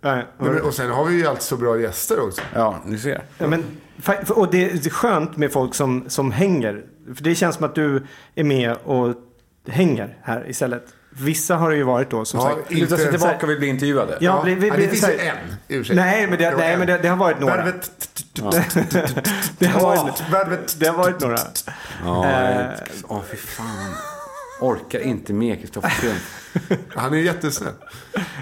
Nej, 0.00 0.26
Nej, 0.38 0.52
men, 0.52 0.62
och 0.62 0.74
sen 0.74 0.90
har 0.90 1.04
vi 1.04 1.14
ju 1.14 1.26
alltid 1.26 1.42
så 1.42 1.56
bra 1.56 1.80
gäster 1.80 2.20
också. 2.26 2.42
Ja, 2.54 2.78
ni 2.84 2.98
ser. 2.98 3.22
Ja, 3.38 3.46
men, 3.46 3.64
och 4.30 4.50
det 4.50 4.64
är 4.86 4.90
skönt 4.90 5.36
med 5.36 5.52
folk 5.52 5.74
som, 5.74 6.04
som 6.08 6.32
hänger. 6.32 6.84
För 7.14 7.22
det 7.24 7.34
känns 7.34 7.56
som 7.56 7.64
att 7.64 7.74
du 7.74 8.06
är 8.34 8.44
med 8.44 8.76
och 8.84 9.14
hänger 9.68 10.18
här 10.22 10.50
istället. 10.50 10.84
Vissa 11.10 11.56
har 11.56 11.70
det 11.70 11.76
ju 11.76 11.82
varit 11.82 12.10
då 12.10 12.24
som 12.24 12.40
Ja, 12.40 12.46
sagt. 12.48 12.70
Luta 12.72 12.96
sig 12.96 13.04
Inte- 13.06 13.18
tillbaka 13.18 13.46
och 13.46 13.50
vill 13.50 13.58
bli 13.58 13.68
intervjuade. 13.68 14.16
Ja, 14.20 14.42
vi, 14.42 14.54
vi, 14.54 14.70
det 14.70 14.88
finns 14.88 15.08
ju 15.08 15.18
en 15.68 15.84
sig. 15.84 15.96
Nej, 15.96 16.26
men 16.26 16.38
det, 16.38 16.50
nej, 16.56 16.72
en. 16.72 16.78
men 16.78 16.88
det, 16.88 16.98
det 16.98 17.08
har 17.08 17.16
varit 17.16 17.40
några. 17.40 17.56
Värvet. 17.56 17.90
Det 19.58 19.66
har 19.66 19.80
varit, 19.82 20.00
Ja, 20.18 20.24
värvet. 20.32 20.76
det 20.80 20.86
har 20.86 20.96
varit 20.96 21.20
några. 21.20 21.38
Ja, 22.04 22.26
Eh. 22.30 22.66
Åh, 23.08 23.20
fy 23.30 23.36
fan. 23.36 23.66
Orkar 24.60 24.98
inte 25.00 25.32
med 25.32 25.60
Kristoffer. 25.60 26.14
Han 26.96 27.12
är 27.14 27.18
jättesnäll. 27.18 27.72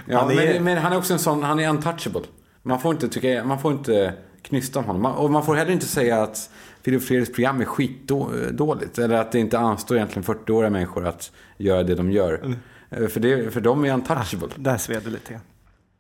Ja, 0.06 0.18
Han 0.20 0.30
är- 0.30 0.34
men, 0.54 0.64
men 0.64 0.78
han 0.78 0.92
är 0.92 0.96
också 0.98 1.12
en 1.12 1.18
sån, 1.18 1.42
han 1.42 1.60
är 1.60 1.68
untouchable. 1.68 2.22
Man 2.62 2.80
får 2.80 2.92
inte, 2.94 3.08
tycka, 3.08 3.44
man 3.44 3.60
får 3.60 3.72
inte 3.72 4.14
knysta 4.42 4.78
om 4.78 4.84
honom. 4.84 5.02
Man- 5.02 5.14
Och 5.14 5.30
man 5.30 5.44
får 5.46 5.54
heller 5.54 5.72
inte 5.72 5.86
säga 5.86 6.22
att 6.22 6.50
Filip 6.82 7.02
Fredriks 7.04 7.32
program 7.32 7.60
är 7.60 7.64
skitdåligt. 7.64 8.98
Eller 8.98 9.16
att 9.20 9.32
det 9.32 9.38
inte 9.38 9.58
anstår 9.58 9.96
egentligen 9.96 10.24
40-åriga 10.24 10.70
människor 10.70 11.06
att 11.06 11.30
göra 11.56 11.82
det 11.82 11.94
de 11.94 12.10
gör. 12.10 12.54
Eh, 12.90 13.06
För, 13.06 13.20
det, 13.20 13.50
för 13.54 13.60
de 13.60 13.84
är 13.84 13.94
untouchable. 13.94 14.48
Där 14.56 14.76
sved 14.78 15.02
det 15.04 15.10
lite 15.10 15.32
grann. 15.32 15.42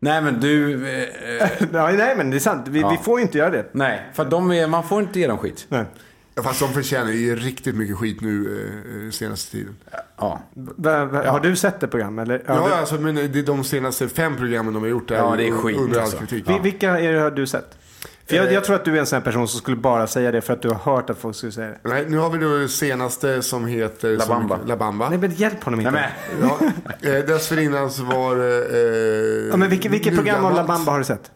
Nej 0.02 0.22
men 0.22 0.40
du, 0.40 0.74
eh, 0.88 1.02
eh, 1.02 1.50
Ja, 1.72 1.90
nej, 1.92 2.14
men 2.16 2.30
det 2.30 2.36
är 2.36 2.40
sant. 2.40 2.68
Vi, 2.68 2.80
Ja. 2.80 2.90
vi 2.90 2.96
får 2.96 3.18
ju 3.18 3.22
inte 3.26 3.38
göra 3.38 3.50
det. 3.50 3.66
nej. 3.72 4.00
För 4.14 4.24
de 4.24 4.52
är, 4.52 4.66
man 4.66 4.84
får 4.84 5.02
inte 5.02 5.20
ge 5.20 5.26
dem 5.26 5.38
skit. 5.38 5.66
Nej. 5.68 5.84
Ja, 6.34 6.42
Fast 6.42 6.60
de 6.60 6.68
förtjänar 6.68 7.10
ju 7.10 7.36
riktigt 7.36 7.74
mycket 7.74 7.96
skit 7.96 8.20
nu 8.20 8.60
eh, 9.06 9.10
senaste 9.10 9.52
tiden. 9.52 9.76
Ja. 10.16 10.40
Va, 10.54 11.04
va, 11.04 11.30
Har 11.30 11.40
du 11.40 11.56
sett 11.56 11.80
det 11.80 11.88
program? 11.88 12.18
Eller? 12.18 12.42
Ja, 12.46 12.54
du- 12.68 12.74
alltså, 12.74 12.94
men 12.94 13.14
det 13.14 13.38
är 13.38 13.42
de 13.42 13.64
senaste 13.64 14.08
fem 14.08 14.36
programmen 14.36 14.74
de 14.74 14.82
har 14.82 14.90
gjort. 14.90 15.10
Ja, 15.10 15.34
det 15.36 15.48
är 15.48 15.52
skit, 15.52 15.76
Under 15.76 15.96
all 15.96 16.02
alltså. 16.02 16.16
kritik. 16.18 16.44
Vi- 16.48 16.58
Vilka 16.62 16.98
är 16.98 17.12
det 17.12 17.20
har 17.20 17.30
du 17.30 17.46
sett? 17.46 17.78
För 18.30 18.36
jag, 18.36 18.52
jag 18.52 18.64
tror 18.64 18.76
att 18.76 18.84
du 18.84 18.94
är 18.96 19.00
en 19.00 19.06
sån 19.06 19.16
här 19.16 19.24
person 19.24 19.48
som 19.48 19.60
skulle 19.60 19.76
bara 19.76 20.06
säga 20.06 20.30
det 20.32 20.40
för 20.40 20.52
att 20.52 20.62
du 20.62 20.68
har 20.68 20.94
hört 20.94 21.10
att 21.10 21.18
folk 21.18 21.36
skulle 21.36 21.52
säga 21.52 21.68
det. 21.68 21.78
Nej, 21.82 22.04
nu 22.08 22.18
har 22.18 22.30
vi 22.30 22.38
då 22.38 22.56
det 22.58 22.68
senaste 22.68 23.42
som 23.42 23.66
heter... 23.66 24.16
La 24.16 24.26
Bamba. 24.26 24.58
Som, 24.58 24.66
La 24.68 24.76
Bamba. 24.76 25.08
Nej, 25.08 25.18
men 25.18 25.30
hjälp 25.30 25.64
honom 25.64 25.80
inte. 25.80 25.92
Nej, 25.92 26.10
men, 26.40 26.48
Ja, 27.02 27.10
eh, 27.10 27.24
dessförinnan 27.24 27.90
så 27.90 28.02
var. 28.04 28.36
Eh, 28.36 29.48
Ja, 29.50 29.56
men 29.56 29.68
vilket, 29.70 29.92
vilket 29.92 30.14
program 30.16 30.44
av 30.44 30.54
La. 30.54 30.64
Bamba 30.64 30.92
har 30.92 30.98
du 30.98 31.04
sett? 31.04 31.30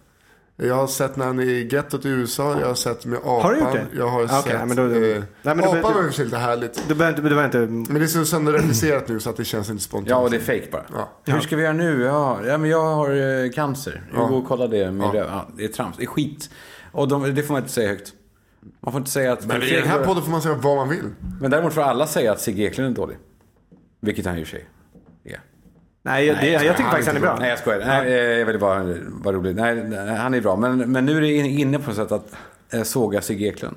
Jag 0.57 0.75
har 0.75 0.87
sett 0.87 1.17
när 1.17 1.27
han 1.27 1.39
är 1.39 1.43
i 1.45 1.69
gettot 1.73 2.05
i 2.05 2.09
USA. 2.09 2.57
Jag 2.61 2.67
har 2.67 2.75
sett 2.75 3.07
med 3.07 3.19
apan. 3.19 3.43
Har 3.43 3.53
du 3.53 3.59
gjort 3.61 3.73
det? 3.73 3.85
Jag 3.99 4.09
har 4.09 4.25
Okej, 4.25 4.43
sett... 4.43 4.69
men 4.69 4.77
då- 4.77 4.83
eh, 4.83 4.91
Nej, 4.91 5.23
men 5.43 5.59
då- 5.59 5.65
apan 5.71 5.83
var 5.95 6.01
ju 6.03 6.07
för 6.09 6.15
sig 6.15 6.25
lite 6.25 6.37
härligt. 6.37 6.89
Du 6.89 6.95
behöver. 6.95 7.23
Du 7.23 7.45
inte 7.45 7.59
Men 7.59 7.95
det 7.95 8.03
är 8.03 8.07
så 8.07 8.25
sönderregisserat 8.25 9.09
nu 9.09 9.21
så 9.21 9.31
att 9.31 9.37
det 9.37 9.45
känns 9.45 9.71
inte 9.71 9.83
spontant. 9.83 10.11
ja, 10.11 10.17
och 10.17 10.31
det 10.31 10.37
är 10.37 10.41
fake 10.41 10.69
bara. 10.73 10.83
Ja. 11.25 11.33
Hur 11.33 11.41
ska 11.41 11.57
vi 11.57 11.63
göra 11.63 11.73
nu? 11.73 12.03
Ja, 12.03 12.39
ja 12.47 12.59
men 12.59 12.71
jag 12.71 12.83
har 12.83 13.11
eh, 13.45 13.51
cancer. 13.51 14.03
Jag 14.13 14.23
Ja. 14.23 14.27
går 14.27 14.37
och 14.39 14.49
kollar 14.49 14.69
det 14.69 14.91
med 14.91 15.07
Ja. 15.07 15.13
röv. 15.21 15.27
Ja, 15.31 15.49
det 15.57 15.65
är 15.65 15.69
trams. 15.69 15.97
Det 15.97 16.03
är 16.03 16.07
skit. 16.07 16.51
Och 16.95 17.09
de, 17.09 17.35
det 17.35 17.43
får 17.43 17.55
man 17.55 17.63
inte 17.63 17.73
säga 17.73 17.89
högt. 17.89 18.13
Man 18.81 18.93
får 18.93 18.99
inte 18.99 19.11
säga 19.11 19.33
att... 19.33 19.47
Men 19.47 19.63
i 19.63 19.71
den 19.71 19.89
här 19.89 20.05
podden 20.05 20.23
får 20.23 20.31
man 20.31 20.43
säga 20.43 20.55
vad 20.55 20.77
man 20.77 20.89
vill. 20.89 21.05
Men 21.41 21.51
däremot 21.51 21.73
får 21.73 21.83
alla 21.83 22.07
säga 22.07 22.33
att 22.33 22.41
Sigge 22.41 22.63
Eklund 22.63 22.91
är 22.91 23.01
dålig. 23.01 23.17
Vilket 24.01 24.27
han 24.27 24.39
i 24.39 24.43
och 24.43 24.47
för 24.47 24.57
sig 24.57 24.69
är. 25.25 25.41
Nej, 26.03 26.27
jag, 26.27 26.37
det, 26.37 26.51
jag, 26.51 26.61
tycker 26.61 26.83
han 26.83 26.91
faktiskt 26.91 27.07
han 27.07 27.17
är 27.17 27.21
bra. 27.21 27.37
Nej, 27.41 27.49
jag 27.49 27.59
skojar. 27.59 27.87
Nej, 27.87 28.13
eh, 28.13 28.39
jag 28.39 28.47
vill 28.47 28.59
bara 28.59 28.85
vara 29.07 29.37
rolig. 29.37 29.57
Nej, 29.57 29.75
nej, 29.75 30.17
han 30.17 30.35
är 30.35 30.41
bra. 30.41 30.57
Men, 30.57 30.93
men 30.93 31.07
nu 31.07 31.17
är 31.17 31.21
det 31.21 31.33
inne 31.33 31.79
på 31.79 31.87
något 31.87 31.97
sätt 31.97 32.13
att 32.13 32.37
eh, 32.71 32.83
såga 32.83 33.23
Sigge 33.23 33.47
Eklund. 33.47 33.77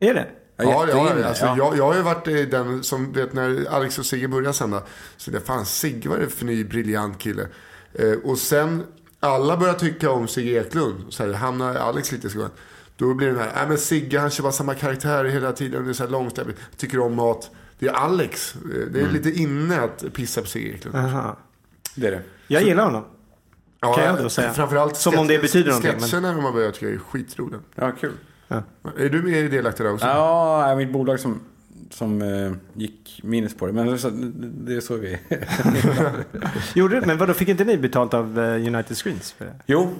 Är 0.00 0.14
det? 0.14 0.26
Jag 0.56 0.66
Ja, 0.66 0.86
ja, 0.88 1.04
jätteinne, 1.04 1.28
alltså, 1.28 1.44
ja. 1.44 1.56
Jag, 1.58 1.76
jag 1.76 1.84
har 1.84 1.94
ju 1.94 2.02
varit 2.02 2.28
eh, 2.28 2.34
den 2.34 2.82
som, 2.82 3.12
vet 3.12 3.32
när 3.32 3.66
Alex 3.70 3.98
och 3.98 4.06
Sigge 4.06 4.28
började 4.28 4.52
sända. 4.52 4.82
Så 5.16 5.30
det 5.30 5.40
fan 5.40 5.66
Sigge 5.66 6.08
var 6.08 6.18
det 6.18 6.28
för 6.28 6.44
ny 6.44 6.64
briljant 6.64 7.18
kille. 7.18 7.46
Eh, 7.92 8.12
och 8.24 8.38
sen, 8.38 8.82
alla 9.20 9.56
börjar 9.56 9.74
tycka 9.74 10.10
om 10.10 10.28
Sigge 10.28 10.60
Eklund. 10.60 11.04
Så 11.12 11.26
här, 11.26 11.32
hamnar 11.32 11.74
Alex 11.74 12.12
lite 12.12 12.26
i 12.26 12.30
skolan. 12.30 12.50
Då 12.96 13.14
blir 13.14 13.26
det 13.28 13.32
den 13.34 13.42
här, 13.42 13.52
nej 13.54 13.68
men 13.68 13.78
Sigge 13.78 14.18
han 14.18 14.30
kör 14.30 14.42
bara 14.42 14.52
samma 14.52 14.74
karaktär 14.74 15.24
hela 15.24 15.52
tiden. 15.52 15.84
Det 15.84 15.90
är 15.90 15.94
så 15.94 16.02
här 16.04 16.10
långstämt. 16.10 16.56
Tycker 16.76 17.00
om 17.00 17.14
mat. 17.14 17.50
Det 17.78 17.86
är 17.88 17.92
Alex. 17.92 18.54
Det 18.92 18.98
är 18.98 19.02
Mm. 19.02 19.12
lite 19.14 19.30
inne 19.30 19.80
att 19.80 20.04
pissa 20.12 20.40
på 20.40 20.46
Sigge 20.46 20.74
Eklund. 20.74 20.96
Aha. 20.96 21.36
Det 21.94 22.06
är 22.06 22.10
det. 22.10 22.22
Jag 22.46 22.62
gillar 22.62 22.84
honom. 22.84 23.04
Ja, 23.80 23.94
kan 23.94 24.04
jag 24.04 24.18
då 24.22 24.28
säga. 24.28 24.52
Framförallt 24.52 24.96
Som 24.96 25.18
om 25.18 25.26
det 25.26 25.38
betyder 25.38 25.68
någonting, 25.68 25.90
men- 26.00 26.08
Sketcherna 26.08 26.32
när 26.32 26.42
man 26.42 26.52
börjar 26.54 26.70
tycka 26.70 26.88
är 26.88 26.98
skitroliga. 26.98 27.60
Ja, 27.74 27.92
kul. 28.00 28.12
Är 28.98 29.08
du 29.08 29.22
med 29.22 29.44
i 29.44 29.48
delaktig 29.48 29.86
där 29.86 29.92
också? 29.92 30.06
Ja, 30.06 30.74
mitt 30.76 30.92
bolag 30.92 31.20
som, 31.20 31.40
som 31.90 32.22
eh, 32.22 32.52
gick 32.74 33.20
minus 33.22 33.54
på 33.56 33.66
det. 33.66 33.72
Men 33.72 33.98
så, 33.98 34.10
det 34.40 34.76
är 34.76 34.80
så 34.80 34.96
vi 34.96 35.18
Gjorde? 36.74 37.00
Men 37.06 37.18
vadå, 37.18 37.34
fick 37.34 37.48
inte 37.48 37.64
ni 37.64 37.76
betalt 37.78 38.14
av 38.14 38.38
eh, 38.40 38.66
United 38.66 38.96
Screens 38.96 39.32
för 39.32 39.44
det? 39.44 39.54
Jo, 39.66 39.90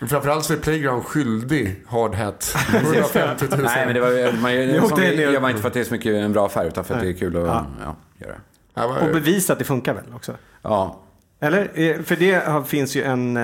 Framförallt 0.00 0.44
så 0.44 0.52
är 0.52 0.56
Playground 0.56 1.04
skyldig 1.04 1.84
Hard 1.86 2.14
Hat 2.14 2.54
150 2.74 3.46
000. 3.50 3.60
Nej, 3.64 3.86
men 3.86 3.94
det 3.94 4.00
var, 4.00 4.32
man, 4.42 4.50
det. 4.96 5.14
gör 5.14 5.40
man 5.40 5.50
inte 5.50 5.62
för 5.62 5.68
att 5.68 5.74
det 5.74 5.80
är 5.80 5.84
så 5.84 5.92
mycket 5.94 6.14
en 6.14 6.32
bra 6.32 6.46
affär, 6.46 6.66
utan 6.66 6.84
för 6.84 6.94
att 6.94 7.00
det 7.00 7.08
är 7.08 7.12
kul 7.12 7.36
att 7.36 7.46
ja. 7.82 7.96
göra. 8.18 8.34
Ja, 8.74 8.88
vad- 8.88 9.02
Och 9.02 9.12
bevisa 9.14 9.52
att 9.52 9.58
det 9.58 9.64
funkar 9.64 9.94
väl 9.94 10.04
också? 10.14 10.32
Ja, 10.62 11.00
Eller? 11.40 11.70
Eh, 11.74 12.02
För 12.02 12.16
det 12.16 12.66
finns 12.68 12.96
ju 12.96 13.02
en... 13.02 13.36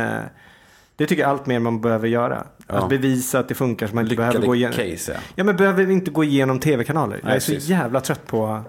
Det 1.02 1.06
tycker 1.06 1.22
jag 1.22 1.30
allt 1.30 1.46
mer 1.46 1.58
man 1.58 1.80
behöver 1.80 2.08
göra. 2.08 2.46
Ja. 2.66 2.74
Att 2.74 2.88
bevisa 2.88 3.38
att 3.38 3.48
det 3.48 3.54
funkar 3.54 3.86
så 3.86 3.94
man 3.94 4.04
inte 4.04 4.16
behöver 4.16 4.34
lyckade 4.34 4.46
gå 4.46 4.54
igenom... 4.54 4.76
case, 4.76 5.12
ja. 5.12 5.20
Ja, 5.34 5.44
men 5.44 5.56
behöver 5.56 5.90
inte 5.90 6.10
gå 6.10 6.24
igenom 6.24 6.58
tv-kanaler? 6.58 7.20
Jag 7.22 7.36
är 7.36 7.40
så 7.40 7.52
jävla 7.52 8.00
trött 8.00 8.26
på 8.26 8.60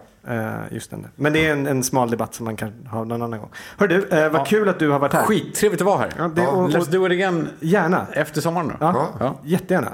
just 0.72 0.90
den. 0.92 1.08
Men 1.16 1.34
det 1.34 1.48
är 1.48 1.52
en, 1.52 1.68
en 1.68 1.84
smal 1.84 2.10
debatt 2.12 2.34
som 2.36 2.46
man 2.46 2.56
kan 2.56 2.88
ha 2.92 3.04
någon 3.04 3.22
annan 3.22 3.40
gång. 3.40 3.50
Hör 3.78 3.88
du, 3.88 4.08
eh, 4.08 4.30
vad 4.32 4.42
Ja. 4.42 4.46
kul 4.46 4.70
att 4.70 4.80
du 4.80 4.90
har 4.90 5.00
varit 5.00 5.14
här. 5.14 5.24
Skittrevligt 5.24 5.82
att 5.82 5.86
vara 5.86 6.00
här. 6.00 6.14
Ja, 6.18 6.28
det, 6.36 6.48
och, 6.48 6.70
Let's 6.70 6.80
och, 6.80 6.88
do 6.92 7.06
it 7.06 7.12
again 7.12 7.50
gärna. 7.60 8.08
efter 8.14 8.42
sommaren 8.42 8.68
då. 8.68 8.76
Ja, 8.80 9.10
Ja. 9.20 9.40
jättegärna. 9.44 9.92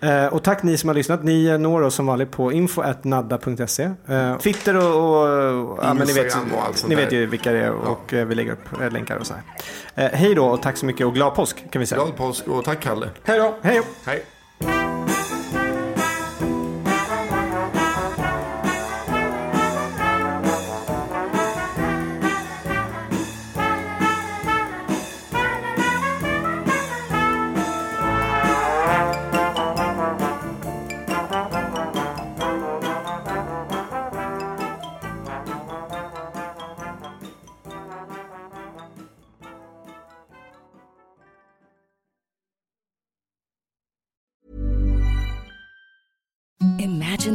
Eh, 0.00 0.26
och 0.26 0.42
tack 0.42 0.62
ni 0.62 0.76
som 0.76 0.88
har 0.88 0.94
lyssnat. 0.94 1.22
Ni 1.24 1.44
eh, 1.46 1.58
når 1.58 1.82
oss 1.82 1.94
som 1.94 2.06
vanligt 2.06 2.30
på 2.30 2.52
info.nadda.se. 2.52 3.90
Uh, 4.10 4.38
Twitter 4.38 4.76
och, 4.76 4.84
och, 4.84 5.72
och 5.72 5.78
ja, 5.82 5.94
men 5.94 6.06
ni, 6.06 6.12
vet, 6.12 6.34
och 6.34 6.62
allt 6.66 6.86
ni 6.88 6.94
där. 6.94 7.02
vet 7.02 7.12
ju 7.12 7.26
vilka 7.26 7.52
det 7.52 7.58
är 7.58 7.72
och 7.72 8.14
eh, 8.14 8.26
vi 8.26 8.34
lägger 8.34 8.52
upp 8.52 8.80
eh, 8.80 8.90
länkar 8.90 9.16
och 9.16 9.26
så 9.26 9.34
här. 9.34 10.04
Eh, 10.04 10.10
hej 10.18 10.34
då 10.34 10.44
och 10.46 10.62
tack 10.62 10.76
så 10.76 10.86
mycket 10.86 11.06
och 11.06 11.14
glad 11.14 11.34
påsk 11.34 11.70
kan 11.70 11.80
vi 11.80 11.86
säga. 11.86 12.02
Glad 12.04 12.16
påsk 12.16 12.48
och 12.48 12.64
tack 12.64 12.80
Kalle. 12.80 13.08
Hej 13.24 13.38
då! 13.38 13.54
Hej 13.62 13.76
då! 13.76 14.10
Hej. 14.10 14.99